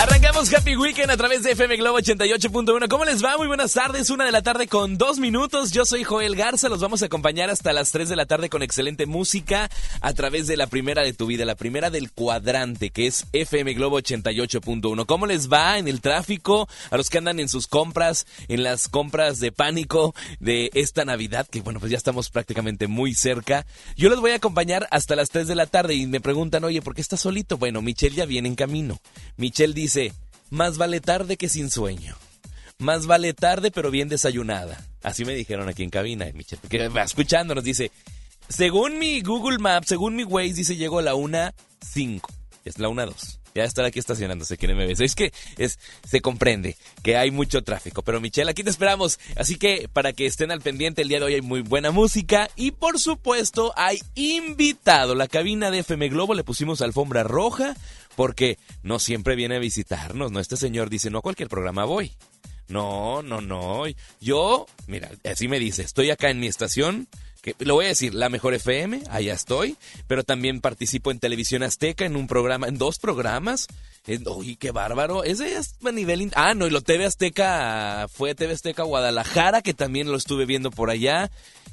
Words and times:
Arrancamos 0.00 0.50
Happy 0.54 0.76
Weekend 0.76 1.10
a 1.10 1.16
través 1.18 1.42
de 1.42 1.52
FM 1.52 1.76
Globo 1.76 1.98
88.1. 1.98 2.88
¿Cómo 2.88 3.04
les 3.04 3.22
va? 3.22 3.36
Muy 3.36 3.48
buenas 3.48 3.74
tardes. 3.74 4.08
Una 4.08 4.24
de 4.24 4.32
la 4.32 4.40
tarde 4.40 4.66
con 4.66 4.96
dos 4.96 5.18
minutos. 5.18 5.72
Yo 5.72 5.84
soy 5.84 6.04
Joel 6.04 6.36
Garza. 6.36 6.70
Los 6.70 6.80
vamos 6.80 7.02
a 7.02 7.06
acompañar 7.06 7.50
hasta 7.50 7.74
las 7.74 7.92
3 7.92 8.08
de 8.08 8.16
la 8.16 8.24
tarde 8.24 8.48
con 8.48 8.62
excelente 8.62 9.04
música 9.04 9.68
a 10.00 10.14
través 10.14 10.46
de 10.46 10.56
la 10.56 10.68
primera 10.68 11.02
de 11.02 11.12
tu 11.12 11.26
vida, 11.26 11.44
la 11.44 11.54
primera 11.54 11.90
del 11.90 12.12
cuadrante, 12.12 12.88
que 12.88 13.08
es 13.08 13.26
FM 13.34 13.74
Globo 13.74 14.00
88.1. 14.00 15.04
¿Cómo 15.04 15.26
les 15.26 15.52
va 15.52 15.76
en 15.76 15.86
el 15.86 16.00
tráfico? 16.00 16.66
A 16.90 16.96
los 16.96 17.10
que 17.10 17.18
andan 17.18 17.38
en 17.38 17.50
sus 17.50 17.66
compras, 17.66 18.26
en 18.48 18.62
las 18.62 18.88
compras 18.88 19.38
de 19.38 19.52
pánico 19.52 20.14
de 20.38 20.70
esta 20.72 21.04
Navidad, 21.04 21.46
que 21.46 21.60
bueno, 21.60 21.78
pues 21.78 21.92
ya 21.92 21.98
estamos 21.98 22.30
prácticamente 22.30 22.86
muy 22.86 23.12
cerca. 23.12 23.66
Yo 23.98 24.08
los 24.08 24.22
voy 24.22 24.30
a 24.30 24.36
acompañar 24.36 24.88
hasta 24.92 25.14
las 25.14 25.28
3 25.28 25.46
de 25.46 25.56
la 25.56 25.66
tarde 25.66 25.92
y 25.92 26.06
me 26.06 26.22
preguntan, 26.22 26.64
oye, 26.64 26.80
¿por 26.80 26.94
qué 26.94 27.02
estás 27.02 27.20
solito? 27.20 27.58
Bueno, 27.58 27.82
Michelle 27.82 28.16
ya 28.16 28.24
viene 28.24 28.48
en 28.48 28.54
camino. 28.54 28.98
Michelle 29.36 29.74
dice, 29.74 29.89
más 30.50 30.78
vale 30.78 31.00
tarde 31.00 31.36
que 31.36 31.48
sin 31.48 31.70
sueño. 31.70 32.16
Más 32.78 33.06
vale 33.06 33.34
tarde 33.34 33.70
pero 33.70 33.90
bien 33.90 34.08
desayunada. 34.08 34.84
Así 35.02 35.24
me 35.24 35.34
dijeron 35.34 35.68
aquí 35.68 35.82
en 35.82 35.90
cabina, 35.90 36.26
Michelle, 36.34 36.62
que 36.68 36.88
va 36.88 37.02
escuchándonos, 37.02 37.64
dice, 37.64 37.90
según 38.48 38.98
mi 38.98 39.20
Google 39.20 39.58
Maps, 39.58 39.88
según 39.88 40.16
mi 40.16 40.24
Waze, 40.24 40.54
dice, 40.54 40.76
llego 40.76 40.98
a 40.98 41.02
la 41.02 41.14
1.5. 41.14 42.20
Es 42.64 42.78
la 42.78 42.88
1.2. 42.88 43.39
Ya 43.54 43.64
estar 43.64 43.84
aquí 43.84 43.98
estacionándose, 43.98 44.56
quiere 44.56 44.74
me. 44.74 44.90
Es 44.90 45.14
que 45.14 45.32
es, 45.58 45.78
se 46.08 46.20
comprende 46.20 46.76
que 47.02 47.16
hay 47.16 47.30
mucho 47.30 47.62
tráfico. 47.62 48.02
Pero 48.02 48.20
Michelle, 48.20 48.50
aquí 48.50 48.62
te 48.62 48.70
esperamos. 48.70 49.18
Así 49.36 49.56
que 49.56 49.88
para 49.92 50.12
que 50.12 50.26
estén 50.26 50.50
al 50.50 50.60
pendiente, 50.60 51.02
el 51.02 51.08
día 51.08 51.18
de 51.18 51.24
hoy 51.24 51.34
hay 51.34 51.42
muy 51.42 51.62
buena 51.62 51.90
música. 51.90 52.48
Y 52.56 52.72
por 52.72 52.98
supuesto, 52.98 53.72
hay 53.76 54.00
invitado. 54.14 55.14
La 55.14 55.28
cabina 55.28 55.70
de 55.70 55.80
FM 55.80 56.08
Globo 56.08 56.34
le 56.34 56.44
pusimos 56.44 56.80
alfombra 56.80 57.22
roja 57.24 57.74
porque 58.16 58.58
no 58.82 58.98
siempre 58.98 59.34
viene 59.34 59.56
a 59.56 59.60
visitarnos. 59.60 60.30
No, 60.30 60.40
este 60.40 60.56
señor 60.56 60.90
dice, 60.90 61.10
no 61.10 61.18
a 61.18 61.22
cualquier 61.22 61.48
programa 61.48 61.84
voy. 61.84 62.12
No, 62.68 63.22
no, 63.22 63.40
no. 63.40 63.82
Yo, 64.20 64.66
mira, 64.86 65.10
así 65.24 65.48
me 65.48 65.58
dice, 65.58 65.82
estoy 65.82 66.10
acá 66.10 66.30
en 66.30 66.38
mi 66.38 66.46
estación 66.46 67.08
lo 67.58 67.74
voy 67.74 67.86
a 67.86 67.88
decir, 67.88 68.14
la 68.14 68.28
mejor 68.28 68.54
FM, 68.54 69.02
allá 69.10 69.34
estoy, 69.34 69.76
pero 70.06 70.24
también 70.24 70.60
participo 70.60 71.10
en 71.10 71.18
Televisión 71.18 71.62
Azteca 71.62 72.04
en 72.04 72.16
un 72.16 72.26
programa, 72.26 72.68
en 72.68 72.78
dos 72.78 72.98
programas. 72.98 73.68
Uy, 74.26 74.56
qué 74.56 74.70
bárbaro. 74.70 75.24
Ese 75.24 75.56
es 75.56 75.74
a 75.84 75.92
nivel... 75.92 76.30
Ah, 76.34 76.54
no, 76.54 76.66
y 76.66 76.70
lo 76.70 76.82
TV 76.82 77.06
Azteca, 77.06 78.08
fue 78.12 78.34
TV 78.34 78.54
Azteca 78.54 78.82
Guadalajara, 78.82 79.62
que 79.62 79.74
también 79.74 80.10
lo 80.10 80.16
estuve 80.16 80.46
viendo 80.46 80.70
por 80.70 80.90
allá. 80.90 81.30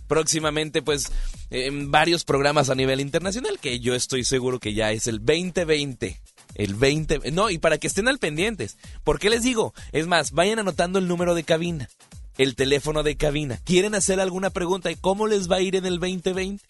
Próximamente, 0.08 0.82
pues, 0.82 1.12
en 1.50 1.92
varios 1.92 2.24
programas 2.24 2.70
a 2.70 2.76
nivel 2.76 3.02
internacional, 3.02 3.60
que 3.60 3.80
yo 3.80 3.94
estoy 3.94 4.24
seguro 4.24 4.60
que 4.60 4.74
ya 4.74 4.92
es 4.92 5.08
el 5.08 5.20
2020. 5.20 6.22
El 6.56 6.76
20... 6.76 7.32
No, 7.32 7.50
y 7.50 7.58
para 7.58 7.78
que 7.78 7.88
estén 7.88 8.08
al 8.08 8.20
pendientes. 8.20 8.78
¿Por 9.04 9.20
qué 9.20 9.30
les 9.30 9.44
digo? 9.44 9.74
Es 9.92 10.08
más, 10.08 10.32
vayan 10.32 10.60
anotando 10.60 11.00
el 11.00 11.08
número 11.08 11.36
de 11.36 11.44
cabina 11.44 11.90
el 12.38 12.56
teléfono 12.56 13.04
de 13.04 13.18
cabina. 13.18 13.60
¿Quieren 13.64 13.96
hacer 13.96 14.20
alguna 14.20 14.50
pregunta? 14.50 14.92
¿Y 14.92 14.96
cómo 14.96 15.28
les 15.28 15.50
va 15.50 15.58
a 15.58 15.62
ir 15.62 15.76
en 15.76 15.86
el 15.86 16.00
2020? 16.00 16.64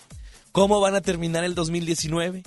¿Cómo 0.51 0.79
van 0.79 0.95
a 0.95 1.01
terminar 1.01 1.43
el 1.43 1.55
2019? 1.55 2.43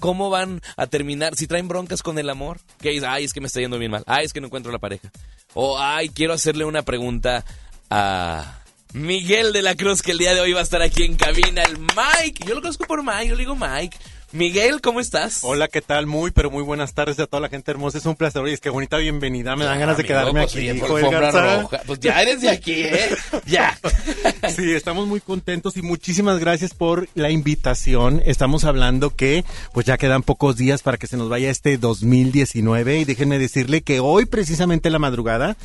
¿Cómo 0.00 0.28
van 0.28 0.60
a 0.76 0.86
terminar? 0.86 1.36
Si 1.36 1.46
traen 1.46 1.68
broncas 1.68 2.02
con 2.02 2.18
el 2.18 2.28
amor, 2.28 2.60
que 2.80 2.90
dice, 2.90 3.06
ay, 3.06 3.24
es 3.24 3.32
que 3.32 3.40
me 3.40 3.46
está 3.46 3.60
yendo 3.60 3.78
bien 3.78 3.90
mal, 3.90 4.04
ay, 4.06 4.26
es 4.26 4.32
que 4.32 4.40
no 4.40 4.48
encuentro 4.48 4.72
la 4.72 4.78
pareja. 4.78 5.10
O, 5.54 5.78
ay, 5.78 6.08
quiero 6.08 6.32
hacerle 6.34 6.64
una 6.64 6.82
pregunta 6.82 7.44
a 7.90 8.60
Miguel 8.92 9.52
de 9.52 9.62
la 9.62 9.76
Cruz, 9.76 10.02
que 10.02 10.12
el 10.12 10.18
día 10.18 10.34
de 10.34 10.40
hoy 10.40 10.52
va 10.52 10.60
a 10.60 10.64
estar 10.64 10.82
aquí 10.82 11.04
en 11.04 11.16
cabina, 11.16 11.62
el 11.62 11.78
Mike. 11.78 12.44
Yo 12.46 12.54
lo 12.54 12.60
conozco 12.60 12.84
por 12.86 13.02
Mike, 13.02 13.28
yo 13.28 13.34
le 13.34 13.40
digo 13.40 13.56
Mike. 13.56 13.96
Miguel, 14.34 14.80
¿cómo 14.80 14.98
estás? 14.98 15.44
Hola, 15.44 15.68
¿qué 15.68 15.80
tal? 15.80 16.08
Muy, 16.08 16.32
pero 16.32 16.50
muy 16.50 16.64
buenas 16.64 16.92
tardes 16.92 17.20
a 17.20 17.28
toda 17.28 17.40
la 17.40 17.48
gente 17.48 17.70
hermosa. 17.70 17.98
Es 17.98 18.06
un 18.06 18.16
placer. 18.16 18.42
Oye, 18.42 18.52
es 18.52 18.60
que 18.60 18.68
bonita 18.68 18.96
bienvenida. 18.96 19.54
Me 19.54 19.64
dan 19.64 19.78
ganas 19.78 19.96
de 19.96 20.02
quedarme 20.02 20.42
pues, 20.42 20.56
aquí. 20.56 20.70
Hijo 20.70 20.98
roja. 20.98 21.68
Pues 21.86 22.00
ya 22.00 22.20
eres 22.20 22.40
de 22.40 22.50
aquí, 22.50 22.72
¿eh? 22.82 23.10
ya. 23.46 23.78
sí, 24.48 24.72
estamos 24.72 25.06
muy 25.06 25.20
contentos 25.20 25.76
y 25.76 25.82
muchísimas 25.82 26.40
gracias 26.40 26.74
por 26.74 27.08
la 27.14 27.30
invitación. 27.30 28.22
Estamos 28.24 28.64
hablando 28.64 29.14
que 29.14 29.44
pues 29.72 29.86
ya 29.86 29.98
quedan 29.98 30.24
pocos 30.24 30.56
días 30.56 30.82
para 30.82 30.96
que 30.96 31.06
se 31.06 31.16
nos 31.16 31.28
vaya 31.28 31.48
este 31.48 31.78
2019 31.78 32.98
y 32.98 33.04
déjenme 33.04 33.38
decirle 33.38 33.82
que 33.82 34.00
hoy 34.00 34.24
precisamente 34.24 34.90
la 34.90 34.98
madrugada 34.98 35.56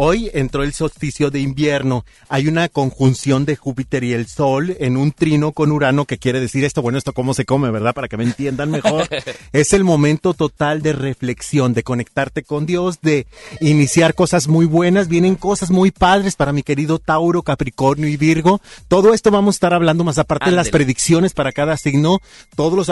Hoy 0.00 0.30
entró 0.32 0.62
el 0.62 0.72
solsticio 0.74 1.32
de 1.32 1.40
invierno. 1.40 2.04
Hay 2.28 2.46
una 2.46 2.68
conjunción 2.68 3.44
de 3.44 3.56
Júpiter 3.56 4.04
y 4.04 4.12
el 4.12 4.28
Sol 4.28 4.76
en 4.78 4.96
un 4.96 5.10
trino 5.10 5.50
con 5.50 5.72
Urano 5.72 6.04
que 6.04 6.18
quiere 6.18 6.38
decir 6.38 6.64
esto, 6.64 6.82
bueno, 6.82 6.98
esto 6.98 7.12
cómo 7.12 7.34
se 7.34 7.44
come, 7.44 7.68
¿verdad? 7.72 7.94
Para 7.94 8.06
que 8.06 8.16
me 8.16 8.22
entiendan 8.22 8.70
mejor. 8.70 9.08
es 9.52 9.72
el 9.72 9.82
momento 9.82 10.34
total 10.34 10.82
de 10.82 10.92
reflexión, 10.92 11.74
de 11.74 11.82
conectarte 11.82 12.44
con 12.44 12.64
Dios, 12.64 13.00
de 13.00 13.26
iniciar 13.60 14.14
cosas 14.14 14.46
muy 14.46 14.66
buenas. 14.66 15.08
Vienen 15.08 15.34
cosas 15.34 15.72
muy 15.72 15.90
padres 15.90 16.36
para 16.36 16.52
mi 16.52 16.62
querido 16.62 17.00
Tauro, 17.00 17.42
Capricornio 17.42 18.06
y 18.06 18.16
Virgo. 18.16 18.60
Todo 18.86 19.14
esto 19.14 19.32
vamos 19.32 19.56
a 19.56 19.56
estar 19.56 19.74
hablando 19.74 20.04
más 20.04 20.18
aparte 20.18 20.50
de 20.50 20.54
las 20.54 20.68
predicciones 20.68 21.32
para 21.32 21.50
cada 21.50 21.76
signo, 21.76 22.20
todos 22.54 22.74
los 22.74 22.88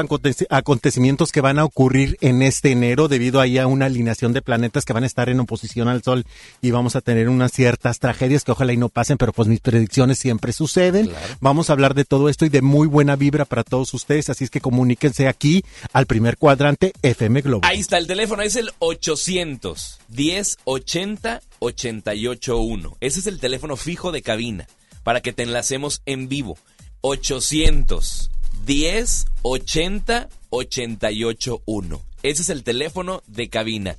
acontecimientos 0.50 1.30
que 1.30 1.40
van 1.40 1.60
a 1.60 1.64
ocurrir 1.64 2.18
en 2.20 2.42
este 2.42 2.72
enero 2.72 3.06
debido 3.06 3.40
ahí 3.40 3.58
a 3.58 3.68
una 3.68 3.86
alineación 3.86 4.32
de 4.32 4.42
planetas 4.42 4.84
que 4.84 4.92
van 4.92 5.04
a 5.04 5.06
estar 5.06 5.28
en 5.28 5.38
oposición 5.38 5.86
al 5.86 6.02
Sol 6.02 6.26
y 6.60 6.72
vamos 6.72 6.95
a 6.96 7.00
tener 7.00 7.28
unas 7.28 7.52
ciertas 7.52 7.98
tragedias 7.98 8.44
que 8.44 8.52
ojalá 8.52 8.72
y 8.72 8.76
no 8.76 8.88
pasen, 8.88 9.18
pero 9.18 9.32
pues 9.32 9.48
mis 9.48 9.60
predicciones 9.60 10.18
siempre 10.18 10.52
suceden. 10.52 11.10
Vamos 11.40 11.70
a 11.70 11.74
hablar 11.74 11.94
de 11.94 12.04
todo 12.04 12.28
esto 12.28 12.44
y 12.44 12.48
de 12.48 12.62
muy 12.62 12.88
buena 12.88 13.16
vibra 13.16 13.44
para 13.44 13.62
todos 13.62 13.94
ustedes, 13.94 14.30
así 14.30 14.44
es 14.44 14.50
que 14.50 14.60
comuníquense 14.60 15.28
aquí 15.28 15.64
al 15.92 16.06
primer 16.06 16.36
cuadrante 16.36 16.92
FM 17.02 17.42
Globo. 17.42 17.60
Ahí 17.64 17.80
está 17.80 17.98
el 17.98 18.06
teléfono, 18.06 18.42
es 18.42 18.56
el 18.56 18.70
800 18.78 20.00
10 20.08 20.58
80 20.64 21.40
881. 21.58 22.96
Ese 23.00 23.20
es 23.20 23.26
el 23.26 23.40
teléfono 23.40 23.76
fijo 23.76 24.12
de 24.12 24.22
cabina 24.22 24.66
para 25.02 25.20
que 25.20 25.32
te 25.32 25.42
enlacemos 25.42 26.02
en 26.06 26.28
vivo. 26.28 26.58
800 27.02 28.30
10 28.64 29.26
80 29.42 30.28
881. 30.50 32.02
Ese 32.22 32.42
es 32.42 32.48
el 32.48 32.64
teléfono 32.64 33.22
de 33.26 33.48
cabina. 33.48 33.96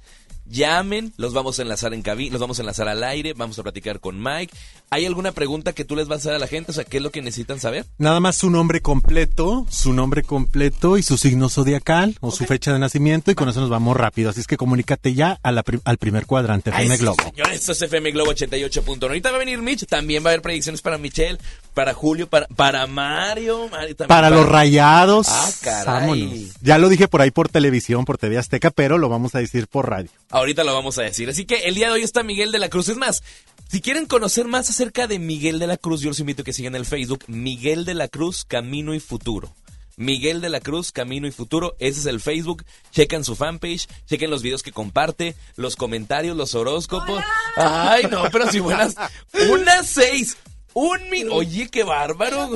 Llamen, 0.49 1.13
los 1.17 1.33
vamos 1.33 1.59
a 1.59 1.61
enlazar 1.61 1.93
en 1.93 2.01
cabina, 2.01 2.33
los 2.33 2.41
vamos 2.41 2.59
a 2.59 2.61
enlazar 2.61 2.87
al 2.87 3.03
aire, 3.03 3.33
vamos 3.33 3.59
a 3.59 3.63
platicar 3.63 3.99
con 3.99 4.21
Mike. 4.21 4.53
¿Hay 4.89 5.05
alguna 5.05 5.33
pregunta 5.33 5.73
que 5.73 5.83
tú 5.83 5.95
les 5.95 6.07
vas 6.07 6.17
a 6.17 6.19
hacer 6.19 6.33
a 6.35 6.39
la 6.39 6.47
gente? 6.47 6.71
O 6.71 6.73
sea, 6.73 6.85
¿qué 6.85 6.97
es 6.97 7.03
lo 7.03 7.11
que 7.11 7.21
necesitan 7.21 7.59
saber? 7.59 7.85
Nada 7.97 8.19
más 8.19 8.37
su 8.37 8.49
nombre 8.49 8.81
completo, 8.81 9.65
su 9.69 9.91
nombre 9.91 10.23
completo 10.23 10.97
y 10.97 11.03
su 11.03 11.17
signo 11.17 11.49
zodiacal 11.49 12.17
o 12.21 12.31
su 12.31 12.45
fecha 12.45 12.71
de 12.71 12.79
nacimiento 12.79 13.29
y 13.29 13.35
con 13.35 13.49
eso 13.49 13.59
nos 13.59 13.69
vamos 13.69 13.97
rápido. 13.97 14.29
Así 14.29 14.39
es 14.39 14.47
que 14.47 14.55
comunícate 14.55 15.13
ya 15.13 15.39
al 15.43 15.97
primer 15.97 16.25
cuadrante, 16.25 16.69
FM 16.69 16.97
Globo. 16.97 17.23
Señor, 17.23 17.51
esto 17.51 17.73
es 17.73 17.81
FM 17.81 18.11
Globo 18.11 18.31
88.1. 18.31 19.03
Ahorita 19.03 19.31
va 19.31 19.35
a 19.35 19.39
venir 19.39 19.61
Mitch, 19.61 19.85
también 19.85 20.23
va 20.23 20.29
a 20.29 20.31
haber 20.31 20.41
predicciones 20.41 20.81
para 20.81 20.97
Michelle, 20.97 21.37
para 21.77 21.93
Julio, 21.93 22.27
para, 22.27 22.47
para 22.47 22.87
Mario. 22.87 23.69
para, 24.07 24.31
los 24.31 24.49
rayados. 24.49 25.27
Ah, 25.29 25.51
caray. 25.61 26.51
Ya 26.59 26.79
lo 26.79 26.89
dije 26.89 27.07
por 27.07 27.21
ahí 27.21 27.29
por 27.29 27.49
televisión, 27.49 28.03
por 28.03 28.17
TV 28.17 28.35
Azteca, 28.39 28.71
pero 28.71 28.97
lo 28.97 29.09
vamos 29.09 29.35
a 29.35 29.39
decir 29.39 29.67
por 29.67 29.87
radio. 29.87 30.09
Ahorita 30.31 30.63
lo 30.63 30.73
vamos 30.73 30.97
a 30.97 31.03
decir. 31.03 31.29
Así 31.29 31.45
que 31.45 31.57
el 31.65 31.75
día 31.75 31.89
de 31.89 31.93
hoy 31.93 32.01
está 32.01 32.23
Miguel 32.23 32.51
de 32.51 32.57
la 32.57 32.69
Cruz. 32.69 32.89
Es 32.89 32.97
más, 32.97 33.21
si 33.67 33.79
quieren 33.79 34.07
conocer 34.07 34.47
más 34.47 34.71
acerca 34.71 35.05
de 35.05 35.19
Miguel 35.19 35.59
de 35.59 35.67
la 35.67 35.77
Cruz, 35.77 36.01
yo 36.01 36.09
los 36.09 36.19
invito 36.19 36.41
a 36.41 36.45
que 36.45 36.51
sigan 36.51 36.73
el 36.73 36.83
Facebook 36.83 37.23
Miguel 37.27 37.85
de 37.85 37.93
la 37.93 38.07
Cruz 38.07 38.43
Camino 38.43 38.95
y 38.95 38.99
Futuro. 38.99 39.53
Miguel 39.97 40.41
de 40.41 40.49
la 40.49 40.61
Cruz, 40.61 40.91
Camino 40.91 41.27
y 41.27 41.31
Futuro. 41.31 41.75
Ese 41.77 41.99
es 41.99 42.05
el 42.07 42.21
Facebook. 42.21 42.65
Chequen 42.91 43.23
su 43.23 43.35
fanpage, 43.35 43.87
chequen 44.07 44.31
los 44.31 44.41
videos 44.41 44.63
que 44.63 44.71
comparte, 44.71 45.35
los 45.55 45.75
comentarios, 45.75 46.35
los 46.35 46.55
horóscopos. 46.55 47.23
Ay, 47.55 48.07
no, 48.09 48.23
pero 48.31 48.49
si 48.51 48.59
buenas. 48.59 48.95
Unas 49.51 49.87
seis. 49.87 50.37
Un 50.79 51.09
min. 51.09 51.27
Oye, 51.31 51.69
qué 51.69 51.83
bárbaro. 51.83 52.51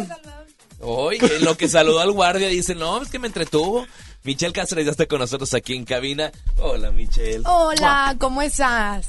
Oye, 0.79 1.39
lo 1.39 1.57
que 1.57 1.67
saludó 1.67 2.01
al 2.01 2.11
guardia 2.11 2.49
dice, 2.49 2.75
no, 2.75 3.01
es 3.01 3.09
que 3.09 3.17
me 3.17 3.25
entretuvo. 3.25 3.87
Michelle 4.23 4.53
Cáceres 4.53 4.85
ya 4.85 4.91
está 4.91 5.07
con 5.07 5.17
nosotros 5.17 5.51
aquí 5.55 5.73
en 5.75 5.85
cabina. 5.85 6.31
Hola, 6.57 6.91
Michelle. 6.91 7.41
Hola, 7.45 8.15
¿cómo 8.19 8.43
estás? 8.43 9.07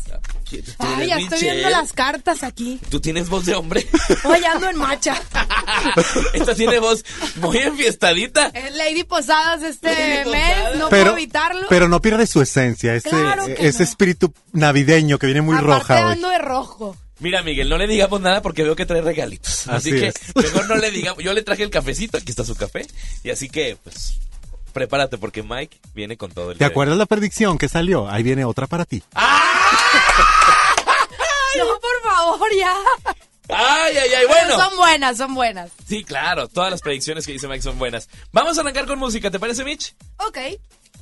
¿Tú 0.49 0.57
Ay, 0.79 1.09
ya 1.09 1.19
estoy 1.19 1.41
viendo 1.41 1.69
las 1.69 1.93
cartas 1.93 2.43
aquí. 2.43 2.81
¿Tú 2.89 3.01
tienes 3.01 3.29
voz 3.29 3.45
de 3.45 3.55
hombre? 3.55 3.87
Hoy 4.25 4.43
ando 4.45 4.71
en 4.71 4.79
macha. 4.79 5.15
Esta 6.33 6.55
tiene 6.55 6.79
voz 6.79 7.05
muy 7.37 7.59
enfiestadita. 7.59 8.47
Es 8.55 8.75
Lady 8.75 9.05
Posadas 9.05 9.63
este 9.63 9.89
Lady 10.25 10.31
mes, 10.31 10.55
Posadas. 10.55 10.79
no 10.79 10.89
Pero, 10.89 11.05
puedo 11.05 11.17
evitarlo. 11.19 11.67
pero 11.69 11.89
no 11.89 12.01
pierde 12.01 12.27
su 12.27 12.41
esencia, 12.41 12.95
ese, 12.95 13.11
Claro 13.11 13.45
que 13.47 13.67
ese 13.69 13.79
no. 13.83 13.85
espíritu 13.91 14.33
navideño 14.53 15.19
que 15.19 15.27
viene 15.27 15.43
muy 15.43 15.57
Aparte 15.57 15.73
roja 15.73 16.07
hoy. 16.07 16.13
ando 16.15 16.29
de 16.31 16.39
rojo. 16.39 16.97
Mira, 17.23 17.43
Miguel, 17.43 17.69
no 17.69 17.79
le 17.79 17.87
digamos 17.87 18.21
nada 18.21 18.43
porque 18.43 18.63
veo 18.65 18.77
que 18.77 18.85
trae 18.85 19.01
regalitos. 19.01 19.69
Así, 19.69 19.91
Así 19.91 19.91
que 19.93 20.09
es. 20.09 20.15
mejor 20.37 20.69
no 20.69 20.75
le 20.77 20.91
digamos. 20.91 21.23
Yo 21.23 21.33
le 21.33 21.43
traje 21.43 21.63
el 21.63 21.71
cafecito, 21.71 22.19
aquí 22.19 22.31
está 22.31 22.45
su 22.45 22.55
café. 22.57 22.87
Y 23.23 23.31
así 23.31 23.49
que, 23.49 23.77
pues, 23.83 24.19
prepárate 24.73 25.19
porque 25.19 25.43
Mike 25.43 25.79
viene 25.95 26.17
con 26.17 26.33
todo 26.33 26.51
el 26.51 26.59
¿Te 26.59 26.65
acuerdas 26.65 26.99
la 26.99 27.07
predicción 27.07 27.59
que 27.59 27.69
salió? 27.69 28.09
Ahí 28.11 28.23
viene 28.23 28.45
otra 28.45 28.67
para 28.67 28.85
ti. 28.85 29.03
No, 31.59 31.67
por 31.81 32.11
favor, 32.11 32.49
ya. 32.57 32.75
Ay, 33.51 33.95
ay, 33.97 34.09
ay, 34.17 34.25
Pero 34.27 34.29
bueno. 34.29 34.57
son 34.57 34.77
buenas, 34.79 35.19
son 35.19 35.35
buenas. 35.35 35.71
Sí, 35.87 36.03
claro, 36.03 36.49
todas 36.49 36.71
las 36.71 36.81
predicciones 36.81 37.27
que 37.27 37.33
dice 37.33 37.47
Mike 37.47 37.61
son 37.63 37.79
buenas. 37.79 38.09
Vamos 38.33 38.57
a 38.57 38.63
arrancar 38.63 38.87
con 38.87 38.99
música, 38.99 39.31
¿te 39.31 39.39
parece, 39.39 39.63
Mitch? 39.65 39.95
Ok. 40.27 40.39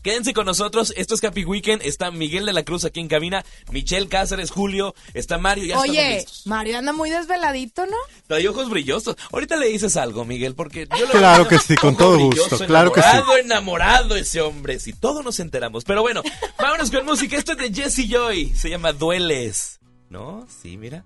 Quédense 0.03 0.33
con 0.33 0.47
nosotros, 0.47 0.95
esto 0.97 1.15
es 1.15 1.23
Happy 1.23 1.45
Weekend, 1.45 1.83
está 1.83 2.11
Miguel 2.11 2.47
de 2.47 2.55
la 2.55 2.63
Cruz 2.63 2.87
aquí 2.87 3.01
en 3.01 3.09
cabina, 3.09 3.45
Michelle 3.71 4.09
Cáceres, 4.09 4.51
Julio, 4.51 4.95
está 5.13 5.37
Mario, 5.37 5.65
ya 5.67 5.79
Oye. 5.79 6.25
Mario 6.47 6.79
anda 6.79 6.93
muy 6.95 7.11
desveladito, 7.11 7.85
¿no? 7.85 7.97
Trae 8.27 8.49
ojos 8.49 8.71
brillosos. 8.71 9.17
Ahorita 9.31 9.57
le 9.57 9.67
dices 9.67 9.99
algo, 9.99 10.25
Miguel, 10.25 10.55
porque 10.55 10.89
yo 10.99 11.07
lo 11.07 11.13
Claro 11.13 11.47
que 11.47 11.59
sí, 11.59 11.75
con 11.75 11.97
todo 11.97 12.19
gusto, 12.19 12.59
claro 12.67 12.93
que 12.93 13.03
sí. 13.03 13.09
Enamorado, 13.09 13.37
enamorado 13.37 14.17
ese 14.17 14.41
hombre, 14.41 14.81
si 14.81 14.95
todos 14.95 15.23
nos 15.23 15.39
enteramos. 15.39 15.85
Pero 15.85 16.01
bueno, 16.01 16.23
vámonos 16.59 16.91
con 16.91 17.05
música, 17.05 17.37
esto 17.37 17.53
es 17.53 17.59
de 17.59 17.75
Jesse 17.75 18.09
Joy, 18.09 18.55
se 18.55 18.71
llama 18.71 18.93
Dueles. 18.93 19.81
¿No? 20.09 20.47
Sí, 20.63 20.77
mira, 20.77 21.05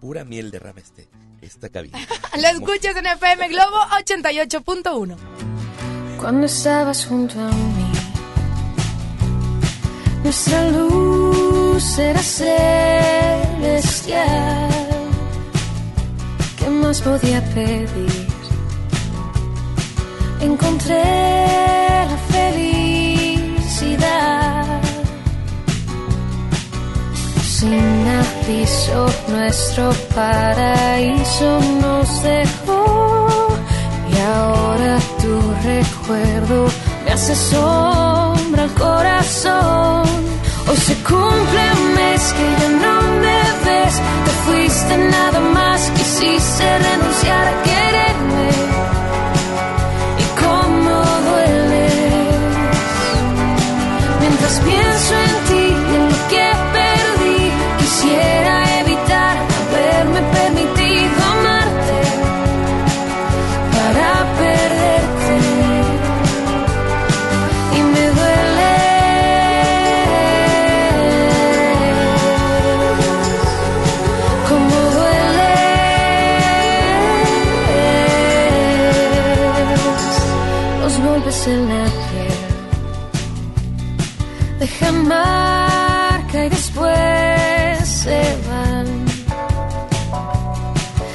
pura 0.00 0.24
miel 0.24 0.50
derrama 0.50 0.80
este, 0.80 1.06
esta 1.42 1.68
cabina. 1.68 1.98
Lo 2.40 2.48
escuchas 2.48 2.96
en 2.96 3.06
FM 3.06 3.48
Globo 3.48 3.76
88.1. 4.04 5.16
Cuando 6.18 6.46
estabas 6.46 7.04
junto 7.06 7.38
a 7.40 7.50
mí, 7.50 7.81
nuestra 10.22 10.70
luz 10.70 11.98
era 11.98 12.22
celestial. 12.22 12.60
¿Qué 16.58 16.70
más 16.70 17.00
podía 17.00 17.40
pedir? 17.54 18.26
Encontré 20.40 21.02
la 22.10 22.18
felicidad. 22.34 22.72
Sin 27.44 28.06
aviso, 28.22 29.06
nuestro 29.28 29.92
paraíso 30.14 31.60
nos 31.80 32.22
dejó. 32.22 33.48
Y 34.12 34.14
ahora 34.18 34.98
tu 35.20 35.34
recuerdo 35.64 36.66
me 37.04 37.10
hace 37.12 37.34
al 38.60 38.72
corazón. 38.74 40.02
Hoy 40.68 40.76
se 40.76 40.94
cumple 41.02 41.62
un 41.76 41.94
mes 41.94 42.32
que 42.36 42.46
ya 42.60 42.68
no 42.84 43.02
me 43.20 43.40
ves. 43.64 43.94
Te 44.24 44.30
fuiste 44.44 44.96
nada 44.96 45.40
más, 45.40 45.90
quisiste 45.96 46.78
renunciar 46.78 47.48
a 47.48 47.62
quererme. 47.62 48.91
En 81.46 81.68
la 81.68 81.84
piel 81.84 82.52
dejan 84.62 85.08
marca 85.08 86.44
y 86.46 86.48
después 86.48 87.88
se 88.04 88.22
van. 88.48 88.86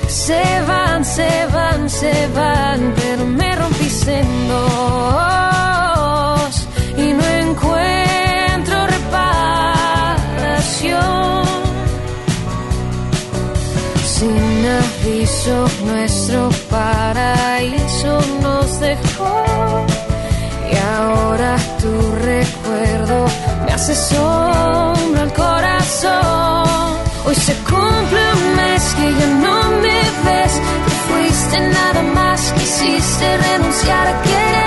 Se 0.07 0.43
van, 0.67 1.05
se 1.05 1.45
van, 1.53 1.89
se 1.89 2.27
van, 2.35 2.93
pero 2.97 3.25
me 3.25 3.55
rompiste 3.55 4.19
en 4.19 4.47
dos 4.49 4.67
y 6.97 7.13
no 7.13 7.25
encuentro 7.45 8.87
reparación. 8.87 9.47
Sin 14.15 14.65
aviso, 14.81 15.57
nuestro 15.85 16.49
paraíso 16.69 18.19
nos 18.41 18.79
dejó. 18.81 19.96
Ahora 20.97 21.57
tu 21.79 21.91
recuerdo 22.25 23.27
me 23.65 23.71
hace 23.71 23.93
sombra 23.93 25.21
al 25.21 25.33
corazón. 25.33 26.97
Hoy 27.23 27.35
se 27.35 27.53
cumple 27.69 28.21
un 28.33 28.55
mes 28.55 28.83
que 28.95 29.13
ya 29.19 29.27
no 29.45 29.69
me 29.83 29.99
ves. 30.25 30.53
Te 30.85 30.91
fuiste 31.07 31.59
nada 31.69 32.01
más, 32.15 32.51
quisiste 32.53 33.37
renunciar 33.37 34.07
a 34.07 34.21
quererme. 34.23 34.66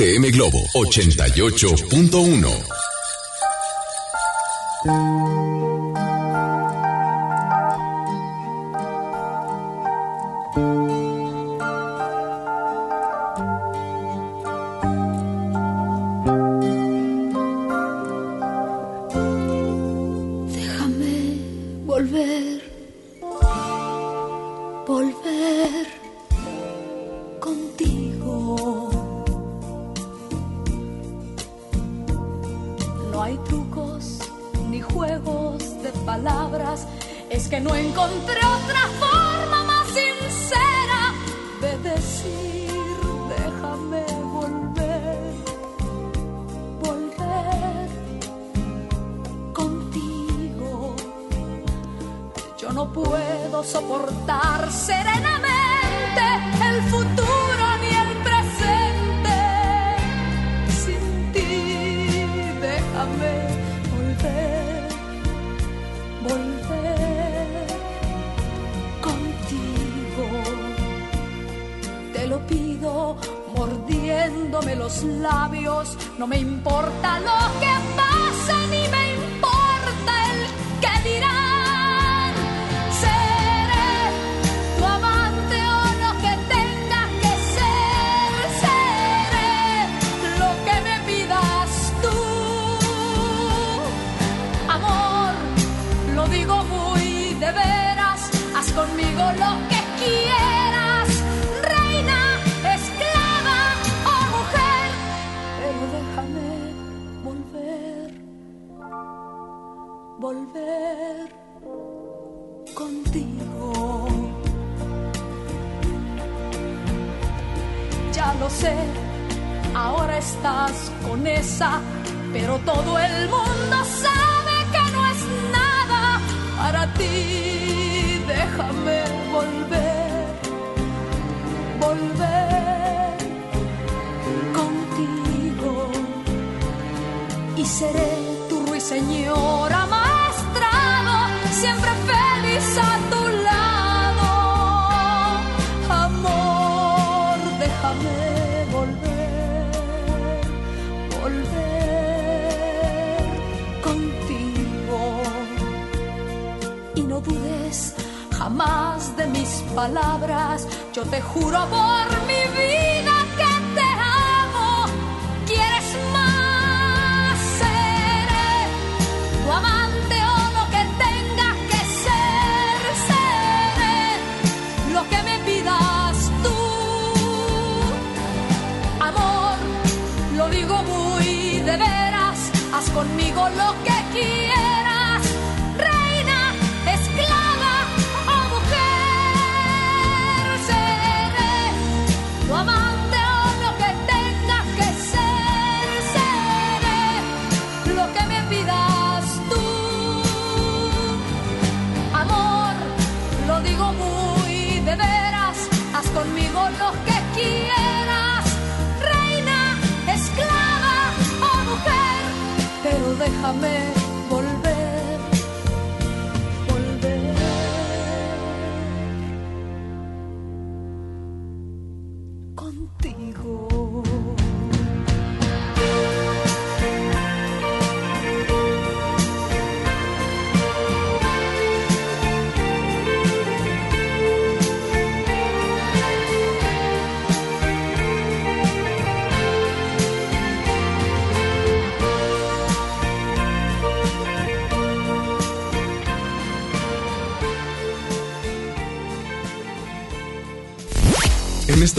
FM 0.00 0.32
Globo 0.32 0.66
88.1. 0.74 2.79
no 76.20 76.26
me 76.26 76.36
importa. 76.36 76.79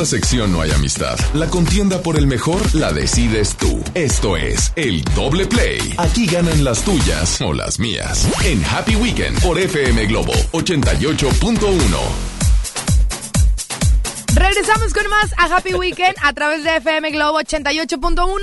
sección 0.05 0.51
no 0.51 0.61
hay 0.61 0.71
amistad. 0.71 1.17
La 1.33 1.47
contienda 1.47 2.01
por 2.01 2.17
el 2.17 2.27
mejor 2.27 2.73
la 2.73 2.91
decides 2.91 3.55
tú. 3.55 3.81
Esto 3.93 4.37
es 4.37 4.71
el 4.75 5.03
doble 5.15 5.45
play. 5.45 5.79
Aquí 5.97 6.25
ganan 6.25 6.63
las 6.63 6.83
tuyas 6.83 7.39
o 7.41 7.53
las 7.53 7.79
mías. 7.79 8.27
En 8.43 8.63
Happy 8.65 8.95
Weekend 8.95 9.41
por 9.41 9.59
FM 9.59 10.05
Globo 10.07 10.33
88.1. 10.51 12.31
Regresamos 14.33 14.93
con 14.93 15.09
más 15.09 15.33
a 15.37 15.55
Happy 15.55 15.73
Weekend 15.73 16.15
a 16.21 16.33
través 16.33 16.63
de 16.63 16.77
FM 16.77 17.11
Globo 17.11 17.39
88.1. 17.39 18.39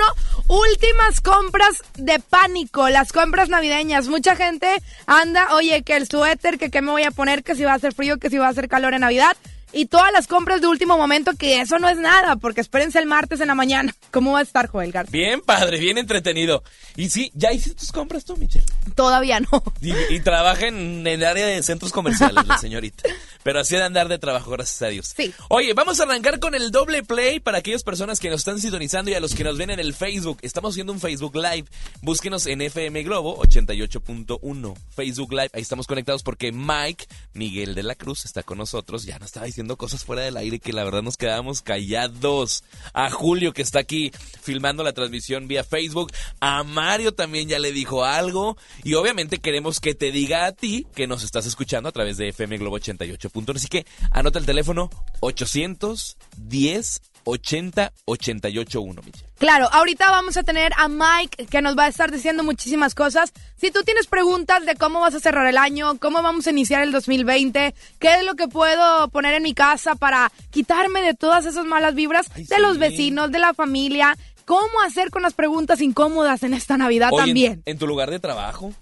Últimas 0.48 1.20
compras 1.20 1.82
de 1.96 2.18
pánico, 2.20 2.88
las 2.88 3.12
compras 3.12 3.48
navideñas. 3.48 4.08
Mucha 4.08 4.36
gente 4.36 4.68
anda, 5.06 5.54
oye, 5.54 5.82
que 5.82 5.96
el 5.96 6.06
suéter, 6.06 6.58
que 6.58 6.70
qué 6.70 6.82
me 6.82 6.90
voy 6.90 7.04
a 7.04 7.10
poner, 7.10 7.42
que 7.42 7.54
si 7.54 7.64
va 7.64 7.72
a 7.72 7.76
hacer 7.76 7.94
frío, 7.94 8.18
que 8.18 8.30
si 8.30 8.38
va 8.38 8.46
a 8.46 8.50
hacer 8.50 8.68
calor 8.68 8.94
en 8.94 9.00
Navidad 9.00 9.36
y 9.72 9.86
todas 9.86 10.12
las 10.12 10.26
compras 10.26 10.60
de 10.60 10.66
último 10.66 10.96
momento, 10.96 11.32
que 11.34 11.60
eso 11.60 11.78
no 11.78 11.88
es 11.88 11.98
nada, 11.98 12.36
porque 12.36 12.60
espérense 12.60 12.98
el 12.98 13.06
martes 13.06 13.40
en 13.40 13.48
la 13.48 13.54
mañana. 13.54 13.94
¿Cómo 14.10 14.32
va 14.32 14.40
a 14.40 14.42
estar 14.42 14.68
Joel 14.68 14.92
Garza? 14.92 15.10
Bien 15.12 15.40
padre, 15.40 15.78
bien 15.78 15.98
entretenido. 15.98 16.62
Y 16.96 17.10
sí, 17.10 17.30
¿ya 17.34 17.52
hiciste 17.52 17.78
tus 17.78 17.92
compras 17.92 18.24
tú, 18.24 18.36
Michelle? 18.36 18.64
Todavía 18.94 19.40
no. 19.40 19.62
Y, 19.80 19.92
y 20.14 20.20
trabaja 20.20 20.66
en 20.66 21.06
el 21.06 21.24
área 21.24 21.46
de 21.46 21.62
centros 21.62 21.92
comerciales, 21.92 22.46
la 22.46 22.58
señorita. 22.58 23.04
Pero 23.42 23.60
así 23.60 23.76
de 23.76 23.82
andar 23.82 24.08
de 24.08 24.18
trabajo, 24.18 24.50
gracias 24.50 24.82
a 24.82 24.88
Dios. 24.88 25.14
Sí. 25.16 25.32
Oye, 25.48 25.72
vamos 25.74 26.00
a 26.00 26.02
arrancar 26.04 26.40
con 26.40 26.54
el 26.54 26.70
doble 26.70 27.02
play 27.02 27.40
para 27.40 27.58
aquellas 27.58 27.82
personas 27.82 28.20
que 28.20 28.30
nos 28.30 28.40
están 28.40 28.60
sintonizando 28.60 29.10
y 29.10 29.14
a 29.14 29.20
los 29.20 29.34
que 29.34 29.44
nos 29.44 29.56
ven 29.56 29.70
en 29.70 29.80
el 29.80 29.94
Facebook. 29.94 30.38
Estamos 30.42 30.74
haciendo 30.74 30.92
un 30.92 31.00
Facebook 31.00 31.36
Live. 31.36 31.64
Búsquenos 32.02 32.46
en 32.46 32.62
FM 32.62 33.02
Globo 33.04 33.38
88.1 33.42 34.74
Facebook 34.90 35.32
Live. 35.32 35.50
Ahí 35.52 35.62
estamos 35.62 35.86
conectados 35.86 36.22
porque 36.22 36.52
Mike 36.52 37.06
Miguel 37.32 37.74
de 37.74 37.82
la 37.82 37.94
Cruz 37.94 38.24
está 38.24 38.42
con 38.42 38.58
nosotros. 38.58 39.04
Ya 39.04 39.18
nos 39.18 39.26
estaba 39.26 39.46
diciendo 39.46 39.57
cosas 39.76 40.04
fuera 40.04 40.22
del 40.22 40.36
aire 40.36 40.58
que 40.58 40.72
la 40.72 40.84
verdad 40.84 41.02
nos 41.02 41.16
quedábamos 41.16 41.62
callados. 41.62 42.64
A 42.92 43.10
Julio 43.10 43.52
que 43.52 43.62
está 43.62 43.80
aquí 43.80 44.12
filmando 44.40 44.82
la 44.82 44.92
transmisión 44.92 45.48
vía 45.48 45.64
Facebook. 45.64 46.12
A 46.40 46.62
Mario 46.64 47.12
también 47.12 47.48
ya 47.48 47.58
le 47.58 47.72
dijo 47.72 48.04
algo. 48.04 48.56
Y 48.84 48.94
obviamente 48.94 49.38
queremos 49.38 49.80
que 49.80 49.94
te 49.94 50.12
diga 50.12 50.46
a 50.46 50.52
ti 50.52 50.86
que 50.94 51.06
nos 51.06 51.24
estás 51.24 51.46
escuchando 51.46 51.88
a 51.88 51.92
través 51.92 52.16
de 52.16 52.28
FM 52.28 52.58
Globo 52.58 52.78
88.1. 52.78 53.56
Así 53.56 53.68
que 53.68 53.86
anota 54.10 54.38
el 54.38 54.46
teléfono 54.46 54.90
810 55.20 57.02
80 57.24 57.92
881, 58.04 59.02
Michelle. 59.02 59.27
Claro, 59.38 59.68
ahorita 59.72 60.10
vamos 60.10 60.36
a 60.36 60.42
tener 60.42 60.72
a 60.76 60.88
Mike 60.88 61.46
que 61.46 61.62
nos 61.62 61.78
va 61.78 61.84
a 61.84 61.88
estar 61.88 62.10
diciendo 62.10 62.42
muchísimas 62.42 62.96
cosas. 62.96 63.32
Si 63.56 63.70
tú 63.70 63.84
tienes 63.84 64.08
preguntas 64.08 64.66
de 64.66 64.74
cómo 64.74 64.98
vas 65.00 65.14
a 65.14 65.20
cerrar 65.20 65.46
el 65.46 65.56
año, 65.56 65.96
cómo 66.00 66.22
vamos 66.22 66.48
a 66.48 66.50
iniciar 66.50 66.82
el 66.82 66.90
2020, 66.90 67.72
qué 68.00 68.14
es 68.16 68.24
lo 68.24 68.34
que 68.34 68.48
puedo 68.48 69.08
poner 69.08 69.34
en 69.34 69.44
mi 69.44 69.54
casa 69.54 69.94
para 69.94 70.32
quitarme 70.50 71.02
de 71.02 71.14
todas 71.14 71.46
esas 71.46 71.64
malas 71.66 71.94
vibras 71.94 72.26
Ay, 72.34 72.44
de 72.44 72.56
sí. 72.56 72.60
los 72.62 72.78
vecinos, 72.78 73.30
de 73.30 73.38
la 73.38 73.54
familia, 73.54 74.18
cómo 74.44 74.80
hacer 74.84 75.10
con 75.10 75.22
las 75.22 75.34
preguntas 75.34 75.80
incómodas 75.80 76.42
en 76.42 76.52
esta 76.52 76.76
Navidad 76.76 77.10
Oye, 77.12 77.24
también. 77.26 77.62
En, 77.64 77.78
tu 77.78 77.86
lugar 77.86 78.10
de 78.10 78.18
trabajo. 78.18 78.72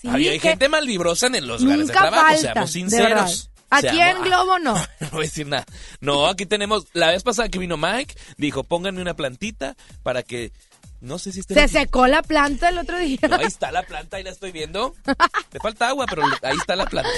Sí, 0.00 0.06
Había 0.08 0.30
hay 0.30 0.38
gente 0.38 0.68
malvibrosa 0.68 1.26
en 1.26 1.44
los 1.46 1.60
lugares 1.60 1.88
de 1.88 1.92
trabajo, 1.92 2.26
falta, 2.26 2.66
seamos 2.66 2.72
de 2.72 2.80
verdad. 3.02 3.26
sinceros. 3.26 3.50
Aquí 3.76 4.00
en 4.00 4.22
Globo 4.22 4.58
no. 4.58 4.74
No 5.00 5.10
voy 5.10 5.20
a 5.20 5.28
decir 5.28 5.46
nada. 5.46 5.66
No, 6.00 6.26
aquí 6.26 6.46
tenemos, 6.46 6.86
la 6.92 7.08
vez 7.08 7.22
pasada 7.22 7.48
que 7.48 7.58
vino 7.58 7.76
Mike, 7.76 8.14
dijo, 8.36 8.64
pónganme 8.64 9.00
una 9.00 9.14
plantita 9.14 9.76
para 10.02 10.22
que, 10.22 10.52
no 11.00 11.18
sé 11.18 11.32
si 11.32 11.40
esté... 11.40 11.54
Se 11.54 11.68
secó 11.68 12.06
la 12.06 12.22
planta 12.22 12.70
el 12.70 12.78
otro 12.78 12.98
día. 12.98 13.18
No, 13.28 13.36
ahí 13.36 13.46
está 13.46 13.70
la 13.70 13.82
planta, 13.82 14.16
ahí 14.16 14.22
la 14.22 14.30
estoy 14.30 14.52
viendo. 14.52 14.94
Te 15.50 15.58
falta 15.58 15.88
agua, 15.88 16.06
pero 16.08 16.22
ahí 16.42 16.56
está 16.56 16.76
la 16.76 16.86
planta. 16.86 17.10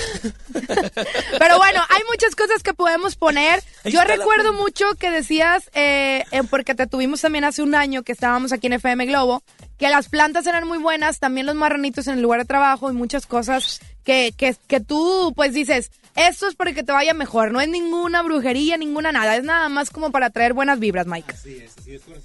Pero 1.38 1.58
bueno, 1.58 1.82
hay 1.88 2.02
muchas 2.10 2.34
cosas 2.34 2.62
que 2.62 2.74
podemos 2.74 3.14
poner. 3.16 3.62
Ahí 3.84 3.92
Yo 3.92 4.02
recuerdo 4.02 4.52
mucho 4.52 4.86
que 4.98 5.10
decías, 5.10 5.70
eh, 5.74 6.24
eh, 6.32 6.42
porque 6.50 6.74
te 6.74 6.86
tuvimos 6.86 7.20
también 7.20 7.44
hace 7.44 7.62
un 7.62 7.74
año 7.74 8.02
que 8.02 8.12
estábamos 8.12 8.52
aquí 8.52 8.66
en 8.66 8.74
FM 8.74 9.06
Globo, 9.06 9.42
que 9.78 9.88
las 9.88 10.08
plantas 10.08 10.46
eran 10.46 10.66
muy 10.66 10.78
buenas, 10.78 11.18
también 11.18 11.46
los 11.46 11.54
marranitos 11.54 12.06
en 12.06 12.14
el 12.14 12.22
lugar 12.22 12.40
de 12.40 12.46
trabajo 12.46 12.90
y 12.90 12.94
muchas 12.94 13.26
cosas 13.26 13.80
que, 14.04 14.32
que, 14.36 14.56
que 14.66 14.80
tú 14.80 15.32
pues 15.36 15.52
dices, 15.52 15.90
esto 16.16 16.48
es 16.48 16.54
para 16.54 16.72
que 16.72 16.82
te 16.82 16.92
vaya 16.92 17.12
mejor, 17.12 17.52
no 17.52 17.60
es 17.60 17.68
ninguna 17.68 18.22
brujería, 18.22 18.76
ninguna 18.76 19.12
nada, 19.12 19.36
es 19.36 19.44
nada 19.44 19.68
más 19.68 19.90
como 19.90 20.10
para 20.10 20.30
traer 20.30 20.54
buenas 20.54 20.78
vibras, 20.78 21.06
Mike. 21.06 21.34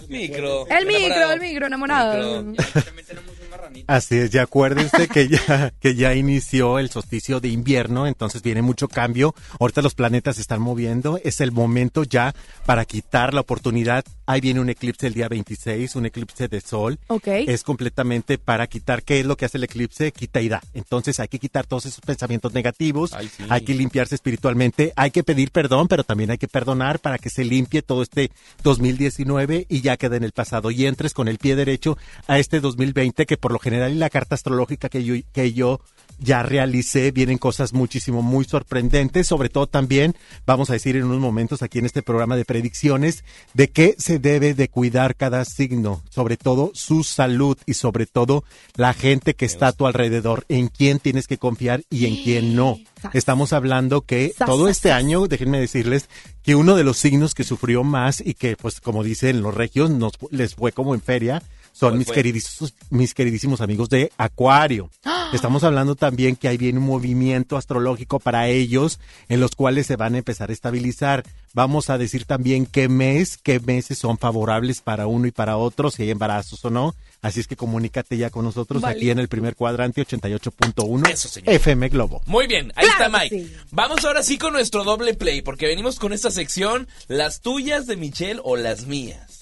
Micro. 0.08 0.68
El 0.68 0.86
micro, 0.86 1.06
enamorado. 1.08 1.34
el 1.34 1.40
micro, 1.42 1.68
enamorado. 1.68 2.44
Micro. 2.44 2.64
Así 3.88 4.18
es, 4.18 4.32
ya 4.32 4.44
acuérdense 4.44 5.08
que 5.08 5.28
ya, 5.28 5.74
que 5.80 5.96
ya 5.96 6.14
inició 6.14 6.80
el 6.80 6.90
solsticio 6.90 7.40
de 7.40 7.50
invierno, 7.50 8.08
entonces 8.08 8.42
viene 8.42 8.62
mucho 8.62 8.88
cambio. 8.88 9.34
Ahorita 9.60 9.82
los 9.82 9.96
planetas 9.96 10.36
se 10.36 10.42
están 10.42 10.62
moviendo, 10.62 11.20
es 11.24 11.42
el 11.42 11.52
momento 11.52 12.04
ya 12.04 12.34
para 12.66 12.86
quitar 12.86 13.34
la 13.34 13.42
oportunidad. 13.42 14.04
Ahí 14.26 14.40
viene 14.40 14.62
un 14.62 14.70
eclipse 14.70 15.08
el 15.08 15.14
día 15.14 15.28
26, 15.28 15.96
un 15.96 16.06
eclipse 16.06 16.48
de 16.48 16.62
sol. 16.62 17.00
Ok. 17.08 17.28
Es 17.28 17.64
completamente 17.64 18.38
para 18.38 18.68
quitar, 18.68 19.04
¿qué 19.04 19.20
es 19.20 19.26
lo 19.26 19.36
que 19.36 19.46
hace 19.46 19.58
el 19.58 19.66
eclipse? 19.66 20.12
Quita 20.12 20.42
y 20.42 20.50
da. 20.50 20.62
Entonces 20.74 21.20
hay 21.20 21.28
que 21.28 21.40
quitar 21.40 21.66
todos 21.66 21.86
esos 21.86 22.02
pensamientos 22.02 22.54
negativos, 22.54 23.14
Ay, 23.14 23.30
sí. 23.36 23.44
hay 23.50 23.62
que 23.62 23.74
limpiarse 23.74 24.16
espiritualmente, 24.16 24.94
hay 24.96 25.12
que 25.12 25.24
pedir 25.24 25.52
perdón, 25.52 25.88
pero 25.88 26.04
también 26.04 26.32
hay 26.32 26.38
que 26.38 26.48
perdonar 26.48 27.00
para 27.00 27.18
que 27.18 27.30
se 27.30 27.44
limpie 27.44 27.82
todo 27.82 28.04
este 28.04 28.32
2019 28.64 29.66
y 29.70 29.82
ya 29.82 29.98
quede 29.98 30.18
en 30.18 30.24
el 30.24 30.32
pasado 30.32 30.72
y 30.72 30.86
entres 30.86 31.14
con 31.14 31.28
el 31.28 31.38
pie 31.38 31.56
derecho 31.56 31.98
a 32.28 32.40
este 32.40 32.60
2020 32.60 33.26
que 33.26 33.38
por 33.42 33.52
lo 33.52 33.60
general 33.60 33.92
en 33.92 34.00
la 34.00 34.10
carta 34.10 34.36
astrológica 34.36 34.88
que 34.88 35.04
yo, 35.04 35.16
que 35.34 35.52
yo 35.52 35.82
ya 36.22 36.44
realicé 36.44 37.12
vienen 37.12 37.38
cosas 37.38 37.74
muchísimo 37.74 38.22
muy 38.22 38.46
sorprendentes, 38.46 39.28
sobre 39.28 39.50
todo 39.50 39.68
también 39.68 40.16
vamos 40.46 40.70
a 40.70 40.74
decir 40.74 40.96
en 40.96 41.06
unos 41.06 41.20
momentos 41.20 41.64
aquí 41.64 41.80
en 41.80 41.86
este 41.86 42.04
programa 42.04 42.36
de 42.36 42.46
predicciones 42.46 43.26
de 43.54 43.70
qué 43.70 43.96
se 43.98 44.20
debe 44.20 44.54
de 44.54 44.70
cuidar 44.70 45.16
cada 45.16 45.44
signo, 45.46 46.04
sobre 46.10 46.38
todo 46.38 46.72
su 46.74 47.04
salud 47.04 47.58
y 47.66 47.74
sobre 47.74 48.06
todo 48.06 48.44
la 48.76 48.94
gente 48.94 49.34
que 49.34 49.46
está 49.46 49.68
a 49.68 49.74
tu 49.74 49.88
alrededor, 49.88 50.46
en 50.48 50.68
quién 50.68 51.00
tienes 51.00 51.28
que 51.28 51.40
confiar 51.40 51.84
y 51.90 52.06
en 52.06 52.24
quién 52.24 52.56
no. 52.56 52.78
Estamos 53.14 53.52
hablando 53.52 54.02
que 54.02 54.34
todo 54.46 54.68
este 54.68 54.92
año, 54.92 55.26
déjenme 55.26 55.60
decirles 55.60 56.08
que 56.44 56.56
uno 56.56 56.76
de 56.76 56.84
los 56.84 56.98
signos 56.98 57.34
que 57.34 57.44
sufrió 57.44 57.84
más 57.84 58.22
y 58.22 58.36
que 58.36 58.56
pues 58.56 58.80
como 58.80 59.04
dicen 59.04 59.42
los 59.42 59.56
regios 59.56 59.90
nos 59.90 60.14
les 60.30 60.56
fue 60.56 60.72
como 60.72 60.94
en 60.94 61.02
feria 61.02 61.42
son 61.72 61.90
¿Cuál 61.92 61.98
mis 62.00 62.12
queridísimos, 62.12 62.74
mis 62.90 63.14
queridísimos 63.14 63.62
amigos 63.62 63.90
de 63.90 64.12
Acuario. 64.18 64.90
Estamos 65.34 65.64
hablando 65.64 65.96
también 65.96 66.36
que 66.36 66.48
ahí 66.50 66.58
viene 66.58 66.80
un 66.80 66.86
movimiento 66.86 67.56
astrológico 67.56 68.20
para 68.20 68.50
ellos 68.50 69.00
en 69.30 69.40
los 69.40 69.56
cuales 69.56 69.88
se 69.88 69.96
van 69.96 70.16
a 70.16 70.18
empezar 70.18 70.50
a 70.50 70.54
estabilizar. 70.54 71.24
Vamos 71.54 71.90
a 71.90 71.98
decir 71.98 72.26
también 72.26 72.66
qué 72.66 72.90
mes, 72.90 73.38
qué 73.42 73.60
meses 73.62 73.98
son 73.98 74.18
favorables 74.18 74.82
para 74.82 75.08
uno 75.08 75.28
y 75.28 75.32
para 75.32 75.56
otro, 75.58 75.90
si 75.90 76.04
hay 76.04 76.12
embarazos 76.12 76.64
o 76.66 76.70
no. 76.70 76.96
Así 77.22 77.40
es 77.40 77.48
que 77.48 77.56
comunícate 77.56 78.18
ya 78.18 78.30
con 78.30 78.44
nosotros 78.44 78.82
Vale. 78.82 78.98
aquí 78.98 79.10
en 79.10 79.20
el 79.20 79.28
primer 79.30 79.56
cuadrante 79.56 80.06
88.1 80.06 81.10
Eso, 81.10 81.30
señor. 81.30 81.54
FM 81.54 81.90
Globo. 81.90 82.22
Muy 82.26 82.48
bien, 82.48 82.72
ahí 82.76 82.86
Claro 82.86 83.06
está 83.06 83.20
Mike. 83.20 83.40
sí. 83.46 83.56
Vamos 83.72 84.04
ahora 84.04 84.24
sí 84.24 84.38
con 84.38 84.54
nuestro 84.54 84.84
doble 84.84 85.14
play, 85.14 85.42
porque 85.42 85.68
venimos 85.68 86.00
con 86.00 86.14
esta 86.14 86.32
sección, 86.32 86.88
las 87.08 87.42
tuyas 87.42 87.86
de 87.88 87.96
Michelle 87.96 88.42
o 88.44 88.58
las 88.58 88.86
mías. 88.86 89.40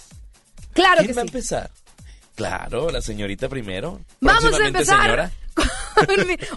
Claro 0.74 0.98
¿Quién 1.00 1.08
que 1.08 1.14
va 1.14 1.22
a 1.22 1.26
empezar? 1.26 1.72
Claro, 2.40 2.90
la 2.90 3.02
señorita 3.02 3.50
primero. 3.50 4.00
Vamos 4.22 4.58
a 4.58 4.66
empezar. 4.66 5.02
señora. 5.02 5.32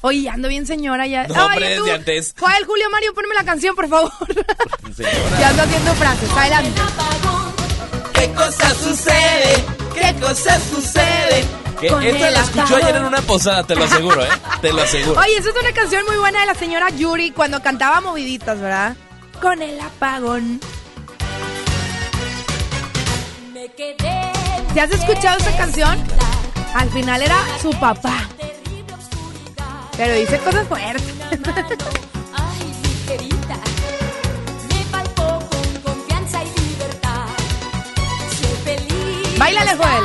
Oye, 0.02 0.28
ando 0.28 0.46
bien 0.46 0.64
señora 0.64 1.08
ya. 1.08 1.26
No, 1.26 1.46
hombre, 1.46 1.70
desde 1.70 1.90
antes. 1.90 2.34
Joel, 2.38 2.64
Julio, 2.64 2.88
Mario, 2.88 3.12
ponme 3.12 3.34
la 3.34 3.42
canción, 3.42 3.74
por 3.74 3.88
favor. 3.88 4.12
Señora. 4.94 5.40
ya 5.40 5.48
ando 5.48 5.62
haciendo 5.64 5.94
frases. 5.94 6.30
Adelante. 6.30 6.80
¿Qué 8.14 8.32
cosa 8.32 8.74
sucede? 8.76 9.64
¿Qué 9.92 10.20
cosa 10.20 10.60
sucede? 10.60 11.44
Que 11.80 11.88
Con 11.88 12.00
esta 12.04 12.30
la 12.30 12.40
escuchó 12.42 12.76
ayer 12.76 12.94
en 12.94 13.04
una 13.04 13.22
posada, 13.22 13.66
te 13.66 13.74
lo 13.74 13.82
aseguro, 13.82 14.22
¿eh? 14.22 14.28
Te 14.60 14.72
lo 14.72 14.82
aseguro. 14.82 15.20
Oye, 15.20 15.36
esa 15.36 15.48
es 15.48 15.56
una 15.60 15.72
canción 15.72 16.04
muy 16.06 16.16
buena 16.18 16.42
de 16.42 16.46
la 16.46 16.54
señora 16.54 16.90
Yuri 16.90 17.32
cuando 17.32 17.60
cantaba 17.60 18.00
moviditas, 18.00 18.60
¿verdad? 18.60 18.94
Con 19.40 19.60
el 19.62 19.80
apagón. 19.80 20.60
Me 23.52 23.68
quedé 23.72 24.11
¿Te 24.74 24.80
has 24.80 24.90
escuchado 24.90 25.36
esa 25.38 25.54
canción? 25.56 25.98
Al 26.74 26.88
final 26.88 27.20
era 27.20 27.36
su 27.60 27.70
papá. 27.72 28.26
Pero 29.98 30.14
dice 30.14 30.38
cosas 30.38 30.66
fuertes. 30.66 31.04
Ay, 32.32 32.74
mi 32.82 32.94
querida, 33.06 33.58
me 34.70 34.84
palpó 34.90 35.46
con 35.50 35.82
confianza 35.82 36.42
y 36.42 36.48
libertad. 36.58 37.26
Si 38.30 38.44
el 38.44 38.56
peligro 38.78 39.38
Báilale, 39.38 39.76
Joel. 39.76 40.04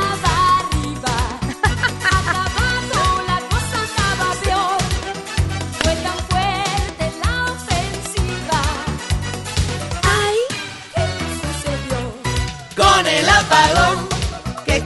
Con 12.76 13.06
el 13.06 13.28
apagón. 13.28 14.07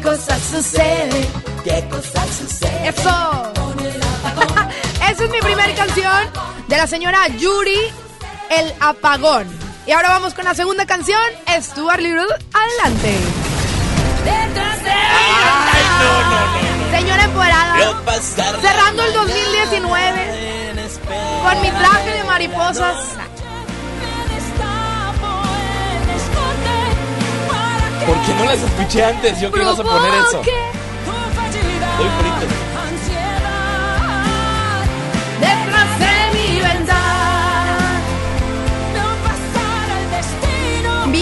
¿Qué 0.03 0.09
cosa 0.09 0.37
sucede? 0.37 1.29
¿Qué 1.63 1.89
cosa 1.89 2.25
sucede? 2.27 2.89
Eso. 2.89 3.53
Esa 5.09 5.25
es 5.25 5.31
mi 5.31 5.39
primera 5.39 5.73
canción 5.77 6.29
de 6.67 6.77
la 6.77 6.89
señora 6.89 7.29
Yuri, 7.29 7.79
El 8.51 8.75
Apagón. 8.81 9.47
Y 9.87 9.93
ahora 9.93 10.09
vamos 10.09 10.35
con 10.35 10.45
la 10.45 10.55
segunda 10.55 10.87
canción, 10.87 11.21
Stuart 11.61 12.01
Little. 12.01 12.27
Adelante. 12.53 13.17
Detrás 14.25 14.83
de 14.83 14.91
Ay, 14.91 15.85
no, 16.01 16.21
no, 16.31 16.91
no. 16.91 16.99
Señora 16.99 17.23
empoderada, 17.23 17.77
Cerrando 18.61 19.05
el 19.05 19.15
mañana 19.15 19.35
2019 19.35 20.71
en 20.71 20.79
espera. 20.81 21.43
con 21.45 21.63
mi 21.63 21.71
traje 21.71 22.11
de 22.11 22.25
mariposas. 22.25 22.97
¿Por 28.07 28.17
qué 28.23 28.35
no 28.35 28.45
las 28.45 28.61
escuché 28.61 29.05
antes? 29.05 29.41
Yo 29.41 29.51
quiero 29.51 29.71
a 29.71 29.77
poner 29.77 30.15
eso. 30.15 30.41
Estoy 30.41 32.09
frito. 32.19 32.47
Detrás 35.41 35.99
de 35.99 36.39
mi 36.39 36.61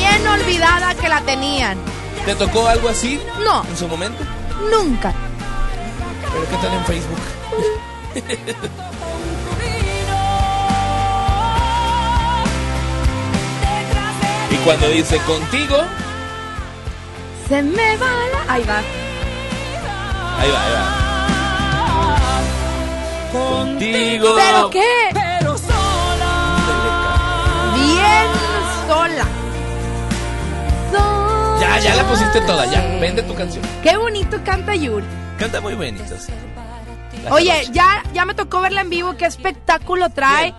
al 0.07 0.27
olvidada 0.27 0.95
que 0.95 1.09
la 1.09 1.21
tenían. 1.23 1.79
¿Te 2.25 2.35
tocó 2.35 2.67
algo 2.69 2.89
así 2.89 3.21
No, 3.45 3.65
en 3.65 3.77
su 3.77 3.87
momento? 3.89 4.23
nunca. 4.71 5.13
¿Pero 6.33 6.49
qué 6.49 6.57
tal 6.57 6.73
en 6.75 6.85
Facebook? 6.85 7.19
y 14.51 14.57
cuando 14.65 14.89
dice 14.89 15.19
contigo, 15.19 15.77
Se 17.51 17.63
me 17.63 17.97
va 17.97 18.07
la... 18.33 18.53
Ahí 18.55 18.63
va. 18.63 18.79
ahí 20.39 20.51
va, 20.51 20.65
ahí 20.65 20.73
va. 20.73 20.85
Contigo. 23.33 24.37
¿Pero 24.37 24.71
qué? 24.71 25.11
Bien 27.75 28.29
sola. 28.87 29.27
Ya, 31.61 31.79
ya 31.81 31.95
la 31.97 32.05
pusiste 32.05 32.41
toda, 32.43 32.67
ya. 32.67 32.81
Vende 33.01 33.23
tu 33.25 33.35
canción. 33.35 33.65
Qué 33.83 33.97
bonito 33.97 34.39
canta 34.45 34.77
Yuri. 34.77 35.05
Canta 35.37 35.61
muy 35.61 35.75
bonitas. 35.75 36.29
La 37.25 37.35
Oye, 37.35 37.67
ya, 37.73 38.05
ya 38.15 38.25
me 38.27 38.35
tocó 38.35 38.61
verla 38.61 38.83
en 38.83 38.91
vivo. 38.91 39.17
¿Qué 39.17 39.27
espectáculo 39.27 40.09
trae 40.11 40.55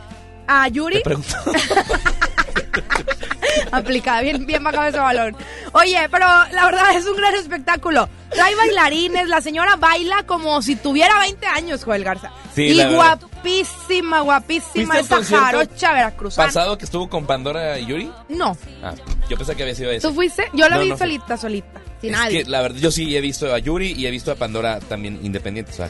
a 0.45 0.65
Te 0.65 0.71
Yuri? 0.71 1.01
pregunto. 1.03 1.35
Aplicada, 3.71 4.21
bien, 4.21 4.45
bien 4.45 4.63
bajado 4.63 4.87
ese 4.87 4.99
balón. 4.99 5.35
Oye, 5.73 5.97
pero 6.11 6.25
la 6.25 6.65
verdad 6.65 6.95
es 6.95 7.05
un 7.05 7.15
gran 7.17 7.33
espectáculo. 7.35 8.07
Trae 8.29 8.55
bailarines, 8.55 9.27
la 9.27 9.41
señora 9.41 9.75
baila 9.75 10.23
como 10.23 10.61
si 10.61 10.75
tuviera 10.75 11.19
20 11.19 11.45
años, 11.47 11.83
Joel 11.83 12.03
Garza. 12.03 12.31
Sí, 12.55 12.63
y 12.63 12.83
guapísima, 12.93 14.21
guapísima 14.21 14.93
¿Fuiste 14.95 15.13
al 15.15 15.21
esa 15.21 15.37
jarocha 15.39 15.93
veracruzana. 15.93 16.47
¿Pasado 16.47 16.77
que 16.77 16.85
estuvo 16.85 17.09
con 17.09 17.25
Pandora 17.25 17.79
y 17.79 17.85
Yuri? 17.87 18.11
No, 18.29 18.57
Ah, 18.83 18.93
yo 19.29 19.37
pensé 19.37 19.55
que 19.55 19.63
había 19.63 19.75
sido 19.75 19.91
eso. 19.91 20.07
¿tú 20.09 20.13
fuiste? 20.15 20.45
Yo 20.53 20.67
la 20.69 20.75
No, 20.75 20.81
vi 20.81 20.89
no 20.89 20.97
fui. 20.97 21.07
solita, 21.07 21.37
solita, 21.37 21.81
sin 21.99 22.11
Es 22.13 22.19
nadie. 22.19 22.43
que 22.43 22.49
la 22.49 22.61
verdad, 22.61 22.79
yo 22.79 22.91
sí 22.91 23.15
he 23.15 23.21
visto 23.21 23.53
a 23.53 23.59
Yuri 23.59 23.91
y 23.93 24.05
he 24.05 24.11
visto 24.11 24.31
a 24.31 24.35
Pandora 24.35 24.79
también 24.79 25.19
independiente, 25.23 25.71
o 25.71 25.75
sea, 25.75 25.89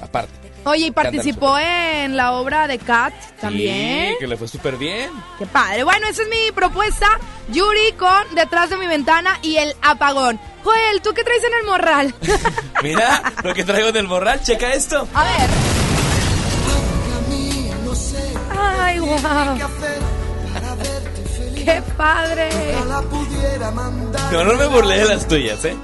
aparte. 0.00 0.32
Oye, 0.64 0.86
y 0.86 0.90
participó 0.90 1.58
en 1.58 2.16
la 2.16 2.32
obra 2.32 2.66
de 2.66 2.78
Cat 2.78 3.14
también. 3.40 4.12
Sí, 4.12 4.16
que 4.20 4.26
le 4.26 4.36
fue 4.36 4.46
súper 4.46 4.76
bien. 4.76 5.10
Qué 5.38 5.46
padre. 5.46 5.84
Bueno, 5.84 6.06
esa 6.06 6.22
es 6.22 6.28
mi 6.28 6.52
propuesta. 6.52 7.06
Yuri 7.48 7.92
con 7.98 8.34
Detrás 8.34 8.70
de 8.70 8.76
mi 8.76 8.86
ventana 8.86 9.38
y 9.42 9.56
el 9.56 9.74
apagón. 9.82 10.38
Joel, 10.62 11.00
¿tú 11.02 11.14
qué 11.14 11.24
traes 11.24 11.42
en 11.42 11.52
el 11.60 11.66
morral? 11.66 12.14
Mira 12.82 13.32
lo 13.42 13.54
que 13.54 13.64
traigo 13.64 13.88
en 13.88 13.96
el 13.96 14.06
morral, 14.06 14.42
checa 14.42 14.72
esto. 14.72 15.08
A 15.14 15.24
ver. 15.24 15.50
Ay, 18.58 18.98
wow. 19.00 20.19
Qué 21.64 21.82
padre. 21.96 22.48
No, 24.32 24.44
no 24.44 24.54
me 24.54 24.66
burlé 24.66 24.98
de 24.98 25.04
las 25.04 25.28
tuyas, 25.28 25.64
¿eh? 25.64 25.76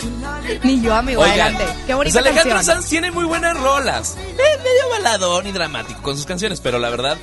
Ni 0.63 0.81
yo, 0.81 0.95
amigo. 0.95 1.23
Oigan, 1.23 1.55
Adelante. 1.55 1.65
Qué 1.87 1.95
bonita 1.95 2.21
pues 2.21 2.27
Alejandro 2.27 2.55
canción. 2.57 2.77
Sanz 2.77 2.89
tiene 2.89 3.11
muy 3.11 3.25
buenas 3.25 3.59
rolas. 3.61 4.17
Es 4.17 4.37
medio 4.37 4.89
baladón 4.91 5.47
y 5.47 5.53
dramático 5.53 6.01
con 6.03 6.17
sus 6.17 6.27
canciones, 6.27 6.61
pero 6.61 6.79
la 6.79 6.91
verdad, 6.91 7.19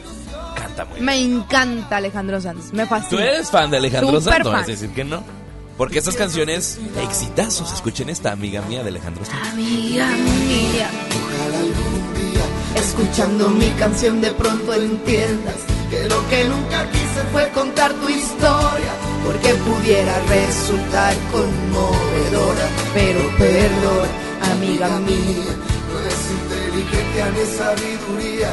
canta 0.56 0.86
muy 0.86 0.96
bien. 0.96 1.06
Me 1.06 1.18
encanta 1.18 1.98
Alejandro 1.98 2.42
Sanz. 2.42 2.74
Me 2.74 2.86
fascina. 2.86 3.10
¿Tú 3.10 3.20
eres 3.20 3.50
fan 3.50 3.72
de 3.72 3.78
Alejandro 3.78 4.22
Súper 4.22 4.44
Sanz? 4.44 4.46
No 4.46 4.52
fan. 4.52 4.62
es 4.62 4.68
decir 4.68 4.90
que 4.94 5.04
no. 5.04 5.24
Porque 5.78 5.98
estas 5.98 6.16
canciones, 6.16 6.80
exitazos. 7.02 7.74
Escuchen 7.74 8.10
esta 8.10 8.32
amiga 8.32 8.62
mía 8.64 8.84
de 8.84 8.90
Alejandro 8.90 9.26
Sanz. 9.26 9.50
Amiga 9.54 10.08
mía. 10.08 10.90
Escuchando 12.76 13.50
mi 13.50 13.70
canción 13.72 14.22
de 14.22 14.32
pronto 14.32 14.74
entiendas 14.74 15.56
que 15.94 16.10
lo 16.10 16.28
que 16.28 16.44
nunca 16.46 16.90
quise 16.92 17.22
fue 17.32 17.50
contar 17.50 17.94
tu 17.94 18.10
historia 18.10 18.94
porque 19.24 19.54
pudiera 19.70 20.14
resultar 20.28 21.14
conmovedora, 21.32 22.66
pero 22.94 23.22
perdón, 23.38 24.08
amiga 24.54 24.90
mía. 25.00 25.54
No 25.88 26.00
eres 26.00 26.24
inteligente 26.38 27.20
ni 27.36 27.46
sabiduría. 27.58 28.52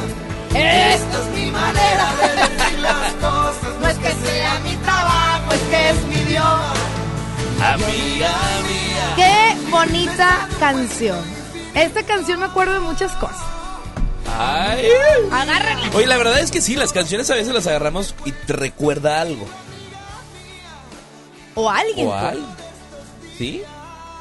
Esta 0.53 1.17
es 1.21 1.27
mi 1.35 1.51
manera 1.51 2.07
de 2.19 2.29
decir 2.41 2.79
las 2.79 3.13
cosas. 3.13 3.71
No 3.81 3.87
es 3.87 3.97
que 3.97 4.11
sea 4.25 4.59
mi 4.63 4.75
trabajo, 4.77 5.53
es 5.53 5.61
que 5.71 5.89
es 5.89 6.05
mi 6.05 6.15
idioma. 6.15 6.73
Amiga 7.73 8.33
mía. 8.67 9.07
Qué 9.15 9.69
bonita 9.69 10.47
canción. 10.59 11.23
Esta 11.73 12.03
canción 12.03 12.39
me 12.39 12.45
acuerdo 12.45 12.73
de 12.73 12.79
muchas 12.81 13.13
cosas. 13.13 13.60
Ay. 14.41 14.87
Oye, 15.93 16.07
la 16.07 16.17
verdad 16.17 16.39
es 16.39 16.51
que 16.51 16.61
sí, 16.61 16.75
las 16.75 16.93
canciones 16.93 17.29
a 17.29 17.35
veces 17.35 17.53
las 17.53 17.67
agarramos 17.67 18.15
y 18.25 18.31
te 18.31 18.53
recuerda 18.53 19.21
algo. 19.21 19.47
O 21.55 21.69
alguien. 21.69 22.07
¿O 22.07 22.11
pues. 22.11 22.37
¿Sí? 23.37 23.61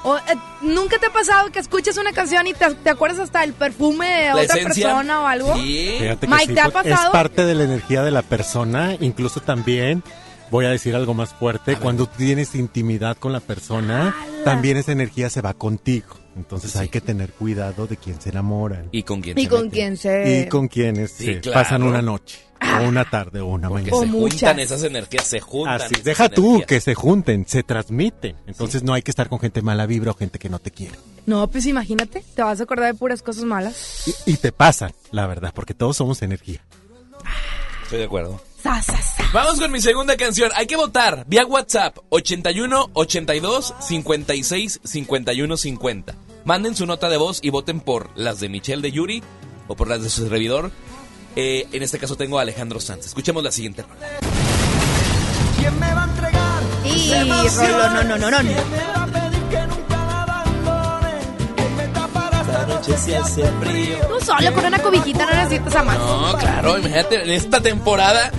O, 0.03 0.17
eh, 0.17 0.21
¿Nunca 0.63 0.99
te 0.99 1.07
ha 1.07 1.13
pasado 1.13 1.51
que 1.53 1.59
escuches 1.59 1.97
una 1.99 2.13
canción 2.13 2.47
y 2.47 2.55
te, 2.55 2.75
te 2.75 2.91
acuerdas 2.91 3.19
hasta 3.19 3.45
el 3.45 3.53
perfume 3.53 4.07
de 4.09 4.25
La 4.27 4.33
otra 4.33 4.57
esencia. 4.57 4.87
persona 4.87 5.21
o 5.21 5.27
algo? 5.27 5.55
Sí. 5.57 5.97
Fíjate 5.99 6.27
que 6.27 6.33
Mike, 6.33 6.47
sí, 6.47 6.55
¿te 6.55 6.61
ha 6.61 6.71
pues, 6.71 6.85
pasado? 6.85 7.07
Es 7.09 7.13
parte 7.13 7.45
de 7.45 7.55
la 7.55 7.65
energía 7.65 8.03
de 8.03 8.11
la 8.11 8.23
persona, 8.23 8.97
incluso 8.99 9.41
también, 9.41 10.03
voy 10.51 10.65
a 10.65 10.71
decir 10.71 10.97
algo 10.97 11.13
más 11.13 11.35
fuerte, 11.35 11.77
cuando 11.77 12.07
tienes 12.07 12.55
intimidad 12.55 13.17
con 13.19 13.33
la 13.33 13.41
persona, 13.41 14.15
también 14.45 14.79
esa 14.79 14.93
energía 14.93 15.29
se 15.29 15.43
va 15.43 15.53
contigo. 15.53 16.20
Entonces 16.41 16.75
hay 16.77 16.89
que 16.89 17.01
tener 17.01 17.31
cuidado 17.33 17.87
de 17.87 17.97
quién 17.97 18.21
se 18.21 18.31
enamoran 18.31 18.89
¿Y 18.93 19.03
con 19.05 19.21
quién 19.21 19.39
Y 19.39 19.43
se 19.45 19.49
con 19.49 19.71
quién 19.71 19.97
se... 19.97 20.41
y 20.45 20.49
con 20.49 20.69
quienes 20.69 21.13
Sí, 21.13 21.25
se 21.27 21.41
claro. 21.41 21.61
pasan 21.61 21.83
una 21.83 22.03
noche, 22.03 22.41
o 22.81 22.89
una 22.89 23.05
tarde, 23.09 23.41
o 23.41 23.47
una 23.47 23.69
Porque 23.69 23.91
mañana. 23.91 23.97
O 23.97 24.01
se 24.03 24.07
muchas. 24.07 24.41
juntan 24.41 24.59
esas 24.61 24.83
energías, 24.85 25.25
se 25.27 25.41
juntan. 25.41 25.81
Así, 25.83 25.95
deja 26.03 26.29
tú 26.29 26.47
energías. 26.57 26.67
que 26.67 26.81
se 26.81 26.95
junten, 26.95 27.47
se 27.47 27.63
transmiten. 27.63 28.37
Entonces 28.47 28.83
no 28.83 28.93
hay 28.95 29.03
que 29.03 29.11
estar 29.11 29.29
con 29.29 29.39
gente 29.39 29.63
mala 29.63 29.87
vibra 29.87 30.11
o 30.11 30.15
gente 30.15 30.39
que 30.39 30.49
no 30.49 30.59
te 30.59 30.71
quiere. 30.71 30.97
No, 31.27 31.49
pues 31.49 31.67
imagínate, 31.67 32.25
te 32.35 32.43
vas 32.43 32.59
a 32.61 32.65
acordar 32.65 32.93
de 32.93 32.99
puras 32.99 33.23
cosas 33.23 33.45
malas. 33.45 34.03
Y, 34.27 34.33
y 34.33 34.37
te 34.37 34.51
pasan, 34.53 34.93
la 35.13 35.27
verdad, 35.27 35.53
porque 35.55 35.75
todos 35.75 35.97
somos 35.97 36.23
energía. 36.23 36.61
Estoy 37.85 37.99
de 37.99 38.05
acuerdo. 38.05 38.41
Sa, 38.63 38.81
sa, 38.83 38.97
sa. 39.01 39.25
Vamos 39.33 39.59
con 39.59 39.73
mi 39.73 39.81
segunda 39.81 40.17
canción. 40.17 40.51
Hay 40.55 40.67
que 40.67 40.77
votar 40.77 41.25
vía 41.27 41.47
WhatsApp 41.47 41.97
81 42.11 42.91
82 42.93 43.75
56 43.81 44.81
51 44.85 45.57
50. 45.57 46.15
Manden 46.45 46.75
su 46.75 46.87
nota 46.87 47.09
de 47.09 47.17
voz 47.17 47.39
y 47.43 47.51
voten 47.51 47.81
por 47.81 48.11
las 48.17 48.41
de 48.41 48.49
Michelle 48.49 48.83
de 48.83 48.93
Yuri 48.93 49.23
o 49.69 49.77
por 49.77 49.89
las 49.89 50.03
de 50.03 50.11
su 50.11 50.23
servidor. 50.23 50.71
Eh, 51.37 51.69
en 51.73 51.83
este 51.83 51.99
caso 51.99 52.17
tengo 52.17 52.39
a 52.39 52.43
Alejandro 52.43 52.81
Sanz. 52.81 53.07
Escuchemos 53.07 53.45
la 53.45 53.53
siguiente 53.53 53.83
rola. 53.83 54.09
Y 56.85 57.13
Rolo, 57.13 57.91
no, 57.91 58.03
no, 58.19 58.31
no, 58.31 58.43
no. 58.43 58.51
Esta 62.41 62.67
noche 62.67 62.97
se 62.99 63.17
hace 63.17 63.45
frío. 63.61 63.99
Tú 64.09 64.25
solo 64.25 64.53
con 64.55 64.65
una 64.65 64.79
cobijita 64.81 65.27
no 65.27 65.33
necesitas 65.35 65.75
a 65.77 65.83
más. 65.85 65.99
No, 65.99 66.37
claro, 66.39 66.79
imagínate, 66.79 67.23
en 67.23 67.31
esta 67.31 67.61
temporada 67.61 68.31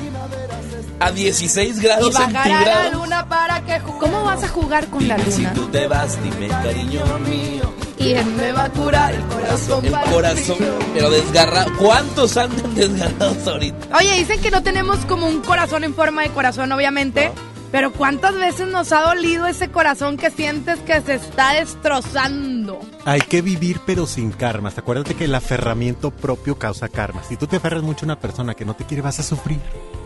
a 1.00 1.12
16 1.12 1.78
Y 1.78 1.82
grados 1.82 2.14
la 2.14 2.90
luna 2.92 3.28
para 3.28 3.62
que... 3.66 3.80
ju- 3.82 3.98
¿Cómo 4.00 4.24
vas 4.24 4.44
a 4.44 4.48
jugar 4.50 4.88
con 4.88 5.08
la 5.08 5.16
Dime 5.16 5.32
si 5.32 5.42
luna? 5.42 5.54
tú 5.54 5.68
te 5.68 5.88
vas, 5.88 6.22
dime 6.24 6.48
cariño 6.50 7.02
mío. 7.20 7.74
¿Quién 8.02 8.36
me 8.36 8.52
va 8.52 8.64
a 8.64 8.70
curar 8.72 9.14
el 9.14 9.22
corazón? 9.26 9.86
El 9.86 10.12
corazón, 10.12 10.58
pero 10.94 11.10
desgarrado. 11.12 11.72
¿Cuántos 11.78 12.36
andan 12.36 12.74
desgarrados 12.76 13.48
ahorita? 13.48 13.98
Oye, 13.98 14.18
dicen 14.18 14.42
que 14.42 14.50
no 14.50 14.64
tenemos 14.64 14.98
como 15.06 15.28
un 15.28 15.42
corazón 15.42 15.84
en 15.84 15.94
forma 15.94 16.24
de 16.24 16.30
corazón, 16.30 16.72
obviamente. 16.72 17.32
Pero 17.72 17.94
¿cuántas 17.94 18.34
veces 18.36 18.68
nos 18.68 18.92
ha 18.92 19.02
dolido 19.02 19.46
ese 19.46 19.70
corazón 19.70 20.18
que 20.18 20.30
sientes 20.30 20.80
que 20.80 21.00
se 21.02 21.14
está 21.14 21.54
destrozando? 21.54 22.82
Hay 23.06 23.22
que 23.22 23.42
vivir 23.42 23.80
pero 23.86 24.06
sin 24.08 24.32
karmas. 24.32 24.78
Acuérdate 24.78 25.16
que 25.16 25.26
el 25.26 25.36
aferramiento 25.36 26.12
propio 26.12 26.58
causa 26.58 26.90
karma. 26.90 27.24
Si 27.24 27.38
tú 27.38 27.48
te 27.48 27.58
aferras 27.58 27.82
mucho 27.84 28.06
a 28.06 28.08
una 28.08 28.20
persona 28.20 28.56
que 28.56 28.66
no 28.66 28.74
te 28.74 28.84
quiere, 28.84 29.02
vas 29.02 29.20
a 29.20 29.24
sufrir. 29.24 29.60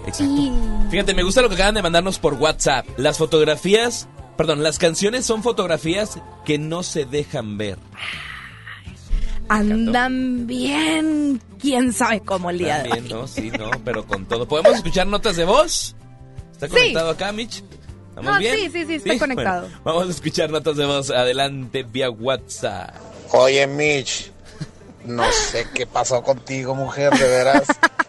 Exacto. 0.06 0.52
Fíjate, 0.92 1.16
me 1.16 1.24
gusta 1.24 1.42
lo 1.42 1.50
que 1.50 1.56
acaban 1.56 1.76
de 1.76 1.82
mandarnos 1.82 2.20
por 2.20 2.36
WhatsApp. 2.36 2.86
Las 2.98 3.18
fotografías, 3.18 4.08
perdón, 4.38 4.64
las 4.64 4.78
canciones 4.80 5.26
son 5.26 5.44
fotografías 5.44 6.20
que 6.46 6.58
no 6.58 6.84
se 6.84 7.06
dejan 7.06 7.58
ver. 7.58 7.78
Andan 9.48 10.48
bien, 10.48 11.40
quién 11.60 11.94
sabe 11.94 12.20
cómo 12.22 12.50
el 12.50 12.58
día 12.58 12.82
de 12.82 12.94
hoy. 12.94 13.02
¿no? 13.10 13.28
Sí, 13.28 13.52
no, 13.52 13.70
pero 13.84 14.06
con 14.06 14.26
todo. 14.26 14.48
¿Podemos 14.48 14.74
escuchar 14.76 15.06
notas 15.06 15.36
de 15.36 15.46
voz? 15.46 15.96
¿Está 16.52 16.68
Sí. 16.68 16.74
conectado 16.74 17.10
acá, 17.12 17.32
Mitch? 17.32 17.64
¿Estamos 18.10 18.34
No, 18.34 18.40
bien? 18.40 18.56
sí, 18.56 18.70
sí, 18.72 18.86
sí, 18.86 18.94
está 18.96 19.20
conectado. 19.20 19.62
Bueno, 19.68 19.82
vamos 19.84 20.08
a 20.08 20.12
escuchar 20.12 20.50
notas 20.50 20.78
de 20.78 20.86
voz. 20.86 21.12
Adelante, 21.12 21.84
vía 21.84 22.10
WhatsApp. 22.10 22.96
Oye, 23.34 23.68
Mitch, 23.68 24.32
no 25.06 25.24
sé 25.32 25.68
qué 25.76 25.86
pasó 25.86 26.24
contigo, 26.24 26.74
mujer, 26.74 27.12
de 27.14 27.28
veras. 27.28 27.68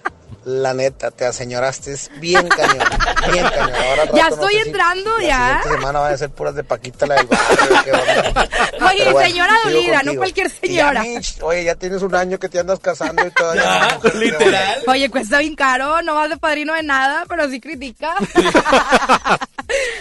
La 0.48 0.74
neta, 0.74 1.10
te 1.10 1.26
aseñoraste 1.26 1.92
bien 2.20 2.46
cañón, 2.46 2.78
bien 3.32 3.44
cañón. 3.48 3.72
Ahora 3.74 4.04
Ya 4.14 4.28
no 4.28 4.34
estoy 4.36 4.54
sé 4.54 4.60
entrando, 4.60 5.18
la 5.18 5.24
ya. 5.24 5.36
siguiente 5.58 5.68
semana 5.80 5.98
van 5.98 6.14
a 6.14 6.16
ser 6.18 6.30
puras 6.30 6.54
de 6.54 6.62
Paquita 6.62 7.04
la 7.04 7.16
del 7.16 7.26
barrio, 7.26 7.82
¿qué 7.84 7.90
onda? 7.90 8.48
Oye, 8.92 9.10
bueno, 9.10 9.28
señora 9.28 9.54
vida, 9.66 10.02
no 10.04 10.14
cualquier 10.14 10.46
ya, 10.48 10.54
señora. 10.60 11.02
Mitch, 11.02 11.42
oye, 11.42 11.64
ya 11.64 11.74
tienes 11.74 12.00
un 12.02 12.14
año 12.14 12.38
que 12.38 12.48
te 12.48 12.60
andas 12.60 12.78
casando 12.78 13.26
y 13.26 13.30
todavía 13.32 13.64
Ya, 13.90 13.98
no, 14.04 14.20
literal. 14.20 14.82
Oye, 14.86 15.10
cuesta 15.10 15.38
bien 15.40 15.56
caro, 15.56 16.00
no 16.02 16.14
vas 16.14 16.30
de 16.30 16.36
padrino 16.36 16.74
de 16.74 16.84
nada, 16.84 17.24
pero 17.28 17.50
sí 17.50 17.60
critica. 17.60 18.14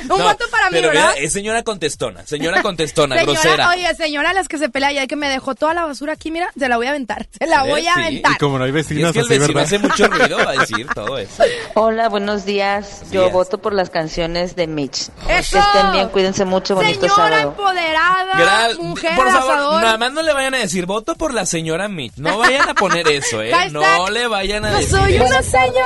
Un 0.03 0.19
No, 0.19 0.23
voto 0.23 0.45
para 0.51 0.69
mí, 0.69 0.73
pero 0.77 0.89
¿verdad? 0.89 1.13
mira, 1.15 1.25
es 1.25 1.34
señora 1.34 1.63
contestona, 1.63 2.23
señora 2.27 2.62
contestona, 2.62 3.17
Señora, 3.17 3.41
grosera. 3.41 3.69
oye, 3.71 3.95
señora, 3.95 4.31
las 4.34 4.47
que 4.47 4.60
se 4.60 4.69
pelea 4.69 4.91
ya 4.91 5.08
que 5.08 5.15
me 5.15 5.27
dejó 5.27 5.55
toda 5.55 5.73
la 5.73 5.86
basura 5.86 6.13
aquí, 6.13 6.29
mira, 6.29 6.51
se 6.58 6.69
la 6.69 6.77
voy 6.77 6.86
a 6.86 6.91
aventar. 6.91 7.27
Se 7.39 7.47
la 7.47 7.65
¿Eh? 7.65 7.69
voy 7.71 7.88
a 7.88 7.95
Sí. 7.95 7.99
aventar. 8.01 8.34
Y 8.34 8.38
como 8.38 8.60
no 8.60 8.65
hay 8.65 8.69
Y 8.69 8.73
vecinas 8.73 9.10
es 9.10 9.13
que 9.13 9.19
el 9.21 9.25
así, 9.25 9.39
vecino 9.39 9.47
¿verdad? 9.47 9.63
hace 9.63 9.79
mucho 9.79 10.08
ruido, 10.08 10.35
va 10.38 10.52
a 10.52 10.54
decir 10.60 10.88
todo 10.93 11.17
eso. 11.17 11.43
Hola, 11.76 12.10
buenos 12.10 12.45
días. 12.45 13.02
Yo 13.12 13.21
días. 13.21 13.34
voto 13.34 13.58
por 13.58 13.74
las 13.74 13.89
canciones 13.89 14.56
de 14.56 14.67
Mitch. 14.67 15.10
¡Eso! 15.30 15.58
Que 15.58 15.60
estén 15.60 15.91
bien, 15.91 16.10
cuídense 16.10 16.45
mucho, 16.45 16.76
bonito 16.76 17.02
Señora 17.02 17.15
sábado. 17.15 17.50
empoderada, 17.50 18.34
Gra- 18.34 18.78
mujer 18.80 19.15
por 19.15 19.32
favor, 19.32 19.52
asador. 19.54 19.82
nada 19.82 19.98
más 19.98 20.12
no 20.13 20.21
le 20.21 20.34
vayan 20.34 20.54
a 20.56 20.58
decir 20.60 20.86
voto 20.86 21.15
por 21.15 21.34
la 21.34 21.45
señora 21.45 21.88
Mitch. 21.88 22.13
No 22.17 22.38
vayan 22.38 22.69
a 22.69 22.74
poner 22.74 23.08
eso, 23.08 23.41
¿eh? 23.41 23.52
No 23.71 24.10
le 24.10 24.28
vayan 24.28 24.65
a 24.65 24.71
no 24.71 24.78
decir 24.78 24.98
soy 24.98 25.17
una 25.17 25.41
señora. 25.41 25.86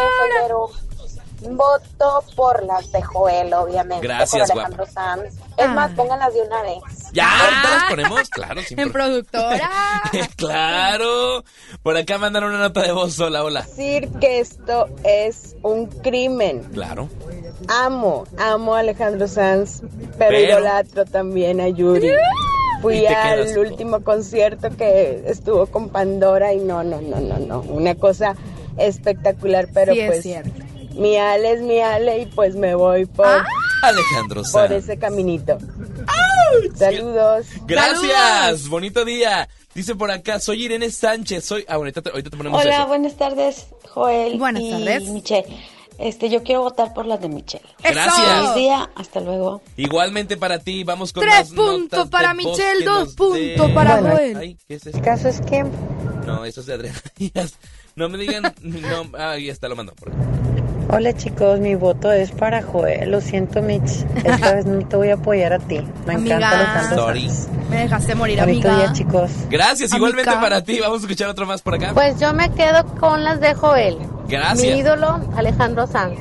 Voto 1.41 2.23
por 2.36 2.63
las 2.63 2.91
de 2.91 3.02
Joel, 3.02 3.54
obviamente. 3.54 4.06
Gracias, 4.06 4.49
por 4.49 4.60
Alejandro 4.60 4.86
Sanz. 4.88 5.36
Es 5.58 5.69
más, 5.69 5.89
Ay. 5.91 5.95
pónganlas 5.95 6.34
de 6.34 6.41
una 6.41 6.62
vez. 6.62 6.80
Ya, 7.13 7.28
Ah. 7.30 7.39
ahorita 7.43 7.69
las 7.78 7.84
ponemos, 7.89 8.30
claro, 8.30 8.62
sin 8.62 8.80
En 8.80 8.91
pro- 8.91 9.04
productora. 9.04 9.69
claro. 10.38 11.43
Por 11.84 11.97
acá 11.97 12.17
mandaron 12.17 12.49
una 12.52 12.60
nota 12.60 12.82
de 12.82 12.91
voz. 12.91 13.19
Hola, 13.19 13.43
hola. 13.43 13.62
Decir 13.62 14.10
que 14.19 14.39
esto 14.39 14.88
es 15.04 15.56
un 15.63 15.88
crimen. 15.88 16.62
Claro. 16.73 17.10
Amo, 17.67 18.25
amo 18.38 18.75
a 18.75 18.80
Alejandro 18.80 19.28
Sanz, 19.28 19.82
pero, 20.17 20.32
Pero- 20.32 20.60
idolatro 20.60 21.06
también 21.06 21.60
a 21.62 21.67
Yuri. 21.67 22.12
Fui 22.82 23.06
al 23.06 23.58
último 23.58 24.02
concierto 24.06 24.69
que 24.78 25.23
estuvo 25.28 25.65
con 25.65 25.89
Pandora 25.89 26.54
y 26.54 26.60
no, 26.60 26.82
no, 26.82 27.02
no, 27.02 27.19
no, 27.19 27.38
no. 27.38 27.60
Una 27.62 27.93
cosa 27.95 28.36
espectacular, 28.78 29.67
pero 29.73 29.91
Sí, 29.93 29.99
es 29.99 30.08
pues 30.08 30.23
cierto. 30.23 30.59
Mi 30.95 31.17
Ale 31.17 31.54
es 31.54 31.62
mi 31.62 31.80
Ale 31.80 32.19
y 32.21 32.25
pues 32.28 32.56
me 32.56 32.75
voy 32.75 33.06
por, 33.06 33.25
Ah. 33.28 33.45
Alejandro 33.84 34.41
por 34.41 34.67
Sanz. 34.67 34.71
ese 34.71 34.97
caminito. 34.99 35.58
Saludos. 36.75 37.45
Gracias, 37.65 38.12
Saludos. 38.12 38.69
bonito 38.69 39.06
día. 39.06 39.47
Dice 39.75 39.95
por 39.95 40.12
acá, 40.12 40.39
soy 40.39 40.63
Irene 40.65 40.89
Sánchez, 40.89 41.45
soy... 41.45 41.63
Ah, 41.67 41.75
ahorita 41.75 42.02
te, 42.02 42.10
ahorita 42.10 42.30
te 42.32 42.38
ponemos 42.38 42.62
Hola, 42.62 42.78
eso. 42.80 42.88
buenas 42.88 43.15
tardes, 43.15 43.67
Joel 43.89 44.38
Buenas 44.38 44.63
y 44.63 44.71
tardes. 44.71 45.04
Michelle. 45.10 45.45
Este, 45.99 46.30
yo 46.30 46.43
quiero 46.43 46.62
votar 46.62 46.93
por 46.93 47.06
las 47.06 47.21
de 47.21 47.30
Michelle. 47.30 47.63
Gracias. 47.84 48.15
Feliz 48.17 48.56
día, 48.56 48.89
hasta 48.95 49.19
luego. 49.19 49.62
Igualmente 49.78 50.38
para 50.38 50.60
ti, 50.60 50.84
vamos 50.84 51.13
con 51.13 51.23
Tres 51.23 51.49
puntos 51.52 52.10
para 52.10 52.34
Michelle, 52.34 52.84
dos 52.84 53.13
puntos 53.15 53.71
para 53.71 53.97
Bueno. 54.02 54.15
Joel. 54.15 54.38
Ay, 54.38 54.58
¿qué 54.67 54.75
es 54.75 54.86
El 54.88 55.02
caso 55.02 55.28
es 55.30 55.39
que 55.41 55.63
No, 56.25 56.45
eso 56.45 56.62
es 56.62 56.67
de 56.67 56.73
Adriana 56.73 57.02
Díaz. 57.17 57.54
No 57.95 58.08
me 58.10 58.17
digan, 58.17 58.43
no, 58.62 59.12
ah, 59.17 59.32
ahí 59.32 59.49
está, 59.49 59.67
lo 59.67 59.75
mando. 59.75 59.93
por. 59.93 60.12
Hola 60.91 61.13
chicos, 61.15 61.60
mi 61.60 61.75
voto 61.75 62.12
es 62.12 62.32
para 62.32 62.63
Joel. 62.63 63.12
Lo 63.12 63.21
siento, 63.21 63.62
Mitch. 63.62 64.06
Esta 64.23 64.54
vez 64.56 64.65
no 64.65 64.86
te 64.88 64.95
voy 64.97 65.10
a 65.10 65.13
apoyar 65.15 65.54
a 65.54 65.60
ti. 65.60 65.80
Me 66.08 66.15
Amiga. 66.15 66.38
encanta. 66.38 66.95
Sanz. 66.95 67.47
Me 67.69 67.82
dejaste 67.82 68.15
morir, 68.15 68.39
Bonito 68.39 68.67
amiga. 68.67 68.84
día, 68.86 68.93
chicos. 68.93 69.30
Gracias, 69.52 69.93
igualmente 69.93 70.30
Amiga. 70.32 70.41
para 70.41 70.63
ti. 70.63 70.80
Vamos 70.80 70.99
a 70.99 71.02
escuchar 71.06 71.30
otro 71.30 71.45
más 71.45 71.62
por 71.62 71.75
acá. 71.75 71.91
Pues 71.93 72.19
yo 72.19 72.34
me 72.34 72.49
quedo 72.52 72.84
con 72.99 73.23
las 73.23 73.39
de 73.39 73.54
Joel. 73.54 73.99
Mi 73.99 74.06
Gracias. 74.30 74.78
ídolo, 74.78 75.19
Alejandro 75.36 75.86
Sanz. 75.86 76.17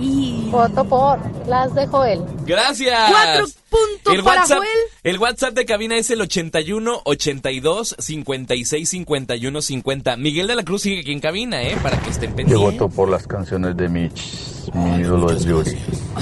Y... 0.00 0.48
Voto 0.50 0.84
por 0.84 1.18
las 1.46 1.74
de 1.74 1.86
Joel. 1.86 2.22
Gracias. 2.46 3.10
Cuatro 3.10 3.46
puntos 3.68 4.14
el 4.14 4.22
para 4.22 4.40
WhatsApp, 4.40 4.58
Joel. 4.58 4.68
El 5.02 5.18
WhatsApp 5.18 5.54
de 5.54 5.64
cabina 5.66 5.96
es 5.96 6.10
el 6.10 6.20
81 6.20 7.00
82 7.04 7.96
56 7.98 8.88
51 8.88 9.62
50. 9.62 10.16
Miguel 10.16 10.46
de 10.46 10.54
la 10.56 10.62
Cruz 10.62 10.82
sigue 10.82 11.00
aquí 11.00 11.12
en 11.12 11.20
cabina, 11.20 11.62
¿eh? 11.62 11.76
Para 11.82 11.98
que 12.00 12.10
estén 12.10 12.30
Yo 12.30 12.36
pendientes. 12.36 12.78
voto 12.80 12.88
por 12.88 13.08
las 13.10 13.26
canciones 13.26 13.76
de 13.76 13.88
Mitch. 13.88 14.70
Mi 14.74 15.00
ídolo 15.00 15.30
es 15.32 15.44
Yuri. 15.44 15.70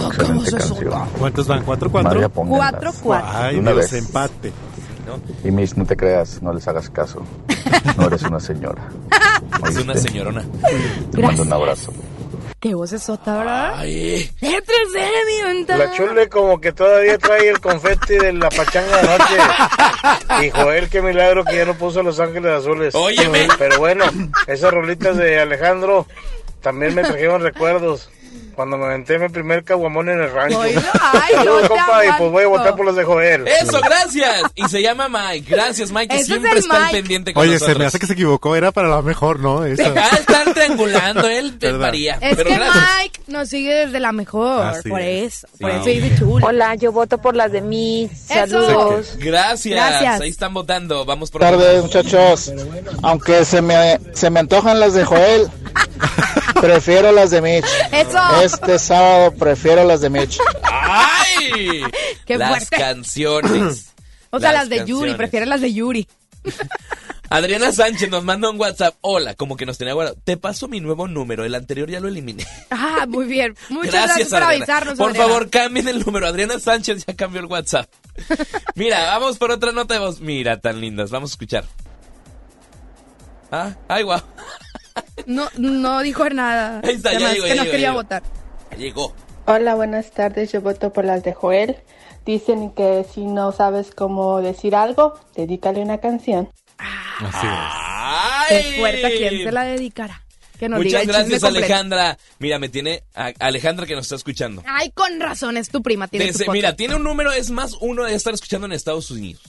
Excelente 0.06 0.50
canción. 0.52 1.08
¿Cuántos 1.18 1.46
van? 1.46 1.64
¿Cuatro, 1.64 1.90
María, 1.90 2.28
cuatro? 2.28 2.44
Cuatro, 2.56 2.92
cuatro. 3.02 3.28
Ay, 3.32 3.56
Una 3.56 3.72
Dios, 3.72 3.90
vez. 3.90 4.04
empate. 4.04 4.52
Y 5.44 5.50
Mitch, 5.50 5.74
no 5.74 5.84
te 5.84 5.96
creas, 5.96 6.42
no 6.42 6.52
les 6.52 6.66
hagas 6.66 6.90
caso. 6.90 7.22
No 7.96 8.06
eres 8.08 8.22
una 8.22 8.40
señora. 8.40 8.88
Es 9.68 9.76
una 9.76 9.94
señorona. 9.94 10.44
Te 11.12 11.22
mando 11.22 11.42
un 11.42 11.52
abrazo. 11.52 11.92
Qué 12.66 12.74
voz 12.74 12.92
es 12.92 13.04
sota, 13.04 13.38
¿verdad? 13.38 13.74
Ay. 13.76 14.28
Detrás 14.40 14.92
de 14.92 15.00
mi 15.00 15.54
ventana. 15.54 15.84
La 15.84 15.92
chule 15.92 16.28
como 16.28 16.60
que 16.60 16.72
todavía 16.72 17.16
trae 17.16 17.48
el 17.48 17.60
confeti 17.60 18.14
de 18.14 18.32
la 18.32 18.48
pachanga 18.48 19.02
de 19.02 19.06
noche. 19.06 20.42
Y 20.46 20.50
Joel, 20.50 20.88
qué 20.88 21.00
milagro 21.00 21.44
que 21.44 21.54
ya 21.54 21.64
no 21.64 21.74
puso 21.74 22.02
Los 22.02 22.18
Ángeles 22.18 22.50
Azules. 22.50 22.92
Óyeme. 22.96 23.46
Pero 23.56 23.78
bueno, 23.78 24.04
esas 24.48 24.72
rolitas 24.72 25.16
de 25.16 25.38
Alejandro 25.38 26.08
también 26.60 26.92
me 26.96 27.04
trajeron 27.04 27.40
recuerdos. 27.40 28.10
Cuando 28.56 28.76
me 28.78 28.86
aventé 28.86 29.18
mi 29.18 29.28
primer 29.28 29.62
caguamón 29.64 30.08
en 30.08 30.20
el 30.22 30.32
rancho. 30.32 30.60
Ay, 30.62 30.74
no 31.44 31.58
te 31.60 31.68
compa, 31.68 32.04
y 32.04 32.08
pues 32.18 32.30
voy 32.32 32.44
a 32.44 32.48
votar 32.48 32.74
por 32.74 32.86
los 32.86 32.96
de 32.96 33.04
Joel. 33.04 33.46
Eso, 33.46 33.80
gracias. 33.82 34.42
Y 34.54 34.66
se 34.68 34.80
llama 34.82 35.08
Mike. 35.08 35.54
Gracias, 35.54 35.92
Mike, 35.92 36.08
que 36.08 36.14
Ese 36.14 36.22
es 36.22 36.26
siempre 36.28 36.50
el 36.52 36.58
está 36.58 36.76
al 36.76 36.82
Mike. 36.84 36.96
pendiente 36.96 37.34
con 37.34 37.42
Oye, 37.42 37.52
nosotros. 37.52 37.74
se 37.74 37.78
me 37.78 37.86
hace 37.86 37.98
que 37.98 38.06
se 38.06 38.14
equivocó. 38.14 38.56
Era 38.56 38.72
para 38.72 38.88
la 38.88 39.02
mejor, 39.02 39.38
¿no? 39.40 39.64
Esa. 39.64 39.92
Ah, 39.96 40.16
están 40.18 40.54
triangulando, 40.54 41.28
él 41.28 41.58
te 41.58 41.66
Verdad. 41.66 41.80
varía. 41.80 42.14
Es 42.20 42.36
Pero 42.36 42.50
que 42.50 42.56
gracias. 42.56 42.84
Mike 43.02 43.20
nos 43.26 43.48
sigue 43.50 43.74
desde 43.74 44.00
la 44.00 44.12
mejor. 44.12 44.64
Así 44.66 44.88
por 44.88 45.00
es. 45.02 45.34
eso. 45.44 45.48
Por 45.60 45.70
eso 45.70 45.84
dice 45.84 46.12
chulo. 46.18 46.46
Hola, 46.46 46.74
yo 46.76 46.92
voto 46.92 47.18
por 47.18 47.36
las 47.36 47.52
de 47.52 47.60
Mitch. 47.60 48.10
Eso. 48.12 48.28
Saludos. 48.34 49.16
Gracias. 49.18 49.74
Gracias. 49.74 50.20
Ahí 50.22 50.30
están 50.30 50.54
votando. 50.54 51.04
Vamos 51.04 51.30
por 51.30 51.42
tardes, 51.42 51.82
muchachos. 51.82 52.52
Aunque 53.02 53.44
se 53.44 53.60
me, 53.60 53.98
se 54.14 54.30
me 54.30 54.40
antojan 54.40 54.80
las 54.80 54.94
de 54.94 55.04
Joel, 55.04 55.50
prefiero 56.60 57.12
las 57.12 57.30
de 57.30 57.42
Mitch. 57.42 57.66
Eso. 57.92 58.18
Este 58.46 58.78
sábado 58.78 59.32
prefiero 59.34 59.84
las 59.84 60.00
de 60.00 60.10
Mitch. 60.10 60.38
¡Ay! 60.62 61.82
Qué 62.24 62.38
las 62.38 62.48
fuerte. 62.50 62.76
canciones. 62.76 63.92
O 64.30 64.40
sea, 64.40 64.52
las, 64.52 64.68
de 64.68 64.84
Yuri, 64.84 65.14
prefiere 65.14 65.46
las 65.46 65.60
de 65.62 65.72
Yuri. 65.72 66.06
Adriana 67.30 67.72
Sánchez 67.72 68.10
nos 68.10 68.22
manda 68.22 68.50
un 68.50 68.60
WhatsApp. 68.60 68.94
Hola, 69.00 69.34
como 69.34 69.56
que 69.56 69.64
nos 69.64 69.78
tenía 69.78 69.94
guardado. 69.94 70.16
Te 70.24 70.36
paso 70.36 70.68
mi 70.68 70.80
nuevo 70.80 71.08
número. 71.08 71.44
El 71.44 71.54
anterior 71.54 71.88
ya 71.88 72.00
lo 72.00 72.08
eliminé. 72.08 72.46
Ah, 72.70 73.06
muy 73.08 73.24
bien. 73.26 73.56
Muchas 73.70 73.92
gracias, 73.92 74.08
Gracias, 74.16 74.28
por 74.28 74.42
Adriana. 74.42 74.56
avisarnos. 74.64 74.98
Por 74.98 75.10
Adriana. 75.10 75.28
favor, 75.28 75.48
cambien 75.50 75.88
el 75.88 76.04
número. 76.04 76.26
Adriana 76.26 76.58
Sánchez 76.58 77.06
ya 77.06 77.14
cambió 77.14 77.40
el 77.40 77.46
WhatsApp. 77.46 77.88
Mira, 78.74 79.06
vamos 79.06 79.38
por 79.38 79.50
otra 79.52 79.72
nota 79.72 79.94
de 79.94 80.00
voz. 80.00 80.20
Mira, 80.20 80.60
tan 80.60 80.80
lindas. 80.80 81.10
Vamos 81.10 81.30
a 81.30 81.34
escuchar. 81.34 81.64
Ah, 83.50 83.74
ay, 83.88 84.02
guau. 84.02 84.20
No, 85.24 85.48
no 85.56 86.02
dijo 86.02 86.28
nada. 86.30 86.80
Ahí 86.84 86.94
está, 86.96 87.12
ya 87.12 87.16
Además, 87.28 87.32
llegó, 87.34 87.44
que 87.44 87.48
ya 87.48 87.54
no 87.56 87.62
llegó, 87.62 87.72
quería 87.72 87.86
ya 87.86 87.90
llegó. 87.92 88.02
votar. 88.02 88.22
Llegó. 88.76 89.14
Hola, 89.46 89.74
buenas 89.74 90.10
tardes. 90.10 90.52
Yo 90.52 90.60
voto 90.60 90.92
por 90.92 91.04
las 91.04 91.22
de 91.22 91.32
Joel. 91.32 91.76
Dicen 92.24 92.72
que 92.72 93.06
si 93.14 93.24
no 93.24 93.52
sabes 93.52 93.92
cómo 93.94 94.40
decir 94.42 94.74
algo, 94.74 95.18
dedícale 95.36 95.80
una 95.80 95.98
canción. 95.98 96.50
Así 96.78 97.46
es. 97.46 97.52
¡Ay! 97.52 98.46
Qué 98.72 98.78
fuerte, 98.80 99.06
¿a 99.06 99.10
quién 99.10 99.44
se 99.44 99.52
la 99.52 99.64
dedicará? 99.64 100.22
Que 100.58 100.68
nos 100.68 100.80
diga 100.80 101.00
Muchas 101.00 101.02
el 101.18 101.24
chisme 101.24 101.38
gracias. 101.38 101.44
Alejandra. 101.44 102.18
Mira, 102.38 102.58
me 102.58 102.68
tiene 102.68 103.04
a- 103.14 103.32
Alejandra 103.38 103.86
que 103.86 103.94
nos 103.94 104.06
está 104.06 104.16
escuchando. 104.16 104.62
Ay, 104.66 104.90
con 104.90 105.20
razón, 105.20 105.56
es 105.56 105.68
tu 105.68 105.82
prima. 105.82 106.08
Tiene 106.08 106.26
tu 106.26 106.32
Desde- 106.32 106.44
foto. 106.46 106.52
mira, 106.54 106.74
tiene 106.74 106.96
un 106.96 107.04
número, 107.04 107.30
es 107.30 107.50
más 107.50 107.74
uno 107.80 108.04
de 108.04 108.14
estar 108.14 108.34
escuchando 108.34 108.66
en 108.66 108.72
Estados 108.72 109.10
Unidos. 109.10 109.42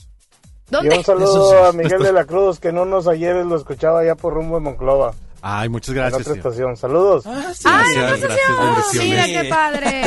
Y 0.68 0.70
¿Dónde? 0.70 0.98
un 0.98 1.04
saludo 1.04 1.64
a 1.64 1.72
Miguel 1.72 2.02
de 2.02 2.12
la 2.12 2.24
Cruz, 2.26 2.60
que 2.60 2.68
en 2.68 2.78
unos 2.78 3.08
ayeres 3.08 3.44
lo 3.46 3.56
escuchaba 3.56 4.04
ya 4.04 4.14
por 4.14 4.34
rumbo 4.34 4.56
de 4.56 4.60
Monclova. 4.60 5.14
Ay, 5.40 5.68
muchas 5.68 5.90
En 5.90 5.94
gracias. 5.96 6.20
otra 6.22 6.32
tío. 6.34 6.42
estación. 6.42 6.76
Saludos. 6.76 7.24
Ah, 7.26 7.52
sí. 7.54 7.64
Ay, 7.70 7.94
Gracias, 7.94 8.20
no 8.20 8.26
gracias, 8.28 8.92
bendiciones. 8.92 9.08
Mira 9.28 9.42
qué 9.42 9.48
padre. 9.48 10.02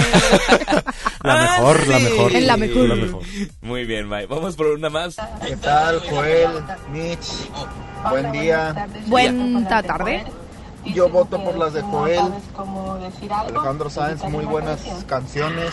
La 1.24 1.34
Ah, 1.34 1.42
mejor, 1.58 1.88
la 1.88 1.98
sí. 1.98 2.04
mejor. 2.04 2.36
En 2.36 2.48
la 2.48 2.58
mejor. 2.58 2.88
La 2.90 2.96
mejor. 2.96 3.22
Muy 3.62 3.86
bien, 3.86 4.10
Mike. 4.10 4.28
Vamos 4.28 4.56
por 4.56 4.68
una 4.68 4.90
más. 4.90 5.16
¿Qué 5.48 5.56
tal, 5.58 6.00
Joel, 6.10 6.50
Mitch? 6.92 7.50
Buen 8.10 8.32
día. 8.32 8.88
Buena 9.08 9.82
tarde. 9.84 10.26
Yo 10.86 11.10
voto 11.10 11.44
por 11.44 11.58
las 11.58 11.74
de 11.74 11.82
Joel. 11.82 12.20
Alejandro 13.30 13.90
Sáenz, 13.90 14.24
muy 14.24 14.46
buenas 14.46 14.80
canciones. 15.08 15.72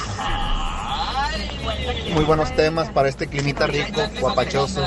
Muy 2.13 2.25
buenos 2.25 2.55
temas 2.55 2.89
para 2.91 3.09
este 3.09 3.27
climita 3.27 3.67
rico, 3.67 4.01
guapachoso. 4.21 4.83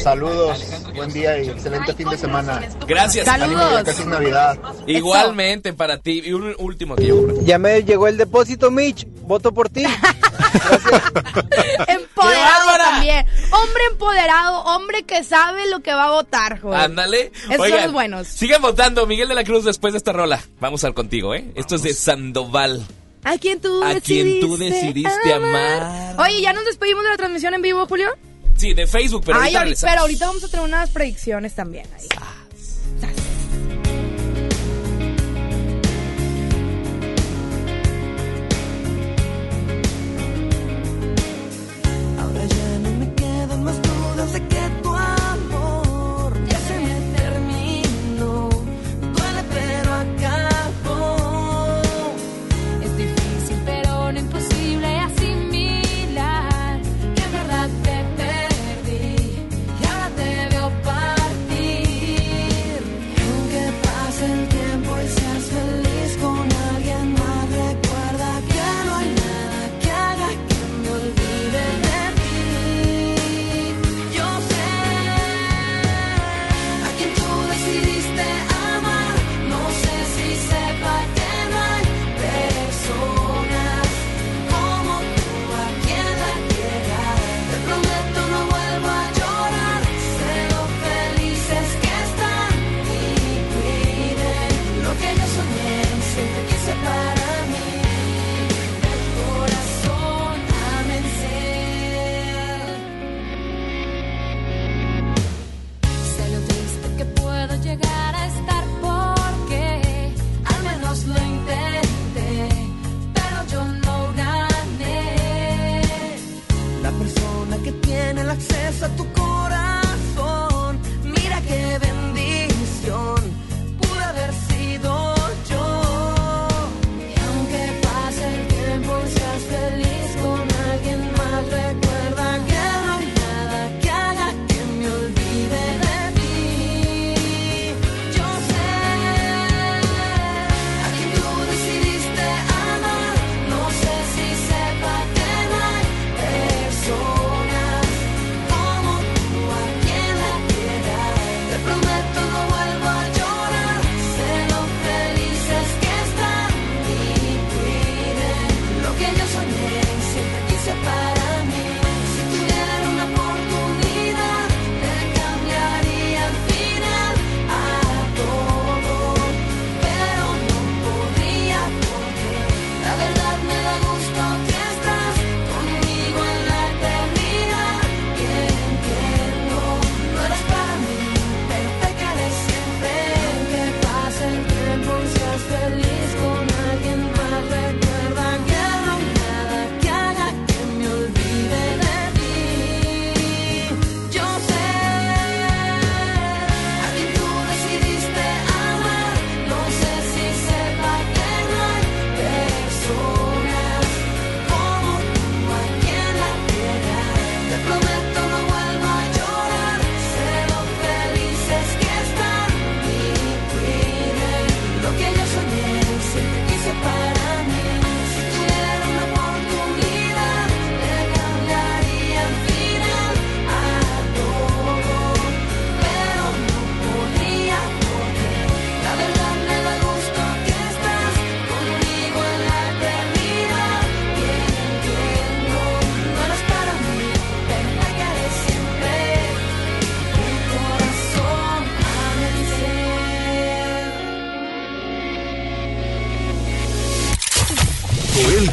Saludos, 0.00 0.64
buen 0.94 1.12
día 1.12 1.42
y 1.42 1.48
excelente 1.48 1.92
fin 1.94 2.08
de 2.08 2.16
semana. 2.16 2.60
Gracias. 2.86 3.26
Saludos. 3.26 3.82
Casi 3.84 4.04
Navidad. 4.04 4.56
Igualmente 4.86 5.72
para 5.72 5.98
ti. 5.98 6.22
Y 6.24 6.32
un 6.32 6.54
último 6.58 6.94
que 6.94 7.06
yo. 7.06 7.16
Ya 7.42 7.58
me 7.58 7.82
llegó 7.82 8.06
el 8.06 8.16
depósito, 8.16 8.70
Mitch. 8.70 9.06
Voto 9.22 9.52
por 9.52 9.68
ti. 9.68 9.82
Empoderado 11.88 12.76
también. 12.78 13.26
Hombre 13.52 13.82
empoderado, 13.90 14.60
hombre 14.62 15.02
que 15.02 15.24
sabe 15.24 15.68
lo 15.68 15.80
que 15.80 15.92
va 15.92 16.04
a 16.04 16.10
votar. 16.10 16.60
Ándale. 16.72 17.32
Esos 17.34 17.56
son 17.56 17.60
Oigan, 17.60 17.82
los 17.84 17.92
buenos. 17.92 18.28
Sigan 18.28 18.62
votando. 18.62 19.06
Miguel 19.06 19.19
de 19.28 19.34
la 19.34 19.44
Cruz 19.44 19.64
después 19.64 19.92
de 19.92 19.98
esta 19.98 20.12
rola. 20.12 20.42
Vamos 20.60 20.84
al 20.84 20.94
contigo, 20.94 21.34
¿eh? 21.34 21.50
Esto 21.54 21.74
es 21.76 21.82
de 21.82 21.94
Sandoval. 21.94 22.86
A 23.24 23.36
quien 23.38 23.60
tú 23.60 23.82
A 23.82 23.94
decidiste 23.94 24.38
quien 24.38 24.40
tú 24.40 24.56
decidiste 24.56 25.32
amar. 25.34 26.16
Oye, 26.18 26.40
¿ya 26.40 26.52
nos 26.52 26.64
despedimos 26.64 27.02
de 27.04 27.10
la 27.10 27.16
transmisión 27.16 27.52
en 27.54 27.62
vivo, 27.62 27.86
Julio? 27.86 28.08
Sí, 28.56 28.72
de 28.74 28.86
Facebook, 28.86 29.22
pero 29.24 29.38
Ay, 29.40 29.54
ahorita 29.54 29.60
ahorita- 29.60 29.86
pero 29.86 30.00
ahorita 30.02 30.26
vamos 30.26 30.44
a 30.44 30.48
tener 30.48 30.64
unas 30.66 30.90
predicciones 30.90 31.54
también 31.54 31.86
ahí. 31.98 32.06
Ahora 32.16 32.30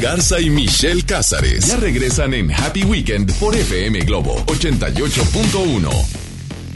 Garza 0.00 0.40
y 0.40 0.48
Michelle 0.48 1.02
Cázares 1.02 1.66
ya 1.66 1.76
regresan 1.76 2.32
en 2.32 2.52
Happy 2.52 2.84
Weekend 2.84 3.32
por 3.34 3.56
FM 3.56 3.98
Globo 4.00 4.36
88.1. 4.46 5.90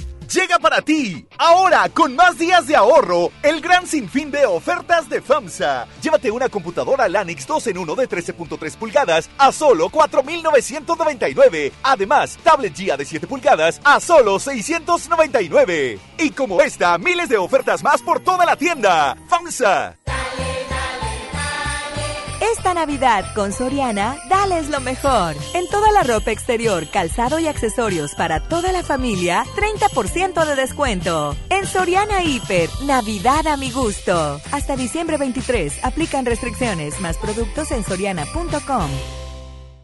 Llega 0.33 0.59
para 0.59 0.81
ti, 0.81 1.27
ahora 1.37 1.89
con 1.89 2.15
más 2.15 2.37
días 2.37 2.65
de 2.65 2.73
ahorro, 2.73 3.33
el 3.43 3.59
gran 3.59 3.85
sinfín 3.85 4.31
de 4.31 4.45
ofertas 4.45 5.09
de 5.09 5.21
FAMSA. 5.21 5.87
Llévate 6.01 6.31
una 6.31 6.47
computadora 6.47 7.09
Lanix 7.09 7.45
2 7.45 7.67
en 7.67 7.77
1 7.79 7.95
de 7.95 8.07
13.3 8.07 8.77
pulgadas 8.77 9.29
a 9.37 9.51
solo 9.51 9.89
4.999. 9.89 11.73
Además, 11.83 12.39
tablet 12.41 12.73
GIA 12.73 12.95
de 12.95 13.03
7 13.03 13.27
pulgadas 13.27 13.81
a 13.83 13.99
solo 13.99 14.39
699. 14.39 15.99
Y 16.19 16.29
como 16.29 16.61
esta, 16.61 16.97
miles 16.97 17.27
de 17.27 17.37
ofertas 17.37 17.83
más 17.83 18.01
por 18.01 18.21
toda 18.21 18.45
la 18.45 18.55
tienda. 18.55 19.17
FAMSA. 19.27 19.97
Esta 22.51 22.73
Navidad 22.73 23.33
con 23.33 23.53
Soriana, 23.53 24.17
dales 24.27 24.69
lo 24.69 24.81
mejor. 24.81 25.35
En 25.53 25.67
toda 25.69 25.91
la 25.91 26.03
ropa 26.03 26.31
exterior, 26.31 26.87
calzado 26.89 27.39
y 27.39 27.47
accesorios 27.47 28.13
para 28.15 28.41
toda 28.41 28.71
la 28.73 28.83
familia, 28.83 29.45
30% 29.55 30.45
de 30.45 30.55
descuento. 30.55 31.35
En 31.49 31.65
Soriana 31.65 32.23
Hiper, 32.23 32.69
Navidad 32.85 33.47
a 33.47 33.57
mi 33.57 33.71
gusto. 33.71 34.41
Hasta 34.51 34.75
diciembre 34.75 35.17
23, 35.17 35.83
aplican 35.83 36.25
restricciones, 36.25 36.99
más 36.99 37.17
productos 37.17 37.71
en 37.71 37.83
soriana.com. 37.83 39.20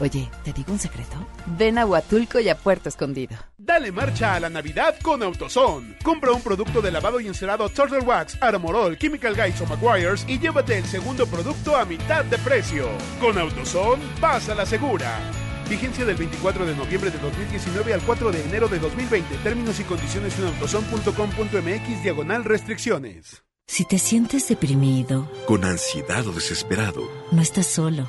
Oye, 0.00 0.30
¿te 0.44 0.52
digo 0.52 0.72
un 0.72 0.78
secreto? 0.78 1.16
Ven 1.46 1.76
a 1.78 1.84
Huatulco 1.84 2.38
y 2.38 2.48
a 2.48 2.56
Puerto 2.56 2.88
Escondido. 2.88 3.36
Dale 3.56 3.90
marcha 3.90 4.34
a 4.34 4.40
la 4.40 4.48
Navidad 4.48 4.94
con 5.02 5.22
AutoZone. 5.22 5.96
Compra 6.04 6.32
un 6.32 6.40
producto 6.40 6.80
de 6.80 6.92
lavado 6.92 7.18
y 7.20 7.26
encerado 7.26 7.68
Turtle 7.68 8.00
Wax, 8.00 8.38
Armorol, 8.40 8.96
Chemical 8.96 9.34
Guys 9.34 9.60
o 9.60 9.66
Maguires 9.66 10.24
y 10.28 10.38
llévate 10.38 10.78
el 10.78 10.84
segundo 10.84 11.26
producto 11.26 11.76
a 11.76 11.84
mitad 11.84 12.24
de 12.24 12.38
precio. 12.38 12.88
Con 13.20 13.38
AutoZone, 13.38 14.02
vas 14.20 14.48
a 14.48 14.54
la 14.54 14.64
segura. 14.66 15.18
Vigencia 15.68 16.04
del 16.04 16.16
24 16.16 16.64
de 16.64 16.74
noviembre 16.76 17.10
de 17.10 17.18
2019 17.18 17.92
al 17.92 18.00
4 18.02 18.30
de 18.30 18.44
enero 18.44 18.68
de 18.68 18.78
2020. 18.78 19.36
Términos 19.38 19.78
y 19.80 19.84
condiciones 19.84 20.38
en 20.38 20.46
autozone.com.mx 20.46 22.02
diagonal 22.02 22.44
restricciones. 22.44 23.42
Si 23.66 23.84
te 23.84 23.98
sientes 23.98 24.48
deprimido, 24.48 25.30
Con 25.46 25.62
ansiedad 25.64 26.26
o 26.26 26.32
desesperado, 26.32 27.02
no 27.32 27.42
estás 27.42 27.66
solo. 27.66 28.08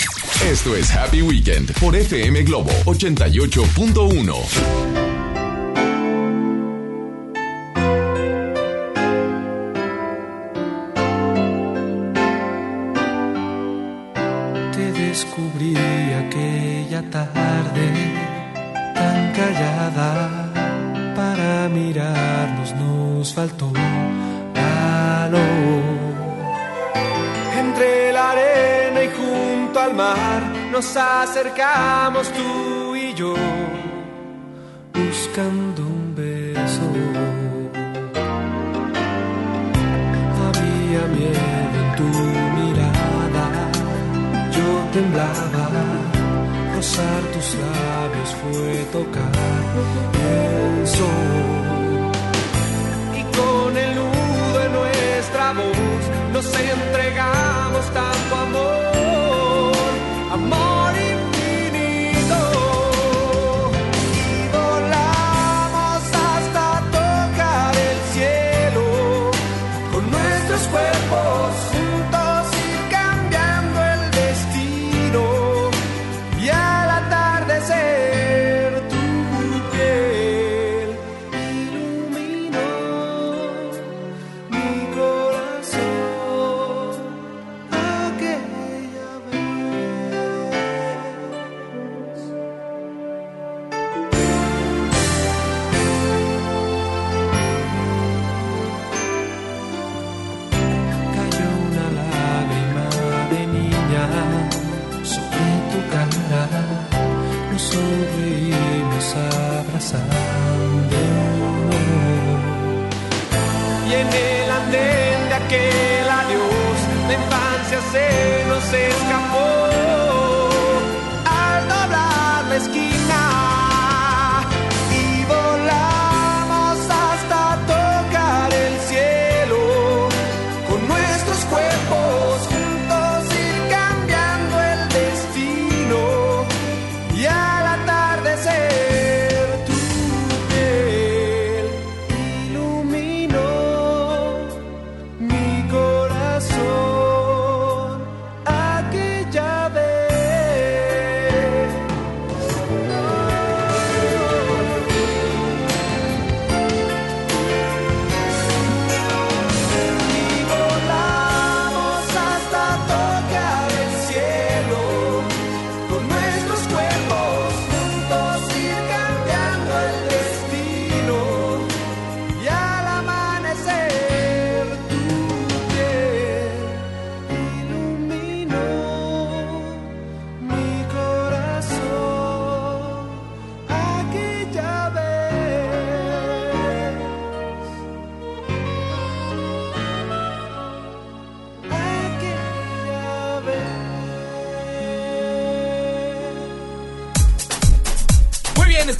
Esto 0.49 0.75
es 0.75 0.93
Happy 0.93 1.21
Weekend 1.21 1.71
por 1.79 1.95
FM 1.95 2.43
Globo 2.43 2.71
88.1. 2.85 4.35
Te 14.73 14.91
descubrí 14.91 15.75
aquella 15.75 17.01
tarde 17.09 17.91
tan 18.95 19.31
callada. 19.33 20.51
Para 21.15 21.69
mirarnos 21.69 22.75
nos 22.75 23.33
faltó 23.33 23.71
valor. 24.53 25.41
Entre 27.57 28.11
la 28.11 28.31
arena 28.31 29.03
y 29.03 29.07
junto 29.71 29.79
al 29.79 29.93
mar 29.93 30.41
nos 30.69 30.97
acercamos 30.97 32.29
tú 32.33 32.93
y 32.93 33.13
yo 33.13 33.33
buscando 34.93 35.81
un 35.81 36.13
beso. 36.13 36.87
Había 40.45 41.01
miedo 41.15 41.77
en 41.83 41.95
tu 41.95 42.09
mirada, 42.57 43.45
yo 44.55 44.67
temblaba. 44.91 45.65
Rozar 46.75 47.21
tus 47.33 47.55
labios 47.63 48.29
fue 48.41 48.73
tocar 48.91 49.63
el 50.35 50.87
sol. 50.87 52.11
Y 53.19 53.23
con 53.37 53.77
el 53.77 53.95
nudo 53.95 54.61
en 54.65 54.71
nuestra 54.73 55.53
voz 55.53 56.03
nos 56.33 56.45
entregamos 56.59 57.85
tanto 57.93 58.35
amor, 58.35 58.90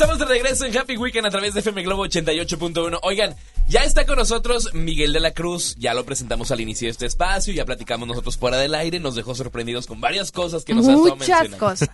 estamos 0.01 0.17
de 0.17 0.25
regreso 0.25 0.65
en 0.65 0.75
Happy 0.75 0.97
Weekend 0.97 1.27
a 1.27 1.29
través 1.29 1.53
de 1.53 1.59
FM 1.59 1.83
Globo 1.83 2.07
88.1. 2.07 3.01
Oigan, 3.03 3.35
ya 3.67 3.83
está 3.83 4.03
con 4.07 4.17
nosotros 4.17 4.73
Miguel 4.73 5.13
de 5.13 5.19
la 5.19 5.31
Cruz. 5.31 5.75
Ya 5.77 5.93
lo 5.93 6.03
presentamos 6.05 6.49
al 6.49 6.59
inicio 6.59 6.87
de 6.87 6.91
este 6.91 7.05
espacio, 7.05 7.53
ya 7.53 7.65
platicamos 7.65 8.07
nosotros 8.07 8.35
fuera 8.35 8.57
del 8.57 8.73
aire. 8.73 8.99
Nos 8.99 9.13
dejó 9.13 9.35
sorprendidos 9.35 9.85
con 9.85 10.01
varias 10.01 10.31
cosas 10.31 10.65
que 10.65 10.73
nos 10.73 10.87
ha 10.87 10.93
estado 10.93 11.15
Muchas 11.17 11.19
mencionando. 11.19 11.57
cosas. 11.59 11.89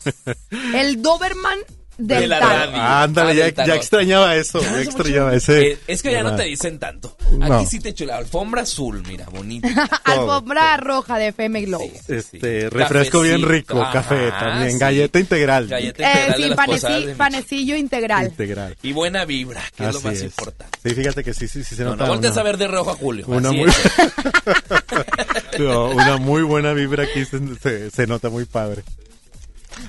El 0.74 1.02
Doberman 1.02 1.60
del 1.98 2.22
De 2.22 2.28
la 2.28 2.40
tarot. 2.40 2.58
radio. 2.74 2.82
Ándale, 2.82 3.44
Ah, 3.44 3.50
ya, 3.56 3.66
ya 3.66 3.76
extrañaba 3.76 4.36
eso, 4.36 4.62
ya 4.62 4.82
extrañaba 4.82 5.34
ese. 5.36 5.72
Eh, 5.72 5.78
es 5.88 6.02
que 6.04 6.12
ya 6.12 6.24
no 6.24 6.36
te 6.36 6.44
dicen 6.44 6.78
tanto. 6.80 7.16
No. 7.32 7.54
Aquí 7.56 7.66
sí 7.66 7.80
te 7.80 7.90
echo 7.90 8.06
la 8.06 8.18
alfombra 8.18 8.62
azul, 8.62 9.04
mira, 9.08 9.26
bonita. 9.30 9.68
Alfombra 10.04 10.78
roja 10.78 11.18
de 11.18 11.28
FM 11.28 11.62
Globo. 11.66 11.92
Este, 12.08 12.70
refresco 12.70 13.22
bien 13.22 13.42
rico, 13.44 13.82
Ajá, 13.82 13.92
café 13.94 14.30
también, 14.32 14.74
sí. 14.74 14.78
galleta 14.80 15.20
integral. 15.20 15.68
Galleta 15.68 16.04
Eh, 16.04 16.08
integral 16.08 16.38
de 16.38 16.44
sí, 16.44 16.50
las 16.50 16.58
paneci- 16.60 17.16
panecillo 17.16 17.76
integral. 17.76 18.26
Integral. 18.28 18.78
Y 18.84 18.92
buena 18.94 19.26
vibra, 19.26 19.62
que 19.76 19.88
es 19.88 19.94
lo 19.94 20.02
más 20.02 20.14
es. 20.16 20.24
importante. 20.24 20.78
Sí, 20.84 20.96
fíjate 20.96 21.24
que 21.24 21.34
sí, 21.34 21.48
sí, 21.48 21.64
sí 21.64 21.76
se 21.76 21.84
No, 21.84 21.92
nota. 21.92 22.04
no 22.06 22.10
voltees 22.12 22.34
una- 22.34 22.42
a 22.42 22.44
ver 22.46 22.58
de 22.58 22.68
rojo 22.68 22.92
a 22.92 22.96
Julio. 22.96 23.26
Una 23.28 23.52
muy. 23.52 23.70
No, 25.60 25.86
una 25.90 26.18
muy 26.18 26.44
buena 26.44 26.74
vibra 26.74 27.04
aquí 27.04 27.26
se, 27.26 27.40
se- 27.62 27.90
se 27.92 28.08
nota 28.08 28.30
muy 28.30 28.46
padre. 28.46 28.84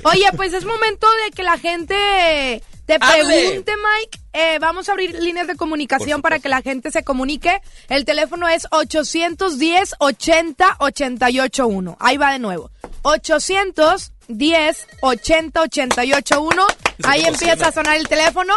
Oye, 0.04 0.26
pues 0.36 0.52
es 0.54 0.64
momento 0.64 1.06
de 1.24 1.30
que 1.32 1.42
la 1.42 1.58
gente 1.58 2.62
te 2.86 2.98
Hable. 3.00 3.24
pregunte, 3.24 3.72
Mike. 3.76 4.18
Eh, 4.32 4.58
vamos 4.60 4.88
a 4.88 4.92
abrir 4.92 5.14
líneas 5.20 5.46
de 5.46 5.56
comunicación 5.56 6.22
para 6.22 6.38
que 6.38 6.48
la 6.48 6.62
gente 6.62 6.90
se 6.90 7.02
comunique. 7.04 7.60
El 7.88 8.04
teléfono 8.04 8.48
es 8.48 8.66
810 8.70 9.94
80 9.98 10.76
881. 10.78 11.96
Ahí 12.00 12.16
va 12.16 12.32
de 12.32 12.38
nuevo. 12.38 12.70
810 13.02 14.86
80 15.00 15.60
881. 15.62 16.66
Ahí 17.04 17.22
cómo 17.22 17.32
empieza 17.34 17.68
a 17.68 17.72
sonar 17.72 17.96
el 17.96 18.08
teléfono. 18.08 18.54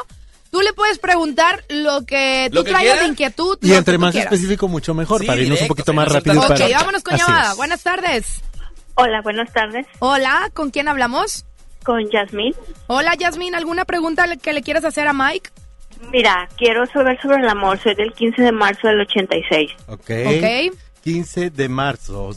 Tú 0.52 0.60
le 0.62 0.74
puedes 0.74 1.00
preguntar 1.00 1.64
lo 1.70 2.06
que 2.06 2.50
tú 2.52 2.64
traigas 2.64 2.82
quiera. 2.82 3.02
de 3.04 3.08
inquietud. 3.08 3.58
Y 3.62 3.74
entre 3.74 3.98
más 3.98 4.12
quieras. 4.12 4.32
específico, 4.34 4.68
mucho 4.68 4.94
mejor, 4.94 5.22
Sí, 5.22 5.28
para 5.28 5.40
irnos 5.42 5.62
un 5.62 5.68
poquito 5.70 5.94
más 5.94 6.12
rápido. 6.12 6.36
y 6.36 6.38
Ok, 6.40 6.48
para... 6.50 6.68
vámonos 6.78 7.04
con 7.04 7.14
Así 7.14 7.24
llamada. 7.26 7.52
es. 7.52 7.58
Buenas 7.58 7.82
tardes. 7.84 8.26
Hola, 9.02 9.22
buenas 9.22 9.52
tardes. 9.52 9.88
Hola, 10.00 10.50
¿con 10.54 10.70
quién 10.70 10.88
hablamos? 10.88 11.46
Con 11.84 12.08
Yasmín. 12.12 12.54
Hola, 12.88 13.16
Yasmín. 13.16 13.56
¿Alguna 13.56 13.86
pregunta 13.86 14.26
que 14.38 14.54
le 14.54 14.62
quieras 14.62 14.86
hacer 14.86 15.08
a 15.08 15.14
Mike? 15.14 15.50
Mira, 16.12 16.48
quiero 16.58 16.86
saber 16.86 17.20
sobre 17.22 17.38
el 17.42 17.50
amor. 17.50 17.80
Soy 17.80 17.96
del 17.96 18.14
15 18.14 18.42
de 18.42 18.52
marzo 18.52 18.88
del 18.88 19.02
86. 19.02 19.72
Ok. 19.88 20.10
Ok. 20.26 20.78
15 21.04 21.50
de 21.50 21.70
marzo 21.70 22.36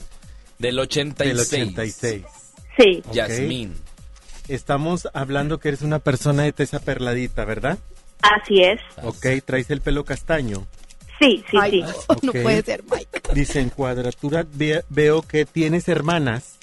Del 0.58 0.78
86. 0.78 1.28
del 1.28 1.40
86. 1.74 2.24
Sí. 2.78 3.02
Ok. 3.06 3.12
Yasmín. 3.14 3.74
Estamos 4.48 5.08
hablando 5.12 5.58
que 5.58 5.68
eres 5.68 5.82
una 5.82 5.98
persona 5.98 6.44
de 6.44 6.52
tesa 6.52 6.78
perladita, 6.78 7.44
¿verdad? 7.44 7.78
Así 8.22 8.62
es. 8.62 8.80
Ok, 9.02 9.26
traes 9.44 9.70
el 9.70 9.82
pelo 9.82 10.04
castaño. 10.04 10.66
Sí, 11.20 11.44
sí, 11.50 11.56
sí. 11.70 11.84
No 12.22 12.32
puede 12.32 12.62
ser, 12.62 12.82
Mike. 12.90 13.20
Dice 13.34 13.60
en 13.60 13.70
cuadratura, 13.70 14.44
ve- 14.52 14.84
veo 14.88 15.22
que 15.22 15.44
tienes 15.44 15.88
hermanas. 15.88 16.58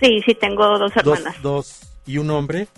Sí, 0.00 0.20
sí, 0.24 0.34
tengo 0.34 0.78
dos 0.78 0.94
hermanas. 0.96 1.34
Dos, 1.42 1.42
dos 1.42 1.80
y 2.06 2.18
un 2.18 2.30
hombre. 2.30 2.68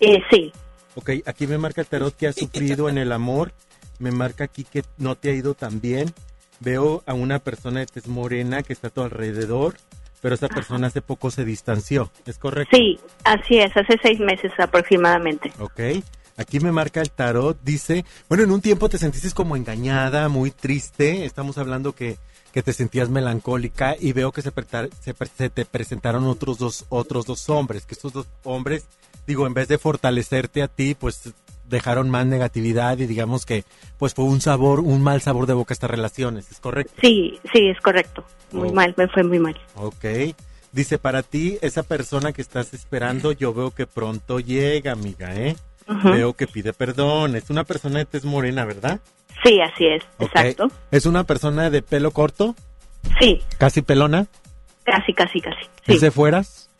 Eh, 0.00 0.22
sí. 0.30 0.52
Ok, 0.94 1.10
aquí 1.26 1.46
me 1.46 1.58
marca 1.58 1.80
el 1.80 1.86
tarot 1.86 2.14
que 2.16 2.26
has 2.26 2.36
sufrido 2.36 2.88
en 2.88 2.98
el 2.98 3.12
amor. 3.12 3.52
Me 3.98 4.10
marca 4.10 4.44
aquí 4.44 4.64
que 4.64 4.82
no 4.98 5.14
te 5.16 5.30
ha 5.30 5.34
ido 5.34 5.54
tan 5.54 5.80
bien. 5.80 6.12
Veo 6.60 7.02
a 7.06 7.14
una 7.14 7.38
persona 7.38 7.80
de 7.80 7.86
tez 7.86 8.06
morena 8.06 8.62
que 8.62 8.72
está 8.72 8.88
a 8.88 8.90
tu 8.90 9.02
alrededor, 9.02 9.76
pero 10.22 10.34
esa 10.34 10.48
persona 10.48 10.86
hace 10.88 11.02
poco 11.02 11.30
se 11.30 11.44
distanció. 11.44 12.10
¿Es 12.26 12.38
correcto? 12.38 12.76
Sí, 12.76 12.98
así 13.24 13.58
es. 13.58 13.74
Hace 13.76 13.98
seis 14.02 14.20
meses 14.20 14.52
aproximadamente. 14.58 15.52
Ok. 15.58 15.80
Aquí 16.36 16.60
me 16.60 16.70
marca 16.72 17.00
el 17.00 17.10
tarot, 17.10 17.58
dice, 17.62 18.04
bueno, 18.28 18.44
en 18.44 18.50
un 18.50 18.60
tiempo 18.60 18.88
te 18.88 18.98
sentiste 18.98 19.30
como 19.32 19.56
engañada, 19.56 20.28
muy 20.28 20.50
triste, 20.50 21.24
estamos 21.24 21.56
hablando 21.56 21.94
que, 21.94 22.18
que 22.52 22.62
te 22.62 22.74
sentías 22.74 23.08
melancólica 23.08 23.96
y 23.98 24.12
veo 24.12 24.32
que 24.32 24.42
se, 24.42 24.52
se, 25.00 25.50
te 25.50 25.64
presentaron 25.64 26.24
otros 26.26 26.58
dos, 26.58 26.84
otros 26.90 27.24
dos 27.24 27.48
hombres, 27.48 27.86
que 27.86 27.94
estos 27.94 28.12
dos 28.12 28.26
hombres, 28.44 28.84
digo, 29.26 29.46
en 29.46 29.54
vez 29.54 29.68
de 29.68 29.78
fortalecerte 29.78 30.62
a 30.62 30.68
ti, 30.68 30.94
pues 30.94 31.32
dejaron 31.68 32.10
más 32.10 32.26
negatividad 32.26 32.98
y 32.98 33.06
digamos 33.06 33.44
que 33.46 33.64
pues 33.98 34.14
fue 34.14 34.26
un 34.26 34.40
sabor, 34.40 34.80
un 34.80 35.02
mal 35.02 35.20
sabor 35.22 35.46
de 35.46 35.54
boca 35.54 35.72
estas 35.74 35.90
relaciones, 35.90 36.50
¿es 36.52 36.60
correcto? 36.60 36.92
Sí, 37.00 37.40
sí, 37.52 37.68
es 37.68 37.80
correcto. 37.80 38.24
Muy 38.52 38.68
Oh. 38.68 38.72
mal, 38.72 38.94
me 38.96 39.08
fue 39.08 39.24
muy 39.24 39.38
mal. 39.38 39.58
Ok. 39.74 40.04
Dice, 40.70 40.98
para 40.98 41.22
ti, 41.22 41.58
esa 41.62 41.82
persona 41.82 42.32
que 42.32 42.42
estás 42.42 42.74
esperando, 42.74 43.32
yo 43.32 43.54
veo 43.54 43.70
que 43.72 43.86
pronto 43.86 44.38
llega, 44.38 44.92
amiga, 44.92 45.34
¿eh? 45.34 45.56
Veo 45.86 46.34
que 46.34 46.46
pide 46.46 46.72
perdón. 46.72 47.36
Es 47.36 47.50
una 47.50 47.64
persona 47.64 47.98
de 48.00 48.04
tez 48.06 48.24
morena, 48.24 48.64
¿verdad? 48.64 49.00
Sí, 49.44 49.60
así 49.60 49.86
es. 49.86 50.02
Exacto. 50.18 50.68
¿Es 50.90 51.06
una 51.06 51.24
persona 51.24 51.70
de 51.70 51.82
pelo 51.82 52.10
corto? 52.10 52.54
Sí, 53.20 53.42
¿Casi 53.58 53.82
pelona? 53.82 54.26
casi, 54.84 55.12
casi, 55.12 55.40
casi. 55.40 55.66
¿Es 55.86 56.00
de 56.00 56.10
fueras? 56.10 56.70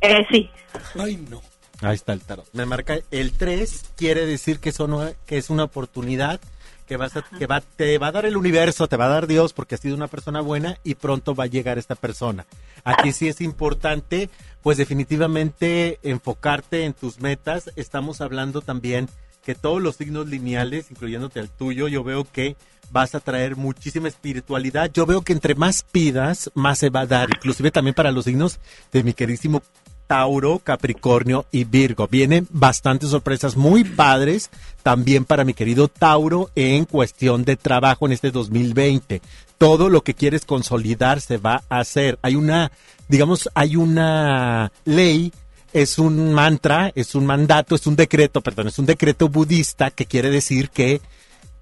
Eh, 0.00 0.26
sí. 0.30 0.50
Ay, 0.98 1.16
no. 1.30 1.40
Ahí 1.80 1.94
está 1.94 2.12
el 2.12 2.20
tarot. 2.20 2.46
Me 2.52 2.66
marca 2.66 2.98
el 3.10 3.32
3, 3.32 3.84
quiere 3.96 4.26
decir 4.26 4.58
que, 4.60 4.72
son, 4.72 5.14
que 5.26 5.36
es 5.38 5.48
una 5.50 5.64
oportunidad 5.64 6.40
que, 6.86 6.96
vas 6.96 7.16
a- 7.16 7.22
que 7.22 7.46
va, 7.46 7.60
te 7.60 7.98
va 7.98 8.08
a 8.08 8.12
dar 8.12 8.26
el 8.26 8.36
universo, 8.36 8.88
te 8.88 8.96
va 8.96 9.06
a 9.06 9.10
dar 9.10 9.26
Dios 9.26 9.52
porque 9.52 9.74
has 9.74 9.80
sido 9.80 9.94
una 9.96 10.06
persona 10.08 10.40
buena 10.40 10.78
y 10.84 10.94
pronto 10.94 11.34
va 11.34 11.44
a 11.44 11.48
llegar 11.48 11.78
esta 11.78 11.94
persona. 11.96 12.46
Aquí 12.84 13.12
sí 13.12 13.28
es 13.28 13.40
importante, 13.40 14.30
pues 14.66 14.78
definitivamente 14.78 16.00
enfocarte 16.02 16.86
en 16.86 16.92
tus 16.92 17.20
metas. 17.20 17.70
Estamos 17.76 18.20
hablando 18.20 18.62
también 18.62 19.08
que 19.44 19.54
todos 19.54 19.80
los 19.80 19.94
signos 19.94 20.26
lineales, 20.26 20.90
incluyéndote 20.90 21.38
el 21.38 21.50
tuyo, 21.50 21.86
yo 21.86 22.02
veo 22.02 22.24
que 22.24 22.56
vas 22.90 23.14
a 23.14 23.20
traer 23.20 23.54
muchísima 23.54 24.08
espiritualidad. 24.08 24.90
Yo 24.92 25.06
veo 25.06 25.22
que 25.22 25.34
entre 25.34 25.54
más 25.54 25.84
pidas, 25.84 26.50
más 26.54 26.80
se 26.80 26.90
va 26.90 27.02
a 27.02 27.06
dar. 27.06 27.28
Inclusive 27.30 27.70
también 27.70 27.94
para 27.94 28.10
los 28.10 28.24
signos 28.24 28.58
de 28.90 29.04
mi 29.04 29.12
queridísimo 29.12 29.62
Tauro, 30.06 30.58
Capricornio 30.58 31.46
y 31.50 31.64
Virgo. 31.64 32.08
Vienen 32.08 32.46
bastantes 32.50 33.10
sorpresas 33.10 33.56
muy 33.56 33.84
padres 33.84 34.50
también 34.82 35.24
para 35.24 35.44
mi 35.44 35.54
querido 35.54 35.88
Tauro 35.88 36.50
en 36.54 36.84
cuestión 36.86 37.44
de 37.44 37.56
trabajo 37.56 38.06
en 38.06 38.12
este 38.12 38.30
2020. 38.30 39.20
Todo 39.58 39.88
lo 39.88 40.02
que 40.02 40.14
quieres 40.14 40.44
consolidar 40.44 41.20
se 41.20 41.38
va 41.38 41.62
a 41.68 41.78
hacer. 41.78 42.18
Hay 42.22 42.36
una, 42.36 42.70
digamos, 43.08 43.48
hay 43.54 43.76
una 43.76 44.72
ley, 44.84 45.32
es 45.72 45.98
un 45.98 46.32
mantra, 46.32 46.92
es 46.94 47.14
un 47.14 47.26
mandato, 47.26 47.74
es 47.74 47.86
un 47.86 47.96
decreto, 47.96 48.40
perdón, 48.40 48.68
es 48.68 48.78
un 48.78 48.86
decreto 48.86 49.28
budista 49.28 49.90
que 49.90 50.06
quiere 50.06 50.30
decir 50.30 50.70
que 50.70 51.00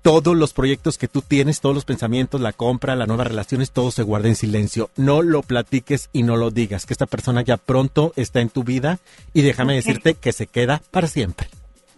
todos 0.03 0.37
los 0.37 0.53
proyectos 0.53 0.99
que 0.99 1.09
tú 1.09 1.23
tienes, 1.23 1.63
todos 1.63 1.75
los 1.75 1.87
pensamientos, 1.87 2.39
la 2.39 2.53
compra, 2.53 2.95
las 2.95 3.09
nuevas 3.09 3.27
relaciones, 3.27 3.71
todo 3.71 3.91
se 3.91 4.03
guarda 4.03 4.29
en 4.29 4.37
silencio. 4.37 4.91
No 4.97 5.23
lo 5.23 5.41
platiques 5.41 6.11
y 6.13 6.25
no 6.25 6.37
lo 6.37 6.51
digas, 6.51 6.85
que 6.85 6.93
esta 6.93 7.07
persona 7.07 7.41
ya 7.41 7.57
pronto 7.57 8.13
está 8.15 8.41
en 8.41 8.51
tu 8.51 8.65
vida 8.65 8.99
y 9.33 9.41
déjame 9.41 9.75
decirte 9.75 10.13
que 10.13 10.33
se 10.33 10.47
queda 10.47 10.83
para 10.91 11.07
siempre. 11.07 11.49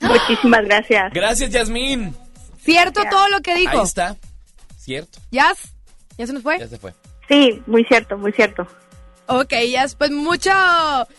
Muchísimas 0.01 0.65
gracias. 0.65 1.13
Gracias, 1.13 1.51
Yasmín. 1.51 2.15
Cierto 2.61 3.03
todo 3.11 3.29
lo 3.29 3.41
que 3.41 3.57
dijo. 3.57 3.79
Ahí 3.79 3.85
está. 3.85 4.17
Cierto. 4.79 5.19
¿Yas? 5.33 5.59
¿Ya 6.17 6.29
se 6.29 6.33
nos 6.33 6.45
fue? 6.45 6.61
Ya 6.61 6.69
se 6.69 6.79
fue. 6.79 6.95
Sí, 7.29 7.61
muy 7.67 7.85
cierto, 7.85 8.17
muy 8.17 8.31
cierto. 8.31 8.69
Ok, 9.29 9.53
Yas, 9.71 9.97
pues 9.97 10.11
mucho 10.11 10.51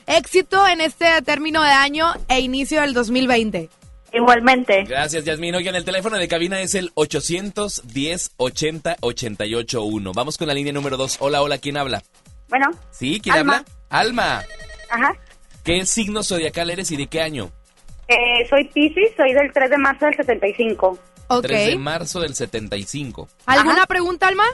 éxito 0.06 0.66
en 0.68 0.82
este 0.82 1.06
término 1.24 1.62
de 1.62 1.70
año 1.70 2.14
e 2.30 2.40
inicio 2.40 2.82
del 2.82 2.94
2020. 2.94 3.70
Igualmente. 4.14 4.84
Gracias, 4.86 5.26
Yasmín. 5.26 5.54
Oigan, 5.56 5.76
el 5.76 5.84
teléfono 5.84 6.18
de 6.18 6.28
cabina 6.30 6.62
es 6.62 6.74
el 6.76 6.92
810 6.96 8.32
80 8.38 8.96
881. 9.02 10.12
Vamos 10.14 10.38
con 10.38 10.48
la 10.48 10.54
línea 10.54 10.72
número 10.72 10.96
2. 10.96 11.18
Hola, 11.20 11.42
hola, 11.42 11.58
¿quién 11.58 11.76
habla? 11.78 12.02
Bueno, 12.50 12.68
¿Sí? 12.92 13.20
¿Quién 13.22 13.36
Alma. 13.36 13.66
habla? 13.90 14.40
Alma. 14.40 14.44
ajá. 14.90 15.14
¿Qué 15.66 15.86
signo 15.86 16.24
zodiacal 16.24 16.70
eres 16.70 16.92
y 16.92 16.96
de 16.98 17.08
qué 17.08 17.22
año? 17.22 17.52
Eh, 18.08 18.48
soy 18.50 18.64
Pisces, 18.70 19.12
soy 19.18 19.34
del 19.34 19.52
3 19.52 19.70
de 19.70 19.78
marzo 19.78 20.06
del 20.06 20.16
75. 20.16 20.98
Ok. 21.28 21.42
3 21.46 21.68
de 21.68 21.76
marzo 21.78 22.22
del 22.22 22.34
75. 22.36 23.28
¿Alguna 23.46 23.86
pregunta, 23.86 24.30
Alma? 24.30 24.46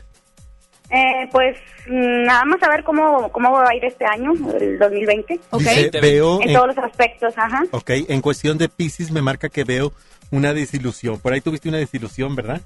Eh, 0.95 1.27
pues 1.31 1.57
mm, 1.87 2.23
nada 2.25 2.45
más 2.45 2.61
a 2.61 2.69
ver 2.69 2.83
cómo, 2.83 3.31
cómo 3.31 3.51
va 3.51 3.69
a 3.69 3.75
ir 3.75 3.83
este 3.83 4.05
año, 4.05 4.31
el 4.59 4.77
2020. 4.77 5.39
Dice, 5.57 5.89
veo 5.99 6.39
En 6.41 6.49
en- 6.49 6.55
todos 6.55 6.67
los 6.75 6.77
aspectos, 6.77 7.33
ajá. 7.35 7.63
Ok, 7.71 7.89
en 8.07 8.21
cuestión 8.21 8.57
de 8.59 8.69
Pisces 8.69 9.09
me 9.11 9.21
marca 9.23 9.49
que 9.49 9.63
veo 9.63 9.91
una 10.29 10.53
desilusión. 10.53 11.19
Por 11.19 11.33
ahí 11.33 11.41
tuviste 11.41 11.67
una 11.69 11.79
desilusión, 11.79 12.35
¿verdad? 12.35 12.61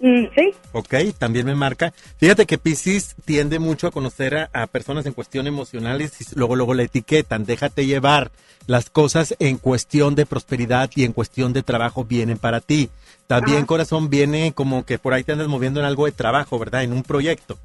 Mm, 0.00 0.24
sí, 0.34 0.50
Ok, 0.72 0.94
también 1.18 1.44
me 1.44 1.54
marca. 1.54 1.92
Fíjate 2.16 2.46
que 2.46 2.56
Pisces 2.56 3.14
tiende 3.26 3.58
mucho 3.58 3.86
a 3.86 3.90
conocer 3.90 4.34
a, 4.34 4.48
a 4.54 4.66
personas 4.66 5.04
en 5.04 5.12
cuestión 5.12 5.46
emocionales 5.46 6.18
y 6.22 6.24
luego 6.38 6.56
luego 6.56 6.72
la 6.72 6.84
etiquetan. 6.84 7.44
Déjate 7.44 7.84
llevar. 7.84 8.30
Las 8.66 8.88
cosas 8.88 9.34
en 9.38 9.58
cuestión 9.58 10.14
de 10.14 10.24
prosperidad 10.26 10.90
y 10.94 11.04
en 11.04 11.12
cuestión 11.12 11.52
de 11.52 11.62
trabajo 11.62 12.04
vienen 12.04 12.38
para 12.38 12.60
ti. 12.60 12.88
También, 13.30 13.58
Ajá. 13.58 13.66
corazón, 13.66 14.10
viene 14.10 14.52
como 14.52 14.84
que 14.84 14.98
por 14.98 15.14
ahí 15.14 15.22
te 15.22 15.30
andas 15.30 15.46
moviendo 15.46 15.78
en 15.78 15.86
algo 15.86 16.06
de 16.06 16.10
trabajo, 16.12 16.58
¿verdad? 16.58 16.82
En 16.82 16.92
un 16.92 17.04
proyecto. 17.04 17.56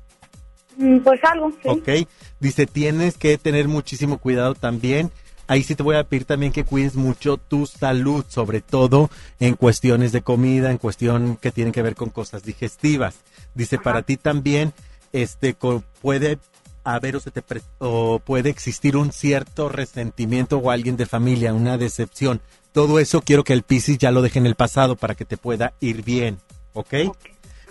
Mm, 0.77 0.99
pues 0.99 1.19
algo, 1.23 1.51
sí. 1.51 1.69
Ok. 1.69 2.07
Dice, 2.39 2.67
tienes 2.67 3.17
que 3.17 3.39
tener 3.39 3.67
muchísimo 3.67 4.19
cuidado 4.19 4.53
también 4.53 5.09
ahí 5.47 5.63
sí 5.63 5.75
te 5.75 5.83
voy 5.83 5.95
a 5.95 6.03
pedir 6.03 6.25
también 6.25 6.51
que 6.51 6.63
cuides 6.63 6.95
mucho 6.95 7.37
tu 7.37 7.65
salud, 7.65 8.25
sobre 8.27 8.61
todo 8.61 9.09
en 9.39 9.55
cuestiones 9.55 10.11
de 10.11 10.21
comida, 10.21 10.71
en 10.71 10.77
cuestión 10.77 11.37
que 11.37 11.51
tienen 11.51 11.71
que 11.73 11.81
ver 11.81 11.95
con 11.95 12.09
cosas 12.09 12.43
digestivas. 12.43 13.15
Dice, 13.53 13.77
para 13.77 14.01
ti 14.01 14.17
también 14.17 14.73
este 15.13 15.55
puede 16.01 16.39
haber 16.83 17.15
o, 17.15 17.19
se 17.19 17.31
te 17.31 17.41
pre- 17.41 17.61
o 17.79 18.19
puede 18.19 18.49
existir 18.49 18.97
un 18.97 19.11
cierto 19.11 19.69
resentimiento 19.69 20.57
o 20.57 20.71
alguien 20.71 20.97
de 20.97 21.05
familia, 21.05 21.53
una 21.53 21.77
decepción. 21.77 22.41
Todo 22.75 22.99
eso 22.99 23.21
quiero 23.21 23.45
que 23.45 23.53
el 23.53 23.63
Piscis 23.63 23.97
ya 23.97 24.11
lo 24.11 24.21
deje 24.21 24.37
en 24.37 24.45
el 24.45 24.55
pasado 24.55 24.97
para 24.97 25.15
que 25.15 25.23
te 25.23 25.37
pueda 25.37 25.73
ir 25.79 26.03
bien, 26.03 26.39
¿ok? 26.73 26.93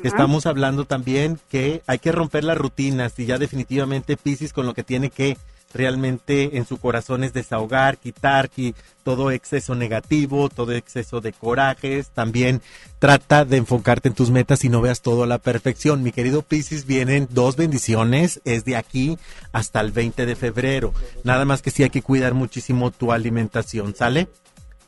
Estamos 0.03 0.47
hablando 0.47 0.87
también 0.87 1.39
que 1.51 1.83
hay 1.87 1.99
que 1.99 2.11
romper 2.11 2.43
las 2.43 2.57
rutinas 2.57 3.13
y 3.19 3.27
ya 3.27 3.37
definitivamente 3.39 4.17
Piscis 4.17 4.55
con 4.55 4.65
lo 4.65 4.73
que 4.73 4.83
tiene 4.83 5.11
que 5.11 5.37
realmente 5.75 6.57
en 6.57 6.65
su 6.67 6.79
corazón 6.79 7.23
es 7.23 7.33
desahogar, 7.35 7.99
quitar 7.99 8.49
qui- 8.51 8.75
todo 9.03 9.31
exceso 9.31 9.75
negativo, 9.75 10.49
todo 10.49 10.73
exceso 10.73 11.21
de 11.21 11.33
corajes. 11.35 12.09
También 12.09 12.63
trata 12.99 13.45
de 13.45 13.59
enfocarte 13.59 14.09
en 14.09 14.15
tus 14.15 14.31
metas 14.31 14.65
y 14.65 14.69
no 14.71 14.81
veas 14.81 15.03
todo 15.03 15.25
a 15.25 15.27
la 15.27 15.39
perfección. 15.39 16.03
Mi 16.03 16.13
querido 16.13 16.41
Piscis, 16.43 16.87
vienen 16.87 17.29
dos 17.31 17.57
bendiciones, 17.57 18.41
es 18.47 18.65
de 18.65 18.77
aquí 18.77 19.19
hasta 19.53 19.81
el 19.83 19.93
20 19.93 20.25
de 20.25 20.35
febrero. 20.37 20.95
Nada 21.25 21.45
más 21.45 21.61
que 21.61 21.71
sí 21.71 21.83
hay 21.83 21.91
que 21.91 22.03
cuidar 22.03 22.33
muchísimo 22.33 22.91
tu 22.91 23.13
alimentación, 23.13 23.95
¿sale? 23.95 24.29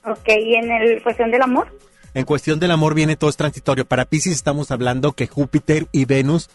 Ok, 0.07 0.29
y 0.29 0.55
en 0.55 0.71
el 0.71 1.03
cuestión 1.03 1.31
del 1.31 1.43
amor. 1.43 1.67
En 2.15 2.25
cuestión 2.25 2.59
del 2.59 2.71
amor 2.71 2.95
viene 2.95 3.17
todo 3.17 3.29
es 3.29 3.37
transitorio. 3.37 3.85
Para 3.85 4.07
Pisces 4.07 4.33
estamos 4.33 4.71
hablando 4.71 5.13
que 5.13 5.27
Júpiter 5.27 5.87
y 5.93 6.07
Venus, 6.07 6.49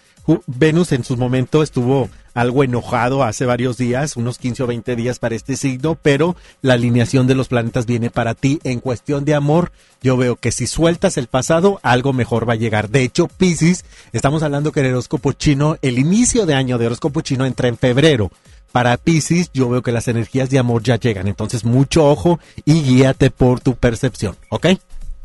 Venus 0.48 0.92
en 0.92 1.04
su 1.04 1.18
momento 1.18 1.62
estuvo 1.62 2.10
algo 2.34 2.64
enojado 2.64 3.24
hace 3.24 3.46
varios 3.46 3.78
días, 3.78 4.16
unos 4.16 4.40
15 4.40 4.64
o 4.64 4.68
20 4.68 4.96
días 4.96 5.20
para 5.20 5.36
este 5.36 5.58
signo, 5.58 6.00
pero 6.02 6.36
la 6.62 6.74
alineación 6.74 7.28
de 7.28 7.36
los 7.36 7.50
planetas 7.50 7.86
viene 7.86 8.10
para 8.10 8.34
ti. 8.34 8.60
En 8.64 8.80
cuestión 8.80 9.24
de 9.24 9.36
amor, 9.36 9.72
yo 10.02 10.18
veo 10.18 10.36
que 10.36 10.52
si 10.52 10.66
sueltas 10.66 11.18
el 11.18 11.28
pasado, 11.28 11.80
algo 11.84 12.14
mejor 12.14 12.50
va 12.50 12.54
a 12.54 12.58
llegar. 12.58 12.90
De 12.90 13.04
hecho, 13.04 13.28
Pisces, 13.28 13.86
estamos 14.14 14.42
hablando 14.42 14.72
que 14.72 14.80
el 14.80 14.88
horóscopo 14.88 15.34
chino, 15.34 15.78
el 15.82 16.00
inicio 16.00 16.46
de 16.46 16.56
año 16.56 16.78
de 16.78 16.88
horóscopo 16.88 17.22
chino 17.22 17.46
entra 17.46 17.68
en 17.68 17.78
febrero. 17.78 18.32
Para 18.72 18.98
Pisces, 18.98 19.52
yo 19.54 19.70
veo 19.70 19.82
que 19.82 19.92
las 19.92 20.08
energías 20.08 20.50
de 20.50 20.60
amor 20.60 20.84
ya 20.84 20.98
llegan. 20.98 21.28
Entonces, 21.28 21.66
mucho 21.66 22.10
ojo 22.10 22.40
y 22.66 22.82
guíate 22.82 23.30
por 23.30 23.60
tu 23.60 23.76
percepción, 23.76 24.38
¿ok? 24.50 24.68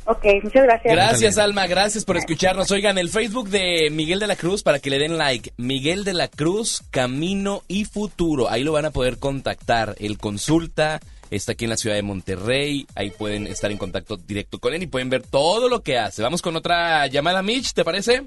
Ok, 0.08 0.24
muchas 0.44 0.62
gracias. 0.62 0.94
Gracias, 0.94 1.38
Alma. 1.38 1.66
Gracias 1.66 2.04
por 2.04 2.16
escucharnos. 2.16 2.70
Oigan, 2.70 2.96
el 2.96 3.08
Facebook 3.08 3.48
de 3.48 3.90
Miguel 3.90 4.20
de 4.20 4.28
la 4.28 4.36
Cruz 4.36 4.62
para 4.62 4.78
que 4.78 4.88
le 4.88 5.00
den 5.00 5.18
like. 5.18 5.52
Miguel 5.56 6.04
de 6.04 6.14
la 6.14 6.28
Cruz, 6.28 6.82
Camino 6.90 7.62
y 7.66 7.86
Futuro. 7.86 8.48
Ahí 8.48 8.62
lo 8.62 8.72
van 8.72 8.84
a 8.84 8.92
poder 8.92 9.18
contactar. 9.18 9.96
El 9.98 10.16
consulta 10.18 11.00
está 11.30 11.52
aquí 11.52 11.64
en 11.64 11.70
la 11.70 11.76
ciudad 11.76 11.96
de 11.96 12.02
Monterrey. 12.02 12.86
Ahí 12.94 13.10
pueden 13.10 13.48
estar 13.48 13.72
en 13.72 13.78
contacto 13.78 14.16
directo 14.16 14.60
con 14.60 14.74
él 14.74 14.82
y 14.84 14.86
pueden 14.86 15.10
ver 15.10 15.22
todo 15.22 15.68
lo 15.68 15.82
que 15.82 15.98
hace. 15.98 16.22
Vamos 16.22 16.40
con 16.40 16.54
otra 16.54 17.08
llamada, 17.08 17.42
Mitch, 17.42 17.72
¿te 17.72 17.84
parece? 17.84 18.22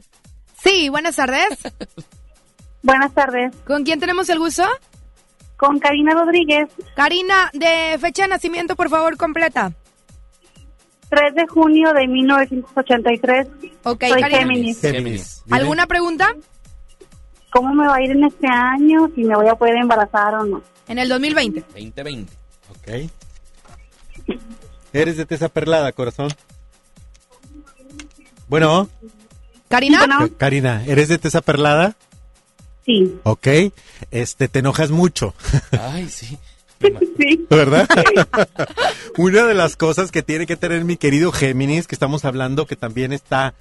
Sí, 0.62 0.90
buenas 0.90 1.16
tardes. 1.16 1.48
Buenas 2.82 3.14
tardes. 3.14 3.54
¿Con 3.68 3.84
quién 3.84 4.00
tenemos 4.00 4.30
el 4.30 4.40
gusto? 4.40 4.64
Con 5.60 5.78
Karina 5.80 6.14
Rodríguez. 6.14 6.70
Karina, 6.96 7.52
de 7.54 7.98
fecha 8.00 8.22
de 8.24 8.30
nacimiento, 8.30 8.78
por 8.78 8.90
favor, 8.90 9.18
completa. 9.18 9.74
3 11.10 11.36
de 11.36 11.48
junio 11.48 11.92
de 11.92 12.08
1983. 12.08 13.48
Ok, 13.84 14.06
Soy 14.08 14.22
Karina. 14.22 14.40
Géminis. 14.40 14.80
Géminis. 14.80 15.44
¿Alguna 15.52 15.86
pregunta? 15.86 16.34
¿Cómo 17.52 17.74
me 17.74 17.86
va 17.88 17.96
a 17.96 18.02
ir 18.02 18.12
en 18.12 18.24
este 18.24 18.48
año? 18.48 19.10
Si 19.16 19.24
me 19.26 19.36
voy 19.36 19.48
a 19.50 19.56
poder 19.56 19.76
embarazar 19.78 20.36
o 20.36 20.46
no. 20.46 20.62
En 20.88 20.98
el 20.98 21.10
2020. 21.10 21.60
2020. 21.62 22.34
Ok. 22.70 23.12
Eres 24.94 25.18
de 25.18 25.26
Tesa 25.26 25.50
Perlada, 25.50 25.92
corazón. 25.92 26.30
Bueno, 28.48 28.88
¿Karina? 29.68 30.00
Ka- 30.08 30.30
Karina, 30.38 30.84
¿eres 30.86 31.10
de 31.10 31.18
Tesa 31.18 31.42
Perlada? 31.42 31.96
Sí. 32.90 33.20
Ok. 33.22 33.48
Este, 34.10 34.48
te 34.48 34.60
enojas 34.60 34.90
mucho, 34.90 35.36
Ay, 35.80 36.10
sí. 36.10 36.40
Sí. 36.82 37.46
¿verdad? 37.50 37.88
Una 39.18 39.46
de 39.46 39.54
las 39.54 39.76
cosas 39.76 40.12
que 40.12 40.24
tiene 40.24 40.48
que 40.48 40.56
tener 40.56 40.86
mi 40.86 40.98
querido 40.98 41.32
Géminis, 41.32 41.86
que 41.86 41.94
estamos 41.94 42.26
hablando 42.26 42.66
que 42.66 42.76
también 42.76 43.14
está, 43.14 43.54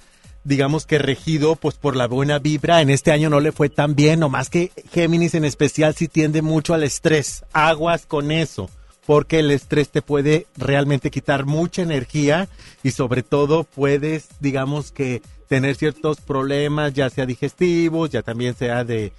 digamos 0.45 0.87
que 0.87 0.97
regido 0.97 1.55
pues 1.57 1.75
por 1.75 1.95
la 1.95 2.07
buena 2.07 2.39
vibra, 2.39 2.81
en 2.81 2.89
este 2.89 3.11
año 3.11 3.29
no 3.29 3.39
le 3.39 3.51
fue 3.51 3.69
tan 3.69 3.93
bien, 3.93 4.21
nomás 4.21 4.49
que 4.49 4.71
Géminis 4.91 5.35
en 5.35 5.45
especial 5.45 5.93
sí 5.93 6.07
tiende 6.07 6.41
mucho 6.41 6.73
al 6.73 6.83
estrés. 6.83 7.43
Aguas 7.53 8.07
con 8.07 8.31
eso. 8.31 8.69
Porque 9.05 9.39
el 9.39 9.51
estrés 9.51 9.89
te 9.89 10.01
puede 10.01 10.47
realmente 10.55 11.11
quitar 11.11 11.45
mucha 11.45 11.81
energía 11.81 12.47
y 12.83 12.91
sobre 12.91 13.21
todo 13.21 13.63
puedes, 13.63 14.27
digamos 14.39 14.91
que, 14.91 15.21
tener 15.49 15.75
ciertos 15.75 16.21
problemas, 16.21 16.93
ya 16.93 17.09
sea 17.09 17.25
digestivos, 17.25 18.11
ya 18.11 18.21
también 18.21 18.53
sea 18.55 18.83
de 18.83 19.11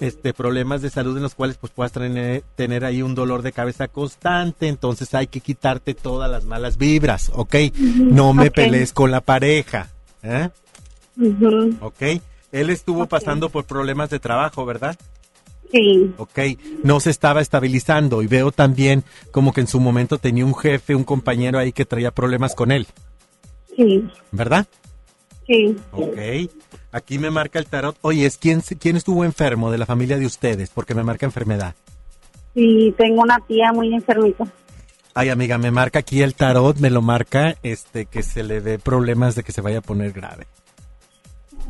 este, 0.00 0.34
problemas 0.34 0.82
de 0.82 0.90
salud 0.90 1.16
en 1.16 1.22
los 1.22 1.34
cuales 1.34 1.56
pues 1.56 1.72
puedas 1.72 1.92
tener, 1.92 2.42
tener 2.56 2.84
ahí 2.84 3.00
un 3.00 3.14
dolor 3.14 3.40
de 3.40 3.52
cabeza 3.52 3.88
constante, 3.88 4.68
entonces 4.68 5.14
hay 5.14 5.28
que 5.28 5.40
quitarte 5.40 5.94
todas 5.94 6.30
las 6.30 6.44
malas 6.44 6.76
vibras, 6.76 7.32
¿ok? 7.34 7.54
No 7.96 8.34
me 8.34 8.48
ok. 8.48 8.54
pelees 8.54 8.92
con 8.92 9.10
la 9.10 9.22
pareja, 9.22 9.88
¿eh? 10.22 10.50
¿ok? 11.80 12.02
Él 12.52 12.68
estuvo 12.68 13.06
pasando 13.06 13.48
por 13.48 13.64
problemas 13.64 14.10
de 14.10 14.18
trabajo, 14.20 14.66
¿verdad? 14.66 14.96
Sí. 15.72 16.12
Ok, 16.18 16.38
no 16.84 17.00
se 17.00 17.08
estaba 17.10 17.40
estabilizando 17.40 18.22
y 18.22 18.26
veo 18.26 18.52
también 18.52 19.04
como 19.30 19.54
que 19.54 19.62
en 19.62 19.66
su 19.66 19.80
momento 19.80 20.18
tenía 20.18 20.44
un 20.44 20.54
jefe, 20.54 20.94
un 20.94 21.02
compañero 21.04 21.58
ahí 21.58 21.72
que 21.72 21.86
traía 21.86 22.10
problemas 22.10 22.54
con 22.54 22.72
él, 22.72 22.86
Sí. 23.74 24.06
¿verdad? 24.32 24.66
Sí. 25.46 25.76
Ok, 25.92 26.18
aquí 26.92 27.18
me 27.18 27.30
marca 27.30 27.58
el 27.58 27.66
tarot. 27.66 27.96
Oye, 28.02 28.26
¿es 28.26 28.36
quién, 28.36 28.60
quién 28.60 28.96
estuvo 28.96 29.24
enfermo 29.24 29.70
de 29.70 29.78
la 29.78 29.86
familia 29.86 30.18
de 30.18 30.26
ustedes? 30.26 30.70
Porque 30.70 30.94
me 30.94 31.04
marca 31.04 31.26
enfermedad. 31.26 31.74
Sí, 32.54 32.94
tengo 32.96 33.22
una 33.22 33.38
tía 33.40 33.72
muy 33.72 33.94
enfermita. 33.94 34.44
Ay, 35.14 35.30
amiga, 35.30 35.56
me 35.56 35.70
marca 35.70 36.00
aquí 36.00 36.22
el 36.22 36.34
tarot, 36.34 36.78
me 36.78 36.90
lo 36.90 37.00
marca, 37.00 37.56
este, 37.62 38.06
que 38.06 38.22
se 38.22 38.42
le 38.42 38.60
ve 38.60 38.78
problemas 38.78 39.34
de 39.34 39.44
que 39.44 39.52
se 39.52 39.62
vaya 39.62 39.78
a 39.78 39.82
poner 39.82 40.12
grave. 40.12 40.46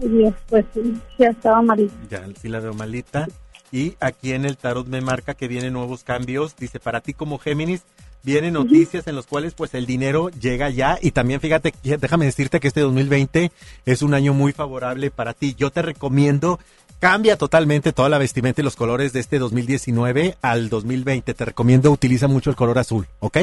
Después 0.00 0.64
sí, 0.74 1.00
ya 1.18 1.28
estaba 1.28 1.62
malita. 1.62 1.94
Ya, 2.10 2.26
sí 2.40 2.48
la 2.48 2.60
veo 2.60 2.74
malita. 2.74 3.28
Y 3.72 3.94
aquí 4.00 4.32
en 4.32 4.44
el 4.44 4.56
tarot 4.56 4.86
me 4.86 5.00
marca 5.00 5.34
que 5.34 5.48
vienen 5.48 5.72
nuevos 5.72 6.04
cambios. 6.04 6.56
Dice, 6.56 6.80
para 6.80 7.00
ti 7.00 7.14
como 7.14 7.38
Géminis, 7.38 7.82
vienen 8.22 8.54
noticias 8.54 9.06
en 9.06 9.14
los 9.14 9.26
cuales 9.26 9.54
pues 9.54 9.74
el 9.74 9.86
dinero 9.86 10.30
llega 10.30 10.70
ya. 10.70 10.98
Y 11.00 11.10
también 11.12 11.40
fíjate, 11.40 11.72
que- 11.72 11.96
déjame 11.96 12.24
decirte 12.24 12.60
que 12.60 12.68
este 12.68 12.80
2020 12.80 13.52
es 13.84 14.02
un 14.02 14.14
año 14.14 14.34
muy 14.34 14.52
favorable 14.52 15.10
para 15.10 15.32
ti. 15.34 15.54
Yo 15.58 15.70
te 15.70 15.82
recomiendo, 15.82 16.58
cambia 16.98 17.36
totalmente 17.36 17.92
toda 17.92 18.08
la 18.08 18.18
vestimenta 18.18 18.60
y 18.60 18.64
los 18.64 18.76
colores 18.76 19.12
de 19.12 19.20
este 19.20 19.38
2019 19.38 20.36
al 20.42 20.68
2020. 20.68 21.34
Te 21.34 21.44
recomiendo, 21.44 21.90
utiliza 21.90 22.26
mucho 22.28 22.50
el 22.50 22.56
color 22.56 22.78
azul, 22.78 23.06
¿ok? 23.20 23.38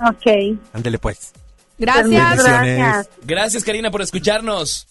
Ok. 0.00 0.58
Ándele 0.72 0.98
pues. 0.98 1.32
Gracias. 1.78 2.06
Gracias. 2.44 3.08
Gracias, 3.24 3.64
Karina, 3.64 3.90
por 3.90 4.02
escucharnos. 4.02 4.88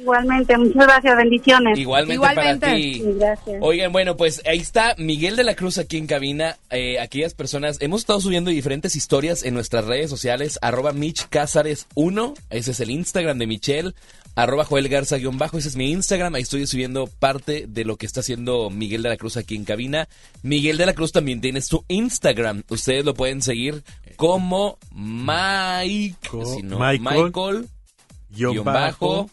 Igualmente, 0.00 0.56
muchas 0.56 0.86
gracias, 0.86 1.16
bendiciones. 1.16 1.78
Igualmente, 1.78 2.14
Igualmente. 2.14 2.66
para 2.66 2.76
ti. 2.76 2.94
Sí, 2.94 3.04
gracias. 3.18 3.58
Oigan, 3.60 3.92
bueno, 3.92 4.16
pues 4.16 4.40
ahí 4.46 4.58
está 4.58 4.94
Miguel 4.96 5.36
de 5.36 5.44
la 5.44 5.54
Cruz 5.54 5.76
aquí 5.76 5.98
en 5.98 6.06
cabina. 6.06 6.56
Eh, 6.70 6.98
aquellas 6.98 7.34
personas, 7.34 7.76
hemos 7.80 8.00
estado 8.00 8.20
subiendo 8.20 8.50
diferentes 8.50 8.96
historias 8.96 9.42
en 9.42 9.52
nuestras 9.52 9.84
redes 9.84 10.08
sociales, 10.08 10.58
arroba 10.62 10.92
Mitch 10.92 11.28
Cázares 11.28 11.86
1, 11.94 12.34
ese 12.48 12.70
es 12.70 12.80
el 12.80 12.90
Instagram 12.90 13.38
de 13.38 13.46
Michelle, 13.46 13.94
arroba 14.34 14.64
Joel 14.64 14.88
Garza 14.88 15.18
guion 15.18 15.36
bajo, 15.36 15.58
ese 15.58 15.68
es 15.68 15.76
mi 15.76 15.90
Instagram, 15.90 16.34
ahí 16.34 16.42
estoy 16.42 16.66
subiendo 16.66 17.06
parte 17.06 17.66
de 17.68 17.84
lo 17.84 17.96
que 17.96 18.06
está 18.06 18.20
haciendo 18.20 18.70
Miguel 18.70 19.02
de 19.02 19.10
la 19.10 19.16
Cruz 19.18 19.36
aquí 19.36 19.54
en 19.54 19.64
cabina. 19.64 20.08
Miguel 20.42 20.78
de 20.78 20.86
la 20.86 20.94
Cruz 20.94 21.12
también 21.12 21.42
tiene 21.42 21.60
su 21.60 21.84
Instagram, 21.88 22.62
ustedes 22.70 23.04
lo 23.04 23.12
pueden 23.12 23.42
seguir 23.42 23.82
como 24.16 24.78
Mike, 24.94 26.16
si 26.54 26.62
no, 26.62 26.78
Michael, 26.78 27.24
Michael, 27.24 27.68
Guión 28.30 28.52
guion 28.52 28.64
bajo, 28.64 28.74
bajo, 28.74 29.30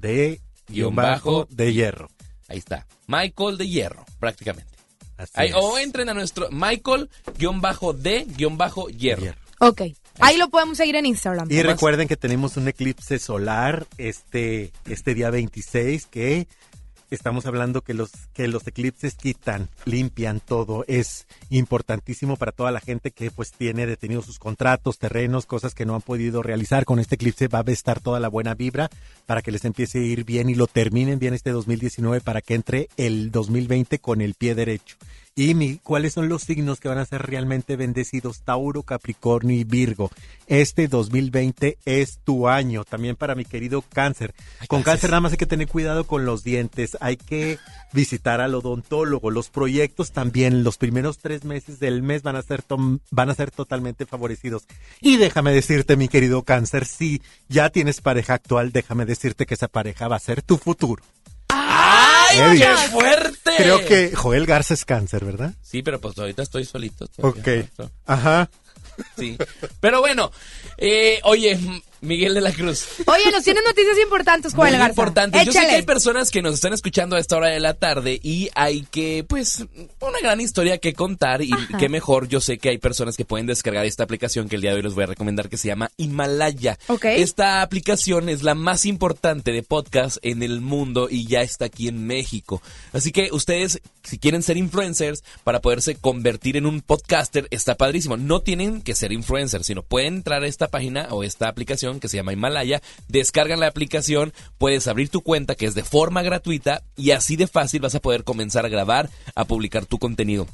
de 0.00 0.40
guion 0.68 0.90
guion 0.90 0.96
bajo 0.96 1.38
bajo, 1.40 1.48
de 1.50 1.72
hierro. 1.72 2.08
ahí 2.48 2.58
está, 2.58 2.86
Michael 3.06 3.56
de 3.58 3.68
Hierro, 3.68 4.04
prácticamente. 4.18 4.76
Así 5.16 5.32
Ahí, 5.34 5.48
es. 5.48 5.54
o 5.56 5.78
entren 5.78 6.08
a 6.08 6.14
nuestro 6.14 6.48
Michael-D-Hierro. 6.50 9.34
Ok. 9.60 9.82
Ahí 10.20 10.36
lo 10.36 10.48
podemos 10.48 10.76
seguir 10.76 10.96
en 10.96 11.06
Instagram. 11.06 11.48
Y 11.50 11.62
recuerden 11.62 12.08
que 12.08 12.16
tenemos 12.16 12.56
un 12.56 12.68
eclipse 12.68 13.18
solar 13.18 13.86
este, 13.98 14.72
este 14.86 15.14
día 15.14 15.30
26 15.30 16.06
que 16.06 16.48
estamos 17.10 17.46
hablando 17.46 17.82
que 17.82 17.94
los, 17.94 18.10
que 18.32 18.48
los 18.48 18.66
eclipses 18.66 19.14
quitan, 19.14 19.68
limpian 19.84 20.40
todo. 20.40 20.84
Es 20.88 21.26
importantísimo 21.50 22.36
para 22.36 22.52
toda 22.52 22.70
la 22.70 22.80
gente 22.80 23.10
que 23.10 23.30
pues 23.30 23.52
tiene 23.52 23.86
detenidos 23.86 24.26
sus 24.26 24.38
contratos, 24.38 24.98
terrenos, 24.98 25.46
cosas 25.46 25.74
que 25.74 25.86
no 25.86 25.94
han 25.94 26.02
podido 26.02 26.42
realizar. 26.42 26.84
Con 26.84 26.98
este 26.98 27.14
eclipse 27.16 27.48
va 27.48 27.64
a 27.66 27.70
estar 27.70 28.00
toda 28.00 28.20
la 28.20 28.28
buena 28.28 28.54
vibra 28.54 28.90
para 29.26 29.42
que 29.42 29.52
les 29.52 29.64
empiece 29.64 29.98
a 29.98 30.02
ir 30.02 30.24
bien 30.24 30.48
y 30.48 30.54
lo 30.54 30.66
terminen 30.66 31.18
bien 31.18 31.34
este 31.34 31.50
2019 31.50 32.20
para 32.20 32.40
que 32.40 32.54
entre 32.54 32.88
el 32.96 33.30
2020 33.30 33.98
con 33.98 34.20
el 34.20 34.34
pie 34.34 34.54
derecho. 34.54 34.96
Y 35.38 35.54
mi, 35.54 35.76
cuáles 35.76 36.14
son 36.14 36.28
los 36.28 36.42
signos 36.42 36.80
que 36.80 36.88
van 36.88 36.98
a 36.98 37.04
ser 37.04 37.22
realmente 37.22 37.76
bendecidos, 37.76 38.40
Tauro, 38.40 38.82
Capricornio 38.82 39.56
y 39.56 39.62
Virgo. 39.62 40.10
Este 40.48 40.88
2020 40.88 41.78
es 41.84 42.18
tu 42.24 42.48
año, 42.48 42.84
también 42.84 43.14
para 43.14 43.36
mi 43.36 43.44
querido 43.44 43.82
cáncer. 43.82 44.34
Con 44.66 44.82
cáncer 44.82 45.10
nada 45.10 45.20
más 45.20 45.30
hay 45.30 45.38
que 45.38 45.46
tener 45.46 45.68
cuidado 45.68 46.08
con 46.08 46.24
los 46.26 46.42
dientes, 46.42 46.98
hay 47.00 47.16
que 47.16 47.58
visitar 47.92 48.40
al 48.40 48.52
odontólogo. 48.52 49.30
Los 49.30 49.48
proyectos 49.48 50.10
también, 50.10 50.64
los 50.64 50.76
primeros 50.76 51.18
tres 51.18 51.44
meses 51.44 51.78
del 51.78 52.02
mes 52.02 52.24
van 52.24 52.34
a 52.34 52.42
ser, 52.42 52.64
van 53.12 53.30
a 53.30 53.34
ser 53.36 53.52
totalmente 53.52 54.06
favorecidos. 54.06 54.64
Y 55.00 55.18
déjame 55.18 55.52
decirte, 55.52 55.96
mi 55.96 56.08
querido 56.08 56.42
cáncer, 56.42 56.84
si 56.84 57.22
ya 57.48 57.70
tienes 57.70 58.00
pareja 58.00 58.34
actual, 58.34 58.72
déjame 58.72 59.06
decirte 59.06 59.46
que 59.46 59.54
esa 59.54 59.68
pareja 59.68 60.08
va 60.08 60.16
a 60.16 60.18
ser 60.18 60.42
tu 60.42 60.58
futuro. 60.58 61.04
¡Ay, 62.30 62.38
Eddie. 62.38 62.58
qué 62.60 62.88
fuerte! 62.90 63.50
Creo 63.56 63.84
que 63.84 64.14
Joel 64.14 64.46
Garza 64.46 64.74
es 64.74 64.84
cáncer, 64.84 65.24
¿verdad? 65.24 65.54
Sí, 65.62 65.82
pero 65.82 66.00
pues 66.00 66.18
ahorita 66.18 66.42
estoy 66.42 66.64
solito. 66.64 67.06
Ok. 67.18 67.48
Ajá. 68.06 68.50
Sí. 69.16 69.36
Pero 69.80 70.00
bueno, 70.00 70.30
eh, 70.76 71.20
oye, 71.24 71.58
Miguel 72.00 72.34
de 72.34 72.40
la 72.40 72.52
Cruz. 72.52 72.86
Oye, 73.06 73.30
nos 73.32 73.42
tienes 73.44 73.62
noticias 73.66 73.96
importantes, 74.02 74.54
Joel 74.54 74.72
Garza. 74.72 74.88
importante. 74.88 75.38
Yo 75.38 75.44
sé 75.52 75.58
Échale. 75.58 75.68
que 75.68 75.74
hay 75.76 75.82
personas 75.82 76.30
que 76.30 76.42
nos 76.42 76.54
están 76.54 76.72
escuchando 76.72 77.16
a 77.16 77.18
esta 77.18 77.36
hora 77.36 77.48
de 77.48 77.60
la 77.60 77.74
tarde 77.74 78.20
y 78.22 78.50
hay 78.54 78.82
que, 78.90 79.24
pues, 79.28 79.64
una 80.00 80.18
gran 80.22 80.40
historia 80.40 80.78
que 80.78 80.92
contar 80.94 81.42
y 81.42 81.52
Ajá. 81.52 81.78
qué 81.78 81.88
mejor. 81.88 82.28
Yo 82.28 82.40
sé 82.40 82.58
que 82.58 82.68
hay 82.70 82.78
personas 82.78 83.16
que 83.16 83.24
pueden 83.24 83.46
descargar 83.46 83.84
esta 83.86 84.04
aplicación 84.04 84.48
que 84.48 84.56
el 84.56 84.62
día 84.62 84.70
de 84.70 84.76
hoy 84.76 84.82
les 84.82 84.94
voy 84.94 85.04
a 85.04 85.08
recomendar 85.08 85.48
que 85.48 85.56
se 85.56 85.68
llama 85.68 85.90
Himalaya. 85.96 86.78
Ok. 86.88 87.04
Esta 87.06 87.62
aplicación 87.62 88.28
es 88.28 88.42
la 88.42 88.54
más 88.54 88.86
importante 88.86 89.52
de 89.52 89.62
podcast 89.62 90.18
en 90.22 90.42
el 90.42 90.60
mundo 90.60 91.08
y 91.10 91.26
ya 91.26 91.40
está 91.42 91.64
aquí 91.66 91.88
en 91.88 92.06
México. 92.06 92.62
Así 92.92 93.12
que 93.12 93.30
ustedes, 93.32 93.80
si 94.04 94.18
quieren 94.18 94.42
ser 94.42 94.56
influencers 94.56 95.24
para 95.44 95.60
poderse 95.60 95.94
convertir 95.96 96.56
en 96.56 96.66
un 96.66 96.80
podcaster, 96.80 97.48
está 97.50 97.76
padrísimo. 97.76 98.16
No 98.16 98.40
tienen 98.40 98.82
que 98.82 98.94
ser 98.94 99.12
influencers, 99.12 99.66
sino 99.66 99.82
pueden 99.82 100.16
entrar 100.16 100.42
a 100.42 100.46
esta 100.46 100.68
página 100.68 101.08
o 101.10 101.24
esta 101.24 101.48
aplicación 101.48 101.87
que 102.00 102.08
se 102.08 102.16
llama 102.16 102.32
Himalaya, 102.32 102.82
descargan 103.08 103.60
la 103.60 103.66
aplicación, 103.66 104.32
puedes 104.58 104.86
abrir 104.86 105.08
tu 105.08 105.22
cuenta 105.22 105.54
que 105.54 105.66
es 105.66 105.74
de 105.74 105.84
forma 105.84 106.22
gratuita 106.22 106.82
y 106.96 107.12
así 107.12 107.36
de 107.36 107.46
fácil 107.46 107.80
vas 107.80 107.94
a 107.94 108.00
poder 108.00 108.24
comenzar 108.24 108.66
a 108.66 108.68
grabar, 108.68 109.08
a 109.34 109.44
publicar 109.44 109.86
tu 109.86 109.98
contenido. 109.98 110.46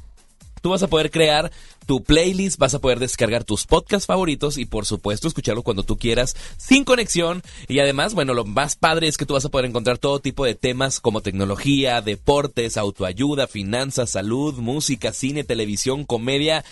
Tú 0.64 0.70
vas 0.70 0.82
a 0.82 0.88
poder 0.88 1.10
crear 1.10 1.52
tu 1.84 2.02
playlist, 2.02 2.58
vas 2.58 2.72
a 2.72 2.78
poder 2.78 2.98
descargar 2.98 3.44
tus 3.44 3.66
podcasts 3.66 4.06
favoritos 4.06 4.56
y 4.56 4.64
por 4.64 4.86
supuesto 4.86 5.28
escucharlo 5.28 5.62
cuando 5.62 5.82
tú 5.82 5.98
quieras 5.98 6.34
sin 6.56 6.84
conexión. 6.84 7.42
Y 7.68 7.80
además, 7.80 8.14
bueno, 8.14 8.32
lo 8.32 8.46
más 8.46 8.74
padre 8.74 9.06
es 9.06 9.18
que 9.18 9.26
tú 9.26 9.34
vas 9.34 9.44
a 9.44 9.50
poder 9.50 9.66
encontrar 9.66 9.98
todo 9.98 10.20
tipo 10.20 10.46
de 10.46 10.54
temas 10.54 11.00
como 11.00 11.20
tecnología, 11.20 12.00
deportes, 12.00 12.78
autoayuda, 12.78 13.46
finanzas, 13.46 14.08
salud, 14.08 14.54
música, 14.54 15.12
cine, 15.12 15.44
televisión, 15.44 16.06
comedia. 16.06 16.64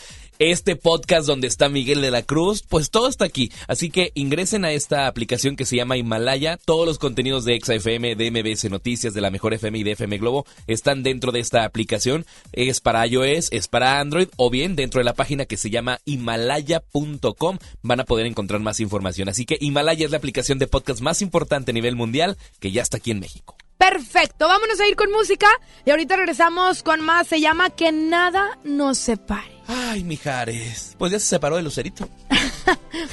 Este 0.44 0.74
podcast 0.74 1.28
donde 1.28 1.46
está 1.46 1.68
Miguel 1.68 2.00
de 2.00 2.10
la 2.10 2.24
Cruz, 2.24 2.64
pues 2.68 2.90
todo 2.90 3.06
está 3.06 3.24
aquí. 3.24 3.52
Así 3.68 3.90
que 3.90 4.10
ingresen 4.14 4.64
a 4.64 4.72
esta 4.72 5.06
aplicación 5.06 5.54
que 5.54 5.64
se 5.64 5.76
llama 5.76 5.96
Himalaya. 5.96 6.56
Todos 6.56 6.84
los 6.84 6.98
contenidos 6.98 7.44
de 7.44 7.54
ExaFM, 7.54 8.16
de 8.16 8.30
MBS 8.32 8.68
Noticias, 8.68 9.14
de 9.14 9.20
la 9.20 9.30
Mejor 9.30 9.54
FM 9.54 9.78
y 9.78 9.84
de 9.84 9.92
FM 9.92 10.18
Globo 10.18 10.44
están 10.66 11.04
dentro 11.04 11.30
de 11.30 11.38
esta 11.38 11.64
aplicación. 11.64 12.26
Es 12.52 12.80
para 12.80 13.06
iOS, 13.06 13.52
es 13.52 13.68
para 13.68 14.00
Android 14.00 14.30
o 14.36 14.50
bien 14.50 14.74
dentro 14.74 14.98
de 14.98 15.04
la 15.04 15.14
página 15.14 15.44
que 15.44 15.56
se 15.56 15.70
llama 15.70 16.00
himalaya.com 16.06 17.58
van 17.82 18.00
a 18.00 18.04
poder 18.04 18.26
encontrar 18.26 18.60
más 18.62 18.80
información. 18.80 19.28
Así 19.28 19.46
que 19.46 19.58
Himalaya 19.60 20.06
es 20.06 20.10
la 20.10 20.18
aplicación 20.18 20.58
de 20.58 20.66
podcast 20.66 21.02
más 21.02 21.22
importante 21.22 21.70
a 21.70 21.74
nivel 21.74 21.94
mundial 21.94 22.36
que 22.58 22.72
ya 22.72 22.82
está 22.82 22.96
aquí 22.96 23.12
en 23.12 23.20
México. 23.20 23.56
Perfecto, 23.78 24.48
vámonos 24.48 24.80
a 24.80 24.88
ir 24.88 24.96
con 24.96 25.12
música 25.12 25.46
y 25.84 25.90
ahorita 25.90 26.16
regresamos 26.16 26.82
con 26.82 27.00
más. 27.00 27.28
Se 27.28 27.40
llama 27.40 27.70
Que 27.70 27.92
nada 27.92 28.58
nos 28.64 28.98
separe. 28.98 29.51
Ay, 29.66 30.04
Mijares. 30.04 30.94
Pues 30.98 31.12
ya 31.12 31.18
se 31.18 31.26
separó 31.26 31.56
de 31.56 31.62
Lucerito. 31.62 32.08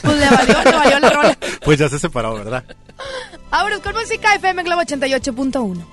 Pues 0.01 0.17
le 0.17 0.29
valió, 0.29 0.63
le 0.63 0.71
valió 0.71 0.99
la 0.99 1.09
rola. 1.09 1.37
Pues 1.63 1.79
ya 1.79 1.89
se 1.89 1.99
separó, 1.99 2.35
¿verdad? 2.35 2.63
Vámonos 3.49 3.79
con 3.79 3.93
música 3.95 4.35
FM 4.35 4.63
Globo 4.63 4.81
88.1. 4.81 5.85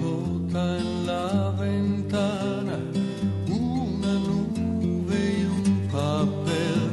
gota 0.00 0.76
en 0.78 1.06
la 1.06 1.50
ventana, 1.60 2.78
una 3.48 4.12
nube 4.26 5.20
y 5.38 5.44
un 5.44 5.88
papel, 5.92 6.90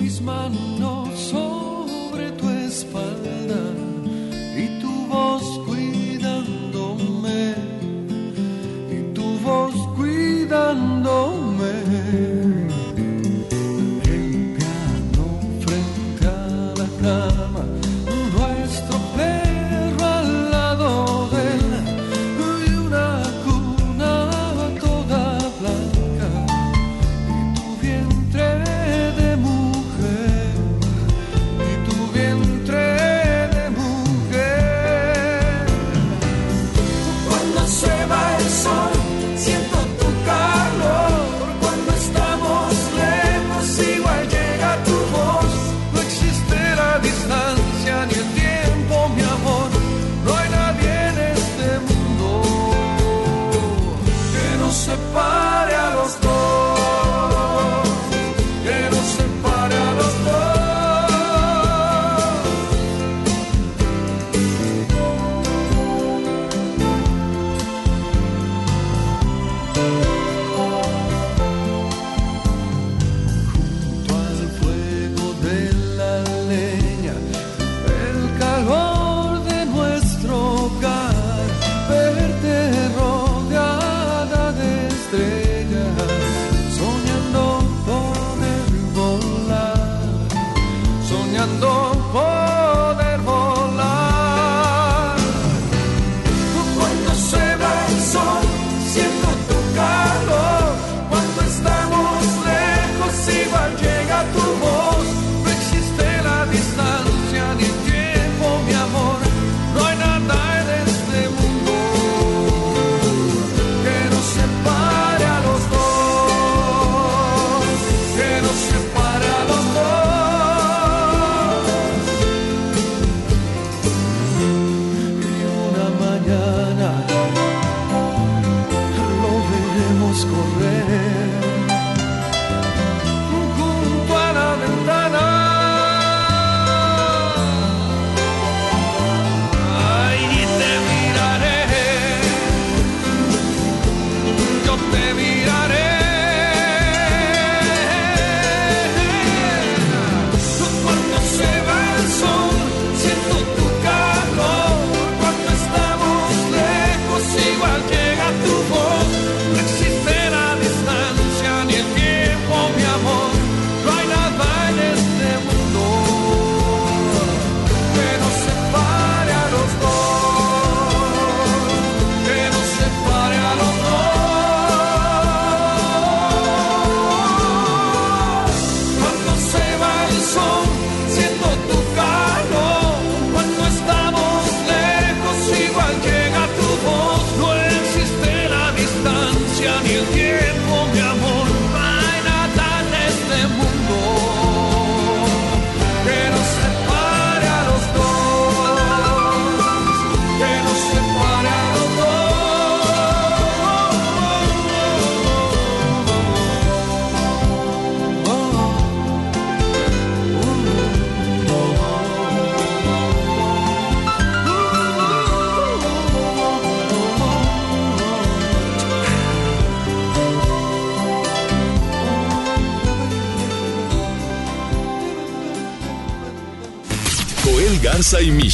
mis 0.00 0.20
manos 0.20 1.18
sobre 1.18 2.30
tu 2.32 2.48
espalda 2.48 3.62
y 4.56 4.80
tu 4.80 5.06
voz 5.08 5.61
voz 9.42 9.74
cuidándome. 9.96 11.72
El 14.04 14.56
piano 14.56 15.24
frente 15.60 16.26
a 16.26 16.74
la 16.78 16.88
cama, 17.02 17.41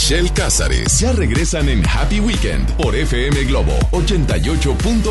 Michelle 0.09 0.33
Cázares 0.33 1.01
ya 1.01 1.13
regresan 1.13 1.69
en 1.69 1.87
Happy 1.87 2.19
Weekend 2.19 2.67
por 2.79 2.97
FM 2.97 3.45
Globo 3.45 3.75
88.1. 3.91 5.05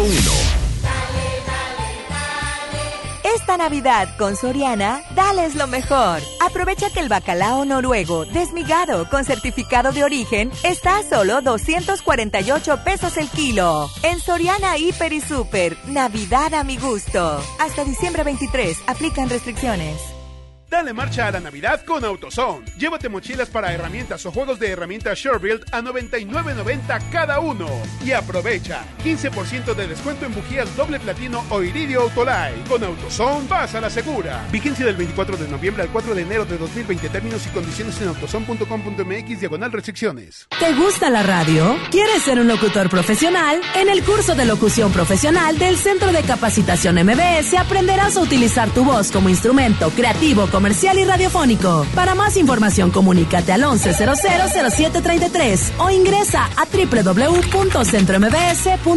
Esta 3.35 3.57
Navidad 3.57 4.17
con 4.17 4.35
Soriana, 4.35 5.03
dales 5.13 5.53
lo 5.53 5.67
mejor. 5.67 6.23
Aprovecha 6.43 6.89
que 6.89 6.99
el 6.99 7.09
bacalao 7.09 7.63
noruego 7.63 8.25
desmigado 8.25 9.07
con 9.07 9.23
certificado 9.23 9.91
de 9.91 10.03
origen 10.03 10.49
está 10.63 10.97
a 10.97 11.03
solo 11.03 11.43
248 11.43 12.83
pesos 12.83 13.17
el 13.17 13.29
kilo. 13.29 13.91
En 14.01 14.19
Soriana 14.19 14.79
Hiper 14.79 15.13
y 15.13 15.21
Super, 15.21 15.77
Navidad 15.85 16.55
a 16.55 16.63
mi 16.63 16.77
gusto. 16.77 17.39
Hasta 17.59 17.85
diciembre 17.85 18.23
23, 18.23 18.75
aplican 18.87 19.29
restricciones. 19.29 20.16
Dale 20.77 20.93
marcha 20.93 21.25
a 21.25 21.31
la 21.31 21.39
Navidad 21.39 21.83
con 21.83 22.05
AutoZone. 22.05 22.63
Llévate 22.77 23.09
mochilas 23.09 23.49
para 23.49 23.73
herramientas 23.73 24.23
o 24.27 24.31
juegos 24.31 24.59
de 24.59 24.69
herramientas 24.69 25.17
Sherbuild 25.17 25.65
a 25.71 25.81
99.90 25.81 27.09
cada 27.09 27.39
uno. 27.39 27.67
Y 28.05 28.11
aprovecha 28.11 28.85
15% 29.07 29.73
de 29.73 29.87
descuento 29.87 30.25
en 30.25 30.33
bujías 30.33 30.75
doble 30.75 30.99
platino 30.99 31.45
o 31.49 31.63
iridio 31.63 32.01
Autolite. 32.01 32.61
Con 32.67 32.83
AutoZone 32.83 33.47
vas 33.47 33.73
a 33.73 33.79
la 33.79 33.89
segura. 33.89 34.45
Vigencia 34.51 34.85
del 34.85 34.97
24 34.97 35.37
de 35.37 35.47
noviembre 35.47 35.83
al 35.83 35.89
4 35.89 36.13
de 36.13 36.23
enero 36.23 36.43
de 36.43 36.57
2020. 36.57 37.07
Términos 37.07 37.45
y 37.45 37.49
condiciones 37.51 38.01
en 38.01 38.09
autozone.com.mx 38.09 39.39
diagonal 39.39 39.71
restricciones. 39.71 40.45
¿Te 40.59 40.73
gusta 40.73 41.09
la 41.09 41.23
radio? 41.23 41.77
¿Quieres 41.89 42.21
ser 42.23 42.37
un 42.39 42.49
locutor 42.49 42.89
profesional? 42.89 43.61
En 43.75 43.87
el 43.87 44.03
curso 44.03 44.35
de 44.35 44.43
locución 44.43 44.91
profesional 44.91 45.57
del 45.57 45.77
Centro 45.77 46.11
de 46.11 46.23
Capacitación 46.23 46.95
MBS 46.95 47.53
aprenderás 47.53 48.17
a 48.17 48.21
utilizar 48.21 48.69
tu 48.71 48.83
voz 48.83 49.13
como 49.13 49.29
instrumento 49.29 49.89
creativo 49.91 50.47
comercial 50.47 50.99
y 50.99 51.05
radiofónico. 51.05 51.87
Para 51.95 52.13
más 52.13 52.35
información, 52.35 52.91
comunícate 52.91 53.53
al 53.53 53.63
11000733 53.63 55.71
o 55.77 55.89
ingresa 55.91 56.49
a 56.57 56.65
www.centrombs.com. 56.65 58.96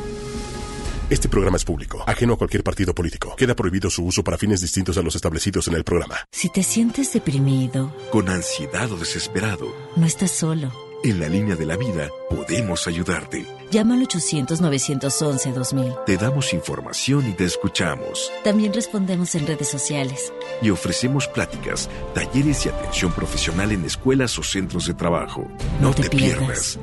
Este 1.11 1.27
programa 1.27 1.57
es 1.57 1.65
público, 1.65 2.01
ajeno 2.07 2.35
a 2.35 2.37
cualquier 2.37 2.63
partido 2.63 2.95
político. 2.95 3.35
Queda 3.35 3.53
prohibido 3.53 3.89
su 3.89 4.05
uso 4.05 4.23
para 4.23 4.37
fines 4.37 4.61
distintos 4.61 4.97
a 4.97 5.01
los 5.01 5.13
establecidos 5.13 5.67
en 5.67 5.75
el 5.75 5.83
programa. 5.83 6.15
Si 6.31 6.47
te 6.47 6.63
sientes 6.63 7.11
deprimido, 7.11 7.93
Con 8.11 8.29
ansiedad 8.29 8.89
o 8.93 8.95
desesperado, 8.95 9.75
no 9.97 10.05
estás 10.05 10.31
solo. 10.31 10.71
en 11.03 11.19
la 11.19 11.27
línea 11.27 11.57
de 11.57 11.65
la 11.65 11.75
vida 11.75 12.07
podemos 12.29 12.87
ayudarte. 12.87 13.45
Llama 13.71 13.95
al 13.95 14.07
800-911-2000. 14.07 16.05
Te 16.05 16.15
damos 16.15 16.53
información 16.53 17.29
y 17.29 17.33
te 17.33 17.43
escuchamos. 17.43 18.31
También 18.45 18.71
respondemos 18.71 19.35
en 19.35 19.47
redes 19.47 19.67
sociales. 19.67 20.31
Y 20.61 20.69
ofrecemos 20.69 21.27
pláticas, 21.27 21.89
talleres 22.13 22.65
y 22.65 22.69
atención 22.69 23.11
profesional 23.11 23.73
en 23.73 23.83
escuelas 23.83 24.39
o 24.39 24.43
centros 24.43 24.87
de 24.87 24.93
trabajo. 24.93 25.45
No, 25.81 25.93
te, 25.93 26.09
pierdas. 26.09 26.79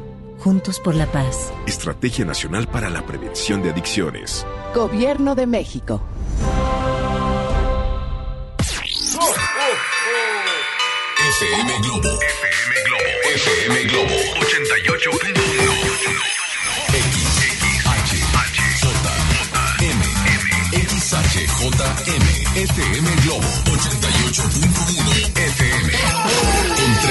Juntos 0.48 0.80
por 0.80 0.94
la 0.94 1.04
paz. 1.04 1.52
Estrategia 1.66 2.24
Nacional 2.24 2.66
para 2.68 2.88
la 2.88 3.04
Prevención 3.04 3.62
de 3.62 3.68
Adicciones. 3.68 4.46
Gobierno 4.74 5.34
de 5.34 5.46
México. 5.46 6.00
FM 11.20 11.78
Globo. 11.82 12.08
FM 12.08 12.72
Globo. 12.86 13.04
FM 13.34 13.84
Globo. 13.90 14.14
88.1. 14.40 15.28
XHJM. 21.28 22.26
FM 22.56 23.06
Globo 23.22 23.48
88.1 23.66 25.36
FM. 25.36 26.67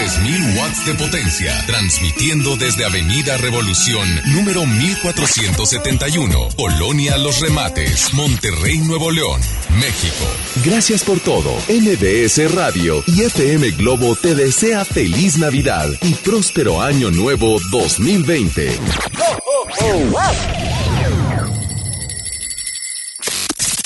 Con 0.08 0.24
3000 0.24 0.58
watts 0.58 0.86
de 0.86 0.93
potencia, 0.93 1.66
transmitiendo 1.66 2.55
desde 2.55 2.86
Avenida 2.86 3.36
Revolución, 3.38 4.08
número 4.28 4.66
1471, 4.66 6.49
Colonia 6.55 7.18
Los 7.18 7.41
Remates, 7.41 8.14
Monterrey, 8.14 8.78
Nuevo 8.78 9.12
León, 9.12 9.41
México. 9.78 10.26
Gracias 10.64 11.03
por 11.03 11.20
todo. 11.20 11.53
MBS 11.68 12.53
Radio 12.53 13.03
y 13.05 13.24
FM 13.24 13.72
Globo 13.72 14.16
te 14.16 14.34
desea 14.34 14.86
feliz 14.86 15.38
Navidad 15.38 15.89
y 16.01 16.14
próspero 16.14 16.82
año 16.82 17.12
nuevo 17.12 17.60
2020. 17.70 18.80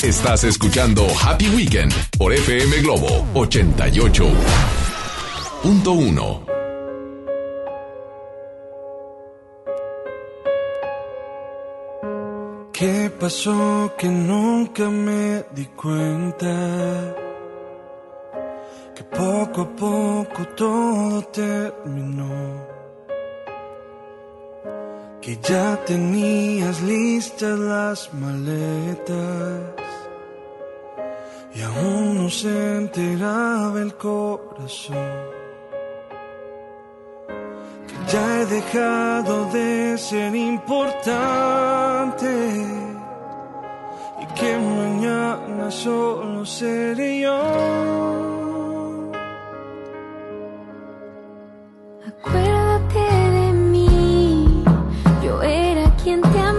Estás 0.03 0.43
escuchando 0.43 1.07
Happy 1.23 1.49
Weekend 1.49 1.93
por 2.19 2.31
FM 2.31 2.81
Globo 2.81 3.25
88.1. 5.63 6.41
¿Qué 12.73 13.11
pasó 13.19 13.93
que 13.95 14.07
nunca 14.07 14.89
me 14.89 15.45
di 15.53 15.65
cuenta? 15.67 17.15
Que 18.95 19.03
poco 19.03 19.61
a 19.61 19.69
poco 19.75 20.47
todo 20.57 21.21
terminó. 21.25 22.65
Que 25.21 25.37
ya 25.43 25.79
tenías 25.85 26.81
listas 26.81 27.59
las 27.59 28.11
maletas. 28.15 29.75
Y 31.53 31.61
aún 31.61 32.23
no 32.23 32.29
se 32.31 32.77
enteraba 32.77 33.79
el 33.79 33.93
corazón. 33.93 35.40
Ya 38.07 38.41
he 38.41 38.45
dejado 38.45 39.45
de 39.51 39.97
ser 39.97 40.35
importante. 40.35 42.27
Y 44.21 44.25
que 44.33 44.57
mañana 44.57 45.71
solo 45.71 46.45
seré 46.45 47.21
yo. 47.21 47.41
Acuérdate 52.07 52.99
de 53.39 53.53
mí, 53.53 54.63
yo 55.23 55.41
era 55.41 55.89
quien 56.03 56.21
te 56.21 56.39
amaba, 56.39 56.50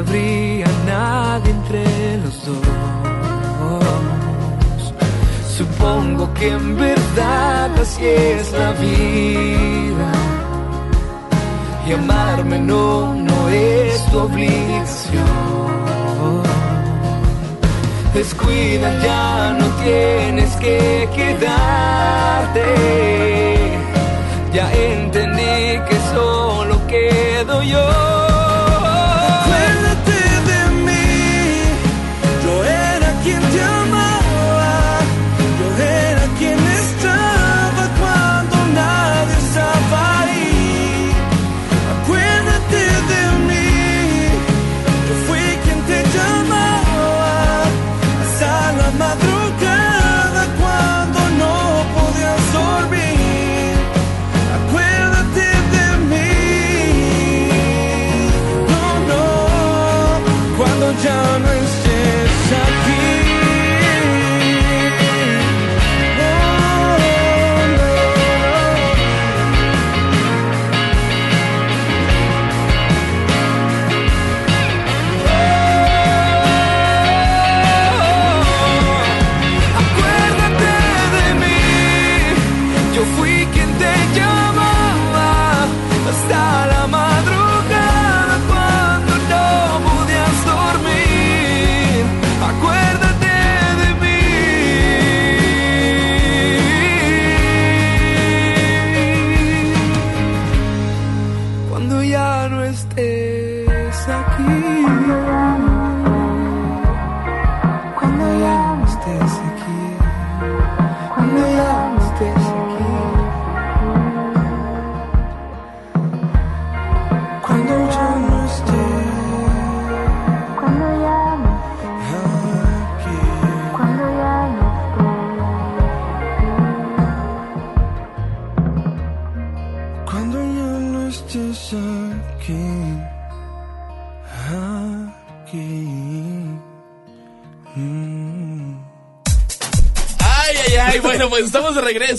habría 0.00 0.66
nadie 0.86 1.50
entre 1.50 2.16
los 2.18 2.46
dos. 2.46 2.56
supongo 5.58 6.32
que 6.34 6.48
en 6.48 6.76
verdad 6.76 7.70
así 7.80 8.04
es 8.04 8.52
la 8.52 8.72
vida. 8.72 10.12
Y 11.86 11.92
amarme 11.92 12.58
no, 12.58 13.14
no 13.14 13.48
es 13.48 14.06
tu 14.10 14.18
obligación. 14.20 15.24
Descuida, 18.14 18.88
ya 19.02 19.56
no 19.58 19.66
tienes 19.84 20.50
que 20.56 21.08
quedarte. 21.14 22.66
Ya 24.52 24.66
entendí 24.72 25.80
que 25.88 25.96
solo 26.14 26.74
quedo 26.86 27.62
yo. 27.62 28.09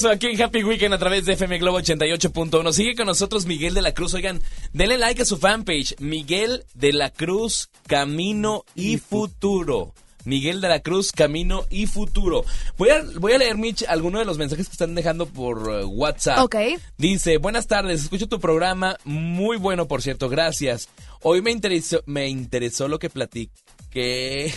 Regreso 0.01 0.09
aquí 0.09 0.27
en 0.27 0.41
Happy 0.41 0.63
Weekend 0.63 0.93
a 0.93 0.97
través 0.97 1.25
de 1.25 1.33
FM 1.33 1.59
Globo 1.59 1.79
88.1. 1.79 2.73
Sigue 2.73 2.95
con 2.95 3.05
nosotros 3.05 3.45
Miguel 3.45 3.73
de 3.73 3.81
la 3.81 3.93
Cruz. 3.93 4.13
Oigan, 4.13 4.41
denle 4.73 4.97
like 4.97 5.21
a 5.21 5.25
su 5.25 5.37
fanpage. 5.37 5.95
Miguel 5.99 6.65
de 6.73 6.93
la 6.93 7.11
Cruz, 7.11 7.69
Camino 7.87 8.63
y 8.73 8.97
Futuro. 8.97 9.93
Miguel 10.23 10.61
de 10.61 10.69
la 10.69 10.79
Cruz, 10.79 11.11
Camino 11.11 11.65
y 11.69 11.87
Futuro. 11.87 12.45
Voy 12.77 12.89
a, 12.89 13.03
voy 13.19 13.33
a 13.33 13.37
leer, 13.37 13.57
Mitch, 13.57 13.83
algunos 13.87 14.21
de 14.21 14.25
los 14.25 14.37
mensajes 14.37 14.67
que 14.67 14.73
están 14.73 14.95
dejando 14.95 15.25
por 15.25 15.71
eh, 15.71 15.85
WhatsApp. 15.85 16.39
Ok. 16.39 16.55
Dice, 16.97 17.37
buenas 17.37 17.67
tardes, 17.67 18.03
escucho 18.03 18.27
tu 18.27 18.39
programa, 18.39 18.97
muy 19.03 19.57
bueno 19.57 19.87
por 19.87 20.01
cierto, 20.01 20.29
gracias. 20.29 20.89
Hoy 21.21 21.41
me 21.41 21.51
interesó, 21.51 22.01
me 22.05 22.27
interesó 22.27 22.87
lo 22.87 22.99
que 22.99 23.09
platiqué. 23.09 23.51
¿Qué? 23.89 24.53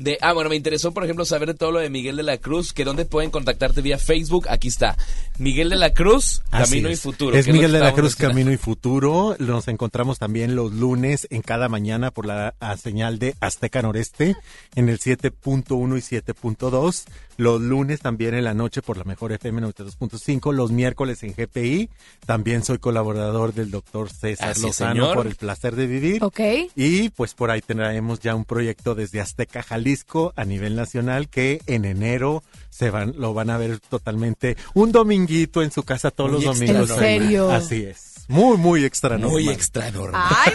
De, 0.00 0.16
ah, 0.22 0.32
bueno, 0.32 0.48
me 0.48 0.56
interesó, 0.56 0.92
por 0.92 1.04
ejemplo, 1.04 1.26
saber 1.26 1.48
de 1.48 1.54
todo 1.54 1.72
lo 1.72 1.78
de 1.78 1.90
Miguel 1.90 2.16
de 2.16 2.22
la 2.22 2.38
Cruz, 2.38 2.72
que 2.72 2.86
dónde 2.86 3.04
pueden 3.04 3.30
contactarte 3.30 3.82
vía 3.82 3.98
Facebook. 3.98 4.46
Aquí 4.48 4.68
está. 4.68 4.96
Miguel 5.38 5.68
de 5.68 5.76
la 5.76 5.92
Cruz, 5.92 6.40
Así 6.50 6.70
Camino 6.70 6.88
es. 6.88 6.98
y 6.98 7.02
Futuro. 7.02 7.36
Es 7.36 7.46
Miguel 7.48 7.72
de 7.72 7.80
la 7.80 7.92
Cruz, 7.92 8.12
mencionando. 8.12 8.34
Camino 8.34 8.52
y 8.52 8.56
Futuro. 8.56 9.36
Nos 9.38 9.68
encontramos 9.68 10.18
también 10.18 10.56
los 10.56 10.72
lunes 10.72 11.26
en 11.30 11.42
cada 11.42 11.68
mañana 11.68 12.10
por 12.10 12.24
la 12.24 12.54
señal 12.82 13.18
de 13.18 13.34
Azteca 13.40 13.82
Noreste 13.82 14.36
en 14.74 14.88
el 14.88 14.98
7.1 14.98 15.98
y 15.98 16.16
7.2. 16.16 17.04
Los 17.36 17.60
lunes 17.60 18.00
también 18.00 18.34
en 18.34 18.44
la 18.44 18.52
noche 18.52 18.82
por 18.82 18.98
la 18.98 19.04
mejor 19.04 19.32
FM 19.32 19.62
92.5. 19.62 20.52
Los 20.52 20.72
miércoles 20.72 21.22
en 21.22 21.32
GPI. 21.34 21.88
También 22.26 22.62
soy 22.64 22.78
colaborador 22.78 23.54
del 23.54 23.70
doctor 23.70 24.10
César 24.10 24.50
Así 24.50 24.62
Lozano 24.62 24.92
señor. 24.92 25.14
por 25.14 25.26
el 25.26 25.36
placer 25.36 25.74
de 25.74 25.86
vivir. 25.86 26.22
Ok. 26.22 26.40
Y 26.76 27.08
pues 27.10 27.32
por 27.34 27.50
ahí 27.50 27.62
tendremos 27.62 28.20
ya 28.20 28.34
un 28.34 28.44
proyecto 28.44 28.94
desde 28.94 29.20
Azteca, 29.22 29.62
Jalisco, 29.62 29.89
a 30.36 30.44
nivel 30.44 30.76
nacional, 30.76 31.28
que 31.28 31.60
en 31.66 31.84
enero 31.84 32.42
se 32.68 32.90
van, 32.90 33.14
lo 33.18 33.34
van 33.34 33.50
a 33.50 33.58
ver 33.58 33.78
totalmente 33.80 34.56
un 34.74 34.92
dominguito 34.92 35.62
en 35.62 35.70
su 35.70 35.82
casa 35.82 36.10
todos 36.10 36.30
Muy 36.30 36.44
los 36.44 36.58
domingos. 36.58 36.90
¿En 36.90 36.98
serio? 36.98 37.50
Así 37.50 37.84
es. 37.84 38.19
Muy, 38.30 38.56
muy 38.58 38.84
extra 38.84 39.18
normal. 39.18 39.30
Muy 39.30 39.48
extra 39.48 39.90
normal. 39.90 40.22
¡Ay, 40.24 40.52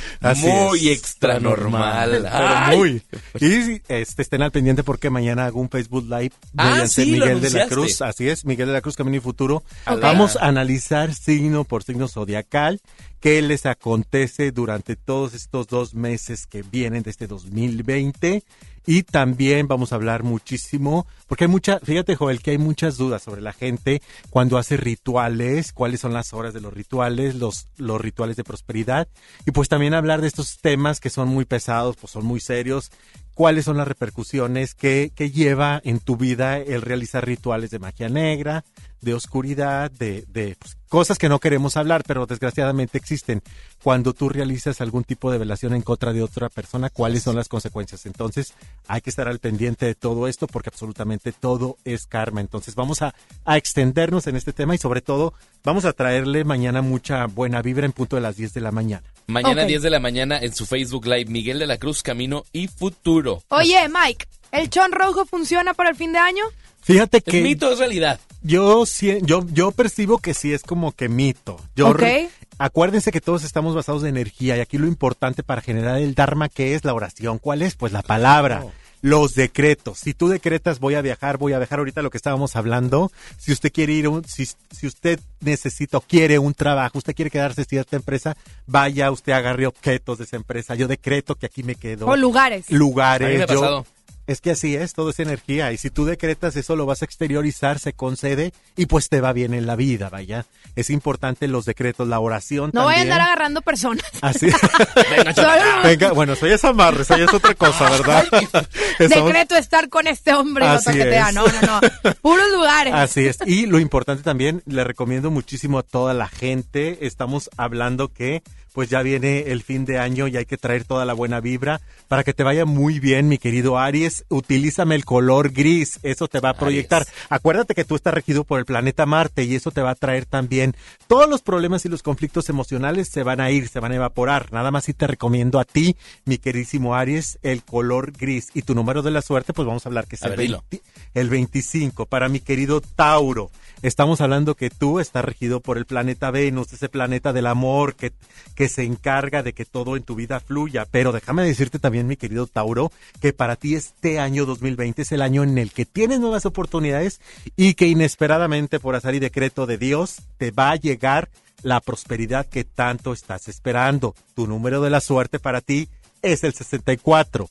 Así 0.20 0.46
Muy 0.46 0.88
es, 0.88 0.98
extra 0.98 1.38
normal. 1.38 2.26
Pero 2.32 2.78
muy. 2.78 3.02
Y 3.40 3.82
este, 3.88 4.22
estén 4.22 4.40
al 4.40 4.52
pendiente 4.52 4.82
porque 4.82 5.10
mañana 5.10 5.44
hago 5.44 5.60
un 5.60 5.68
Facebook 5.68 6.04
Live 6.04 6.32
Ah, 6.56 6.86
sí, 6.86 7.16
lo 7.16 7.26
Miguel 7.26 7.40
de 7.42 7.50
la. 7.50 7.66
Cruz. 7.66 8.00
Así 8.00 8.26
es, 8.26 8.46
Miguel 8.46 8.68
de 8.68 8.72
la 8.72 8.80
Cruz, 8.80 8.96
Camino 8.96 9.18
y 9.18 9.20
Futuro. 9.20 9.62
Vamos 9.84 10.36
a 10.36 10.46
analizar 10.46 11.14
signo 11.14 11.64
por 11.64 11.82
signo 11.82 12.08
zodiacal 12.08 12.80
qué 13.22 13.40
les 13.40 13.66
acontece 13.66 14.50
durante 14.50 14.96
todos 14.96 15.32
estos 15.32 15.68
dos 15.68 15.94
meses 15.94 16.46
que 16.46 16.62
vienen 16.62 17.04
de 17.04 17.10
este 17.10 17.28
2020. 17.28 18.42
Y 18.86 19.04
también 19.04 19.68
vamos 19.68 19.92
a 19.92 19.96
hablar 19.96 20.22
muchísimo, 20.22 21.06
porque 21.26 21.44
hay 21.44 21.48
mucha, 21.48 21.78
fíjate 21.80 22.16
Joel, 22.16 22.42
que 22.42 22.52
hay 22.52 22.58
muchas 22.58 22.96
dudas 22.96 23.22
sobre 23.22 23.40
la 23.40 23.52
gente 23.52 24.02
cuando 24.30 24.58
hace 24.58 24.76
rituales, 24.76 25.72
cuáles 25.72 26.00
son 26.00 26.12
las 26.12 26.32
horas 26.32 26.52
de 26.52 26.60
los 26.60 26.72
rituales, 26.72 27.36
los, 27.36 27.68
los 27.76 28.00
rituales 28.00 28.36
de 28.36 28.44
prosperidad. 28.44 29.08
Y 29.46 29.52
pues 29.52 29.68
también 29.68 29.94
hablar 29.94 30.20
de 30.20 30.28
estos 30.28 30.58
temas 30.58 31.00
que 31.00 31.10
son 31.10 31.28
muy 31.28 31.44
pesados, 31.44 31.96
pues 31.96 32.12
son 32.12 32.24
muy 32.24 32.40
serios. 32.40 32.90
¿Cuáles 33.34 33.64
son 33.64 33.78
las 33.78 33.88
repercusiones 33.88 34.74
que, 34.74 35.10
que 35.14 35.30
lleva 35.30 35.80
en 35.84 36.00
tu 36.00 36.16
vida 36.16 36.58
el 36.58 36.82
realizar 36.82 37.24
rituales 37.24 37.70
de 37.70 37.78
magia 37.78 38.10
negra, 38.10 38.64
de 39.02 39.14
oscuridad, 39.14 39.90
de, 39.90 40.24
de 40.28 40.56
pues, 40.58 40.78
cosas 40.88 41.18
que 41.18 41.28
no 41.28 41.40
queremos 41.40 41.76
hablar, 41.76 42.04
pero 42.06 42.24
desgraciadamente 42.26 42.96
existen. 42.96 43.42
Cuando 43.82 44.14
tú 44.14 44.28
realizas 44.28 44.80
algún 44.80 45.04
tipo 45.04 45.32
de 45.32 45.38
velación 45.38 45.74
en 45.74 45.82
contra 45.82 46.12
de 46.12 46.22
otra 46.22 46.48
persona, 46.48 46.88
¿cuáles 46.88 47.24
son 47.24 47.34
las 47.34 47.48
consecuencias? 47.48 48.06
Entonces, 48.06 48.54
hay 48.86 49.00
que 49.00 49.10
estar 49.10 49.26
al 49.26 49.40
pendiente 49.40 49.86
de 49.86 49.96
todo 49.96 50.28
esto 50.28 50.46
porque 50.46 50.70
absolutamente 50.70 51.32
todo 51.32 51.76
es 51.84 52.06
karma. 52.06 52.40
Entonces, 52.40 52.76
vamos 52.76 53.02
a, 53.02 53.14
a 53.44 53.56
extendernos 53.56 54.26
en 54.28 54.36
este 54.36 54.52
tema 54.52 54.74
y 54.74 54.78
sobre 54.78 55.00
todo, 55.00 55.34
vamos 55.64 55.84
a 55.84 55.92
traerle 55.92 56.44
mañana 56.44 56.80
mucha 56.80 57.26
buena 57.26 57.60
vibra 57.60 57.86
en 57.86 57.92
punto 57.92 58.16
de 58.16 58.22
las 58.22 58.36
10 58.36 58.54
de 58.54 58.60
la 58.60 58.70
mañana. 58.70 59.02
Mañana 59.26 59.62
Ok. 59.62 59.68
10 59.68 59.82
de 59.82 59.90
la 59.90 60.00
mañana 60.00 60.38
en 60.38 60.54
su 60.54 60.64
Facebook 60.64 61.06
Live, 61.06 61.26
Miguel 61.26 61.58
de 61.58 61.66
la 61.66 61.78
Cruz, 61.78 62.02
Camino 62.02 62.44
y 62.52 62.68
Futuro. 62.68 63.42
Oye, 63.48 63.88
Mike, 63.88 64.26
¿el 64.52 64.70
chon 64.70 64.92
rojo 64.92 65.26
funciona 65.26 65.74
para 65.74 65.90
el 65.90 65.96
fin 65.96 66.12
de 66.12 66.18
año? 66.18 66.44
Fíjate 66.82 67.18
¿Es 67.18 67.24
que 67.24 67.42
mito 67.42 67.68
o 67.68 67.72
es 67.72 67.78
realidad? 67.78 68.18
yo, 68.42 68.84
sí- 68.86 69.18
yo, 69.22 69.46
yo 69.52 69.70
percibo 69.70 70.18
que 70.18 70.34
sí 70.34 70.52
es 70.52 70.62
como 70.62 70.92
que 70.92 71.08
mito. 71.08 71.56
Yo 71.76 71.88
Ok. 71.90 71.98
re- 72.00 72.28
acuérdense 72.58 73.12
que 73.12 73.20
todos 73.20 73.44
estamos 73.44 73.74
basados 73.74 74.02
de 74.02 74.08
energía 74.08 74.56
y 74.56 74.60
aquí 74.60 74.78
lo 74.78 74.86
importante 74.88 75.42
para 75.42 75.62
generar 75.62 75.98
el 75.98 76.14
Dharma, 76.14 76.48
que 76.48 76.74
es 76.74 76.84
la 76.84 76.92
oración? 76.94 77.38
¿Cuál 77.38 77.62
es? 77.62 77.76
Pues 77.76 77.92
la 77.92 78.02
palabra. 78.02 78.64
Los 79.00 79.34
decretos. 79.34 79.98
Si 79.98 80.14
tú 80.14 80.28
decretas 80.28 80.78
voy 80.78 80.94
a 80.94 81.02
viajar, 81.02 81.36
voy 81.36 81.52
a 81.54 81.58
viajar 81.58 81.80
ahorita 81.80 82.02
lo 82.02 82.10
que 82.10 82.16
estábamos 82.18 82.54
hablando. 82.54 83.10
Si 83.36 83.50
usted 83.50 83.72
quiere 83.72 83.92
ir, 83.94 84.06
a 84.06 84.10
un- 84.10 84.24
si, 84.24 84.46
si 84.46 84.86
usted 84.86 85.18
necesita 85.40 85.98
o 85.98 86.00
quiere 86.00 86.38
un 86.38 86.54
trabajo, 86.54 86.98
usted 86.98 87.12
quiere 87.14 87.28
quedarse 87.30 87.62
en 87.62 87.66
cierta 87.66 87.96
empresa, 87.96 88.36
vaya, 88.66 89.10
usted 89.10 89.32
agarre 89.32 89.66
objetos 89.66 90.18
de 90.18 90.24
esa 90.24 90.36
empresa. 90.36 90.76
Yo 90.76 90.86
decreto 90.86 91.34
que 91.34 91.46
aquí 91.46 91.64
me 91.64 91.74
quedo. 91.74 92.06
O 92.06 92.14
lugares. 92.16 92.66
A 92.68 92.72
mí 92.72 92.74
me 92.74 92.78
Lugares. 92.78 93.40
ha 93.42 93.52
yo- 93.52 93.60
pasado. 93.60 93.86
Es 94.26 94.40
que 94.40 94.52
así 94.52 94.76
es, 94.76 94.92
todo 94.94 95.10
es 95.10 95.18
energía. 95.18 95.72
Y 95.72 95.76
si 95.78 95.90
tú 95.90 96.04
decretas 96.04 96.54
eso, 96.56 96.76
lo 96.76 96.86
vas 96.86 97.02
a 97.02 97.04
exteriorizar, 97.04 97.78
se 97.80 97.92
concede 97.92 98.52
y 98.76 98.86
pues 98.86 99.08
te 99.08 99.20
va 99.20 99.32
bien 99.32 99.52
en 99.52 99.66
la 99.66 99.74
vida, 99.76 100.10
vaya. 100.10 100.46
Es 100.76 100.90
importante 100.90 101.48
los 101.48 101.64
decretos, 101.64 102.06
la 102.06 102.20
oración 102.20 102.70
No 102.72 102.84
voy 102.84 102.94
a 102.94 103.00
andar 103.00 103.20
agarrando 103.20 103.62
personas. 103.62 104.04
Así. 104.20 104.48
Solo 105.34 105.48
Venga, 105.82 106.12
bueno, 106.12 106.36
soy 106.36 106.52
esa 106.52 106.68
amarre, 106.68 107.04
soy 107.04 107.22
es 107.22 107.34
otra 107.34 107.54
cosa, 107.54 107.90
¿verdad? 107.90 108.24
Estamos- 108.98 109.26
decreto 109.26 109.56
estar 109.56 109.88
con 109.88 110.06
este 110.06 110.32
hombre 110.34 110.66
Así 110.66 110.86
toquetea. 110.86 111.28
es. 111.30 111.34
No, 111.34 111.44
no, 111.46 111.80
no. 111.80 112.14
Puros 112.22 112.50
lugares. 112.52 112.94
Así 112.94 113.26
es. 113.26 113.38
Y 113.44 113.66
lo 113.66 113.80
importante 113.80 114.22
también, 114.22 114.62
le 114.66 114.84
recomiendo 114.84 115.30
muchísimo 115.30 115.78
a 115.78 115.82
toda 115.82 116.14
la 116.14 116.28
gente. 116.28 117.06
Estamos 117.06 117.50
hablando 117.56 118.08
que 118.08 118.42
pues 118.72 118.88
ya 118.88 119.02
viene 119.02 119.50
el 119.52 119.62
fin 119.62 119.84
de 119.84 119.98
año 119.98 120.28
y 120.28 120.36
hay 120.36 120.46
que 120.46 120.56
traer 120.56 120.84
toda 120.84 121.04
la 121.04 121.12
buena 121.14 121.40
vibra 121.40 121.80
para 122.08 122.24
que 122.24 122.32
te 122.32 122.42
vaya 122.42 122.64
muy 122.64 123.00
bien, 123.00 123.28
mi 123.28 123.38
querido 123.38 123.78
Aries. 123.78 124.24
Utilízame 124.28 124.94
el 124.94 125.04
color 125.04 125.50
gris, 125.50 125.98
eso 126.02 126.28
te 126.28 126.40
va 126.40 126.50
a 126.50 126.54
proyectar. 126.54 127.06
Acuérdate 127.28 127.74
que 127.74 127.84
tú 127.84 127.96
estás 127.96 128.14
regido 128.14 128.44
por 128.44 128.58
el 128.58 128.64
planeta 128.64 129.06
Marte 129.06 129.44
y 129.44 129.54
eso 129.54 129.70
te 129.70 129.82
va 129.82 129.90
a 129.90 129.94
traer 129.94 130.26
también 130.26 130.74
todos 131.06 131.28
los 131.28 131.42
problemas 131.42 131.84
y 131.84 131.88
los 131.88 132.02
conflictos 132.02 132.48
emocionales 132.48 133.08
se 133.08 133.22
van 133.22 133.40
a 133.40 133.50
ir, 133.50 133.68
se 133.68 133.80
van 133.80 133.92
a 133.92 133.96
evaporar. 133.96 134.52
Nada 134.52 134.70
más 134.70 134.84
si 134.84 134.94
te 134.94 135.06
recomiendo 135.06 135.60
a 135.60 135.64
ti, 135.64 135.96
mi 136.24 136.38
queridísimo 136.38 136.94
Aries, 136.94 137.38
el 137.42 137.62
color 137.62 138.12
gris 138.12 138.48
y 138.54 138.62
tu 138.62 138.74
número 138.74 139.02
de 139.02 139.10
la 139.10 139.22
suerte, 139.22 139.52
pues 139.52 139.66
vamos 139.66 139.86
a 139.86 139.88
hablar 139.88 140.06
que 140.06 140.16
es 140.16 140.22
el 140.22 140.30
ver, 140.30 140.38
dilo. 140.38 140.64
20 140.70 140.92
el 141.14 141.28
25. 141.28 142.06
Para 142.06 142.28
mi 142.28 142.40
querido 142.40 142.80
Tauro, 142.80 143.50
estamos 143.82 144.20
hablando 144.20 144.54
que 144.54 144.70
tú 144.70 145.00
estás 145.00 145.24
regido 145.24 145.60
por 145.60 145.78
el 145.78 145.86
planeta 145.86 146.30
Venus, 146.30 146.72
ese 146.72 146.88
planeta 146.88 147.32
del 147.32 147.46
amor 147.46 147.94
que, 147.94 148.12
que 148.54 148.61
se 148.68 148.84
encarga 148.84 149.42
de 149.42 149.52
que 149.52 149.64
todo 149.64 149.96
en 149.96 150.02
tu 150.02 150.14
vida 150.14 150.40
fluya. 150.40 150.86
Pero 150.90 151.12
déjame 151.12 151.44
decirte 151.44 151.78
también, 151.78 152.06
mi 152.06 152.16
querido 152.16 152.46
Tauro, 152.46 152.92
que 153.20 153.32
para 153.32 153.56
ti 153.56 153.74
este 153.74 154.18
año 154.18 154.46
2020 154.46 155.02
es 155.02 155.12
el 155.12 155.22
año 155.22 155.42
en 155.42 155.58
el 155.58 155.72
que 155.72 155.86
tienes 155.86 156.20
nuevas 156.20 156.46
oportunidades 156.46 157.20
y 157.56 157.74
que 157.74 157.86
inesperadamente 157.86 158.80
por 158.80 158.94
azar 158.94 159.14
y 159.14 159.18
decreto 159.18 159.66
de 159.66 159.78
Dios 159.78 160.22
te 160.38 160.50
va 160.50 160.70
a 160.70 160.76
llegar 160.76 161.30
la 161.62 161.80
prosperidad 161.80 162.46
que 162.46 162.64
tanto 162.64 163.12
estás 163.12 163.48
esperando. 163.48 164.14
Tu 164.34 164.46
número 164.46 164.80
de 164.80 164.90
la 164.90 165.00
suerte 165.00 165.38
para 165.38 165.60
ti 165.60 165.88
es 166.22 166.44
el 166.44 166.54
64. 166.54 167.48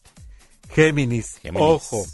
Géminis, 0.70 1.38
Géminis. 1.42 1.68
ojo, 1.68 2.06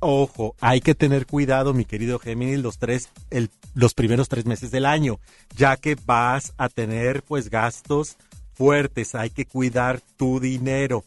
ojo, 0.00 0.54
hay 0.60 0.80
que 0.80 0.94
tener 0.94 1.26
cuidado, 1.26 1.74
mi 1.74 1.84
querido 1.84 2.18
Géminis, 2.18 2.60
los 2.60 2.78
tres, 2.78 3.10
el, 3.30 3.50
los 3.74 3.94
primeros 3.94 4.28
tres 4.28 4.46
meses 4.46 4.70
del 4.70 4.86
año, 4.86 5.20
ya 5.56 5.76
que 5.76 5.96
vas 6.06 6.54
a 6.56 6.68
tener 6.68 7.22
pues 7.22 7.50
gastos 7.50 8.16
fuertes, 8.58 9.14
hay 9.14 9.30
que 9.30 9.46
cuidar 9.46 10.00
tu 10.16 10.40
dinero. 10.40 11.04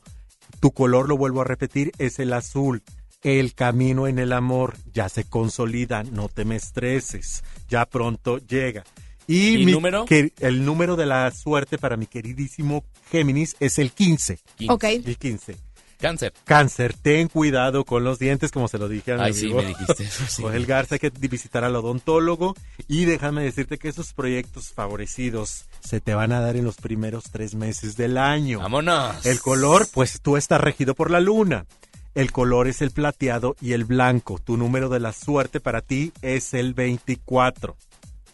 Tu 0.61 0.71
color, 0.71 1.09
lo 1.09 1.17
vuelvo 1.17 1.41
a 1.41 1.43
repetir, 1.43 1.91
es 1.97 2.17
el 2.19 2.31
azul. 2.33 2.81
El 3.23 3.53
camino 3.53 4.07
en 4.07 4.17
el 4.19 4.31
amor 4.33 4.75
ya 4.93 5.09
se 5.09 5.25
consolida, 5.25 6.03
no 6.03 6.29
te 6.29 6.45
me 6.45 6.55
estreses, 6.55 7.43
ya 7.69 7.85
pronto 7.85 8.37
llega. 8.39 8.83
Y, 9.27 9.55
¿Y 9.61 9.65
mi 9.65 9.71
número? 9.73 10.05
que- 10.05 10.31
el 10.39 10.65
número 10.65 10.95
de 10.95 11.05
la 11.05 11.29
suerte 11.31 11.77
para 11.77 11.97
mi 11.97 12.07
queridísimo 12.07 12.83
Géminis 13.11 13.55
es 13.59 13.77
el 13.79 13.91
15. 13.91 14.39
15. 14.57 14.73
Ok. 14.73 14.83
El 14.85 15.17
15. 15.17 15.55
Cáncer. 16.01 16.33
Cáncer, 16.43 16.93
ten 16.93 17.27
cuidado 17.27 17.85
con 17.85 18.03
los 18.03 18.19
dientes, 18.19 18.51
como 18.51 18.67
se 18.67 18.77
lo 18.77 18.89
dije 18.89 19.13
a 19.13 19.17
mi 19.17 19.23
Ay, 19.23 19.33
sí, 19.33 19.45
amigo 19.45 19.61
me 19.61 19.67
dijiste 19.69 20.03
eso, 20.03 20.23
sí. 20.27 20.41
Joel 20.41 20.65
Garza, 20.65 20.95
hay 20.95 20.99
que 20.99 21.09
visitar 21.09 21.63
al 21.63 21.75
odontólogo 21.75 22.55
y 22.87 23.05
déjame 23.05 23.43
decirte 23.43 23.77
que 23.77 23.87
esos 23.87 24.13
proyectos 24.13 24.73
favorecidos 24.73 25.65
se 25.79 26.01
te 26.01 26.13
van 26.13 26.31
a 26.31 26.41
dar 26.41 26.55
en 26.55 26.65
los 26.65 26.75
primeros 26.75 27.25
tres 27.31 27.55
meses 27.55 27.95
del 27.95 28.17
año. 28.17 28.59
Vámonos. 28.59 29.25
El 29.25 29.39
color, 29.39 29.87
pues 29.93 30.21
tú 30.21 30.37
estás 30.37 30.59
regido 30.59 30.95
por 30.95 31.11
la 31.11 31.19
luna. 31.19 31.65
El 32.13 32.31
color 32.31 32.67
es 32.67 32.81
el 32.81 32.91
plateado 32.91 33.55
y 33.61 33.71
el 33.71 33.85
blanco. 33.85 34.37
Tu 34.37 34.57
número 34.57 34.89
de 34.89 34.99
la 34.99 35.13
suerte 35.13 35.61
para 35.61 35.81
ti 35.81 36.11
es 36.21 36.53
el 36.53 36.73
24. 36.73 37.77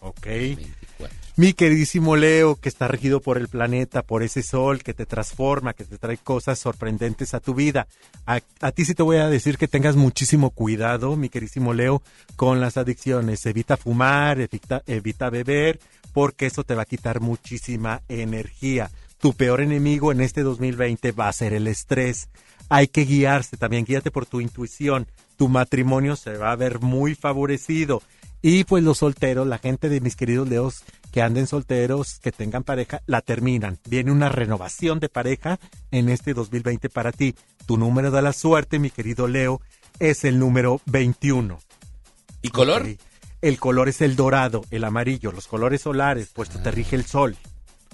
Ok. 0.00 0.26
Mi 1.38 1.52
queridísimo 1.52 2.16
Leo, 2.16 2.56
que 2.56 2.68
está 2.68 2.88
regido 2.88 3.20
por 3.20 3.38
el 3.38 3.46
planeta, 3.46 4.02
por 4.02 4.24
ese 4.24 4.42
sol 4.42 4.82
que 4.82 4.92
te 4.92 5.06
transforma, 5.06 5.72
que 5.72 5.84
te 5.84 5.96
trae 5.96 6.18
cosas 6.18 6.58
sorprendentes 6.58 7.32
a 7.32 7.38
tu 7.38 7.54
vida. 7.54 7.86
A, 8.26 8.40
ti 8.72 8.84
sí 8.84 8.92
te 8.92 9.04
voy 9.04 9.18
a 9.18 9.28
decir 9.28 9.56
que 9.56 9.68
tengas 9.68 9.94
muchísimo 9.94 10.50
cuidado, 10.50 11.14
mi 11.14 11.28
queridísimo 11.28 11.74
Leo, 11.74 12.02
con 12.34 12.60
las 12.60 12.76
adicciones. 12.76 13.46
Evita 13.46 13.76
fumar, 13.76 14.40
evita, 14.40 14.82
evita 14.88 15.30
beber, 15.30 15.78
porque 16.12 16.46
eso 16.46 16.64
te 16.64 16.74
va 16.74 16.82
a 16.82 16.86
quitar 16.86 17.20
muchísima 17.20 18.02
energía. 18.08 18.90
Tu 19.20 19.32
peor 19.32 19.60
enemigo 19.60 20.10
en 20.10 20.22
este 20.22 20.42
2020 20.42 21.12
va 21.12 21.28
a 21.28 21.32
ser 21.32 21.52
el 21.52 21.68
estrés. 21.68 22.30
Hay 22.68 22.88
que 22.88 23.04
guiarse 23.04 23.56
también, 23.56 23.84
guíate 23.84 24.10
por 24.10 24.26
tu 24.26 24.40
intuición. 24.40 25.06
Tu 25.36 25.48
matrimonio 25.48 26.16
se 26.16 26.36
va 26.36 26.50
a 26.50 26.56
ver 26.56 26.80
muy 26.80 27.14
favorecido. 27.14 28.02
Y 28.40 28.64
pues 28.64 28.84
los 28.84 28.98
solteros, 28.98 29.46
la 29.46 29.58
gente 29.58 29.88
de 29.88 30.00
mis 30.00 30.16
queridos 30.16 30.48
Leos 30.48 30.84
que 31.12 31.22
anden 31.22 31.46
solteros, 31.46 32.18
que 32.20 32.32
tengan 32.32 32.62
pareja, 32.62 33.02
la 33.06 33.20
terminan. 33.20 33.78
Viene 33.88 34.12
una 34.12 34.28
renovación 34.28 35.00
de 35.00 35.08
pareja 35.08 35.58
en 35.90 36.08
este 36.08 36.34
2020 36.34 36.88
para 36.90 37.12
ti. 37.12 37.34
Tu 37.66 37.76
número 37.76 38.10
de 38.10 38.22
la 38.22 38.32
suerte, 38.32 38.78
mi 38.78 38.90
querido 38.90 39.26
Leo, 39.26 39.60
es 39.98 40.24
el 40.24 40.38
número 40.38 40.80
21. 40.86 41.58
¿Y 42.42 42.50
color? 42.50 42.86
El 43.40 43.58
color 43.58 43.88
es 43.88 44.00
el 44.00 44.16
dorado, 44.16 44.64
el 44.70 44.84
amarillo, 44.84 45.32
los 45.32 45.46
colores 45.46 45.82
solares, 45.82 46.28
puesto 46.28 46.60
te 46.60 46.70
rige 46.70 46.96
el 46.96 47.04
sol. 47.04 47.36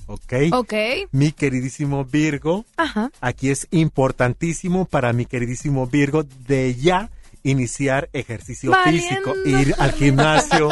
¿Ok? 0.06 0.34
Ok. 0.52 0.74
Mi 1.12 1.32
queridísimo 1.32 2.04
Virgo, 2.04 2.64
Ajá. 2.76 3.10
aquí 3.20 3.50
es 3.50 3.68
importantísimo 3.70 4.84
para 4.84 5.12
mi 5.12 5.24
queridísimo 5.24 5.86
Virgo 5.86 6.24
de 6.46 6.74
ya 6.74 7.10
iniciar 7.44 8.08
ejercicio 8.12 8.72
Valiendo. 8.72 9.34
físico, 9.34 9.34
ir 9.48 9.74
al 9.78 9.92
gimnasio. 9.92 10.70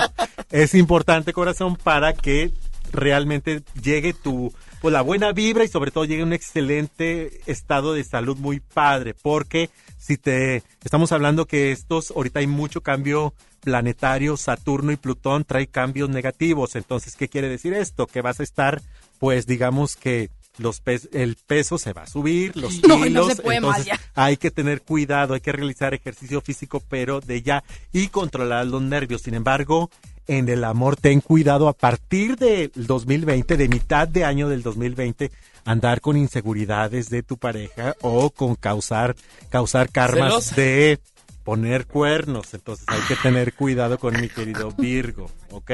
es 0.51 0.75
importante, 0.75 1.33
corazón, 1.33 1.77
para 1.77 2.13
que 2.15 2.51
realmente 2.93 3.63
llegue 3.81 4.13
tu 4.13 4.53
pues 4.81 4.93
la 4.93 5.03
buena 5.03 5.31
vibra 5.33 5.63
y 5.63 5.69
sobre 5.69 5.93
todo 5.93 6.05
llegue 6.05 6.25
un 6.25 6.33
excelente 6.33 7.41
estado 7.47 7.95
de 7.95 8.03
salud 8.03 8.37
muy 8.37 8.59
padre, 8.59 9.15
porque 9.15 9.71
si 9.97 10.17
te 10.17 10.65
estamos 10.83 11.13
hablando 11.13 11.47
que 11.47 11.71
estos 11.71 12.11
ahorita 12.11 12.41
hay 12.41 12.49
mucho 12.49 12.81
cambio 12.81 13.33
planetario, 13.61 14.37
Saturno 14.37 14.91
y 14.91 14.97
Plutón 14.97 15.45
trae 15.45 15.69
cambios 15.69 16.11
negativos, 16.11 16.75
entonces 16.75 17.15
¿qué 17.15 17.29
quiere 17.29 17.49
decir 17.49 17.75
esto? 17.75 18.09
Que 18.09 18.23
vas 18.23 18.41
a 18.41 18.43
estar 18.43 18.83
pues 19.21 19.47
digamos 19.47 19.95
que 19.95 20.31
los 20.59 20.81
pes- 20.81 21.09
el 21.13 21.37
peso 21.47 21.79
se 21.79 21.93
va 21.93 22.03
a 22.03 22.07
subir, 22.07 22.57
los 22.57 22.83
No, 22.87 22.99
no 22.99 23.05
kilos, 23.05 23.27
se 23.29 23.43
puede 23.43 23.61
más 23.61 23.79
entonces 23.81 23.87
ya. 23.87 24.01
hay 24.15 24.37
que 24.37 24.51
tener 24.51 24.83
cuidado, 24.83 25.35
hay 25.35 25.41
que 25.41 25.53
realizar 25.53 25.95
ejercicio 25.95 26.41
físico, 26.41 26.83
pero 26.89 27.21
de 27.21 27.43
ya 27.43 27.65
y 27.93 28.09
controlar 28.09 28.67
los 28.67 28.83
nervios. 28.83 29.23
Sin 29.23 29.35
embargo, 29.35 29.91
en 30.27 30.49
el 30.49 30.65
amor 30.65 30.97
ten 30.97 31.21
cuidado 31.21 31.69
a 31.69 31.73
partir 31.73 32.37
del 32.37 32.71
2020, 32.75 33.57
de 33.57 33.69
mitad 33.69 34.07
de 34.07 34.25
año 34.25 34.49
del 34.49 34.63
2020, 34.63 35.31
andar 35.65 36.01
con 36.01 36.17
inseguridades 36.17 37.09
de 37.11 37.23
tu 37.23 37.39
pareja 37.39 37.97
o 38.03 38.31
con 38.31 38.55
causar 38.55 39.17
causar 39.51 39.91
karmas 39.91 40.55
de 40.55 40.99
poner 41.45 41.87
cuernos. 41.87 42.55
Entonces 42.55 42.85
hay 42.89 43.01
que 43.09 43.17
tener 43.17 43.53
cuidado 43.55 43.99
con 43.99 44.21
mi 44.21 44.29
querido 44.29 44.71
Virgo, 44.79 45.29
¿ok? 45.51 45.71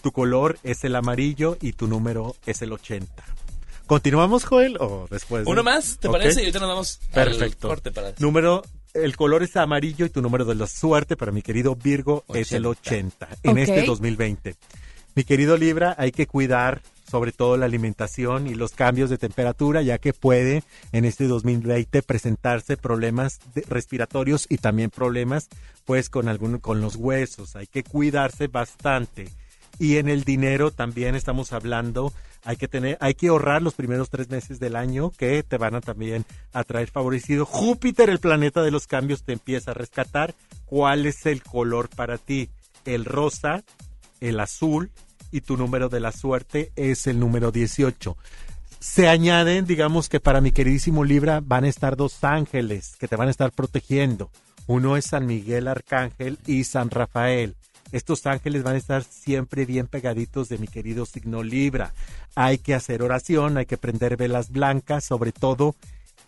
Tu 0.00 0.12
color 0.12 0.58
es 0.62 0.84
el 0.84 0.94
amarillo 0.94 1.56
y 1.60 1.72
tu 1.72 1.88
número 1.88 2.36
es 2.46 2.62
el 2.62 2.72
80. 2.72 3.24
¿Continuamos, 3.88 4.44
Joel? 4.44 4.76
¿O 4.80 5.08
después? 5.10 5.44
de- 5.44 5.50
¿Uno 5.50 5.64
más? 5.64 5.96
¿Te 5.98 6.06
Ok. 6.08 6.12
parece? 6.18 6.40
Y 6.42 6.44
ahorita 6.44 6.60
nos 6.60 6.68
vamos 6.68 7.00
al 7.08 7.10
Perfecto. 7.24 7.68
corte 7.68 7.90
para... 7.90 8.12
Número, 8.18 8.62
el 8.94 9.16
color 9.16 9.42
es 9.42 9.56
amarillo 9.56 10.04
y 10.06 10.10
tu 10.10 10.22
número 10.22 10.44
de 10.44 10.54
la 10.54 10.66
suerte 10.66 11.16
para 11.16 11.32
mi 11.32 11.42
querido 11.42 11.74
Virgo 11.74 12.24
es 12.34 12.52
el 12.52 12.66
80 12.66 13.28
en 13.42 13.50
Ok. 13.52 13.56
este 13.58 13.82
2020. 13.84 14.54
Mi 15.14 15.24
querido 15.24 15.56
Libra, 15.56 15.96
hay 15.98 16.12
que 16.12 16.26
cuidar 16.26 16.82
sobre 17.10 17.32
todo 17.32 17.56
la 17.56 17.64
alimentación 17.64 18.46
y 18.46 18.54
los 18.54 18.72
cambios 18.72 19.08
de 19.08 19.16
temperatura, 19.16 19.80
ya 19.80 19.96
que 19.96 20.12
puede 20.12 20.62
en 20.92 21.06
este 21.06 21.26
2020 21.26 22.02
presentarse 22.02 22.76
problemas 22.76 23.40
de- 23.54 23.62
respiratorios 23.62 24.44
y 24.50 24.58
también 24.58 24.90
problemas 24.90 25.48
pues 25.86 26.10
con 26.10 26.28
algún, 26.28 26.58
con 26.58 26.82
los 26.82 26.96
huesos. 26.96 27.56
Hay 27.56 27.66
que 27.66 27.82
cuidarse 27.82 28.48
bastante. 28.48 29.30
Y 29.78 29.96
en 29.96 30.08
el 30.10 30.24
dinero 30.24 30.70
también 30.72 31.14
estamos 31.14 31.54
hablando, 31.54 32.12
hay 32.44 32.56
que 32.56 32.68
tener, 32.68 32.96
hay 33.00 33.14
que 33.14 33.28
ahorrar 33.28 33.62
los 33.62 33.74
primeros 33.74 34.10
tres 34.10 34.28
meses 34.30 34.60
del 34.60 34.76
año 34.76 35.10
que 35.10 35.42
te 35.42 35.58
van 35.58 35.74
a 35.74 35.80
también 35.80 36.24
a 36.52 36.64
traer 36.64 36.90
favorecido. 36.90 37.44
Júpiter, 37.44 38.10
el 38.10 38.20
planeta 38.20 38.62
de 38.62 38.70
los 38.70 38.86
cambios, 38.86 39.22
te 39.22 39.32
empieza 39.32 39.72
a 39.72 39.74
rescatar. 39.74 40.34
¿Cuál 40.64 41.06
es 41.06 41.26
el 41.26 41.42
color 41.42 41.88
para 41.88 42.18
ti? 42.18 42.50
El 42.84 43.04
rosa, 43.04 43.64
el 44.20 44.40
azul 44.40 44.90
y 45.30 45.42
tu 45.42 45.56
número 45.56 45.88
de 45.88 46.00
la 46.00 46.12
suerte 46.12 46.72
es 46.76 47.06
el 47.06 47.18
número 47.18 47.52
18. 47.52 48.16
Se 48.80 49.08
añaden, 49.08 49.66
digamos 49.66 50.08
que 50.08 50.20
para 50.20 50.40
mi 50.40 50.52
queridísimo 50.52 51.04
Libra 51.04 51.40
van 51.44 51.64
a 51.64 51.68
estar 51.68 51.96
dos 51.96 52.22
ángeles 52.22 52.96
que 52.98 53.08
te 53.08 53.16
van 53.16 53.28
a 53.28 53.32
estar 53.32 53.50
protegiendo. 53.52 54.30
Uno 54.66 54.96
es 54.96 55.06
San 55.06 55.26
Miguel 55.26 55.66
Arcángel 55.66 56.38
y 56.46 56.64
San 56.64 56.90
Rafael. 56.90 57.56
Estos 57.92 58.26
ángeles 58.26 58.62
van 58.62 58.74
a 58.74 58.78
estar 58.78 59.04
siempre 59.04 59.66
bien 59.66 59.86
pegaditos 59.86 60.48
de 60.48 60.58
mi 60.58 60.68
querido 60.68 61.06
signo 61.06 61.42
Libra. 61.42 61.92
Hay 62.34 62.58
que 62.58 62.74
hacer 62.74 63.02
oración, 63.02 63.56
hay 63.56 63.66
que 63.66 63.78
prender 63.78 64.16
velas 64.16 64.50
blancas, 64.50 65.04
sobre 65.04 65.32
todo 65.32 65.74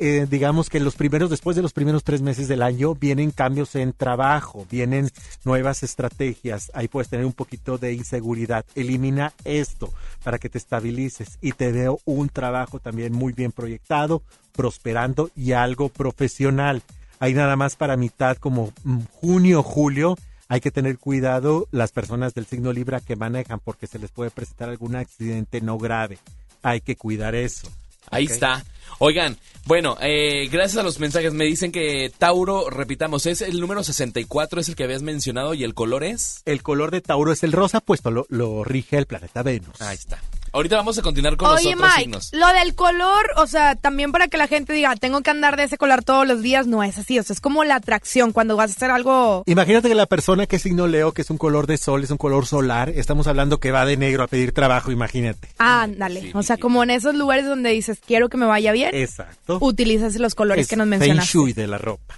eh, 0.02 0.26
digamos 0.30 0.70
que 0.70 0.80
los 0.80 0.94
primeros, 0.94 1.28
después 1.28 1.56
de 1.56 1.62
los 1.62 1.74
primeros 1.74 2.04
tres 2.04 2.22
meses 2.22 2.48
del 2.48 2.62
año, 2.62 2.94
vienen 2.94 3.30
cambios 3.30 3.74
en 3.74 3.92
trabajo, 3.92 4.66
vienen 4.70 5.10
nuevas 5.44 5.82
estrategias. 5.82 6.72
Ahí 6.72 6.88
puedes 6.88 7.10
tener 7.10 7.26
un 7.26 7.34
poquito 7.34 7.76
de 7.76 7.92
inseguridad. 7.92 8.64
Elimina 8.74 9.34
esto 9.44 9.92
para 10.24 10.38
que 10.38 10.48
te 10.48 10.56
estabilices 10.56 11.36
y 11.42 11.52
te 11.52 11.70
veo 11.70 12.00
un 12.06 12.30
trabajo 12.30 12.80
también 12.80 13.12
muy 13.12 13.34
bien 13.34 13.52
proyectado, 13.52 14.22
prosperando 14.52 15.30
y 15.36 15.52
algo 15.52 15.90
profesional. 15.90 16.82
Ahí 17.18 17.34
nada 17.34 17.56
más 17.56 17.76
para 17.76 17.98
mitad, 17.98 18.38
como 18.38 18.72
mm, 18.84 19.00
junio, 19.12 19.62
julio, 19.62 20.16
hay 20.50 20.60
que 20.60 20.72
tener 20.72 20.98
cuidado 20.98 21.68
las 21.70 21.92
personas 21.92 22.34
del 22.34 22.44
signo 22.44 22.72
Libra 22.72 23.00
que 23.00 23.14
manejan 23.14 23.60
porque 23.60 23.86
se 23.86 24.00
les 24.00 24.10
puede 24.10 24.32
presentar 24.32 24.68
algún 24.68 24.96
accidente 24.96 25.60
no 25.60 25.78
grave. 25.78 26.18
Hay 26.62 26.80
que 26.80 26.96
cuidar 26.96 27.36
eso. 27.36 27.70
Ahí 28.10 28.24
está. 28.24 28.64
Oigan, 28.98 29.38
bueno, 29.66 29.96
eh, 30.00 30.48
gracias 30.50 30.78
a 30.78 30.82
los 30.82 30.98
mensajes 30.98 31.32
me 31.32 31.44
dicen 31.44 31.70
que 31.70 32.12
Tauro, 32.18 32.68
repitamos, 32.68 33.26
es 33.26 33.42
el 33.42 33.60
número 33.60 33.84
64, 33.84 34.60
es 34.60 34.68
el 34.68 34.74
que 34.74 34.82
habías 34.82 35.02
mencionado 35.02 35.54
y 35.54 35.62
el 35.62 35.72
color 35.72 36.02
es... 36.02 36.42
El 36.46 36.64
color 36.64 36.90
de 36.90 37.00
Tauro 37.00 37.30
es 37.30 37.44
el 37.44 37.52
rosa, 37.52 37.80
puesto 37.80 38.10
lo, 38.10 38.26
lo 38.28 38.64
rige 38.64 38.98
el 38.98 39.06
planeta 39.06 39.44
Venus. 39.44 39.80
Ahí 39.80 39.94
está. 39.94 40.20
Ahorita 40.52 40.76
vamos 40.76 40.98
a 40.98 41.02
continuar 41.02 41.36
con 41.36 41.48
Oye, 41.50 41.70
los 41.70 41.74
otros 41.74 41.88
Mike, 41.90 42.00
signos. 42.02 42.30
lo 42.32 42.48
del 42.48 42.74
color, 42.74 43.30
o 43.36 43.46
sea, 43.46 43.76
también 43.76 44.10
para 44.12 44.28
que 44.28 44.36
la 44.36 44.48
gente 44.48 44.72
diga, 44.72 44.94
tengo 44.96 45.20
que 45.22 45.30
andar 45.30 45.56
de 45.56 45.64
ese 45.64 45.78
color 45.78 46.02
todos 46.02 46.26
los 46.26 46.42
días, 46.42 46.66
no 46.66 46.82
es 46.82 46.98
así. 46.98 47.18
O 47.18 47.22
sea, 47.22 47.34
es 47.34 47.40
como 47.40 47.62
la 47.64 47.76
atracción 47.76 48.32
cuando 48.32 48.56
vas 48.56 48.70
a 48.70 48.74
hacer 48.74 48.90
algo. 48.90 49.44
Imagínate 49.46 49.88
que 49.88 49.94
la 49.94 50.06
persona 50.06 50.46
que 50.46 50.56
es 50.56 50.62
signo 50.62 50.86
Leo, 50.88 51.12
que 51.12 51.22
es 51.22 51.30
un 51.30 51.38
color 51.38 51.66
de 51.66 51.76
sol, 51.78 52.02
es 52.02 52.10
un 52.10 52.18
color 52.18 52.46
solar, 52.46 52.88
estamos 52.90 53.26
hablando 53.26 53.58
que 53.60 53.70
va 53.70 53.84
de 53.84 53.96
negro 53.96 54.24
a 54.24 54.26
pedir 54.26 54.52
trabajo, 54.52 54.90
imagínate. 54.90 55.48
Ándale. 55.58 56.32
o 56.34 56.42
sea, 56.42 56.56
como 56.56 56.82
en 56.82 56.90
esos 56.90 57.14
lugares 57.14 57.46
donde 57.46 57.70
dices, 57.70 58.00
quiero 58.04 58.28
que 58.28 58.36
me 58.36 58.46
vaya 58.46 58.72
bien, 58.72 58.94
Exacto. 58.94 59.58
utilizas 59.60 60.16
los 60.16 60.34
colores 60.34 60.62
Es 60.64 60.68
que 60.68 60.76
nos 60.76 60.84
Feng 60.84 60.90
mencionaste. 60.98 61.30
Shui 61.32 61.52
de 61.52 61.66
la 61.66 61.78
ropa. 61.78 62.16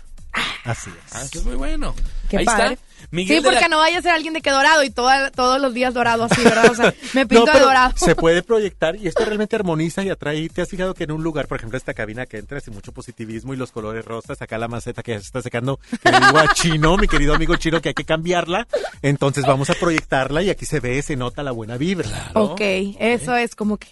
Así 0.65 0.91
es. 0.91 1.15
Ah, 1.15 1.23
eso 1.25 1.39
es 1.41 1.45
muy 1.45 1.57
bueno. 1.57 1.95
Qué 2.31 2.39
Ahí 2.39 2.45
padre. 2.45 2.75
está. 2.75 2.85
Miguel 3.13 3.37
sí, 3.39 3.45
porque 3.45 3.61
la- 3.61 3.69
no 3.69 3.79
vaya 3.79 3.99
a 3.99 4.03
ser 4.03 4.11
alguien 4.13 4.33
de 4.35 4.41
que 4.41 4.51
dorado 4.51 4.83
y 4.83 4.91
toda- 4.91 5.31
todos 5.31 5.61
los 5.61 5.73
días 5.75 5.95
dorado 5.95 6.25
así, 6.25 6.43
¿verdad? 6.43 6.71
O 6.71 6.75
sea, 6.75 6.93
me 7.15 7.27
pinto 7.27 7.47
No, 7.47 7.53
de 7.53 7.61
dorado. 7.61 7.93
Se 7.97 8.17
puede 8.17 8.43
proyectar 8.43 8.97
y 8.97 9.07
esto 9.07 9.25
realmente 9.25 9.55
armoniza 9.55 10.03
y 10.03 10.09
atrae. 10.11 10.49
¿Te 10.49 10.63
has 10.63 10.69
fijado 10.69 10.95
que 10.95 11.05
en 11.05 11.13
un 11.13 11.23
lugar, 11.23 11.47
por 11.47 11.59
ejemplo, 11.59 11.77
esta 11.79 11.95
cabina 11.95 12.27
que 12.27 12.39
entras 12.39 12.67
y 12.67 12.71
mucho 12.71 12.91
positivismo 12.93 13.53
y 13.55 13.57
los 13.57 13.71
colores 13.71 14.05
rosas, 14.05 14.41
acá 14.43 14.57
la 14.59 14.67
maceta 14.67 15.03
que 15.03 15.13
ya 15.13 15.21
se 15.21 15.27
está 15.27 15.43
secando, 15.43 15.79
que 16.03 16.11
digo 16.11 16.39
a 16.39 16.49
Chino, 16.55 16.97
mi 16.97 17.07
querido 17.07 17.35
amigo 17.35 17.55
Chino, 17.57 17.81
que 17.83 17.91
hay 17.91 17.95
que 17.95 18.05
cambiarla. 18.05 18.67
Entonces 19.03 19.45
vamos 19.47 19.69
a 19.71 19.75
proyectarla 19.75 20.43
y 20.43 20.51
aquí 20.51 20.65
se 20.65 20.81
ve, 20.81 21.01
se 21.03 21.15
nota 21.15 21.43
la 21.43 21.51
buena 21.53 21.77
vibra. 21.77 22.31
Ok, 22.35 22.61
eso 22.99 23.37
es 23.37 23.55
como 23.55 23.77
que. 23.77 23.89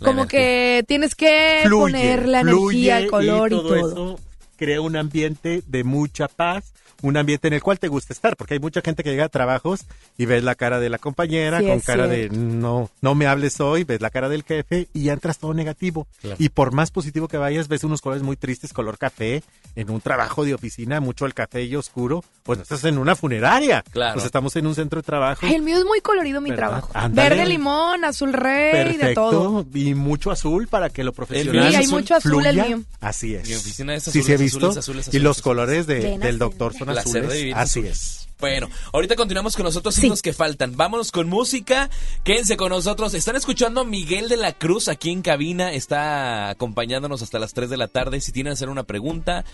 Como 0.00 0.26
que 0.26 0.84
tienes 0.88 1.14
que 1.14 1.60
Fluye, 1.64 1.80
poner 1.92 2.28
la 2.28 2.40
energía, 2.40 2.98
el 2.98 3.08
color 3.08 3.52
y 3.52 3.56
todo. 3.56 3.76
eso 3.76 4.20
crea 4.56 4.80
un 4.80 4.96
ambiente 4.96 5.62
de 5.66 5.84
mucha 5.84 6.26
paz, 6.28 6.72
un 7.02 7.16
ambiente 7.16 7.48
en 7.48 7.54
el 7.54 7.62
cual 7.62 7.78
te 7.78 7.88
gusta 7.88 8.12
estar, 8.12 8.36
porque 8.36 8.54
hay 8.54 8.60
mucha 8.60 8.80
gente 8.80 9.02
que 9.02 9.10
llega 9.10 9.24
a 9.26 9.28
trabajos 9.28 9.80
y 10.16 10.24
ves 10.26 10.42
la 10.42 10.54
cara 10.54 10.80
de 10.80 10.88
la 10.88 10.98
compañera 10.98 11.58
Sí, 11.60 11.66
con 11.66 11.80
cara 11.80 12.06
de 12.06 12.30
no, 12.30 12.90
no 13.00 13.14
me 13.14 13.26
hables 13.26 13.60
hoy, 13.60 13.84
ves 13.84 14.00
la 14.00 14.10
cara 14.10 14.28
del 14.28 14.42
jefe 14.44 14.88
y 14.94 15.04
ya 15.04 15.12
entras 15.12 15.38
todo 15.38 15.52
negativo. 15.54 16.06
Claro. 16.20 16.36
Y 16.38 16.48
por 16.48 16.72
más 16.72 16.90
positivo 16.90 17.28
que 17.28 17.36
vayas, 17.36 17.68
ves 17.68 17.84
unos 17.84 18.00
colores 18.00 18.22
muy 18.22 18.36
tristes, 18.36 18.72
color 18.72 18.98
café, 18.98 19.42
en 19.76 19.90
un 19.90 20.00
trabajo 20.00 20.44
de 20.44 20.54
oficina, 20.54 21.00
mucho 21.00 21.26
el 21.26 21.34
café 21.34 21.64
y 21.64 21.76
oscuro. 21.76 22.24
Pues 22.42 22.58
no 22.58 22.62
estás 22.62 22.84
en 22.84 22.98
una 22.98 23.14
funeraria. 23.16 23.82
Claro. 23.92 24.14
Pues 24.14 24.24
estamos 24.26 24.54
en 24.56 24.66
un 24.66 24.74
centro 24.74 25.00
de 25.00 25.06
trabajo. 25.06 25.40
Ay, 25.46 25.54
el 25.54 25.62
mío 25.62 25.78
es 25.78 25.84
muy 25.84 26.00
colorido 26.00 26.40
mi 26.40 26.50
¿Verdad? 26.50 26.82
trabajo. 26.84 26.90
Verde 27.10 27.46
limón, 27.46 28.04
azul 28.04 28.32
rey, 28.32 28.96
de 28.96 29.14
todo. 29.14 29.64
Perfecto. 29.64 29.78
Y 29.78 29.94
mucho 29.94 30.30
azul 30.30 30.68
para 30.68 30.90
que 30.90 31.04
lo 31.04 31.12
profesional 31.12 31.66
es 31.66 31.70
Sí, 31.70 31.76
hay 31.76 31.86
mucho 31.88 32.14
azul 32.14 32.44
el 32.46 32.56
mío. 32.62 32.82
Así 33.00 33.34
es. 33.34 33.48
Mi 33.48 33.54
oficina 33.54 33.94
es 33.94 34.04
sí, 34.04 34.10
sí 34.10 34.18
he 34.18 34.20
azules, 34.34 34.40
visto. 34.40 34.58
azules, 34.68 34.78
azules, 34.78 35.08
y 35.14 35.18
los 35.18 35.38
azules. 35.38 35.42
colores 35.42 35.86
de- 35.86 36.00
del 36.18 36.22
azul. 36.22 36.38
doctor 36.38 36.74
son 36.74 36.91
Placer 36.92 37.12
de 37.12 37.18
azules. 37.20 37.38
vivir 37.38 37.54
Así 37.54 37.80
azules. 37.80 37.96
es. 37.98 38.18
Bueno, 38.38 38.68
ahorita 38.92 39.14
continuamos 39.14 39.54
con 39.54 39.64
los 39.64 39.76
otros 39.76 39.94
signos 39.94 40.20
que 40.20 40.32
faltan. 40.32 40.76
Vámonos 40.76 41.12
con 41.12 41.28
música. 41.28 41.88
Quédense 42.24 42.56
con 42.56 42.70
nosotros. 42.70 43.14
Están 43.14 43.36
escuchando 43.36 43.82
a 43.82 43.84
Miguel 43.84 44.28
de 44.28 44.36
la 44.36 44.52
Cruz 44.52 44.88
aquí 44.88 45.10
en 45.10 45.22
cabina. 45.22 45.72
Está 45.72 46.48
acompañándonos 46.50 47.22
hasta 47.22 47.38
las 47.38 47.54
3 47.54 47.70
de 47.70 47.76
la 47.76 47.86
tarde. 47.86 48.20
Si 48.20 48.32
tienen 48.32 48.50
que 48.50 48.54
hacer 48.54 48.68
una 48.68 48.82
pregunta, 48.82 49.44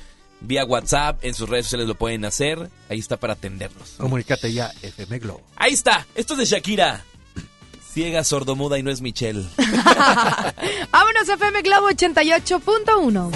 vía 0.41 0.65
WhatsApp, 0.65 1.23
en 1.23 1.35
sus 1.35 1.51
redes 1.51 1.67
sociales 1.67 1.87
lo 1.87 1.97
pueden 1.97 2.25
hacer. 2.25 2.71
Ahí 2.89 2.99
está 2.99 3.19
para 3.19 3.35
atenderlos. 3.35 3.91
Comunícate 3.99 4.55
ya, 4.55 4.73
FM 4.81 5.19
Globo. 5.19 5.43
Ahí 5.57 5.75
está. 5.75 6.07
Esto 6.15 6.33
es 6.33 6.39
de 6.39 6.45
Shakira. 6.47 7.05
Ciega, 7.93 8.25
sordomuda 8.25 8.79
y 8.79 8.83
no 8.83 8.91
es 8.91 9.03
Michelle. 9.03 9.45
Vámonos 10.93 11.29
FM 11.29 11.61
Globo 11.61 11.91
88.1. 11.91 13.31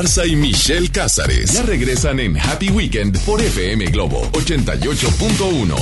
Y 0.00 0.34
Michelle 0.34 0.88
Cázares 0.88 1.52
ya 1.52 1.62
regresan 1.62 2.20
en 2.20 2.38
Happy 2.38 2.70
Weekend 2.70 3.18
por 3.18 3.38
FM 3.38 3.84
Globo 3.90 4.22
88.1. 4.32 5.76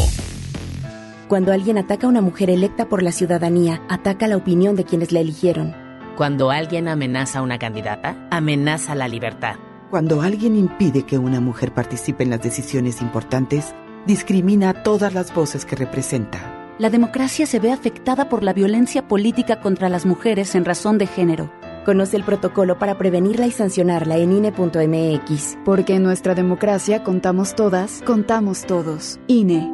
Cuando 1.28 1.53
alguien 1.53 1.78
ataca 1.78 2.09
a 2.09 2.11
una 2.11 2.20
mujer 2.20 2.51
electa 2.51 2.89
por 2.89 3.05
la 3.05 3.12
ciudadanía, 3.12 3.81
ataca 3.89 4.27
la 4.27 4.36
opinión 4.36 4.74
de 4.74 4.85
quienes 4.85 5.12
la 5.12 5.20
eligieron. 5.20 5.73
Cuando 6.16 6.51
alguien 6.51 6.89
amenaza 6.89 7.39
a 7.39 7.43
una 7.43 7.61
candidata, 7.61 8.27
amenaza 8.32 8.97
la 8.97 9.07
libertad. 9.07 9.55
Cuando 9.89 10.20
alguien 10.20 10.57
impide 10.57 11.05
que 11.05 11.16
una 11.16 11.40
mujer 11.40 11.73
participe 11.73 12.24
en 12.24 12.31
las 12.31 12.43
decisiones 12.43 13.01
importantes, 13.01 13.73
discrimina 14.05 14.70
a 14.70 14.82
todas 14.82 15.15
las 15.15 15.32
voces 15.32 15.65
que 15.65 15.77
representa. 15.77 16.74
La 16.81 16.90
democracia 16.90 17.47
se 17.47 17.61
ve 17.61 17.70
afectada 17.70 18.28
por 18.28 18.43
la 18.43 18.53
violencia 18.53 19.07
política 19.07 19.61
contra 19.61 19.89
las 19.89 20.07
mujeres 20.07 20.57
en 20.57 20.65
razón 20.65 20.99
de 20.99 21.07
género. 21.07 21.53
Conoce 21.89 22.19
el 22.19 22.23
protocolo 22.23 22.78
para 22.78 22.98
prevenirla 22.98 23.47
y 23.47 23.51
sancionarla 23.51 24.19
en 24.19 24.31
INE.mx. 24.31 25.56
Porque 25.65 25.94
en 25.94 26.02
nuestra 26.02 26.35
democracia 26.35 27.02
contamos 27.02 27.55
todas, 27.55 28.02
contamos 28.05 28.66
todos. 28.66 29.19
INE. 29.27 29.73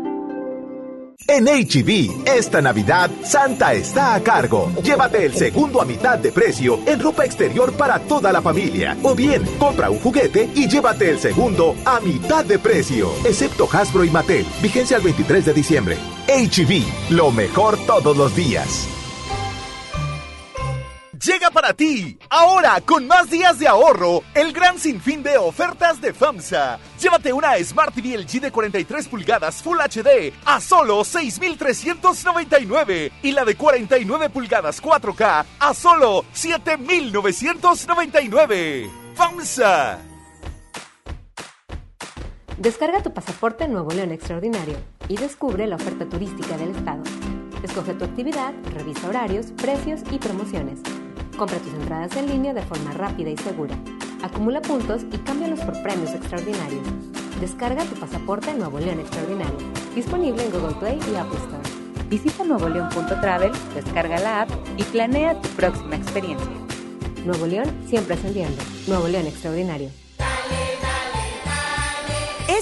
En 1.27 1.47
HB, 1.47 2.24
esta 2.24 2.62
Navidad, 2.62 3.11
Santa 3.24 3.73
está 3.73 4.15
a 4.15 4.20
cargo. 4.20 4.70
Llévate 4.85 5.27
el 5.27 5.35
segundo 5.35 5.82
a 5.82 5.85
mitad 5.85 6.16
de 6.16 6.31
precio 6.31 6.78
en 6.86 7.01
ropa 7.01 7.24
exterior 7.24 7.73
para 7.73 7.99
toda 7.99 8.31
la 8.31 8.41
familia. 8.41 8.97
O 9.03 9.16
bien, 9.16 9.43
compra 9.59 9.91
un 9.91 9.99
juguete 9.99 10.49
y 10.55 10.69
llévate 10.69 11.11
el 11.11 11.19
segundo 11.19 11.74
a 11.85 11.99
mitad 11.99 12.45
de 12.45 12.61
precio. 12.61 13.09
Excepto 13.24 13.66
Hasbro 13.73 14.05
y 14.05 14.11
Mattel. 14.11 14.47
Vigencia 14.62 14.99
al 14.99 15.03
23 15.03 15.47
de 15.47 15.53
diciembre. 15.53 15.99
HB, 16.28 17.11
lo 17.11 17.32
mejor 17.32 17.77
todos 17.89 18.16
los 18.16 18.36
días. 18.36 18.89
Llega 21.25 21.51
para 21.51 21.73
ti, 21.73 22.19
ahora 22.29 22.83
con 22.83 23.07
más 23.07 23.31
días 23.31 23.59
de 23.59 23.67
ahorro, 23.67 24.23
el 24.35 24.53
gran 24.53 24.79
sinfín 24.79 25.23
de 25.23 25.39
ofertas 25.39 25.99
de 26.03 26.13
FAMSA. 26.13 26.79
Llévate 27.01 27.33
una 27.33 27.57
Smart 27.65 27.95
TV 27.95 28.19
LG 28.19 28.43
de 28.43 28.53
43 28.53 29.09
pulgadas 29.09 29.63
Full 29.63 29.79
HD 29.79 30.35
a 30.45 30.61
solo 30.61 31.03
6,399 31.03 33.11
y 33.23 33.33
la 33.33 33.47
de 33.47 33.57
49 33.57 34.29
pulgadas 34.29 34.83
4K 34.83 35.47
a 35.61 35.73
solo 35.73 36.27
7,999. 36.35 38.91
FAMSA. 39.15 40.01
Descarga 42.59 43.03
tu 43.03 43.15
pasaporte 43.15 43.67
Nuevo 43.67 43.93
León 43.93 44.13
Extraordinario 44.13 44.77
y 45.09 45.17
descubre 45.17 45.67
la 45.67 45.77
oferta 45.77 46.07
turística 46.07 46.59
del 46.59 46.77
estado. 46.77 47.03
Escoge 47.63 47.95
tu 47.95 48.05
actividad, 48.05 48.53
revisa 48.75 49.09
horarios, 49.09 49.53
precios 49.53 50.03
y 50.11 50.19
promociones. 50.19 50.81
Compra 51.36 51.59
tus 51.59 51.74
entradas 51.74 52.16
en 52.16 52.28
línea 52.28 52.55
de 52.55 52.62
forma 52.62 52.93
rápida 52.93 53.31
y 53.31 53.36
segura. 53.36 53.74
Acumula 54.23 54.62
puntos 54.62 55.02
y 55.12 55.19
cámbialos 55.19 55.61
por 55.61 55.82
premios 55.82 56.12
extraordinarios. 56.12 56.86
Descarga 57.40 57.85
tu 57.85 57.97
pasaporte 57.97 58.55
Nuevo 58.55 58.78
León 58.78 59.01
Extraordinario. 59.01 59.59
Disponible 59.94 60.44
en 60.44 60.52
Google 60.52 60.77
Play 60.77 61.01
y 61.12 61.16
Apple 61.16 61.39
Store. 61.39 62.09
Visita 62.09 62.44
nuevoleón.travel, 62.44 63.51
descarga 63.74 64.20
la 64.20 64.43
app 64.43 64.51
y 64.77 64.85
planea 64.85 65.40
tu 65.40 65.48
próxima 65.51 65.97
experiencia. 65.97 66.47
Nuevo 67.24 67.47
León 67.47 67.66
siempre 67.89 68.15
ascendiendo. 68.15 68.62
Nuevo 68.86 69.09
León 69.09 69.27
Extraordinario. 69.27 69.90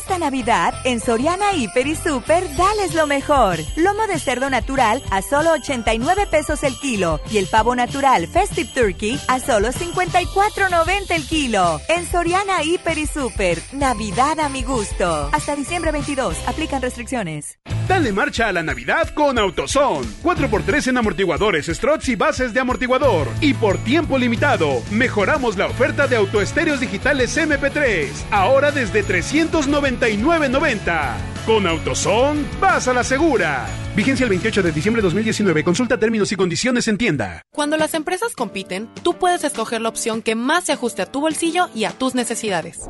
Esta 0.03 0.19
Navidad, 0.19 0.75
en 0.83 0.99
Soriana 0.99 1.53
Hiper 1.55 1.87
y 1.87 1.95
Super, 1.95 2.45
dales 2.57 2.93
lo 2.93 3.07
mejor. 3.07 3.61
Lomo 3.77 4.09
de 4.09 4.19
cerdo 4.19 4.51
natural 4.51 5.01
a 5.13 5.23
solo 5.23 5.53
89 5.53 6.27
pesos 6.29 6.65
el 6.65 6.77
kilo 6.77 7.21
y 7.31 7.39
el 7.39 7.47
pavo 7.47 7.77
natural 7.77 8.27
Festive 8.27 8.69
Turkey 8.75 9.21
a 9.29 9.39
solo 9.39 9.69
54.90 9.69 11.11
el 11.15 11.29
kilo. 11.29 11.81
En 11.89 12.05
Soriana 12.05 12.65
Hiper 12.65 12.99
y 12.99 13.07
Super, 13.07 13.63
Navidad 13.71 14.41
a 14.41 14.49
mi 14.49 14.65
gusto. 14.65 15.31
Hasta 15.31 15.55
diciembre 15.55 15.93
22, 15.93 16.37
aplican 16.49 16.83
restricciones. 16.83 17.61
Dale 17.93 18.11
marcha 18.11 18.49
a 18.49 18.53
la 18.53 18.63
Navidad 18.63 19.11
con 19.11 19.39
AutoZone. 19.39 20.09
4x3 20.23 20.89
en 20.89 20.97
amortiguadores, 20.97 21.67
struts 21.67 22.09
y 22.09 22.17
bases 22.17 22.55
de 22.55 22.61
amortiguador. 22.61 23.29
Y 23.43 23.53
por 23.53 23.77
tiempo 23.85 24.17
limitado, 24.17 24.83
mejoramos 24.91 25.59
la 25.59 25.67
oferta 25.67 26.07
de 26.07 26.17
autoestéreos 26.17 26.81
digitales 26.81 27.37
MP3. 27.37 28.09
Ahora 28.31 28.73
desde 28.73 29.05
399.90. 29.05 31.17
Con 31.45 31.67
AutoZone, 31.67 32.47
vas 32.59 32.89
a 32.89 32.95
la 32.95 33.05
segura. 33.05 33.67
Vigencia 33.95 34.25
el 34.25 34.31
28 34.31 34.63
de 34.63 34.73
diciembre 34.73 35.03
de 35.03 35.09
2019. 35.09 35.63
Consulta 35.63 35.99
términos 35.99 36.33
y 36.33 36.37
condiciones 36.37 36.89
en 36.89 36.97
tienda. 36.97 37.43
Cuando 37.53 37.77
las 37.77 37.93
empresas 37.93 38.35
compiten, 38.35 38.89
tú 39.03 39.19
puedes 39.19 39.45
escoger 39.45 39.83
la 39.83 39.91
opción 39.91 40.23
que 40.23 40.35
más 40.35 40.65
se 40.65 40.73
ajuste 40.73 41.03
a 41.03 41.13
tu 41.13 41.21
bolsillo 41.21 41.69
y 41.75 41.85
a 41.85 41.91
tus 41.91 42.15
necesidades. 42.15 42.89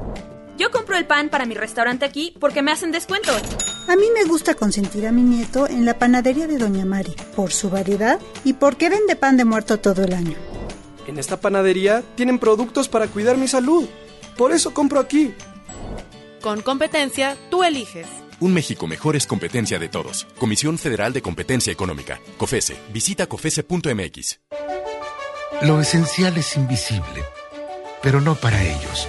Yo 0.62 0.70
compro 0.70 0.97
el 0.97 1.06
pan 1.06 1.28
para 1.28 1.44
mi 1.44 1.56
restaurante 1.56 2.05
aquí 2.05 2.36
porque 2.39 2.62
me 2.62 2.70
hacen 2.70 2.93
descuento. 2.93 3.32
A 3.89 3.97
mí 3.97 4.05
me 4.14 4.22
gusta 4.22 4.55
consentir 4.55 5.09
a 5.09 5.10
mi 5.10 5.22
nieto 5.22 5.66
en 5.66 5.84
la 5.84 5.98
panadería 5.98 6.47
de 6.47 6.56
Doña 6.56 6.84
Mari, 6.84 7.16
por 7.34 7.51
su 7.51 7.68
variedad 7.68 8.20
y 8.44 8.52
porque 8.52 8.89
vende 8.89 9.16
pan 9.16 9.36
de 9.36 9.44
muerto 9.44 9.80
todo 9.80 10.05
el 10.05 10.12
año. 10.12 10.36
En 11.09 11.18
esta 11.18 11.40
panadería 11.40 12.05
tienen 12.14 12.39
productos 12.39 12.89
para 12.89 13.09
cuidar 13.09 13.39
mi 13.39 13.48
salud. 13.48 13.89
Por 14.39 14.52
eso 14.52 14.72
compro 14.72 15.01
aquí. 15.01 15.34
Con 16.40 16.60
competencia, 16.60 17.36
tú 17.51 17.64
eliges. 17.64 18.06
Un 18.39 18.55
México 18.55 18.86
mejor 18.86 19.16
es 19.16 19.26
competencia 19.26 19.80
de 19.80 19.89
todos. 19.89 20.28
Comisión 20.39 20.78
Federal 20.78 21.12
de 21.12 21.22
Competencia 21.22 21.72
Económica. 21.72 22.20
COFESE. 22.36 22.76
Visita 22.93 23.26
COFESE.mx. 23.26 24.39
Lo 25.62 25.80
esencial 25.80 26.36
es 26.36 26.56
invisible, 26.56 27.24
pero 28.01 28.20
no 28.20 28.36
para 28.36 28.62
ellos. 28.62 29.09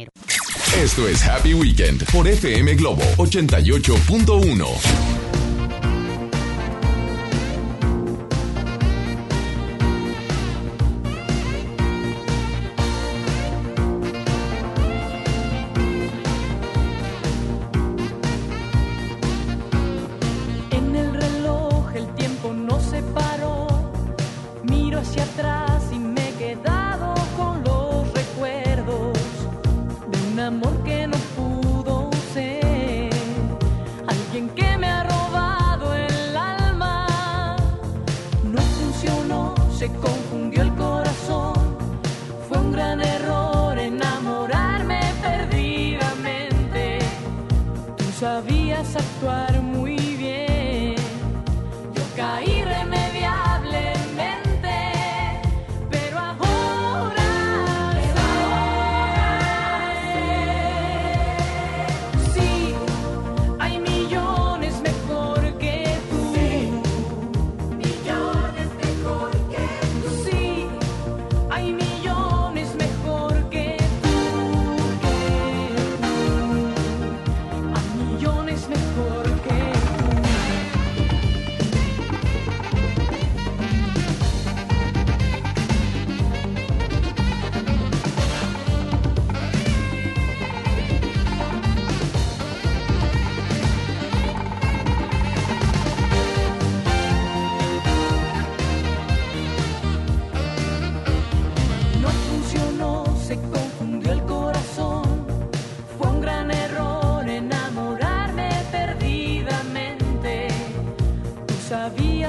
Esto 0.77 1.07
es 1.07 1.23
Happy 1.25 1.53
Weekend 1.53 2.05
por 2.11 2.27
FM 2.27 2.75
Globo 2.75 3.03
88.1. 3.17 5.10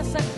casa 0.02 0.31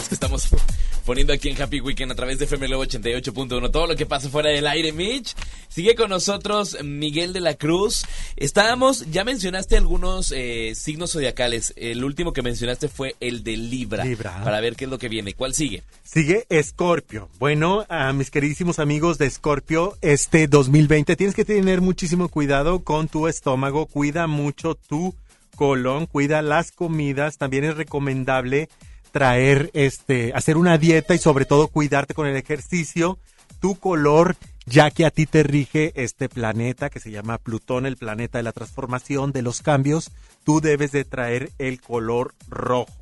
las 0.00 0.08
que 0.08 0.14
estamos 0.14 0.48
poniendo 1.04 1.32
aquí 1.32 1.50
en 1.50 1.60
Happy 1.60 1.80
Weekend 1.80 2.12
a 2.12 2.14
través 2.14 2.38
de 2.38 2.46
FM 2.46 2.68
Globo 2.68 2.84
88.1. 2.84 3.70
Todo 3.70 3.86
lo 3.86 3.96
que 3.96 4.06
pasa 4.06 4.30
fuera 4.30 4.48
del 4.48 4.66
aire, 4.66 4.92
Mitch. 4.92 5.34
Sigue 5.68 5.94
con 5.94 6.08
nosotros 6.08 6.78
Miguel 6.82 7.34
de 7.34 7.40
la 7.40 7.54
Cruz. 7.54 8.06
Estábamos, 8.36 9.10
ya 9.10 9.24
mencionaste 9.24 9.76
algunos 9.76 10.32
eh, 10.34 10.72
signos 10.74 11.12
zodiacales. 11.12 11.74
El 11.76 12.02
último 12.02 12.32
que 12.32 12.40
mencionaste 12.40 12.88
fue 12.88 13.14
el 13.20 13.44
de 13.44 13.58
Libra. 13.58 14.04
Libra. 14.04 14.42
Para 14.42 14.60
ver 14.60 14.74
qué 14.74 14.86
es 14.86 14.90
lo 14.90 14.98
que 14.98 15.10
viene. 15.10 15.34
¿Cuál 15.34 15.54
sigue? 15.54 15.82
Sigue 16.02 16.46
Escorpio. 16.48 17.28
Bueno, 17.38 17.84
a 17.90 18.14
mis 18.14 18.30
queridísimos 18.30 18.78
amigos 18.78 19.18
de 19.18 19.26
Escorpio, 19.26 19.98
este 20.00 20.48
2020 20.48 21.14
tienes 21.14 21.36
que 21.36 21.44
tener 21.44 21.82
muchísimo 21.82 22.28
cuidado 22.28 22.84
con 22.84 23.08
tu 23.08 23.28
estómago, 23.28 23.84
cuida 23.84 24.26
mucho 24.26 24.76
tu 24.76 25.14
colon, 25.56 26.06
cuida 26.06 26.40
las 26.40 26.72
comidas, 26.72 27.36
también 27.36 27.64
es 27.64 27.76
recomendable 27.76 28.70
traer 29.10 29.70
este 29.74 30.32
hacer 30.34 30.56
una 30.56 30.78
dieta 30.78 31.14
y 31.14 31.18
sobre 31.18 31.44
todo 31.44 31.68
cuidarte 31.68 32.14
con 32.14 32.26
el 32.26 32.36
ejercicio, 32.36 33.18
tu 33.60 33.78
color 33.78 34.36
ya 34.66 34.90
que 34.90 35.04
a 35.04 35.10
ti 35.10 35.26
te 35.26 35.42
rige 35.42 35.92
este 35.96 36.28
planeta 36.28 36.90
que 36.90 37.00
se 37.00 37.10
llama 37.10 37.38
Plutón, 37.38 37.86
el 37.86 37.96
planeta 37.96 38.38
de 38.38 38.44
la 38.44 38.52
transformación, 38.52 39.32
de 39.32 39.42
los 39.42 39.62
cambios, 39.62 40.12
tú 40.44 40.60
debes 40.60 40.92
de 40.92 41.04
traer 41.04 41.50
el 41.58 41.80
color 41.80 42.34
rojo. 42.48 42.92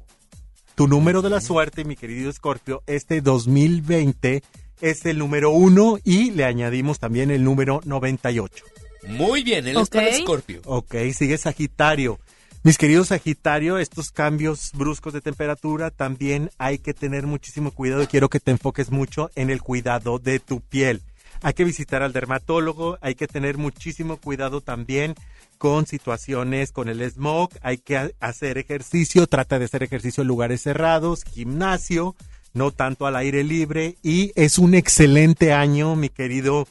Tu 0.75 0.87
número 0.87 1.23
de 1.23 1.31
la 1.31 1.41
suerte, 1.41 1.85
mi 1.85 1.97
querido 1.97 2.31
Escorpio, 2.31 2.83
este 2.87 3.21
2020 3.21 4.43
es 4.81 5.05
el 5.07 5.19
número 5.19 5.51
uno 5.51 5.99
y 6.05 6.31
le 6.31 6.45
añadimos 6.45 7.01
también 7.01 7.31
el 7.31 7.45
número 7.45 7.81
98. 7.85 8.65
Muy 9.09 9.43
bien, 9.43 9.67
él 9.67 9.77
es 9.77 9.89
para 9.91 10.09
Escorpio. 10.09 10.63
Ok, 10.65 10.95
sigue 11.13 11.37
Sagitario. 11.37 12.19
Mis 12.69 12.77
queridos 12.77 13.09
Sagitario, 13.09 13.79
estos 13.79 14.11
cambios 14.11 14.73
bruscos 14.75 15.15
de 15.15 15.23
temperatura 15.23 15.91
también 15.91 16.51
hay 16.59 16.77
que 16.77 16.93
tener 16.93 17.27
muchísimo 17.27 17.71
cuidado 17.71 18.07
quiero 18.07 18.29
que 18.29 18.41
te 18.41 18.51
enfoques 18.51 18.91
mucho 18.91 19.31
en 19.37 19.49
el 19.49 19.63
cuidado 19.63 20.19
de 20.19 20.39
tu 20.39 20.61
piel. 20.61 21.01
Hay 21.41 21.55
que 21.55 21.65
visitar 21.65 22.03
al 22.03 22.13
dermatólogo, 22.13 22.99
hay 23.01 23.15
que 23.15 23.27
tener 23.27 23.57
muchísimo 23.57 24.19
cuidado 24.19 24.61
también 24.61 25.15
con 25.57 25.87
situaciones 25.87 26.71
con 26.71 26.91
el 26.91 27.01
smog, 27.11 27.49
hay 27.63 27.79
que 27.79 27.97
ha- 27.97 28.11
hacer 28.21 28.59
ejercicio, 28.59 29.27
trata 29.27 29.59
de 29.59 29.65
hacer 29.65 29.83
ejercicio 29.83 30.21
en 30.21 30.29
lugares 30.29 30.61
cerrados, 30.61 31.25
gimnasio, 31.25 32.17
no 32.53 32.71
tanto 32.71 33.07
al 33.07 33.17
aire 33.17 33.45
libre 33.45 33.97
y 34.03 34.33
es 34.35 34.59
un 34.59 34.75
excelente 34.75 35.55
año, 35.55 35.97
mi 35.97 36.11
querido 36.11 36.69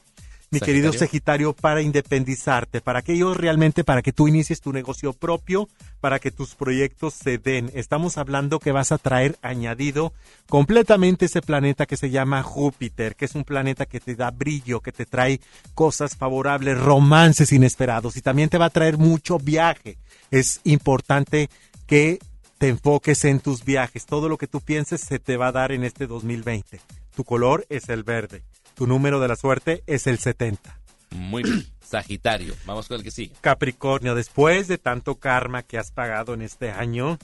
mi 0.50 0.60
querido 0.60 0.92
Sagitario. 0.92 1.08
Sagitario, 1.08 1.54
para 1.54 1.82
independizarte, 1.82 2.82
para 2.82 3.02
que 3.02 3.14
ellos 3.14 3.36
realmente, 3.36 3.84
para 3.84 4.02
que 4.02 4.14
tú 4.14 4.28
inicies 4.28 4.62
tu 4.62 4.72
negocio 4.72 5.14
propio, 5.14 5.68
para 6.00 6.20
que 6.20 6.32
tus 6.32 6.56
proyectos 6.56 7.14
se 7.14 7.38
den. 7.38 7.70
Estamos 7.74 8.18
hablando 8.18 8.60
que 8.60 8.72
vas 8.72 8.92
a 8.92 8.98
traer 8.98 9.38
añadido 9.42 10.14
completamente 10.48 11.26
ese 11.26 11.42
planeta 11.42 11.86
que 11.86 11.98
se 11.98 12.10
llama 12.10 12.44
Júpiter, 12.44 13.16
que 13.16 13.26
es 13.26 13.36
un 13.36 13.44
planeta 13.44 13.86
que 13.86 14.00
te 14.00 14.16
da 14.16 14.32
brillo, 14.32 14.80
que 14.80 14.92
te 14.92 15.06
trae 15.06 15.42
cosas 15.74 16.16
favorables, 16.16 16.80
romances 16.80 17.52
inesperados 17.52 18.16
y 18.18 18.22
también 18.22 18.50
te 18.50 18.58
va 18.58 18.66
a 18.66 18.70
traer 18.70 18.98
mucho 18.98 19.38
viaje. 19.40 19.98
Es 20.32 20.62
importante 20.64 21.50
que 21.86 22.20
te 22.58 22.70
enfoques 22.70 23.24
en 23.26 23.40
tus 23.40 23.64
viajes. 23.64 24.06
Todo 24.06 24.30
lo 24.30 24.38
que 24.38 24.48
tú 24.48 24.62
pienses 24.62 25.02
se 25.02 25.20
te 25.20 25.38
va 25.38 25.48
a 25.48 25.52
dar 25.52 25.72
en 25.72 25.84
este 25.84 26.08
2020. 26.08 26.80
Tu 27.16 27.24
color 27.24 27.66
es 27.70 27.90
el 27.90 28.04
verde. 28.04 28.44
Tu 28.78 28.86
número 28.86 29.20
de 29.20 29.28
la 29.28 29.36
suerte 29.36 29.82
es 29.88 30.06
el 30.06 30.20
70. 30.20 30.80
Muy 31.10 31.42
bien. 31.42 31.66
Sagitario. 31.82 32.54
Vamos 32.68 32.88
con 32.88 32.98
el 32.98 33.04
que 33.04 33.10
sigue. 33.10 33.34
Capricornio, 33.42 34.14
después 34.14 34.68
de 34.68 34.78
tanto 34.78 35.16
karma 35.16 35.64
que 35.64 35.80
has 35.80 35.90
pagado 35.90 36.36
en 36.36 36.44
este 36.44 36.70
año, 36.70 37.18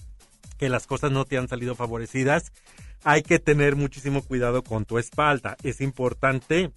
que 0.58 0.68
las 0.68 0.88
cosas 0.88 1.12
no 1.12 1.26
te 1.26 1.38
han 1.38 1.48
salido 1.48 1.76
favorecidas, 1.76 2.52
hay 3.04 3.22
que 3.22 3.38
tener 3.38 3.76
muchísimo 3.76 4.24
cuidado 4.24 4.64
con 4.64 4.86
tu 4.86 4.98
espalda. 4.98 5.56
Es 5.62 5.80
importante 5.80 6.72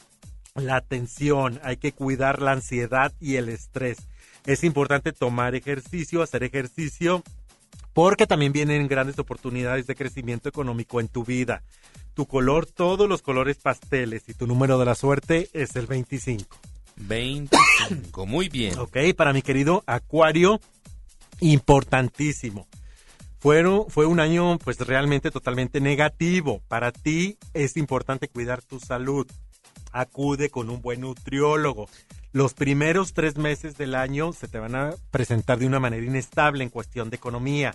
la 0.54 0.76
atención, 0.76 1.58
hay 1.62 1.78
que 1.78 1.92
cuidar 1.92 2.42
la 2.42 2.52
ansiedad 2.52 3.14
y 3.18 3.36
el 3.36 3.48
estrés. 3.48 3.96
Es 4.44 4.62
importante 4.62 5.14
tomar 5.14 5.54
ejercicio, 5.54 6.20
hacer 6.20 6.42
ejercicio, 6.42 7.22
porque 7.94 8.26
también 8.26 8.52
vienen 8.52 8.88
grandes 8.88 9.18
oportunidades 9.18 9.86
de 9.86 9.94
crecimiento 9.94 10.50
económico 10.50 11.00
en 11.00 11.08
tu 11.08 11.24
vida. 11.24 11.62
Tu 12.16 12.24
color, 12.24 12.64
todos 12.64 13.06
los 13.10 13.20
colores 13.20 13.59
pasteles 13.59 14.26
y 14.30 14.32
tu 14.32 14.47
número 14.47 14.78
de 14.78 14.86
la 14.86 14.94
suerte 14.94 15.51
es 15.52 15.76
el 15.76 15.86
25. 15.86 16.56
25. 16.97 18.24
Muy 18.26 18.48
bien. 18.48 18.78
Ok, 18.78 18.97
para 19.14 19.34
mi 19.34 19.43
querido 19.43 19.84
Acuario, 19.86 20.59
importantísimo. 21.40 22.66
Fueron, 23.38 23.90
fue 23.90 24.06
un 24.06 24.20
año 24.20 24.56
pues 24.60 24.78
realmente 24.80 25.30
totalmente 25.30 25.82
negativo. 25.82 26.62
Para 26.68 26.90
ti 26.90 27.36
es 27.52 27.76
importante 27.76 28.28
cuidar 28.28 28.62
tu 28.62 28.80
salud. 28.80 29.26
Acude 29.93 30.48
con 30.48 30.70
un 30.70 30.80
buen 30.80 31.02
nutriólogo. 31.02 31.86
Los 32.32 32.55
primeros 32.55 33.12
tres 33.12 33.36
meses 33.36 33.76
del 33.76 33.94
año 33.94 34.32
se 34.32 34.48
te 34.48 34.59
van 34.59 34.74
a 34.74 34.94
presentar 35.10 35.59
de 35.59 35.66
una 35.66 35.80
manera 35.80 36.06
inestable 36.06 36.64
en 36.64 36.70
cuestión 36.70 37.10
de 37.10 37.16
economía, 37.16 37.74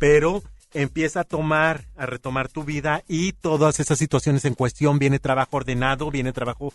pero 0.00 0.42
empieza 0.82 1.20
a 1.20 1.24
tomar, 1.24 1.84
a 1.96 2.06
retomar 2.06 2.48
tu 2.48 2.64
vida 2.64 3.02
y 3.08 3.32
todas 3.32 3.80
esas 3.80 3.98
situaciones 3.98 4.44
en 4.44 4.54
cuestión. 4.54 4.98
Viene 4.98 5.18
trabajo 5.18 5.56
ordenado, 5.56 6.10
viene 6.10 6.32
trabajo 6.32 6.72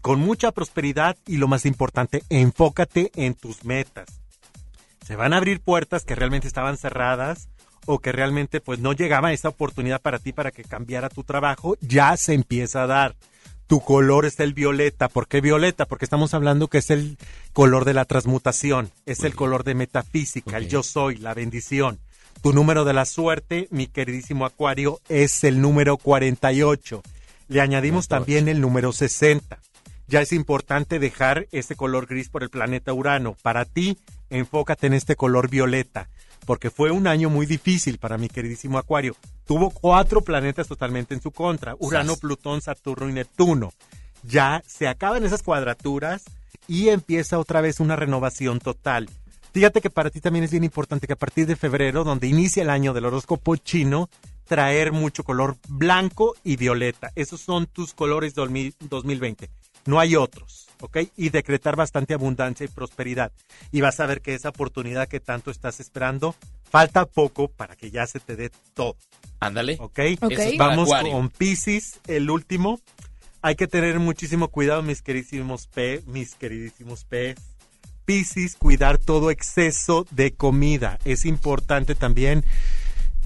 con 0.00 0.18
mucha 0.18 0.50
prosperidad 0.50 1.16
y 1.26 1.36
lo 1.36 1.48
más 1.48 1.64
importante, 1.64 2.24
enfócate 2.28 3.12
en 3.14 3.34
tus 3.34 3.64
metas. 3.64 4.20
Se 5.06 5.16
van 5.16 5.32
a 5.32 5.36
abrir 5.36 5.60
puertas 5.60 6.04
que 6.04 6.14
realmente 6.16 6.48
estaban 6.48 6.76
cerradas 6.76 7.48
o 7.86 8.00
que 8.00 8.12
realmente 8.12 8.60
pues 8.60 8.80
no 8.80 8.92
llegaba 8.92 9.32
esa 9.32 9.48
oportunidad 9.48 10.00
para 10.00 10.18
ti 10.18 10.32
para 10.32 10.50
que 10.50 10.64
cambiara 10.64 11.08
tu 11.08 11.24
trabajo, 11.24 11.76
ya 11.80 12.16
se 12.16 12.34
empieza 12.34 12.82
a 12.82 12.86
dar. 12.86 13.16
Tu 13.66 13.80
color 13.80 14.26
es 14.26 14.38
el 14.40 14.52
violeta. 14.52 15.08
¿Por 15.08 15.28
qué 15.28 15.40
violeta? 15.40 15.86
Porque 15.86 16.04
estamos 16.04 16.34
hablando 16.34 16.68
que 16.68 16.78
es 16.78 16.90
el 16.90 17.16
color 17.52 17.84
de 17.84 17.94
la 17.94 18.04
transmutación, 18.04 18.90
es 19.06 19.24
el 19.24 19.34
color 19.34 19.64
de 19.64 19.74
metafísica, 19.74 20.58
el 20.58 20.68
yo 20.68 20.82
soy, 20.82 21.16
la 21.16 21.32
bendición. 21.32 21.98
Tu 22.42 22.52
número 22.52 22.84
de 22.84 22.92
la 22.92 23.04
suerte, 23.04 23.68
mi 23.70 23.86
queridísimo 23.86 24.44
Acuario, 24.44 25.00
es 25.08 25.44
el 25.44 25.60
número 25.60 25.96
48. 25.96 27.00
Le 27.46 27.60
añadimos 27.60 28.08
también 28.08 28.48
el 28.48 28.60
número 28.60 28.90
60. 28.90 29.60
Ya 30.08 30.20
es 30.22 30.32
importante 30.32 30.98
dejar 30.98 31.46
ese 31.52 31.76
color 31.76 32.06
gris 32.06 32.28
por 32.28 32.42
el 32.42 32.50
planeta 32.50 32.92
Urano. 32.92 33.36
Para 33.42 33.64
ti, 33.64 33.96
enfócate 34.28 34.88
en 34.88 34.94
este 34.94 35.14
color 35.14 35.50
violeta, 35.50 36.08
porque 36.44 36.70
fue 36.70 36.90
un 36.90 37.06
año 37.06 37.30
muy 37.30 37.46
difícil 37.46 37.98
para 37.98 38.18
mi 38.18 38.28
queridísimo 38.28 38.76
Acuario. 38.76 39.14
Tuvo 39.46 39.70
cuatro 39.70 40.22
planetas 40.22 40.66
totalmente 40.66 41.14
en 41.14 41.22
su 41.22 41.30
contra, 41.30 41.76
Urano. 41.78 42.16
Plutón, 42.16 42.60
Saturno 42.60 43.08
y 43.08 43.12
Neptuno. 43.12 43.72
Ya 44.24 44.64
se 44.66 44.88
acaban 44.88 45.24
esas 45.24 45.44
cuadraturas 45.44 46.24
y 46.66 46.88
empieza 46.88 47.38
otra 47.38 47.60
vez 47.60 47.78
una 47.78 47.94
renovación 47.94 48.58
total. 48.58 49.08
Fíjate 49.52 49.80
que 49.80 49.90
para 49.90 50.10
ti 50.10 50.20
también 50.20 50.44
es 50.44 50.50
bien 50.50 50.64
importante 50.64 51.06
que 51.06 51.12
a 51.12 51.16
partir 51.16 51.46
de 51.46 51.56
febrero, 51.56 52.04
donde 52.04 52.26
inicia 52.26 52.62
el 52.62 52.70
año 52.70 52.92
del 52.92 53.04
horóscopo 53.04 53.56
chino, 53.56 54.08
traer 54.44 54.92
mucho 54.92 55.24
color 55.24 55.56
blanco 55.68 56.34
y 56.42 56.56
violeta. 56.56 57.12
Esos 57.14 57.40
son 57.40 57.66
tus 57.66 57.94
colores 57.94 58.34
2000 58.34 58.74
2020. 58.88 59.50
No 59.86 60.00
hay 60.00 60.16
otros. 60.16 60.62
¿ok? 60.82 60.98
Y 61.16 61.30
decretar 61.30 61.76
bastante 61.76 62.12
abundancia 62.12 62.64
y 62.64 62.68
prosperidad. 62.68 63.32
Y 63.70 63.80
vas 63.80 64.00
a 64.00 64.06
ver 64.06 64.20
que 64.20 64.34
esa 64.34 64.50
oportunidad 64.50 65.08
que 65.08 65.20
tanto 65.20 65.50
estás 65.50 65.80
esperando, 65.80 66.34
falta 66.68 67.06
poco 67.06 67.48
para 67.48 67.76
que 67.76 67.90
ya 67.90 68.06
se 68.06 68.20
te 68.20 68.36
dé 68.36 68.50
todo. 68.74 68.96
Ándale. 69.40 69.76
¿Ok? 69.80 70.00
Ok. 70.20 70.32
Eso 70.32 70.42
es 70.42 70.56
para 70.56 70.76
Vamos 70.76 70.90
con 70.90 71.30
Pisces, 71.30 72.00
el 72.06 72.30
último. 72.30 72.80
Hay 73.40 73.56
que 73.56 73.66
tener 73.66 73.98
muchísimo 73.98 74.48
cuidado, 74.48 74.82
mis 74.82 75.02
queridísimos 75.02 75.66
P, 75.66 76.02
mis 76.06 76.34
queridísimos 76.34 77.04
P. 77.04 77.34
Cuidar 78.58 78.98
todo 78.98 79.30
exceso 79.30 80.06
de 80.10 80.32
comida. 80.32 80.98
Es 81.04 81.24
importante 81.24 81.94
también 81.94 82.44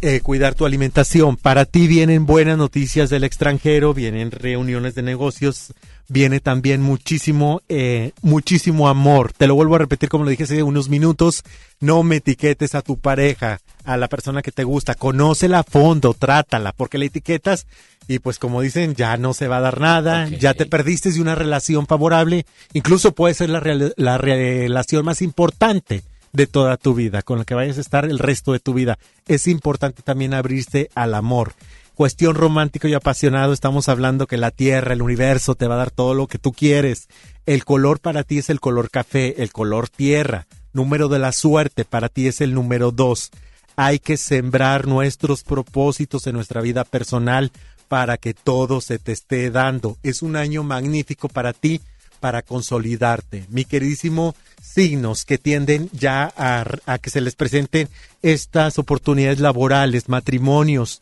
eh, 0.01 0.21
cuidar 0.21 0.55
tu 0.55 0.65
alimentación. 0.65 1.37
Para 1.37 1.65
ti 1.65 1.87
vienen 1.87 2.27
buenas 2.27 2.57
noticias 2.59 3.11
del 3.11 3.25
extranjero, 3.25 3.95
vienen 3.95 4.31
reuniones 4.31 4.95
de 4.95 5.03
negocios, 5.03 5.75
viene 6.09 6.41
también 6.41 6.83
muchísimo, 6.83 7.63
eh, 7.69 8.13
muchísimo 8.23 8.89
amor. 8.89 9.33
Te 9.33 9.47
lo 9.47 9.55
vuelvo 9.55 9.75
a 9.77 9.79
repetir 9.79 10.09
como 10.09 10.25
lo 10.25 10.31
dije 10.31 10.45
hace 10.45 10.63
unos 10.63 10.89
minutos. 10.89 11.43
No 11.81 12.03
me 12.03 12.17
etiquetes 12.17 12.75
a 12.75 12.83
tu 12.83 12.99
pareja, 12.99 13.61
a 13.85 13.97
la 13.97 14.09
persona 14.09 14.43
que 14.43 14.53
te 14.53 14.65
gusta. 14.65 14.95
Conócela 14.95 15.61
a 15.61 15.65
fondo, 15.65 16.15
trátala, 16.15 16.73
porque 16.73 16.99
la 16.99 17.07
etiquetas 17.07 17.67
y 18.09 18.21
pues 18.21 18.39
como 18.39 18.61
dicen, 18.61 18.95
ya 18.95 19.17
no 19.17 19.35
se 19.35 19.49
va 19.49 19.59
a 19.59 19.63
dar 19.63 19.81
nada, 19.81 20.29
ya 20.29 20.55
te 20.55 20.67
perdiste 20.67 21.11
de 21.11 21.21
una 21.21 21.35
relación 21.35 21.87
favorable, 21.87 22.47
incluso 22.73 23.13
puede 23.13 23.35
ser 23.35 23.51
la, 23.51 23.61
la 23.97 24.19
relación 24.19 25.05
más 25.05 25.23
importante 25.23 26.03
de 26.33 26.47
toda 26.47 26.77
tu 26.77 26.95
vida, 26.95 27.23
con 27.23 27.39
la 27.39 27.45
que 27.45 27.55
vayas 27.55 27.79
a 27.79 27.81
estar 27.81 28.05
el 28.05 28.19
resto 28.19 28.53
de 28.53 28.61
tu 28.61 28.75
vida. 28.75 28.99
Es 29.27 29.49
importante 29.49 30.03
también 30.03 30.35
abrirse 30.35 30.91
al 30.95 31.15
amor. 31.15 31.55
Cuestión 31.97 32.35
romántico 32.35 32.89
y 32.89 32.93
apasionado, 32.93 33.55
estamos 33.55 33.89
hablando 33.89 34.27
que 34.27 34.37
la 34.37 34.51
tierra, 34.51 34.93
el 34.93 35.01
universo 35.01 35.55
te 35.55 35.67
va 35.67 35.77
a 35.77 35.79
dar 35.79 35.91
todo 35.91 36.13
lo 36.13 36.27
que 36.27 36.37
tú 36.37 36.53
quieres. 36.53 37.09
El 37.47 37.65
color 37.65 38.01
para 38.01 38.23
ti 38.23 38.37
es 38.37 38.51
el 38.51 38.61
color 38.61 38.91
café, 38.91 39.43
el 39.43 39.51
color 39.51 39.89
tierra. 39.89 40.47
Número 40.75 41.09
de 41.09 41.19
la 41.19 41.33
suerte 41.33 41.87
para 41.87 42.11
ti 42.11 42.27
es 42.27 42.43
el 42.43 42.53
número 42.53 42.91
dos. 42.91 43.31
Hay 43.77 43.99
que 43.99 44.19
sembrar 44.19 44.87
nuestros 44.87 45.43
propósitos 45.43 46.27
en 46.27 46.35
nuestra 46.35 46.61
vida 46.61 46.85
personal 46.85 47.51
para 47.89 48.19
que 48.19 48.35
todo 48.35 48.83
se 48.83 48.99
te 48.99 49.13
esté 49.13 49.51
dando. 49.51 49.97
Es 50.03 50.21
un 50.21 50.37
año 50.37 50.65
magnífico 50.65 51.31
para 51.31 51.55
ti, 51.55 51.81
para 52.21 52.43
consolidarte. 52.43 53.47
Mi 53.49 53.65
queridísimo 53.65 54.35
signos 54.61 55.25
que 55.25 55.39
tienden 55.39 55.89
ya 55.95 56.31
a, 56.37 56.63
a 56.85 56.99
que 56.99 57.09
se 57.09 57.23
les 57.23 57.37
presenten 57.37 57.89
estas 58.21 58.79
oportunidades 58.79 59.41
laborales, 59.41 60.11
matrimonios, 60.11 61.01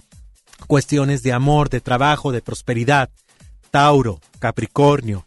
cuestiones 0.66 1.22
de 1.22 1.32
amor, 1.32 1.68
de 1.68 1.81
trabajo, 1.81 2.32
de 2.32 2.43
prosperidad. 2.43 3.10
Tauro, 3.70 4.20
Capricornio, 4.39 5.24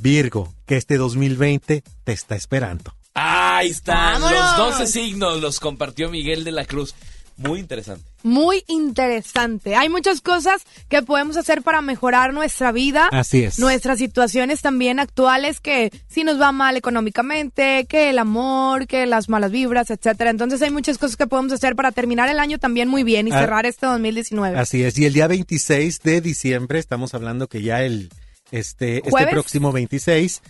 Virgo, 0.00 0.52
que 0.66 0.76
este 0.76 0.96
2020 0.96 1.82
te 2.04 2.12
está 2.12 2.36
esperando. 2.36 2.94
Ahí 3.14 3.70
están 3.70 4.20
¡Vámonos! 4.20 4.58
los 4.58 4.78
12 4.78 4.86
signos, 4.86 5.40
los 5.40 5.58
compartió 5.58 6.08
Miguel 6.08 6.44
de 6.44 6.52
la 6.52 6.64
Cruz. 6.64 6.94
Muy 7.38 7.60
interesante. 7.60 8.04
Muy 8.24 8.64
interesante. 8.66 9.76
Hay 9.76 9.88
muchas 9.88 10.20
cosas 10.20 10.62
que 10.88 11.02
podemos 11.02 11.36
hacer 11.36 11.62
para 11.62 11.80
mejorar 11.80 12.34
nuestra 12.34 12.72
vida. 12.72 13.08
Así 13.12 13.44
es. 13.44 13.58
Nuestras 13.60 13.98
situaciones 13.98 14.60
también 14.60 14.98
actuales 14.98 15.60
que 15.60 15.92
si 16.08 16.24
nos 16.24 16.40
va 16.40 16.50
mal 16.52 16.76
económicamente, 16.76 17.86
que 17.88 18.10
el 18.10 18.18
amor, 18.18 18.86
que 18.88 19.06
las 19.06 19.28
malas 19.28 19.52
vibras, 19.52 19.90
etcétera. 19.90 20.30
Entonces 20.30 20.60
hay 20.62 20.70
muchas 20.70 20.98
cosas 20.98 21.16
que 21.16 21.26
podemos 21.28 21.52
hacer 21.52 21.76
para 21.76 21.92
terminar 21.92 22.28
el 22.28 22.40
año 22.40 22.58
también 22.58 22.88
muy 22.88 23.04
bien 23.04 23.28
y 23.28 23.32
Ah. 23.32 23.38
cerrar 23.40 23.66
este 23.66 23.86
2019. 23.86 24.58
Así 24.58 24.82
es, 24.82 24.98
y 24.98 25.06
el 25.06 25.12
día 25.12 25.28
26 25.28 26.00
de 26.02 26.20
diciembre, 26.20 26.78
estamos 26.80 27.14
hablando 27.14 27.46
que 27.46 27.62
ya 27.62 27.82
el 27.84 28.10
este, 28.50 28.98
este 29.06 29.26
próximo 29.28 29.72
26 29.72 30.42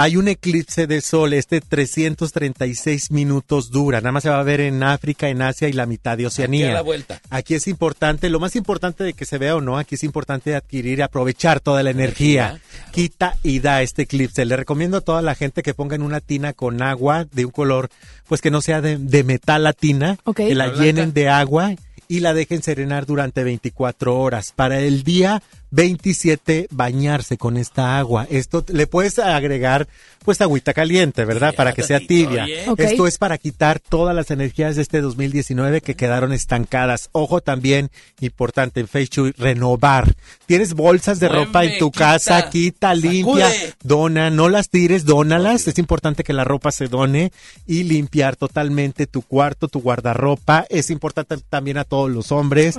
hay 0.00 0.16
un 0.16 0.28
eclipse 0.28 0.86
de 0.86 1.02
sol, 1.02 1.34
este 1.34 1.60
336 1.60 3.10
minutos 3.10 3.70
dura, 3.70 4.00
nada 4.00 4.12
más 4.12 4.22
se 4.22 4.30
va 4.30 4.40
a 4.40 4.42
ver 4.42 4.62
en 4.62 4.82
África, 4.82 5.28
en 5.28 5.42
Asia 5.42 5.68
y 5.68 5.74
la 5.74 5.84
mitad 5.84 6.16
de 6.16 6.26
Oceanía. 6.26 6.68
Aquí 6.68 6.70
a 6.70 6.74
la 6.74 6.82
vuelta. 6.82 7.20
Aquí 7.28 7.54
es 7.54 7.68
importante, 7.68 8.30
lo 8.30 8.40
más 8.40 8.56
importante 8.56 9.04
de 9.04 9.12
que 9.12 9.26
se 9.26 9.36
vea 9.36 9.56
o 9.56 9.60
no, 9.60 9.76
aquí 9.76 9.96
es 9.96 10.04
importante 10.04 10.54
adquirir 10.54 11.00
y 11.00 11.02
aprovechar 11.02 11.60
toda 11.60 11.82
la 11.82 11.90
energía. 11.90 12.60
Quita 12.92 13.36
y 13.42 13.60
da 13.60 13.82
este 13.82 14.02
eclipse. 14.02 14.46
Le 14.46 14.56
recomiendo 14.56 14.96
a 14.96 15.00
toda 15.02 15.20
la 15.20 15.34
gente 15.34 15.62
que 15.62 15.74
ponga 15.74 15.96
en 15.96 16.02
una 16.02 16.20
tina 16.20 16.54
con 16.54 16.80
agua 16.80 17.26
de 17.30 17.44
un 17.44 17.50
color, 17.50 17.90
pues 18.26 18.40
que 18.40 18.50
no 18.50 18.62
sea 18.62 18.80
de, 18.80 18.96
de 18.96 19.22
metal 19.22 19.64
la 19.64 19.74
tina, 19.74 20.16
que 20.34 20.54
la 20.54 20.72
llenen 20.72 21.12
de 21.12 21.28
agua 21.28 21.74
y 22.08 22.20
la 22.20 22.32
dejen 22.32 22.62
serenar 22.62 23.04
durante 23.04 23.44
24 23.44 24.18
horas. 24.18 24.52
Para 24.56 24.80
el 24.80 25.04
día 25.04 25.42
27 25.70 26.68
bañarse 26.70 27.38
con 27.38 27.56
esta 27.56 27.98
agua. 27.98 28.26
Esto 28.30 28.64
le 28.68 28.86
puedes 28.86 29.18
agregar 29.18 29.88
pues 30.24 30.40
agüita 30.40 30.74
caliente, 30.74 31.24
¿verdad? 31.24 31.54
Para 31.54 31.72
que 31.72 31.82
sea 31.82 31.98
tibia. 31.98 32.46
Esto 32.76 33.06
es 33.06 33.16
para 33.16 33.38
quitar 33.38 33.80
todas 33.80 34.14
las 34.14 34.30
energías 34.30 34.76
de 34.76 34.82
este 34.82 35.00
2019 35.00 35.80
que 35.80 35.94
quedaron 35.94 36.32
estancadas. 36.32 37.08
Ojo 37.12 37.40
también, 37.40 37.90
importante 38.20 38.80
en 38.80 38.88
Feng 38.88 39.06
Shui, 39.06 39.32
renovar. 39.38 40.14
Tienes 40.46 40.74
bolsas 40.74 41.20
de 41.20 41.28
ropa 41.28 41.64
en 41.64 41.78
tu 41.78 41.90
quita, 41.90 42.04
casa, 42.04 42.50
quita, 42.50 42.94
limpia, 42.94 43.50
sacude. 43.50 43.74
dona, 43.82 44.30
no 44.30 44.50
las 44.50 44.68
tires, 44.68 45.06
dónalas. 45.06 45.66
Es 45.68 45.78
importante 45.78 46.22
que 46.22 46.34
la 46.34 46.44
ropa 46.44 46.70
se 46.70 46.88
done 46.88 47.32
y 47.66 47.84
limpiar 47.84 48.36
totalmente 48.36 49.06
tu 49.06 49.22
cuarto, 49.22 49.68
tu 49.68 49.80
guardarropa. 49.80 50.66
Es 50.68 50.90
importante 50.90 51.38
también 51.48 51.78
a 51.78 51.84
todos 51.84 52.10
los 52.10 52.30
hombres. 52.30 52.76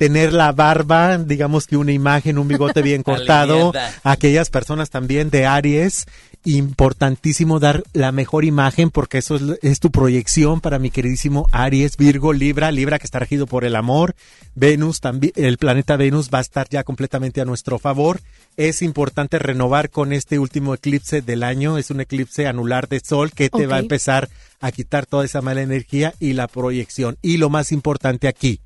Tener 0.00 0.32
la 0.32 0.50
barba, 0.52 1.18
digamos 1.18 1.66
que 1.66 1.76
una 1.76 1.92
imagen, 1.92 2.38
un 2.38 2.48
bigote 2.48 2.80
bien 2.80 3.02
cortado. 3.04 3.74
Aquellas 4.02 4.48
personas 4.48 4.88
también 4.88 5.28
de 5.28 5.44
Aries, 5.44 6.06
importantísimo 6.46 7.60
dar 7.60 7.82
la 7.92 8.10
mejor 8.10 8.46
imagen 8.46 8.88
porque 8.88 9.18
eso 9.18 9.36
es, 9.36 9.42
es 9.60 9.78
tu 9.78 9.90
proyección 9.90 10.62
para 10.62 10.78
mi 10.78 10.90
queridísimo 10.90 11.48
Aries, 11.52 11.98
Virgo, 11.98 12.32
Libra, 12.32 12.72
Libra 12.72 12.98
que 12.98 13.04
está 13.04 13.18
regido 13.18 13.46
por 13.46 13.66
el 13.66 13.76
amor, 13.76 14.14
Venus 14.54 15.00
también, 15.00 15.34
el 15.36 15.58
planeta 15.58 15.98
Venus 15.98 16.30
va 16.32 16.38
a 16.38 16.40
estar 16.40 16.66
ya 16.70 16.82
completamente 16.82 17.42
a 17.42 17.44
nuestro 17.44 17.78
favor. 17.78 18.22
Es 18.56 18.80
importante 18.80 19.38
renovar 19.38 19.90
con 19.90 20.14
este 20.14 20.38
último 20.38 20.72
eclipse 20.72 21.20
del 21.20 21.42
año, 21.42 21.76
es 21.76 21.90
un 21.90 22.00
eclipse 22.00 22.46
anular 22.46 22.88
de 22.88 23.00
sol 23.00 23.32
que 23.32 23.50
te 23.50 23.66
va 23.66 23.76
a 23.76 23.80
empezar 23.80 24.30
a 24.60 24.72
quitar 24.72 25.04
toda 25.04 25.26
esa 25.26 25.42
mala 25.42 25.60
energía 25.60 26.14
y 26.20 26.32
la 26.32 26.48
proyección. 26.48 27.18
Y 27.20 27.36
lo 27.36 27.50
más 27.50 27.70
importante 27.70 28.28
aquí, 28.28 28.60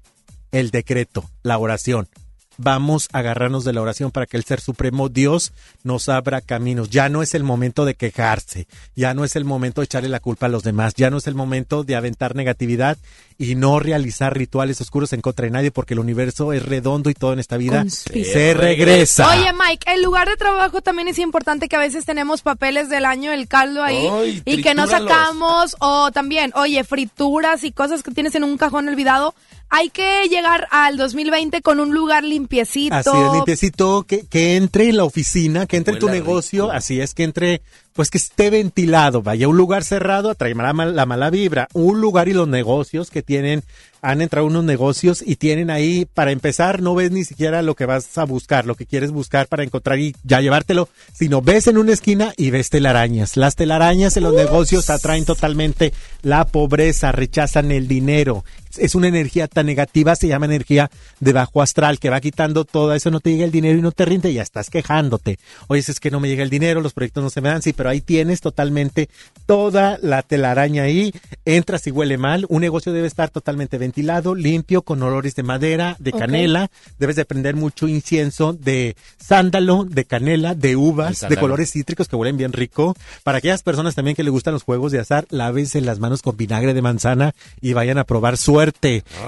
el 0.55 0.71
decreto, 0.71 1.29
la 1.43 1.59
oración. 1.59 2.09
Vamos 2.57 3.09
a 3.13 3.19
agarrarnos 3.19 3.65
de 3.65 3.73
la 3.73 3.83
oración 3.83 4.13
para 4.13 4.27
que 4.27 4.37
el 4.37 4.45
Ser 4.45 4.61
Supremo 4.61 5.09
Dios 5.09 5.53
nos 5.83 6.09
abra 6.09 6.41
caminos. 6.41 6.91
Ya 6.91 7.09
no 7.09 7.21
es 7.21 7.35
el 7.35 7.43
momento 7.43 7.85
de 7.85 7.95
quejarse, 7.95 8.69
ya 8.95 9.13
no 9.13 9.25
es 9.25 9.35
el 9.35 9.45
momento 9.45 9.81
de 9.81 9.87
echarle 9.87 10.09
la 10.09 10.21
culpa 10.21 10.47
a 10.47 10.49
los 10.49 10.63
demás, 10.63 10.95
ya 10.95 11.11
no 11.11 11.17
es 11.17 11.27
el 11.27 11.35
momento 11.35 11.83
de 11.83 11.97
aventar 11.97 12.37
negatividad 12.37 12.97
y 13.39 13.57
no 13.57 13.81
realizar 13.81 14.37
rituales 14.37 14.81
oscuros 14.81 15.13
en 15.13 15.21
contra 15.21 15.47
de 15.47 15.51
nadie 15.51 15.73
porque 15.73 15.95
el 15.95 16.01
universo 16.01 16.53
es 16.53 16.63
redondo 16.63 17.11
y 17.11 17.15
todo 17.15 17.33
en 17.33 17.41
esta 17.41 17.57
vida 17.57 17.81
Conspira. 17.81 18.33
se 18.33 18.55
regresa. 18.55 19.29
Oye, 19.31 19.53
Mike, 19.53 19.93
el 19.93 20.03
lugar 20.03 20.29
de 20.29 20.37
trabajo 20.37 20.81
también 20.81 21.09
es 21.09 21.19
importante 21.19 21.69
que 21.69 21.75
a 21.75 21.81
veces 21.81 22.05
tenemos 22.05 22.43
papeles 22.43 22.89
del 22.89 23.05
año, 23.05 23.33
el 23.33 23.49
caldo 23.49 23.83
ahí, 23.83 24.43
y 24.45 24.63
que 24.63 24.75
no 24.75 24.87
sacamos, 24.87 25.75
o 25.81 26.13
también, 26.13 26.53
oye, 26.55 26.85
frituras 26.85 27.65
y 27.65 27.73
cosas 27.73 28.05
que 28.05 28.13
tienes 28.13 28.37
en 28.37 28.45
un 28.45 28.57
cajón 28.57 28.89
olvidado. 28.89 29.35
Hay 29.77 29.89
que 29.91 30.29
llegar 30.29 30.69
al 30.71 30.97
2020 30.97 31.61
con 31.61 31.81
un 31.81 31.93
lugar 31.93 32.23
limpiecito. 32.23 32.95
Así 32.95 33.11
es, 33.11 33.33
limpiecito, 33.33 34.05
que, 34.05 34.25
que 34.25 34.55
entre 34.57 34.89
en 34.89 34.99
la 34.99 35.05
oficina, 35.05 35.67
que 35.67 35.77
entre 35.77 35.95
en 35.95 36.01
tu 36.01 36.09
negocio, 36.09 36.67
rico. 36.67 36.77
así 36.77 37.01
es, 37.01 37.13
que 37.13 37.25
entre, 37.25 37.61
pues 37.93 38.09
que 38.09 38.19
esté 38.19 38.51
ventilado, 38.51 39.21
vaya, 39.23 39.49
un 39.49 39.57
lugar 39.57 39.83
cerrado 39.83 40.31
atrae 40.31 40.55
la, 40.55 40.73
mal- 40.73 40.95
la 40.95 41.07
mala 41.07 41.29
vibra, 41.31 41.67
un 41.73 42.01
lugar 42.01 42.29
y 42.29 42.35
los 42.35 42.47
negocios 42.47 43.11
que 43.11 43.23
tienen, 43.23 43.65
han 44.01 44.21
entrado 44.21 44.47
unos 44.47 44.63
negocios 44.65 45.25
y 45.27 45.37
tienen 45.37 45.71
ahí, 45.71 46.05
para 46.05 46.31
empezar, 46.31 46.81
no 46.83 46.95
ves 46.95 47.11
ni 47.11 47.25
siquiera 47.25 47.63
lo 47.63 47.75
que 47.75 47.87
vas 47.87 48.17
a 48.19 48.25
buscar, 48.25 48.67
lo 48.67 48.75
que 48.77 48.87
quieres 48.87 49.11
buscar 49.11 49.49
para 49.49 49.65
encontrar 49.65 49.99
y 49.99 50.15
ya 50.23 50.41
llevártelo, 50.41 50.89
sino 51.13 51.41
ves 51.43 51.67
en 51.67 51.79
una 51.79 51.95
esquina 51.95 52.33
y 52.37 52.51
ves 52.51 52.69
telarañas. 52.71 53.37
Las 53.37 53.57
telarañas 53.57 54.17
en 54.19 54.23
los 54.25 54.35
negocios 54.35 54.91
atraen 54.91 55.25
totalmente 55.25 55.93
la 56.23 56.45
pobreza, 56.45 57.11
rechazan 57.13 57.73
el 57.73 57.89
dinero. 57.89 58.45
Es 58.79 58.95
una 58.95 59.09
energía 59.09 59.49
tan 59.49 59.67
negativa, 59.67 60.17
se 60.17 60.29
llama 60.29 60.47
energía 60.47 60.91
de 61.21 61.33
bajo 61.33 61.63
astral, 61.63 61.99
que 61.99 62.11
va 62.11 62.21
quitando 62.21 62.65
todo 62.65 62.95
eso, 62.95 63.11
no 63.11 63.21
te 63.21 63.31
llega 63.31 63.45
el 63.45 63.51
dinero 63.51 63.79
y 63.79 63.83
no 63.83 63.93
te 63.93 64.05
rinde, 64.05 64.31
y 64.31 64.35
ya 64.35 64.43
estás 64.43 64.71
quejándote. 64.71 65.39
Oye, 65.69 65.81
es 65.81 66.01
que 66.01 66.11
no 66.11 66.21
me 66.21 66.29
llega 66.29 66.43
el 66.43 66.51
dinero, 66.51 66.81
los 66.81 66.93
proyectos 66.93 67.23
no 67.23 67.31
se 67.31 67.41
me 67.41 67.49
dan, 67.49 67.63
sí, 67.63 67.73
pero 67.73 67.91
ahí 67.91 68.01
tienes 68.01 68.41
totalmente 68.41 69.09
toda 69.47 69.99
la 70.03 70.23
telaraña 70.23 70.85
ahí, 70.85 71.13
entras 71.45 71.87
y 71.87 71.91
huele 71.91 72.19
mal, 72.19 72.47
un 72.49 72.61
negocio 72.61 72.93
debe 72.93 73.07
estar 73.07 73.31
totalmente 73.31 73.79
ventilado, 73.79 74.35
limpio, 74.35 74.83
con 74.83 75.03
olores 75.03 75.35
de 75.35 75.43
madera, 75.43 75.97
de 75.99 76.13
canela, 76.13 76.71
debes 76.99 77.17
de 77.17 77.25
prender 77.25 77.55
mucho 77.55 77.89
incienso 77.89 78.53
de 78.53 78.97
sándalo, 79.19 79.85
de 79.85 80.05
canela, 80.05 80.55
de 80.55 80.77
uvas, 80.77 81.21
de 81.29 81.37
colores 81.37 81.71
cítricos 81.71 82.09
que 82.09 82.17
huelen 82.17 82.37
bien 82.37 82.53
rico. 82.53 82.97
Para 83.23 83.39
aquellas 83.39 83.63
personas 83.63 83.95
también 83.95 84.17
que 84.17 84.25
les 84.25 84.33
gustan 84.33 84.55
los 84.55 84.63
juegos 84.63 84.93
de 84.93 85.01
azar, 85.01 85.27
lávense 85.31 85.81
las 85.81 85.99
manos 85.99 86.23
con 86.23 86.37
vinagre 86.37 86.75
de 86.75 86.83
manzana 86.83 87.35
y 87.61 87.73
vayan 87.73 87.99
a 87.99 88.05
probar 88.05 88.37
suerte. 88.37 88.64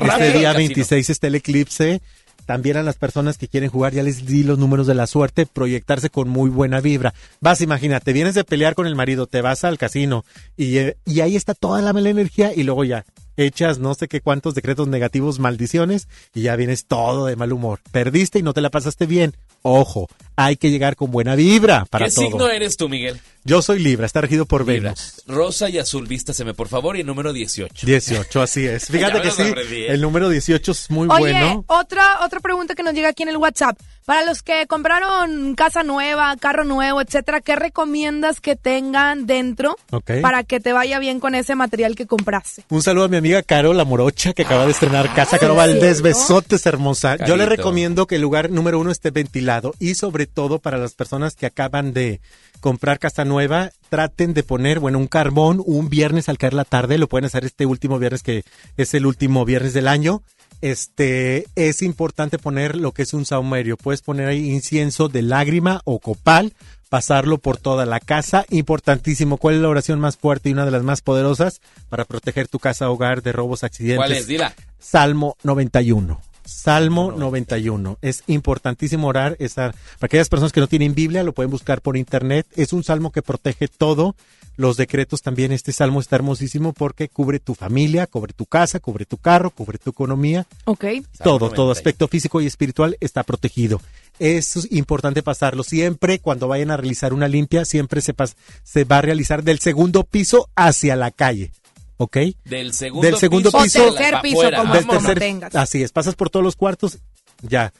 Rápido, 0.00 0.12
Este 0.12 0.38
día 0.38 0.52
casino. 0.52 0.68
26 0.68 1.10
está 1.10 1.26
el 1.26 1.34
eclipse. 1.34 2.00
También 2.46 2.76
a 2.76 2.84
las 2.84 2.96
personas 2.96 3.38
que 3.38 3.48
quieren 3.48 3.70
jugar, 3.70 3.92
ya 3.92 4.04
les 4.04 4.24
di 4.24 4.44
los 4.44 4.56
números 4.56 4.86
de 4.86 4.94
la 4.94 5.08
suerte, 5.08 5.46
proyectarse 5.46 6.10
con 6.10 6.28
muy 6.28 6.48
buena 6.48 6.80
vibra. 6.80 7.12
Vas, 7.40 7.60
imagínate, 7.60 8.12
vienes 8.12 8.36
de 8.36 8.44
pelear 8.44 8.76
con 8.76 8.86
el 8.86 8.94
marido, 8.94 9.26
te 9.26 9.40
vas 9.40 9.64
al 9.64 9.78
casino 9.78 10.24
y, 10.56 10.78
eh, 10.78 10.96
y 11.04 11.22
ahí 11.22 11.34
está 11.34 11.54
toda 11.54 11.82
la 11.82 11.92
mala 11.92 12.08
energía 12.08 12.52
y 12.54 12.62
luego 12.62 12.84
ya 12.84 13.04
echas 13.36 13.78
no 13.78 13.94
sé 13.94 14.08
qué 14.08 14.20
cuántos 14.20 14.54
decretos 14.54 14.88
negativos, 14.88 15.38
maldiciones 15.38 16.08
y 16.34 16.42
ya 16.42 16.56
vienes 16.56 16.86
todo 16.86 17.26
de 17.26 17.36
mal 17.36 17.52
humor. 17.52 17.80
Perdiste 17.90 18.38
y 18.38 18.42
no 18.42 18.54
te 18.54 18.60
la 18.60 18.70
pasaste 18.70 19.06
bien. 19.06 19.34
Ojo, 19.62 20.08
hay 20.36 20.56
que 20.56 20.70
llegar 20.70 20.96
con 20.96 21.10
buena 21.10 21.34
vibra 21.34 21.84
para 21.90 22.06
¿Qué 22.06 22.12
todo. 22.12 22.24
signo 22.26 22.48
eres 22.48 22.76
tú, 22.76 22.88
Miguel? 22.88 23.20
Yo 23.44 23.62
soy 23.62 23.78
Libra, 23.78 24.06
está 24.06 24.20
regido 24.20 24.44
por 24.44 24.66
Libra. 24.66 24.90
Venus. 24.90 25.22
Rosa 25.26 25.68
y 25.70 25.78
azul, 25.78 26.06
vístaseme 26.08 26.52
por 26.52 26.66
favor 26.68 26.96
y 26.96 27.00
el 27.00 27.06
número 27.06 27.32
18. 27.32 27.86
18, 27.86 28.42
así 28.42 28.66
es. 28.66 28.86
Fíjate 28.90 29.20
que 29.22 29.30
sí, 29.30 29.42
aprendí, 29.42 29.84
el 29.84 30.00
número 30.00 30.28
18 30.28 30.72
es 30.72 30.90
muy 30.90 31.08
Oye, 31.08 31.20
bueno. 31.32 31.64
otra, 31.68 32.24
otra 32.24 32.40
pregunta 32.40 32.74
que 32.74 32.82
nos 32.82 32.92
llega 32.94 33.08
aquí 33.10 33.22
en 33.22 33.28
el 33.28 33.36
WhatsApp. 33.36 33.78
Para 34.04 34.24
los 34.24 34.42
que 34.42 34.66
compraron 34.68 35.54
casa 35.56 35.82
nueva, 35.82 36.36
carro 36.38 36.64
nuevo, 36.64 37.00
etcétera, 37.00 37.40
¿qué 37.40 37.56
recomiendas 37.56 38.40
que 38.40 38.54
tengan 38.54 39.26
dentro 39.26 39.76
Ok. 39.90 40.12
para 40.22 40.44
que 40.44 40.60
te 40.60 40.72
vaya 40.72 40.98
bien 41.00 41.18
con 41.18 41.34
ese 41.34 41.56
material 41.56 41.96
que 41.96 42.06
compraste? 42.06 42.62
Un 42.68 42.82
saludo 42.82 43.04
a 43.04 43.08
mi 43.08 43.16
amiga 43.16 43.42
Caro 43.42 43.72
La 43.74 43.84
Morocha 43.84 44.32
que 44.32 44.42
acaba 44.42 44.64
de 44.64 44.70
estrenar 44.72 45.12
casa. 45.14 45.38
Caro 45.38 45.52
¿en 45.54 45.58
Valdés, 45.58 46.02
besotes 46.02 46.66
hermosa. 46.66 47.16
Yo 47.26 47.36
le 47.36 47.46
recomiendo 47.46 48.06
que 48.06 48.16
el 48.16 48.22
lugar 48.22 48.50
número 48.50 48.78
uno 48.78 48.90
esté 48.92 49.10
ventilado 49.10 49.74
y 49.80 49.94
sobre 49.96 50.25
todo 50.26 50.58
para 50.58 50.78
las 50.78 50.94
personas 50.94 51.34
que 51.34 51.46
acaban 51.46 51.92
de 51.92 52.20
comprar 52.60 52.98
casa 52.98 53.24
nueva, 53.24 53.70
traten 53.88 54.34
de 54.34 54.42
poner, 54.42 54.80
bueno, 54.80 54.98
un 54.98 55.06
carbón 55.06 55.62
un 55.64 55.88
viernes 55.88 56.28
al 56.28 56.38
caer 56.38 56.54
la 56.54 56.64
tarde. 56.64 56.98
Lo 56.98 57.08
pueden 57.08 57.26
hacer 57.26 57.44
este 57.44 57.66
último 57.66 57.98
viernes 57.98 58.22
que 58.22 58.44
es 58.76 58.94
el 58.94 59.06
último 59.06 59.44
viernes 59.44 59.72
del 59.74 59.88
año. 59.88 60.22
Este, 60.62 61.46
es 61.54 61.82
importante 61.82 62.38
poner 62.38 62.76
lo 62.76 62.92
que 62.92 63.02
es 63.02 63.14
un 63.14 63.26
saumerio. 63.26 63.76
Puedes 63.76 64.02
poner 64.02 64.28
ahí 64.28 64.50
incienso 64.50 65.08
de 65.08 65.22
lágrima 65.22 65.80
o 65.84 66.00
copal, 66.00 66.54
pasarlo 66.88 67.38
por 67.38 67.58
toda 67.58 67.86
la 67.86 68.00
casa. 68.00 68.46
Importantísimo. 68.50 69.36
¿Cuál 69.36 69.56
es 69.56 69.60
la 69.60 69.68
oración 69.68 70.00
más 70.00 70.16
fuerte 70.16 70.48
y 70.48 70.52
una 70.52 70.64
de 70.64 70.70
las 70.70 70.82
más 70.82 71.02
poderosas 71.02 71.60
para 71.88 72.04
proteger 72.04 72.48
tu 72.48 72.58
casa, 72.58 72.90
hogar 72.90 73.22
de 73.22 73.32
robos, 73.32 73.64
accidentes? 73.64 73.98
¿Cuál 73.98 74.12
es? 74.12 74.26
Dila. 74.26 74.54
Salmo 74.78 75.36
91. 75.42 76.20
Salmo 76.46 77.12
91. 77.12 77.98
Es 78.02 78.22
importantísimo 78.26 79.08
orar. 79.08 79.36
Esa, 79.38 79.72
para 79.98 80.06
aquellas 80.06 80.28
personas 80.28 80.52
que 80.52 80.60
no 80.60 80.66
tienen 80.68 80.94
Biblia, 80.94 81.22
lo 81.22 81.32
pueden 81.32 81.50
buscar 81.50 81.80
por 81.82 81.96
internet. 81.96 82.46
Es 82.56 82.72
un 82.72 82.84
salmo 82.84 83.10
que 83.12 83.22
protege 83.22 83.68
todo. 83.68 84.14
Los 84.56 84.78
decretos 84.78 85.20
también. 85.20 85.52
Este 85.52 85.72
salmo 85.72 86.00
está 86.00 86.16
hermosísimo 86.16 86.72
porque 86.72 87.08
cubre 87.08 87.40
tu 87.40 87.54
familia, 87.54 88.06
cubre 88.06 88.32
tu 88.32 88.46
casa, 88.46 88.80
cubre 88.80 89.04
tu 89.04 89.18
carro, 89.18 89.50
cubre 89.50 89.76
tu 89.78 89.90
economía. 89.90 90.46
Ok. 90.64 90.84
Todo, 91.22 91.50
todo 91.50 91.70
aspecto 91.72 92.08
físico 92.08 92.40
y 92.40 92.46
espiritual 92.46 92.96
está 93.00 93.22
protegido. 93.22 93.82
Es 94.18 94.72
importante 94.72 95.22
pasarlo. 95.22 95.62
Siempre 95.62 96.20
cuando 96.20 96.48
vayan 96.48 96.70
a 96.70 96.78
realizar 96.78 97.12
una 97.12 97.28
limpia, 97.28 97.66
siempre 97.66 98.00
se, 98.00 98.16
pas- 98.16 98.34
se 98.64 98.84
va 98.84 98.98
a 98.98 99.02
realizar 99.02 99.42
del 99.42 99.58
segundo 99.58 100.04
piso 100.04 100.48
hacia 100.56 100.96
la 100.96 101.10
calle. 101.10 101.52
¿Ok? 101.98 102.16
Del 102.44 102.72
segundo 102.74 103.06
del 103.06 103.16
segundo 103.16 103.50
piso 103.50 103.62
piso, 103.64 103.80
hacia 103.80 103.90
la- 104.10 104.20
pa' 104.22 104.22
afuera. 104.40 104.62
del 104.72 104.86
tercer- 104.98 105.18
así 105.56 105.82
es, 105.82 105.92
pasas 105.92 106.14
por 106.14 106.28
todos 106.30 106.44
los 106.44 106.56
cuartos, 106.56 106.98
ya. 107.42 107.72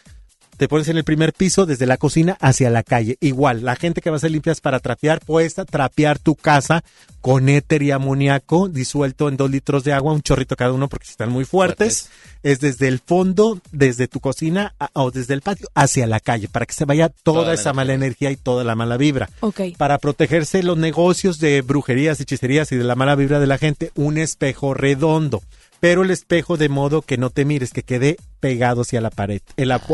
Te 0.57 0.69
pones 0.69 0.89
en 0.89 0.97
el 0.97 1.05
primer 1.05 1.33
piso 1.33 1.66
desde 1.66 1.85
la 1.87 1.99
cocina 1.99 2.37
hacia 2.41 2.70
la 2.70 2.83
calle. 2.83 3.19
Igual, 3.20 3.65
la 3.65 3.77
gente 3.77 4.01
que 4.01 4.09
va 4.11 4.16
a 4.16 4.19
hacer 4.19 4.31
limpias 4.31 4.61
para 4.61 4.81
trapear, 4.81 5.20
puedes 5.24 5.55
trapear 5.55 6.19
tu 6.19 6.35
casa 6.35 6.83
con 7.20 7.49
éter 7.49 7.83
y 7.83 7.91
amoníaco 7.91 8.69
disuelto 8.69 9.28
en 9.28 9.37
dos 9.37 9.51
litros 9.51 9.85
de 9.85 9.93
agua, 9.93 10.12
un 10.12 10.23
chorrito 10.23 10.57
cada 10.57 10.73
uno 10.73 10.89
porque 10.89 11.07
si 11.07 11.11
están 11.11 11.31
muy 11.31 11.45
fuertes. 11.45 12.09
Es 12.43 12.61
desde 12.61 12.87
el 12.87 13.01
fondo, 13.01 13.61
desde 13.73 14.07
tu 14.07 14.20
cocina 14.20 14.74
a- 14.78 14.89
o 14.93 15.11
desde 15.11 15.35
el 15.35 15.41
patio 15.43 15.69
hacia 15.74 16.07
la 16.07 16.20
calle 16.20 16.47
para 16.49 16.65
que 16.65 16.73
se 16.74 16.85
vaya 16.85 17.09
toda, 17.09 17.53
esa 17.53 17.73
mala 17.73 17.93
energía 17.95 18.31
y 18.31 18.37
toda 18.37 18.62
la 18.62 18.77
mala 18.77 18.97
vibra 18.97 19.28
Ok. 19.41 19.61
para 19.77 19.99
protegerse 19.99 20.62
los 20.62 20.78
negocios 20.78 21.41
de 21.41 21.62
brujerías, 21.62 22.20
hechicerías 22.20 22.70
y 22.73 22.77
de 22.77 22.85
la 22.85 22.95
mala 22.95 23.16
vibra 23.16 23.41
de 23.41 23.47
la 23.49 23.59
gente, 23.59 23.91
un 23.97 24.16
espejo 24.16 24.74
redondo. 24.74 25.43
Pero 25.87 26.03
el 26.03 26.11
espejo 26.11 26.57
de 26.57 26.69
modo 26.69 27.01
que 27.01 27.17
no 27.17 27.31
te 27.31 27.45
mires, 27.45 27.73
que 27.73 27.85
quede 27.85 28.17
pegado 28.41 28.81
hacia 28.83 29.01
la 29.01 29.11
pared, 29.11 29.41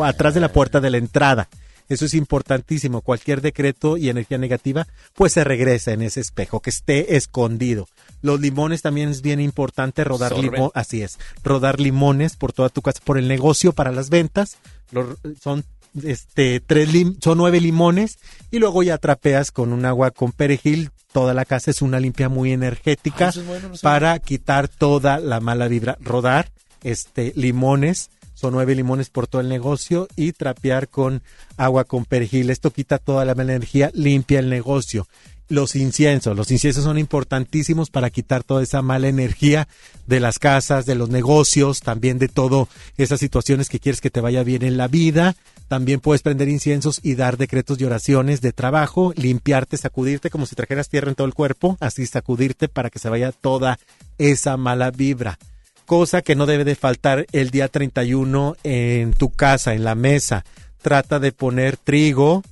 atrás 0.02 0.32
de 0.32 0.40
la 0.40 0.50
puerta 0.50 0.80
de 0.80 0.88
la 0.88 0.96
entrada. 0.96 1.50
Eso 1.90 2.06
es 2.06 2.14
importantísimo. 2.14 3.02
Cualquier 3.02 3.42
decreto 3.42 3.98
y 3.98 4.08
energía 4.08 4.38
negativa, 4.38 4.86
pues 5.14 5.34
se 5.34 5.44
regresa 5.44 5.92
en 5.92 6.00
ese 6.00 6.20
espejo, 6.20 6.60
que 6.60 6.70
esté 6.70 7.16
escondido. 7.16 7.88
Los 8.22 8.40
limones 8.40 8.80
también 8.80 9.10
es 9.10 9.20
bien 9.20 9.38
importante 9.38 10.02
rodar 10.02 10.32
limón, 10.38 10.70
así 10.72 11.02
es, 11.02 11.18
rodar 11.44 11.78
limones 11.78 12.36
por 12.36 12.54
toda 12.54 12.70
tu 12.70 12.80
casa, 12.80 13.00
por 13.04 13.18
el 13.18 13.28
negocio, 13.28 13.74
para 13.74 13.92
las 13.92 14.08
ventas. 14.08 14.56
Los- 14.92 15.18
son 15.42 15.62
este 16.04 16.60
tres 16.60 16.92
lim- 16.92 17.16
son 17.22 17.38
nueve 17.38 17.60
limones 17.60 18.18
y 18.50 18.58
luego 18.58 18.82
ya 18.82 18.98
trapeas 18.98 19.50
con 19.50 19.72
un 19.72 19.84
agua 19.84 20.10
con 20.10 20.32
perejil 20.32 20.90
toda 21.12 21.34
la 21.34 21.44
casa 21.44 21.70
es 21.70 21.82
una 21.82 22.00
limpia 22.00 22.28
muy 22.28 22.52
energética 22.52 23.26
Ah, 23.26 23.30
eso 23.30 23.40
es 23.42 23.46
bueno, 23.46 23.68
no 23.68 23.76
sé. 23.76 23.82
para 23.82 24.18
quitar 24.18 24.68
toda 24.68 25.18
la 25.18 25.40
mala 25.40 25.68
vibra 25.68 25.98
rodar 26.00 26.50
este 26.82 27.32
limones 27.36 28.10
son 28.34 28.54
nueve 28.54 28.74
limones 28.74 29.10
por 29.10 29.26
todo 29.28 29.40
el 29.42 29.48
negocio 29.48 30.08
y 30.16 30.32
trapear 30.32 30.88
con 30.88 31.22
agua 31.56 31.84
con 31.84 32.04
perejil 32.06 32.50
esto 32.50 32.70
quita 32.72 32.98
toda 32.98 33.24
la 33.24 33.34
mala 33.34 33.52
energía 33.54 33.90
limpia 33.94 34.38
el 34.40 34.48
negocio 34.50 35.06
los 35.52 35.76
inciensos. 35.76 36.36
Los 36.36 36.50
inciensos 36.50 36.84
son 36.84 36.98
importantísimos 36.98 37.90
para 37.90 38.10
quitar 38.10 38.42
toda 38.42 38.62
esa 38.62 38.82
mala 38.82 39.08
energía 39.08 39.68
de 40.06 40.18
las 40.18 40.38
casas, 40.38 40.86
de 40.86 40.94
los 40.94 41.10
negocios, 41.10 41.80
también 41.80 42.18
de 42.18 42.28
todo 42.28 42.68
esas 42.96 43.20
situaciones 43.20 43.68
que 43.68 43.78
quieres 43.78 44.00
que 44.00 44.10
te 44.10 44.20
vaya 44.20 44.42
bien 44.42 44.62
en 44.62 44.76
la 44.76 44.88
vida. 44.88 45.36
También 45.68 46.00
puedes 46.00 46.22
prender 46.22 46.48
inciensos 46.48 47.00
y 47.02 47.14
dar 47.14 47.36
decretos 47.36 47.80
y 47.80 47.84
oraciones 47.84 48.40
de 48.40 48.52
trabajo, 48.52 49.12
limpiarte, 49.14 49.76
sacudirte 49.76 50.30
como 50.30 50.46
si 50.46 50.56
trajeras 50.56 50.88
tierra 50.88 51.10
en 51.10 51.14
todo 51.14 51.26
el 51.26 51.34
cuerpo, 51.34 51.76
así 51.80 52.06
sacudirte 52.06 52.68
para 52.68 52.90
que 52.90 52.98
se 52.98 53.10
vaya 53.10 53.30
toda 53.30 53.78
esa 54.18 54.56
mala 54.56 54.90
vibra. 54.90 55.38
Cosa 55.84 56.22
que 56.22 56.34
no 56.34 56.46
debe 56.46 56.64
de 56.64 56.76
faltar 56.76 57.26
el 57.32 57.50
día 57.50 57.68
31 57.68 58.56
en 58.64 59.12
tu 59.12 59.30
casa, 59.30 59.74
en 59.74 59.84
la 59.84 59.94
mesa. 59.94 60.44
Trata 60.80 61.18
de 61.18 61.32
poner 61.32 61.76
trigo, 61.76 62.42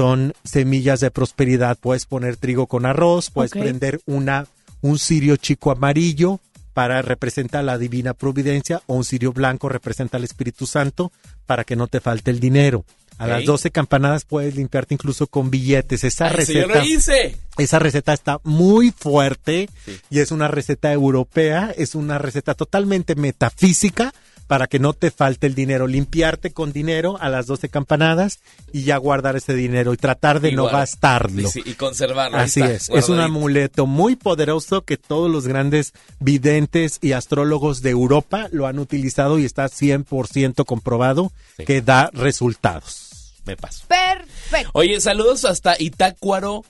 son 0.00 0.32
semillas 0.44 1.00
de 1.00 1.10
prosperidad. 1.10 1.76
Puedes 1.78 2.06
poner 2.06 2.38
trigo 2.38 2.66
con 2.66 2.86
arroz, 2.86 3.28
puedes 3.28 3.50
prender 3.50 4.00
una, 4.06 4.46
un 4.80 4.98
cirio 4.98 5.36
chico 5.36 5.70
amarillo 5.70 6.40
para 6.72 7.02
representar 7.02 7.64
la 7.64 7.76
divina 7.76 8.14
providencia 8.14 8.80
o 8.86 8.94
un 8.94 9.04
cirio 9.04 9.34
blanco 9.34 9.68
representa 9.68 10.16
al 10.16 10.24
Espíritu 10.24 10.64
Santo 10.64 11.12
para 11.44 11.64
que 11.64 11.76
no 11.76 11.86
te 11.86 12.00
falte 12.00 12.30
el 12.30 12.40
dinero. 12.40 12.86
A 13.18 13.26
las 13.26 13.44
12 13.44 13.70
campanadas 13.72 14.24
puedes 14.24 14.56
limpiarte 14.56 14.94
incluso 14.94 15.26
con 15.26 15.50
billetes. 15.50 16.02
Esa 16.02 16.30
yo 16.30 16.36
receta 16.38 16.78
lo 16.78 16.82
hice. 16.82 17.36
esa 17.58 17.78
receta 17.78 18.14
está 18.14 18.40
muy 18.42 18.92
fuerte 18.92 19.68
y 20.08 20.20
es 20.20 20.30
una 20.30 20.48
receta 20.48 20.90
europea, 20.94 21.74
es 21.76 21.94
una 21.94 22.16
receta 22.16 22.54
totalmente 22.54 23.16
metafísica 23.16 24.14
para 24.50 24.66
que 24.66 24.80
no 24.80 24.94
te 24.94 25.12
falte 25.12 25.46
el 25.46 25.54
dinero, 25.54 25.86
limpiarte 25.86 26.50
con 26.50 26.72
dinero 26.72 27.16
a 27.20 27.28
las 27.28 27.46
12 27.46 27.68
campanadas 27.68 28.40
y 28.72 28.82
ya 28.82 28.96
guardar 28.96 29.36
ese 29.36 29.54
dinero 29.54 29.94
y 29.94 29.96
tratar 29.96 30.40
de 30.40 30.48
Y 30.50 30.56
no 30.56 30.62
guarda- 30.62 30.78
gastarlo. 30.80 31.48
Sí, 31.48 31.62
sí, 31.62 31.70
y 31.70 31.74
conservarlo. 31.74 32.36
Así 32.36 32.60
está, 32.60 32.72
es, 32.72 32.90
es 32.90 33.08
un 33.08 33.20
amuleto 33.20 33.86
muy 33.86 34.16
poderoso 34.16 34.82
que 34.82 34.96
todos 34.96 35.30
los 35.30 35.46
grandes 35.46 35.92
videntes 36.18 36.98
y 37.00 37.12
astrólogos 37.12 37.80
de 37.82 37.90
Europa 37.90 38.48
lo 38.50 38.66
han 38.66 38.80
utilizado 38.80 39.38
y 39.38 39.44
está 39.44 39.66
100% 39.68 40.64
comprobado 40.64 41.30
Sí. 41.56 41.64
que 41.64 41.80
da 41.80 42.10
resultados. 42.12 43.34
Me 43.46 43.56
paso. 43.56 43.84
Perfecto. 43.86 44.70
Oye, 44.72 45.00
saludos 45.00 45.44
hasta 45.44 45.76
Itácuaro, 45.80 46.64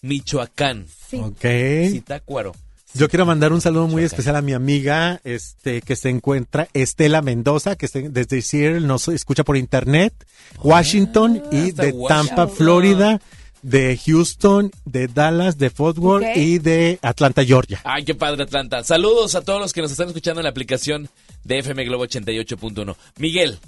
Michoacán. 0.00 0.86
Sí. 1.10 1.18
Ok. 1.18 1.44
Itácuaro. 1.94 2.54
Yo 2.96 3.08
quiero 3.10 3.26
mandar 3.26 3.52
un 3.52 3.60
saludo 3.60 3.88
muy 3.88 4.04
especial 4.04 4.36
a 4.36 4.42
mi 4.42 4.54
amiga, 4.54 5.20
este, 5.24 5.82
que 5.82 5.96
se 5.96 6.08
encuentra 6.08 6.68
Estela 6.72 7.20
Mendoza, 7.20 7.76
que 7.76 7.88
se- 7.88 8.08
desde 8.08 8.40
Seattle 8.40 8.80
nos 8.80 9.08
escucha 9.08 9.44
por 9.44 9.56
internet, 9.58 10.14
Washington 10.62 11.42
y 11.52 11.56
Ah, 11.56 11.64
hasta 11.68 11.82
de 11.84 11.92
Washington. 11.92 12.08
Tampa, 12.36 12.48
Florida, 12.48 13.20
de 13.62 13.98
Houston, 14.06 14.70
de 14.86 15.08
Dallas, 15.08 15.58
de 15.58 15.68
Fort 15.70 15.98
Worth 15.98 16.36
y 16.36 16.58
de 16.58 16.98
Atlanta, 17.02 17.44
Georgia. 17.44 17.80
Ay, 17.84 18.04
qué 18.04 18.14
padre 18.14 18.44
Atlanta. 18.44 18.82
Saludos 18.82 19.34
a 19.34 19.42
todos 19.42 19.60
los 19.60 19.72
que 19.74 19.82
nos 19.82 19.90
están 19.90 20.08
escuchando 20.08 20.40
en 20.40 20.44
la 20.44 20.50
aplicación 20.50 21.10
de 21.44 21.58
FM 21.58 21.84
Globo 21.84 22.04
88.1. 22.06 22.96
Miguel, 23.18 23.58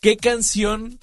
¿qué 0.00 0.16
canción, 0.16 0.98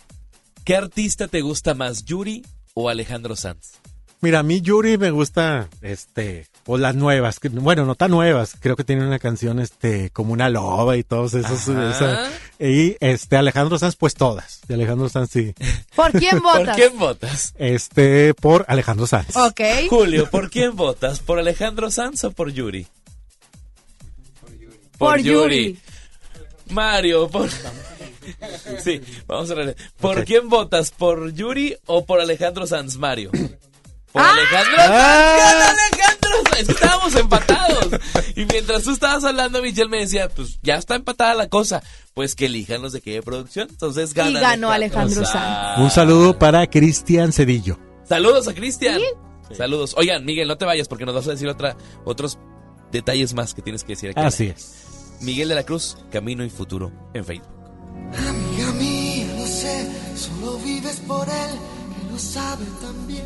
qué 0.65 0.75
artista 0.75 1.27
te 1.29 1.39
gusta 1.41 1.73
más, 1.73 2.03
Yuri 2.03 2.43
o 2.73 2.89
Alejandro 2.89 3.35
Sanz? 3.37 3.73
Mira, 4.19 4.39
a 4.39 4.43
mí 4.43 4.59
Yuri 4.61 4.97
me 4.97 5.11
gusta, 5.11 5.69
este, 5.81 6.47
o 6.67 6.77
las 6.77 6.95
nuevas, 6.95 7.39
que- 7.39 7.49
bueno, 7.49 7.85
no 7.85 7.95
tan 7.95 8.11
nuevas, 8.11 8.55
creo 8.59 8.75
que 8.75 8.83
tiene 8.83 9.05
una 9.05 9.19
canción, 9.19 9.59
este, 9.59 10.09
como 10.09 10.33
una 10.33 10.49
loba 10.49 10.97
y 10.97 11.03
todos 11.03 11.33
esos, 11.35 11.67
esa- 11.67 12.29
y 12.59 12.95
este, 12.99 13.37
Alejandro 13.37 13.77
Sanz, 13.77 13.95
pues 13.95 14.15
todas, 14.15 14.61
de 14.67 14.73
Alejandro 14.73 15.07
Sanz 15.09 15.29
sí, 15.31 15.53
¿Por 15.95 16.11
quién 16.11 16.41
¿Por 16.41 16.59
votas? 16.59 16.75
quién 16.75 16.97
votas? 16.97 17.53
este, 17.57 18.33
por 18.33 18.65
Alejandro 18.67 19.05
Sanz. 19.07 19.35
Ok. 19.35 19.61
Julio, 19.89 20.29
¿por 20.29 20.49
quién 20.49 20.75
votas? 20.75 21.19
¿Por 21.19 21.37
Alejandro 21.39 21.91
Sanz 21.91 22.23
o 22.23 22.31
por 22.31 22.51
Yuri? 22.51 22.87
Por 24.97 25.19
Yuri. 25.19 25.79
Mario, 26.69 27.29
por... 27.29 27.49
Sí, 28.83 29.01
vamos 29.27 29.51
a 29.51 29.53
ver. 29.53 29.75
¿Por 29.99 30.25
quién 30.25 30.49
votas? 30.49 30.89
¿Por 30.91 31.31
Yuri 31.33 31.77
o 31.85 32.05
por 32.05 32.19
Alejandro 32.19 32.65
Sanz 32.65 32.97
Mario? 32.97 33.29
Por 34.11 34.21
¡Ah! 34.23 34.31
Alejandro 34.31 34.75
Sanz. 34.77 34.89
¡Gana 34.89 35.69
Alejandro 35.69 36.24
Sanz! 36.43 36.59
Es 36.59 36.67
que 36.67 36.73
estábamos 36.73 37.15
empatados. 37.15 37.89
Y 38.35 38.45
mientras 38.45 38.83
tú 38.83 38.91
estabas 38.91 39.23
hablando, 39.25 39.61
Michelle 39.61 39.89
me 39.89 39.99
decía, 39.99 40.29
pues 40.29 40.57
ya 40.63 40.75
está 40.75 40.95
empatada 40.95 41.33
la 41.33 41.49
cosa. 41.49 41.83
Pues 42.13 42.35
que 42.35 42.45
elijan 42.45 42.81
los 42.81 42.93
de 42.93 43.01
qué 43.01 43.21
producción. 43.21 43.67
Entonces 43.69 44.13
gana. 44.13 44.39
Y 44.39 44.41
ganó 44.41 44.71
Alejandro 44.71 45.25
Sanz. 45.25 45.79
Un 45.79 45.89
saludo 45.89 46.39
para 46.39 46.65
Cristian 46.67 47.33
Cedillo. 47.33 47.77
Saludos 48.07 48.47
a 48.47 48.53
Cristian. 48.53 49.01
Saludos. 49.51 49.95
Oigan, 49.97 50.25
Miguel, 50.25 50.47
no 50.47 50.57
te 50.57 50.65
vayas 50.65 50.87
porque 50.87 51.05
nos 51.05 51.15
vas 51.15 51.27
a 51.27 51.31
decir 51.31 51.47
otra, 51.47 51.75
otros 52.03 52.37
detalles 52.91 53.33
más 53.33 53.53
que 53.53 53.61
tienes 53.61 53.83
que 53.83 53.93
decir 53.93 54.11
aquí. 54.11 54.21
Así 54.21 54.47
es. 54.47 54.85
Miguel 55.21 55.49
de 55.49 55.55
la 55.55 55.63
Cruz, 55.63 55.97
Camino 56.11 56.43
y 56.43 56.49
Futuro 56.49 56.91
en 57.13 57.25
Facebook. 57.25 57.49
Amiga 58.17 58.71
mía, 58.73 59.27
lo 59.37 59.45
sé, 59.45 59.87
solo 60.15 60.57
vives 60.59 61.01
por 61.07 61.27
él, 61.27 61.51
que 62.01 62.11
lo 62.11 62.19
sabe 62.19 62.65
también. 62.81 63.25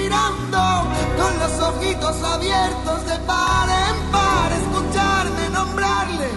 los 1.51 1.67
ojitos 1.67 2.23
abiertos 2.23 3.05
de 3.05 3.17
par 3.25 3.69
en 3.69 4.11
par, 4.11 4.51
escucharme 4.51 5.49
nombrarle. 5.49 6.29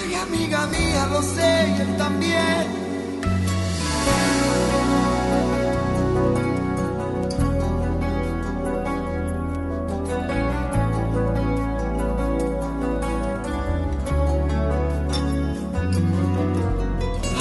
Ay, 0.00 0.14
amiga 0.14 0.66
mía, 0.66 1.06
lo 1.06 1.22
sé 1.22 1.74
y 1.76 1.80
él 1.80 1.96
también. 1.96 2.80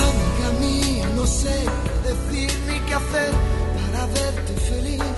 Amiga 0.07 0.49
mía, 0.59 1.09
no 1.15 1.25
sé 1.25 1.65
qué 1.83 2.09
decir 2.09 2.59
ni 2.67 2.79
qué 2.87 2.93
hacer 2.93 3.31
para 3.91 4.05
verte 4.07 4.53
feliz. 4.69 5.09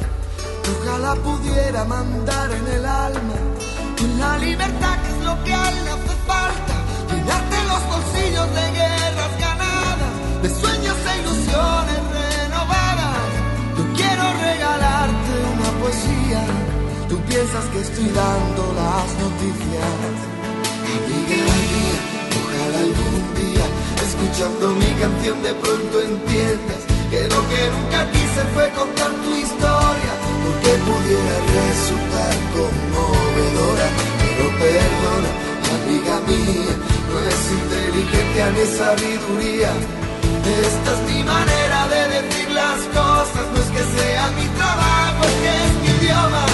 Ojalá 0.91 1.15
pudiera 1.15 1.85
mandar 1.85 2.51
en 2.51 2.67
el 2.67 2.85
alma 2.85 3.37
con 3.97 4.19
la 4.19 4.37
libertad 4.39 4.95
que 5.01 5.09
es 5.15 5.23
lo 5.23 5.43
que 5.45 5.53
a 5.53 5.69
él 5.69 5.85
le 5.85 5.91
hace 5.91 6.15
falta. 6.27 6.75
Llenarte 7.09 7.57
los 7.71 7.81
bolsillos 7.93 8.47
de 8.57 8.65
guerras 8.79 9.33
ganadas, 9.39 10.13
de 10.43 10.49
sueños 10.49 10.97
e 11.11 11.13
ilusiones 11.21 12.01
renovadas. 12.19 13.29
Yo 13.77 13.83
quiero 13.95 14.23
regalarte 14.43 15.33
una 15.55 15.69
poesía. 15.79 16.43
Tú 17.07 17.15
piensas 17.21 17.65
que 17.71 17.79
estoy 17.87 18.09
dando 18.11 18.63
las 18.81 19.07
noticias. 19.23 20.15
Amiga 20.91 21.39
mía, 21.55 21.99
ojalá 22.35 22.79
algún 22.83 23.23
día, 23.39 23.65
escuchando 24.07 24.75
mi 24.75 24.91
canción, 24.99 25.41
de 25.41 25.53
pronto 25.53 26.01
entiendas 26.01 26.81
que 27.11 27.21
lo 27.31 27.39
que 27.47 27.61
nunca 27.75 28.11
quise 28.11 28.41
fue 28.53 28.69
contar 28.71 29.11
tu 29.23 29.31
historia, 29.35 30.13
porque 30.43 30.71
pudiera 30.87 31.35
resultar 31.59 32.33
conmovedora. 32.55 33.87
Pero 34.21 34.45
perdona, 34.61 35.31
amiga 35.77 36.15
mía, 36.27 36.73
no 37.09 37.15
es 37.29 37.41
inteligencia 37.59 38.45
ni 38.55 38.65
sabiduría. 38.79 39.71
Esta 40.65 40.91
es 40.95 41.01
mi 41.09 41.23
manera 41.23 41.87
de 41.93 42.01
decir 42.15 42.49
las 42.51 42.79
cosas, 42.97 43.45
no 43.53 43.59
es 43.63 43.69
que 43.75 43.83
sea 43.97 44.23
mi 44.37 44.47
trabajo, 44.59 45.21
es 45.25 45.35
que 45.41 45.51
es 45.65 45.73
mi 45.81 46.05
idioma. 46.05 46.50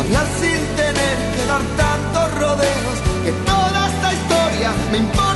Hablar 0.00 0.26
sin 0.40 0.60
tener 0.76 1.16
que 1.34 1.46
dar 1.46 1.62
tantos 1.76 2.38
rodeos. 2.40 2.96
Que 3.24 3.32
toda 3.44 3.88
esta 3.88 4.12
historia 4.12 4.72
me 4.90 4.98
importa 4.98 5.29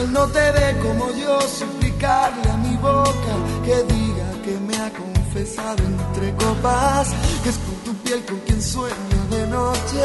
él 0.00 0.12
no 0.12 0.26
te 0.28 0.50
ve 0.52 0.76
como 0.82 1.10
yo, 1.12 1.40
suplicarle 1.40 2.50
a 2.50 2.56
mi 2.56 2.76
boca 2.76 3.34
que 3.64 3.76
diga 3.94 4.28
que 4.44 4.58
me 4.66 4.76
ha 4.76 4.90
confesado 4.90 5.82
entre 5.84 6.34
copas, 6.34 7.08
que 7.42 7.48
es 7.50 7.58
con 7.58 7.74
tu 7.84 7.94
piel 8.02 8.24
con 8.24 8.38
quien 8.40 8.62
sueño 8.62 9.20
de 9.30 9.46
noche. 9.46 10.04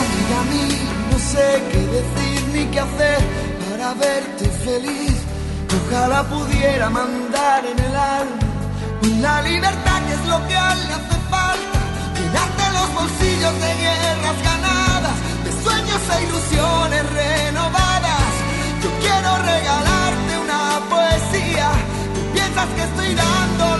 Amiga 0.00 0.40
mía, 0.52 0.92
no 1.12 1.18
sé 1.18 1.62
qué 1.70 1.80
decir 1.98 2.48
ni 2.52 2.64
qué 2.66 2.80
hacer 2.80 3.20
para 3.68 3.94
verte 3.94 4.44
feliz. 4.64 5.16
Ojalá 5.78 6.22
pudiera 6.24 6.90
mandar 6.90 7.64
en 7.66 7.78
el 7.78 7.96
alma 7.96 8.46
la 9.20 9.42
libertad 9.42 10.02
que 10.06 10.12
es 10.12 10.26
lo 10.26 10.46
que 10.46 10.56
a 10.56 10.72
él 10.72 10.78
le 10.86 10.94
hace 10.94 11.18
falta. 11.30 11.78
Llenarte 12.16 12.65
los 12.86 12.94
bolsillos 12.94 13.54
de 13.60 13.74
guerras 13.74 14.42
ganadas, 14.42 15.16
de 15.44 15.50
sueños 15.62 16.00
e 16.14 16.24
ilusiones 16.24 17.02
renovadas. 17.12 18.32
Yo 18.82 18.90
quiero 19.00 19.30
regalarte 19.38 20.32
una 20.44 20.80
poesía. 20.90 21.70
Tú 22.14 22.20
piensas 22.32 22.66
que 22.76 22.82
estoy 22.82 23.14
dando 23.14 23.75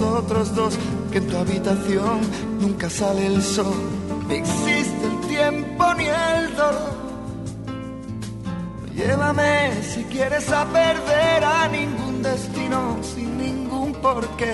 nosotros 0.00 0.52
dos, 0.56 0.76
que 1.12 1.18
en 1.18 1.28
tu 1.28 1.36
habitación 1.36 2.20
nunca 2.60 2.90
sale 2.90 3.26
el 3.26 3.40
sol, 3.40 3.76
ni 4.28 4.34
existe 4.34 5.04
el 5.06 5.28
tiempo 5.28 5.94
ni 5.94 6.06
el 6.06 6.56
dolor. 6.56 6.94
Llévame 8.96 9.82
si 9.82 10.02
quieres 10.04 10.50
a 10.50 10.64
perder 10.66 11.44
a 11.44 11.68
ningún 11.68 12.24
destino 12.24 12.98
sin 13.02 13.38
ningún 13.38 13.92
porqué. 13.92 14.52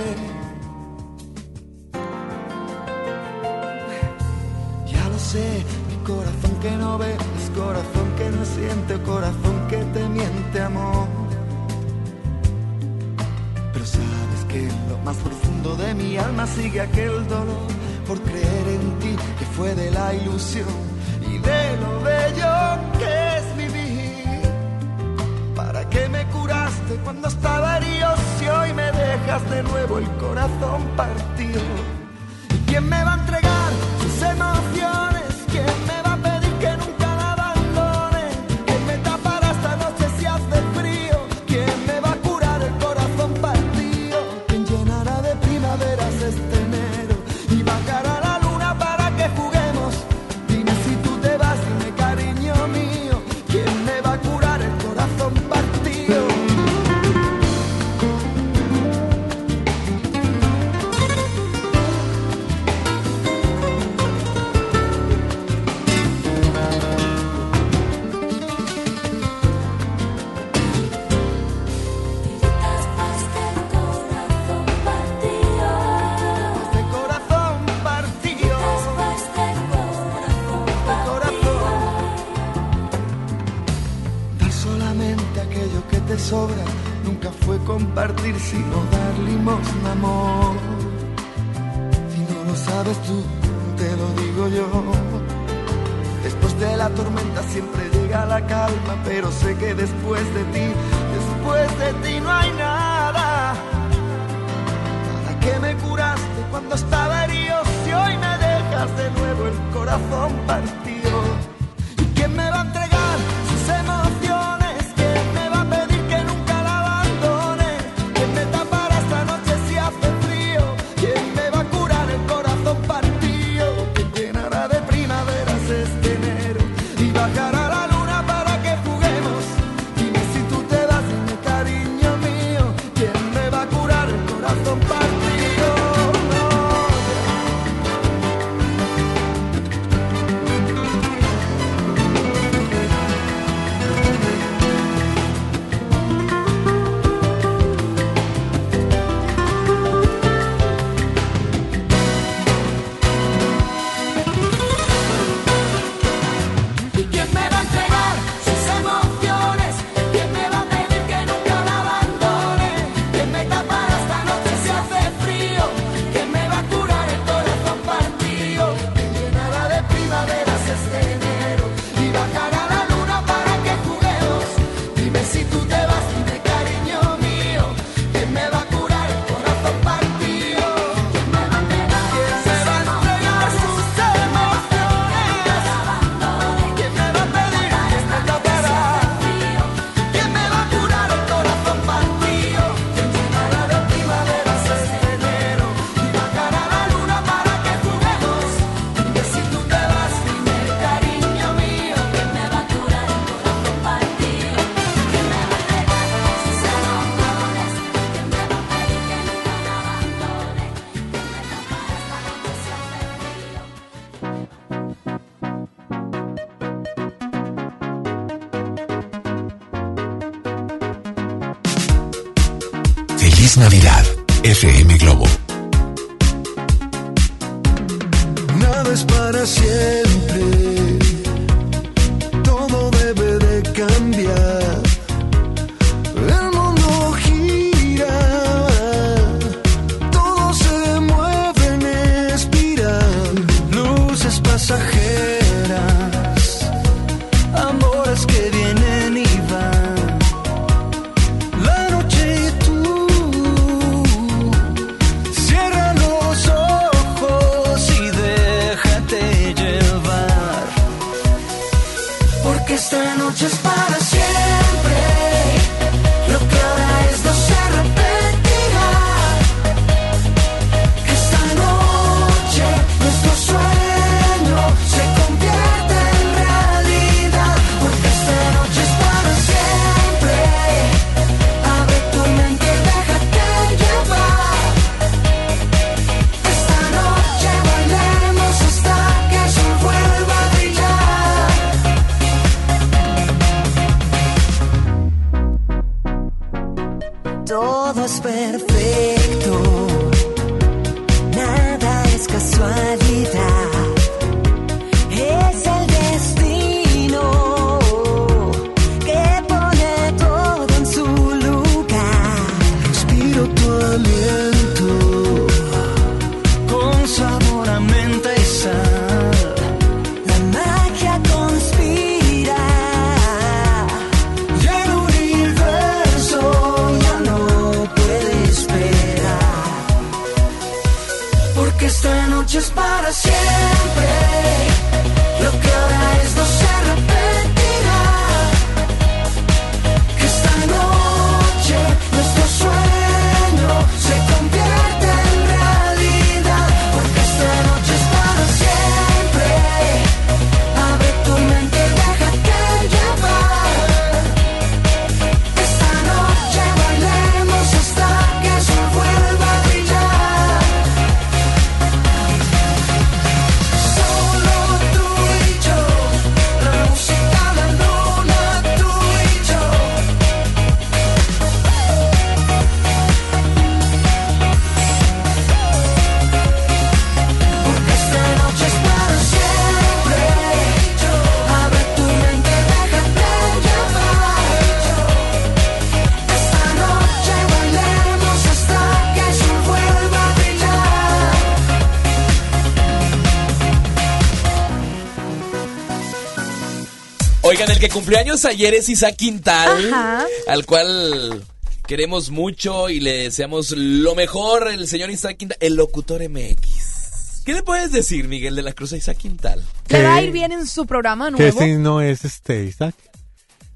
Que 397.80 397.88
cumplió 397.88 398.18
años 398.18 398.44
ayer 398.44 398.74
es 398.74 398.90
Isaac 398.90 399.16
Quintal, 399.16 399.92
Ajá. 399.92 400.26
al 400.48 400.66
cual 400.66 401.42
queremos 401.86 402.30
mucho 402.30 402.90
y 402.90 403.00
le 403.00 403.22
deseamos 403.24 403.70
lo 403.70 404.14
mejor, 404.14 404.68
el 404.68 404.86
señor 404.86 405.10
Isaac 405.10 405.38
Quintal, 405.38 405.56
el 405.62 405.76
locutor 405.76 406.20
MX. 406.28 407.42
¿Qué 407.46 407.54
le 407.54 407.62
puedes 407.62 407.90
decir, 407.90 408.28
Miguel 408.28 408.54
de 408.54 408.62
la 408.62 408.74
Cruz, 408.74 408.92
a 408.92 408.98
Isaac 408.98 409.16
Quintal? 409.16 409.64
Le 409.88 410.02
va 410.02 410.16
a 410.16 410.22
ir 410.22 410.30
bien 410.30 410.52
en 410.52 410.66
su 410.66 410.84
programa 410.84 411.30
¿Qué 411.34 411.44
nuevo. 411.44 411.58
signo 411.58 412.00
es 412.02 412.26
este, 412.26 412.64
Isaac? 412.64 412.94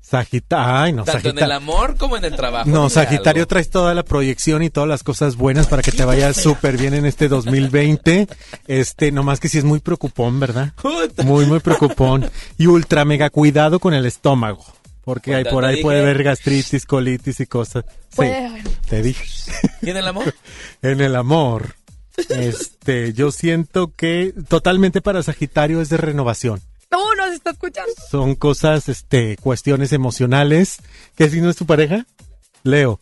Sagitario. 0.07 0.77
Ay, 0.77 0.93
no, 0.93 1.05
Tanto 1.05 1.31
en 1.31 1.39
el 1.39 1.51
amor 1.51 1.97
como 1.97 2.19
en 2.19 2.25
el 2.27 2.37
trabajo. 2.37 2.69
No, 2.69 2.91
Sagitario 2.91 3.43
algo. 3.43 3.49
traes 3.49 3.71
toda 3.71 3.95
la 3.95 4.03
proyección 4.03 4.63
y 4.63 4.69
todas 4.69 4.89
las 4.89 5.03
cosas 5.03 5.37
buenas 5.37 5.67
para 5.67 5.81
que 5.83 5.93
te 5.93 6.05
vaya 6.05 6.35
súper 6.35 6.77
bien 6.77 6.93
en 6.93 7.07
este 7.07 7.29
2020. 7.29 8.29
Este, 8.67 9.13
nomás 9.13 9.41
que 9.41 9.49
sí 9.49 9.57
es 9.57 9.65
muy 9.65 9.81
preocupón, 9.81 10.39
¿verdad? 10.39 10.75
Muy, 11.25 11.47
muy 11.47 11.61
preocupón. 11.61 12.31
Y 12.59 12.67
ultra 12.67 13.07
mega 13.07 13.31
cuidado 13.31 13.81
con 13.81 13.95
el 13.95 14.05
estómago. 14.05 14.65
Porque 15.05 15.35
hay, 15.35 15.45
Ya 15.45 15.51
por 15.51 15.65
ahí 15.65 15.83
puede 15.83 16.01
haber 16.01 16.23
gastritis, 16.23 16.85
colitis 16.85 17.41
y 17.41 17.47
cosas. 17.47 17.85
Sí, 18.11 18.25
haber. 18.27 18.63
te 18.89 19.01
dije. 19.03 19.25
¿Y 19.81 19.91
en 19.91 19.97
el 19.97 20.07
amor? 20.07 20.35
En 20.83 21.01
el 21.01 21.17
amor. 21.17 21.77
Este, 22.29 23.15
yo 23.15 23.33
siento 23.33 23.91
que 23.97 24.35
totalmente 24.49 25.01
para 25.01 25.23
Sagitario 25.23 25.81
es 25.81 25.89
de 25.89 25.97
renovación. 25.97 26.61
No, 26.95 27.15
nos 27.17 27.35
escuchando. 27.45 27.93
Son 28.09 28.37
cosas, 28.37 28.89
este, 28.89 29.37
cuestiones 29.39 29.93
emocionales. 29.93 30.79
¿Qué 31.17 31.29
signo 31.29 31.51
es 31.51 31.57
tu 31.57 31.67
pareja? 31.67 32.07
Leo. 32.65 32.99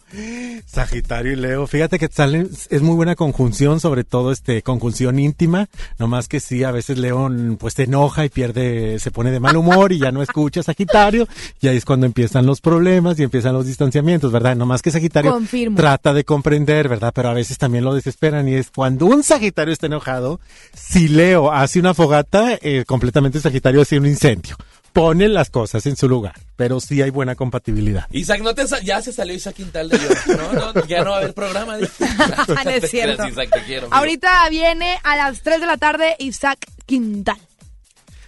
Sagitario 0.66 1.32
y 1.32 1.36
Leo. 1.36 1.68
Fíjate 1.68 1.98
que 1.98 2.08
salen, 2.08 2.50
es 2.68 2.82
muy 2.82 2.96
buena 2.96 3.14
conjunción, 3.14 3.78
sobre 3.78 4.02
todo 4.02 4.32
este, 4.32 4.62
conjunción 4.62 5.20
íntima. 5.20 5.68
Nomás 5.98 6.26
que 6.26 6.40
sí, 6.40 6.64
a 6.64 6.72
veces 6.72 6.98
Leo 6.98 7.28
mm, 7.28 7.56
pues 7.56 7.74
se 7.74 7.84
enoja 7.84 8.24
y 8.24 8.28
pierde, 8.28 8.98
se 8.98 9.12
pone 9.12 9.30
de 9.30 9.38
mal 9.38 9.56
humor 9.56 9.92
y 9.92 10.00
ya 10.00 10.10
no 10.10 10.20
escucha 10.20 10.60
a 10.60 10.62
Sagitario. 10.64 11.28
Y 11.60 11.68
ahí 11.68 11.76
es 11.76 11.84
cuando 11.84 12.06
empiezan 12.06 12.44
los 12.44 12.60
problemas 12.60 13.18
y 13.20 13.22
empiezan 13.22 13.54
los 13.54 13.66
distanciamientos, 13.66 14.32
¿verdad? 14.32 14.56
Nomás 14.56 14.82
que 14.82 14.90
Sagitario 14.90 15.30
Confirmo. 15.30 15.76
trata 15.76 16.12
de 16.12 16.24
comprender, 16.24 16.88
¿verdad? 16.88 17.12
Pero 17.14 17.28
a 17.28 17.34
veces 17.34 17.56
también 17.56 17.84
lo 17.84 17.94
desesperan 17.94 18.48
y 18.48 18.54
es 18.54 18.70
cuando 18.70 19.06
un 19.06 19.22
Sagitario 19.22 19.72
está 19.72 19.86
enojado, 19.86 20.40
si 20.74 21.06
Leo 21.06 21.52
hace 21.52 21.78
una 21.78 21.94
fogata, 21.94 22.58
eh, 22.60 22.84
completamente 22.84 23.40
Sagitario 23.40 23.82
hace 23.82 23.98
un 23.98 24.06
incendio. 24.06 24.56
Pone 24.92 25.28
las 25.28 25.48
cosas 25.50 25.86
en 25.86 25.96
su 25.96 26.08
lugar, 26.08 26.34
pero 26.56 26.80
sí 26.80 27.00
hay 27.00 27.10
buena 27.10 27.34
compatibilidad. 27.34 28.06
Isaac, 28.10 28.42
no 28.42 28.54
te 28.54 28.64
ya 28.84 29.00
se 29.00 29.12
salió 29.12 29.34
Isaac 29.34 29.56
Quintal 29.56 29.88
de 29.88 29.98
yo. 29.98 30.36
No, 30.36 30.52
no, 30.72 30.86
ya 30.86 31.02
no 31.02 31.10
va 31.10 31.16
a 31.16 31.18
haber 31.20 31.34
programa. 31.34 31.76
dice. 31.78 32.04
No 32.64 32.70
es 32.70 32.90
cierto. 32.90 33.16
creas, 33.16 33.32
Isaac, 33.32 33.50
te 33.52 33.62
quiero. 33.64 33.86
amigo. 33.86 33.96
Ahorita 33.96 34.48
viene 34.50 34.98
a 35.02 35.16
las 35.16 35.42
3 35.42 35.60
de 35.60 35.66
la 35.66 35.76
tarde 35.78 36.16
Isaac 36.18 36.58
Quintal. 36.86 37.38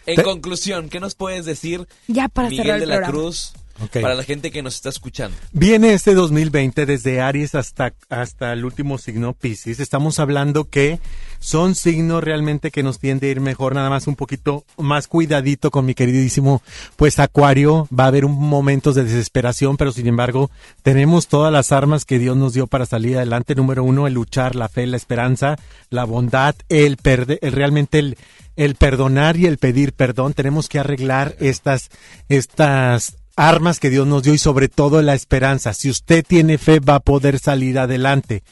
En 0.07 0.23
conclusión, 0.23 0.89
¿qué 0.89 1.01
nos 1.01 1.15
puedes 1.15 1.45
decir, 1.45 1.87
Ya 2.09 2.29
para 2.29 2.49
Miguel 2.49 2.65
cerrar 2.67 2.79
de 2.81 2.85
el 2.85 2.89
la 2.91 2.97
programa. 2.97 3.23
Cruz, 3.23 3.53
para 3.93 4.15
la 4.15 4.23
gente 4.23 4.51
que 4.51 4.63
nos 4.63 4.75
está 4.75 4.89
escuchando? 4.91 5.37
Viene 5.53 5.95
este 5.95 6.15
2020 6.15 6.87
desde 6.87 7.21
Aries 7.21 7.55
hasta, 7.55 7.95
hasta 8.09 8.53
el 8.53 8.65
último 8.65 8.99
signo 8.99 9.33
Pisces. 9.33 9.81
Estamos 9.81 10.19
hablando 10.19 10.69
que 10.69 11.01
son 11.45 11.75
signos 11.75 12.25
realmente 12.25 12.71
que 12.71 12.83
nos 12.83 12.99
tiende 12.99 13.29
a 13.29 13.31
ir 13.33 13.41
mejor, 13.43 13.75
nada 13.75 13.91
más 13.91 14.07
un 14.07 14.17
poquito 14.17 14.65
más 14.79 15.09
cuidadito 15.09 15.71
con 15.71 15.85
mi 15.85 15.95
queridísimo, 15.95 16.63
pues 16.97 17.19
Acuario. 17.19 17.87
Va 17.97 18.05
a 18.05 18.07
haber 18.07 18.25
un 18.25 18.33
momentos 18.33 18.95
de 18.95 19.05
desesperación, 19.05 19.77
pero 19.77 19.93
sin 19.93 20.07
embargo 20.07 20.51
tenemos 20.83 21.29
todas 21.29 21.53
las 21.53 21.71
armas 21.71 22.07
que 22.07 22.19
Dios 22.19 22.35
nos 22.39 22.55
dio 22.55 22.67
para 22.67 22.87
salir 22.87 23.19
adelante. 23.19 23.55
Número 23.55 23.85
uno, 23.85 24.07
el 24.07 24.15
luchar, 24.15 24.55
la 24.55 24.71
fe, 24.71 24.87
la 24.87 24.97
esperanza, 24.97 25.59
la 25.91 26.05
bondad, 26.05 26.55
el 26.71 26.97
perder, 26.97 27.39
el 27.43 27.53
realmente 27.53 27.99
el, 27.99 28.17
el 28.57 28.75
perdonar 28.75 29.37
y 29.37 29.45
el 29.45 29.59
pedir 29.59 29.93
perdón. 29.93 30.33
Tenemos 30.33 30.71
que 30.71 30.79
arreglar 30.79 31.37
estas, 31.41 31.91
estas 32.31 33.17
armas 33.37 33.81
que 33.81 33.91
Dios 33.91 34.07
nos 34.07 34.23
dio 34.23 34.33
y 34.33 34.39
sobre 34.39 34.69
todo 34.69 35.03
la 35.03 35.13
esperanza. 35.13 35.75
Si 35.75 35.91
usted 35.91 36.25
tiene 36.27 36.57
fe 36.57 36.81
va 36.81 36.95
a 36.95 37.01
poder 37.01 37.39
salir 37.39 37.79
adelante. 37.79 38.43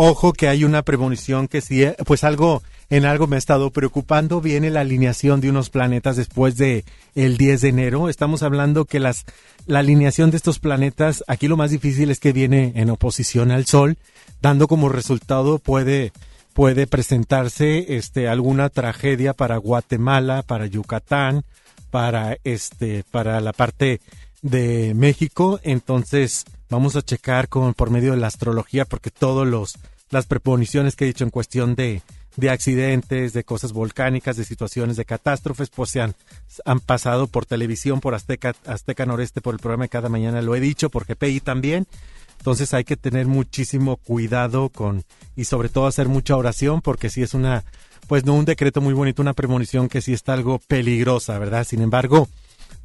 Ojo 0.00 0.32
que 0.32 0.46
hay 0.46 0.62
una 0.62 0.82
premonición 0.82 1.48
que 1.48 1.60
sí, 1.60 1.82
eh, 1.82 1.96
pues 2.06 2.22
algo, 2.22 2.62
en 2.88 3.04
algo 3.04 3.26
me 3.26 3.34
ha 3.34 3.38
estado 3.40 3.72
preocupando. 3.72 4.40
Viene 4.40 4.70
la 4.70 4.82
alineación 4.82 5.40
de 5.40 5.50
unos 5.50 5.70
planetas 5.70 6.14
después 6.14 6.56
de 6.56 6.84
el 7.16 7.36
10 7.36 7.62
de 7.62 7.68
enero. 7.70 8.08
Estamos 8.08 8.44
hablando 8.44 8.84
que 8.84 9.00
las, 9.00 9.24
la 9.66 9.80
alineación 9.80 10.30
de 10.30 10.36
estos 10.36 10.60
planetas, 10.60 11.24
aquí 11.26 11.48
lo 11.48 11.56
más 11.56 11.72
difícil 11.72 12.12
es 12.12 12.20
que 12.20 12.32
viene 12.32 12.74
en 12.76 12.90
oposición 12.90 13.50
al 13.50 13.66
Sol, 13.66 13.98
dando 14.40 14.68
como 14.68 14.88
resultado 14.88 15.58
puede, 15.58 16.12
puede 16.52 16.86
presentarse 16.86 17.96
este 17.96 18.28
alguna 18.28 18.68
tragedia 18.68 19.32
para 19.32 19.56
Guatemala, 19.56 20.44
para 20.44 20.66
Yucatán, 20.66 21.42
para 21.90 22.38
este, 22.44 23.02
para 23.10 23.40
la 23.40 23.52
parte 23.52 24.00
de 24.42 24.94
México. 24.94 25.58
Entonces, 25.64 26.44
vamos 26.70 26.96
a 26.96 27.02
checar 27.02 27.48
con 27.48 27.74
por 27.74 27.90
medio 27.90 28.12
de 28.12 28.18
la 28.18 28.26
astrología, 28.26 28.84
porque 28.84 29.10
todos 29.10 29.46
los 29.46 29.78
las 30.10 30.26
preponiciones 30.26 30.96
que 30.96 31.04
he 31.04 31.08
dicho 31.08 31.24
en 31.24 31.30
cuestión 31.30 31.74
de, 31.74 32.02
de 32.36 32.50
accidentes, 32.50 33.32
de 33.32 33.44
cosas 33.44 33.72
volcánicas, 33.72 34.36
de 34.36 34.44
situaciones 34.44 34.96
de 34.96 35.04
catástrofes, 35.04 35.70
pues 35.70 35.90
se 35.90 36.00
han, 36.00 36.14
pasado 36.86 37.26
por 37.26 37.46
televisión, 37.46 38.00
por 38.00 38.14
Azteca, 38.14 38.54
Azteca 38.66 39.06
Noreste, 39.06 39.40
por 39.40 39.54
el 39.54 39.60
programa 39.60 39.84
de 39.84 39.88
cada 39.90 40.08
mañana, 40.08 40.40
lo 40.40 40.54
he 40.54 40.60
dicho, 40.60 40.88
por 40.88 41.04
GPI 41.04 41.40
también. 41.40 41.86
Entonces 42.38 42.72
hay 42.72 42.84
que 42.84 42.96
tener 42.96 43.26
muchísimo 43.26 43.96
cuidado 43.96 44.68
con, 44.68 45.04
y 45.34 45.44
sobre 45.44 45.68
todo 45.68 45.86
hacer 45.86 46.08
mucha 46.08 46.36
oración, 46.36 46.80
porque 46.80 47.10
si 47.10 47.22
es 47.22 47.34
una, 47.34 47.64
pues 48.06 48.24
no 48.24 48.34
un 48.34 48.44
decreto 48.44 48.80
muy 48.80 48.94
bonito, 48.94 49.20
una 49.20 49.32
premonición 49.34 49.88
que 49.88 50.00
sí 50.00 50.12
está 50.12 50.34
algo 50.34 50.60
peligrosa, 50.60 51.36
¿verdad? 51.38 51.64
Sin 51.64 51.82
embargo, 51.82 52.28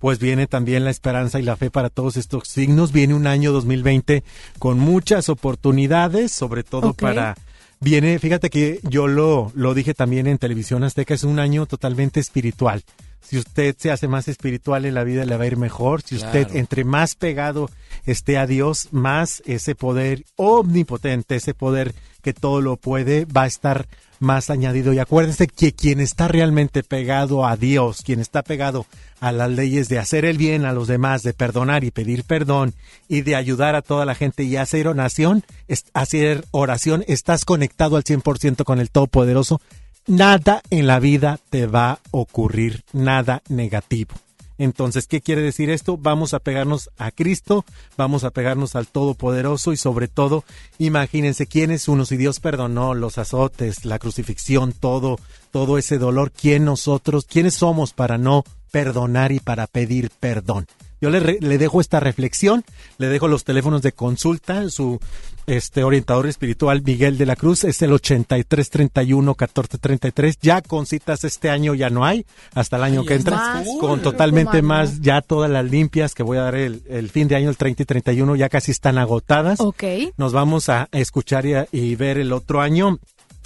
pues 0.04 0.20
viene 0.20 0.48
también 0.48 0.84
la 0.84 0.90
esperanza 0.92 1.40
y 1.40 1.44
la 1.44 1.56
fe 1.56 1.72
para 1.72 1.90
todos 1.90 2.18
estos 2.18 2.50
signos. 2.50 2.92
Viene 2.92 3.14
un 3.14 3.26
año 3.26 3.54
2020 3.54 4.26
con 4.60 4.78
muchas 4.78 5.30
oportunidades, 5.30 6.34
sobre 6.34 6.64
todo 6.64 6.94
para... 6.94 7.38
Viene, 7.80 8.20
fíjate 8.20 8.50
que 8.50 8.82
yo 8.84 9.08
lo, 9.08 9.54
lo 9.56 9.74
dije 9.74 9.94
también 9.94 10.28
en 10.28 10.40
Televisión 10.40 10.84
Azteca, 10.84 11.14
es 11.14 11.24
un 11.24 11.40
año 11.40 11.68
totalmente 11.68 12.20
espiritual. 12.20 12.84
Si 13.22 13.38
usted 13.38 13.78
se 13.80 13.92
hace 13.92 14.10
más 14.10 14.28
espiritual 14.28 14.84
en 14.84 14.96
la 14.96 15.06
vida, 15.06 15.24
le 15.24 15.38
va 15.38 15.46
a 15.46 15.48
ir 15.48 15.56
mejor. 15.56 16.02
Si 16.02 16.18
usted 16.18 16.54
entre 16.54 16.84
más 16.84 17.16
pegado 17.16 17.70
esté 18.06 18.38
a 18.38 18.46
Dios, 18.46 18.90
más 18.92 19.42
ese 19.46 19.74
poder 19.74 20.26
omnipotente, 20.36 21.38
ese 21.38 21.54
poder 21.54 21.96
que 22.22 22.34
todo 22.34 22.60
lo 22.60 22.76
puede, 22.76 23.24
va 23.24 23.44
a 23.44 23.48
estar 23.48 23.88
más 24.20 24.50
añadido. 24.50 24.92
Y 24.92 25.00
acuérdense 25.00 25.48
que 25.48 25.74
quien 25.74 26.00
está 26.00 26.28
realmente 26.28 26.84
pegado 26.84 27.46
a 27.46 27.56
Dios, 27.56 28.02
quien 28.02 28.20
está 28.20 28.42
pegado 28.42 28.86
a 29.24 29.32
las 29.32 29.50
leyes 29.50 29.88
de 29.88 30.00
hacer 30.00 30.26
el 30.26 30.38
bien 30.38 30.66
a 30.66 30.74
los 30.74 30.90
demás, 30.90 31.24
de 31.24 31.32
perdonar 31.32 31.86
y 31.86 31.92
pedir 31.92 32.26
perdón 32.26 32.74
y 33.08 33.22
de 33.22 33.38
ayudar 33.38 33.74
a 33.74 33.82
toda 33.82 34.04
la 34.04 34.16
gente 34.16 34.44
y 34.44 34.58
hacer 34.58 34.86
oración, 34.86 35.46
hacer 35.94 36.44
oración, 36.52 37.06
estás 37.08 37.46
conectado 37.46 37.96
al 37.96 38.04
100% 38.04 38.66
con 38.66 38.82
el 38.82 38.92
Todopoderoso, 38.92 39.62
nada 40.08 40.62
en 40.72 40.88
la 40.88 41.00
vida 41.00 41.40
te 41.50 41.68
va 41.68 41.92
a 41.92 42.00
ocurrir, 42.12 42.84
nada 42.92 43.42
negativo. 43.48 44.14
Entonces, 44.58 45.08
¿qué 45.08 45.22
quiere 45.22 45.42
decir 45.42 45.70
esto? 45.70 45.98
Vamos 45.98 46.34
a 46.34 46.40
pegarnos 46.40 46.90
a 46.98 47.12
Cristo, 47.12 47.64
vamos 47.96 48.26
a 48.26 48.32
pegarnos 48.32 48.76
al 48.76 48.88
Todopoderoso 48.88 49.72
y 49.72 49.78
sobre 49.78 50.10
todo, 50.10 50.44
imagínense 50.80 51.48
quién 51.48 51.72
es 51.72 51.88
uno, 51.88 52.04
si 52.04 52.18
Dios 52.18 52.42
perdonó 52.42 52.94
los 52.94 53.18
azotes, 53.18 53.86
la 53.86 54.00
crucifixión, 54.00 54.74
todo, 54.74 55.18
todo 55.52 55.78
ese 55.78 55.98
dolor, 55.98 56.34
¿quién 56.34 56.66
nosotros, 56.66 57.26
quiénes 57.26 57.54
somos 57.54 57.94
para 57.94 58.18
no 58.18 58.44
perdonar 58.74 59.32
y 59.32 59.40
para 59.40 59.68
pedir 59.68 60.10
perdón? 60.20 60.66
Yo 61.00 61.10
le, 61.10 61.20
le 61.42 61.58
dejo 61.58 61.82
esta 61.82 62.00
reflexión, 62.00 62.64
le 62.98 63.08
dejo 63.08 63.28
los 63.28 63.44
teléfonos 63.44 63.82
de 63.82 63.92
consulta, 63.92 64.70
su 64.70 65.00
este 65.46 65.84
orientador 65.84 66.26
espiritual 66.28 66.82
Miguel 66.82 67.18
de 67.18 67.26
la 67.26 67.36
Cruz 67.36 67.66
es 67.66 67.82
el 67.82 67.92
83 67.92 68.70
31 68.70 69.36
14 69.36 69.78
33. 69.78 70.38
Ya 70.42 70.62
con 70.62 70.86
citas 70.86 71.26
este 71.26 71.50
año 71.50 71.74
ya 71.76 71.90
no 71.90 72.06
hay, 72.06 72.26
hasta 72.54 72.78
el 72.78 72.84
año 72.84 73.02
Ay, 73.02 73.08
que 73.08 73.14
entra, 73.16 73.36
más. 73.36 73.68
con 73.82 74.02
totalmente 74.02 74.62
más, 74.62 75.02
ya 75.02 75.20
todas 75.22 75.52
las 75.52 75.66
limpias 75.70 76.16
que 76.16 76.24
voy 76.24 76.38
a 76.38 76.44
dar 76.44 76.56
el, 76.56 76.82
el 76.88 77.10
fin 77.10 77.28
de 77.28 77.36
año, 77.36 77.50
el 77.50 77.58
30 77.58 77.84
y 77.84 77.86
31, 77.86 78.38
ya 78.38 78.48
casi 78.48 78.72
están 78.72 78.98
agotadas. 78.98 79.60
Ok. 79.60 79.84
Nos 80.16 80.32
vamos 80.32 80.70
a 80.70 80.88
escuchar 80.94 81.46
y, 81.46 81.54
a- 81.56 81.68
y 81.74 81.96
ver 81.96 82.18
el 82.18 82.32
otro 82.32 82.62
año. 82.62 82.98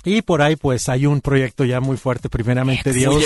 Y 0.03 0.21
por 0.21 0.41
ahí 0.41 0.55
pues 0.55 0.89
hay 0.89 1.05
un 1.05 1.21
proyecto 1.21 1.65
ya 1.65 1.79
muy 1.79 1.97
fuerte, 1.97 2.29
primeramente 2.29 2.93
Dios, 2.93 3.23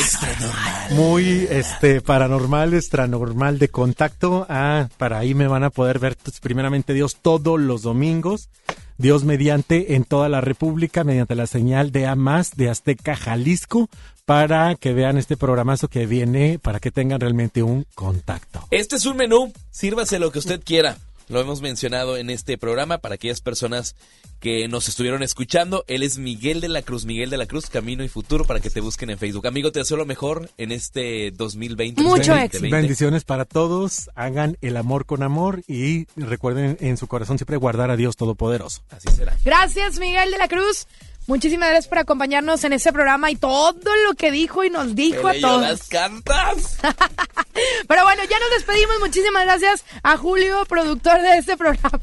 muy 0.91 1.47
este 1.49 2.01
paranormal, 2.01 2.73
extranormal 2.73 3.59
de 3.59 3.69
contacto. 3.69 4.45
Ah, 4.49 4.87
para 4.97 5.19
ahí 5.19 5.33
me 5.33 5.47
van 5.47 5.63
a 5.63 5.69
poder 5.69 5.99
ver 5.99 6.17
pues, 6.23 6.39
primeramente 6.39 6.93
Dios 6.93 7.17
todos 7.21 7.59
los 7.59 7.81
domingos. 7.81 8.49
Dios 8.97 9.23
mediante 9.23 9.95
en 9.95 10.03
toda 10.03 10.29
la 10.29 10.41
República 10.41 11.03
mediante 11.03 11.33
la 11.33 11.47
señal 11.47 11.91
de 11.91 12.05
A 12.05 12.15
más 12.15 12.55
de 12.55 12.69
Azteca 12.69 13.15
Jalisco 13.15 13.89
para 14.25 14.75
que 14.75 14.93
vean 14.93 15.17
este 15.17 15.37
programazo 15.37 15.87
que 15.87 16.05
viene 16.05 16.59
para 16.59 16.79
que 16.79 16.91
tengan 16.91 17.19
realmente 17.19 17.63
un 17.63 17.85
contacto. 17.95 18.67
Este 18.69 18.95
es 18.95 19.05
un 19.05 19.17
menú, 19.17 19.51
sírvase 19.71 20.19
lo 20.19 20.31
que 20.31 20.39
usted 20.39 20.61
quiera. 20.63 20.97
Lo 21.31 21.39
hemos 21.39 21.61
mencionado 21.61 22.17
en 22.17 22.29
este 22.29 22.57
programa 22.57 22.97
para 22.97 23.15
aquellas 23.15 23.39
personas 23.39 23.95
que 24.41 24.67
nos 24.67 24.89
estuvieron 24.89 25.23
escuchando. 25.23 25.85
Él 25.87 26.03
es 26.03 26.17
Miguel 26.17 26.59
de 26.59 26.67
la 26.67 26.81
Cruz, 26.81 27.05
Miguel 27.05 27.29
de 27.29 27.37
la 27.37 27.45
Cruz, 27.45 27.67
Camino 27.67 28.03
y 28.03 28.09
Futuro, 28.09 28.43
para 28.43 28.59
que 28.59 28.69
te 28.69 28.81
busquen 28.81 29.11
en 29.11 29.17
Facebook. 29.17 29.47
Amigo, 29.47 29.71
te 29.71 29.79
deseo 29.79 29.95
lo 29.95 30.05
mejor 30.05 30.49
en 30.57 30.73
este 30.73 31.31
2020. 31.31 32.01
Mucho 32.01 32.33
2020. 32.33 32.69
Bendiciones 32.69 33.23
para 33.23 33.45
todos, 33.45 34.09
hagan 34.15 34.57
el 34.59 34.75
amor 34.75 35.05
con 35.05 35.23
amor 35.23 35.63
y 35.69 36.05
recuerden 36.17 36.77
en 36.81 36.97
su 36.97 37.07
corazón 37.07 37.37
siempre 37.37 37.55
guardar 37.55 37.91
a 37.91 37.95
Dios 37.95 38.17
Todopoderoso. 38.17 38.83
Así 38.89 39.07
será. 39.15 39.37
Gracias, 39.45 39.99
Miguel 39.99 40.31
de 40.31 40.37
la 40.37 40.49
Cruz. 40.49 40.85
Muchísimas 41.31 41.69
gracias 41.69 41.87
por 41.87 41.97
acompañarnos 41.97 42.61
en 42.65 42.73
este 42.73 42.91
programa 42.91 43.31
y 43.31 43.37
todo 43.37 43.95
lo 44.05 44.15
que 44.15 44.31
dijo 44.31 44.65
y 44.65 44.69
nos 44.69 44.95
dijo 44.95 45.29
a 45.29 45.33
todos. 45.39 45.61
las 45.61 45.87
cartas. 45.87 46.77
Pero 47.87 48.03
bueno, 48.03 48.23
ya 48.29 48.37
nos 48.37 48.49
despedimos. 48.49 48.99
Muchísimas 48.99 49.45
gracias 49.45 49.85
a 50.03 50.17
Julio, 50.17 50.65
productor 50.65 51.21
de 51.21 51.37
este 51.37 51.55
programa. 51.55 52.01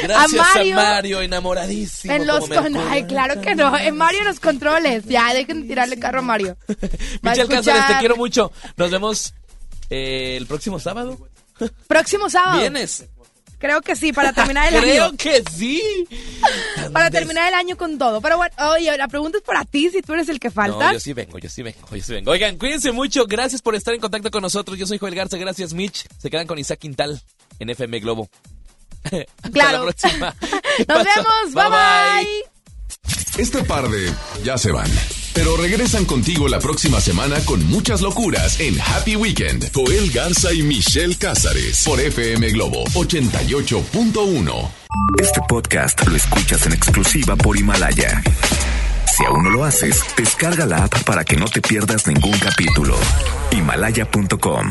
Gracias 0.00 0.40
a 0.40 0.54
Mario. 0.54 0.78
a 0.78 0.82
Mario, 0.84 1.20
enamoradísimo. 1.22 2.14
En 2.14 2.28
los 2.28 2.48
con... 2.48 2.76
Ay, 2.88 3.02
claro 3.06 3.40
que 3.40 3.56
no. 3.56 3.76
En 3.76 3.96
Mario 3.96 4.20
en 4.20 4.26
los 4.26 4.38
controles. 4.38 5.06
Ya, 5.06 5.34
dejen 5.34 5.62
de 5.62 5.66
tirarle 5.66 5.98
carro 5.98 6.20
a 6.20 6.22
Mario. 6.22 6.56
Va 7.26 7.32
Michelle 7.32 7.48
Cáceres, 7.48 7.84
te 7.88 7.98
quiero 7.98 8.14
mucho. 8.14 8.52
Nos 8.76 8.92
vemos 8.92 9.34
eh, 9.90 10.36
el 10.36 10.46
próximo 10.46 10.78
sábado. 10.78 11.18
Próximo 11.88 12.30
sábado. 12.30 12.60
¿Vienes? 12.60 13.06
Creo 13.58 13.80
que 13.80 13.96
sí, 13.96 14.12
para 14.12 14.32
terminar 14.32 14.72
el 14.72 14.80
Creo 14.82 15.04
año. 15.06 15.16
que 15.16 15.42
sí. 15.50 15.82
Para 16.92 17.10
terminar 17.10 17.48
el 17.48 17.54
año 17.54 17.76
con 17.76 17.96
todo. 17.98 18.20
Pero 18.20 18.36
bueno, 18.36 18.54
oye, 18.72 18.96
la 18.98 19.08
pregunta 19.08 19.38
es 19.38 19.44
para 19.44 19.64
ti, 19.64 19.88
si 19.90 20.02
tú 20.02 20.12
eres 20.12 20.28
el 20.28 20.38
que 20.38 20.50
falta. 20.50 20.86
No, 20.88 20.92
yo 20.92 21.00
sí 21.00 21.12
vengo, 21.14 21.38
yo 21.38 21.48
sí 21.48 21.62
vengo, 21.62 21.78
yo 21.90 22.02
sí 22.02 22.12
vengo. 22.12 22.30
Oigan, 22.30 22.58
cuídense 22.58 22.92
mucho. 22.92 23.24
Gracias 23.26 23.62
por 23.62 23.74
estar 23.74 23.94
en 23.94 24.00
contacto 24.00 24.30
con 24.30 24.42
nosotros. 24.42 24.78
Yo 24.78 24.86
soy 24.86 24.98
Joel 24.98 25.14
Garza. 25.14 25.36
Gracias, 25.38 25.72
Mitch. 25.72 26.06
Se 26.18 26.28
quedan 26.30 26.46
con 26.46 26.58
Isaac 26.58 26.78
Quintal 26.78 27.20
en 27.58 27.70
FM 27.70 27.98
Globo. 28.00 28.28
Hasta 29.04 29.50
Claro. 29.52 29.78
la 29.78 29.92
próxima. 29.92 30.34
Nos 30.88 31.04
vemos. 31.04 31.54
Bye 31.54 31.70
bye. 31.70 33.42
Este 33.42 33.62
par 33.64 33.88
de 33.88 34.12
ya 34.44 34.58
se 34.58 34.70
van. 34.72 34.90
Pero 35.36 35.54
regresan 35.54 36.06
contigo 36.06 36.48
la 36.48 36.58
próxima 36.60 36.98
semana 36.98 37.36
con 37.44 37.62
muchas 37.66 38.00
locuras 38.00 38.58
en 38.58 38.80
Happy 38.80 39.16
Weekend. 39.16 39.70
Joel 39.74 40.10
Garza 40.10 40.50
y 40.54 40.62
Michelle 40.62 41.14
Cázares 41.14 41.84
por 41.84 42.00
FM 42.00 42.48
Globo 42.52 42.84
88.1. 42.94 44.70
Este 45.20 45.40
podcast 45.46 46.08
lo 46.08 46.16
escuchas 46.16 46.64
en 46.64 46.72
exclusiva 46.72 47.36
por 47.36 47.54
Himalaya. 47.58 48.22
Si 49.14 49.24
aún 49.26 49.44
no 49.44 49.50
lo 49.50 49.64
haces, 49.64 50.02
descarga 50.16 50.64
la 50.64 50.84
app 50.84 51.02
para 51.04 51.22
que 51.22 51.36
no 51.36 51.44
te 51.44 51.60
pierdas 51.60 52.06
ningún 52.06 52.38
capítulo. 52.38 52.96
Himalaya.com 53.50 54.70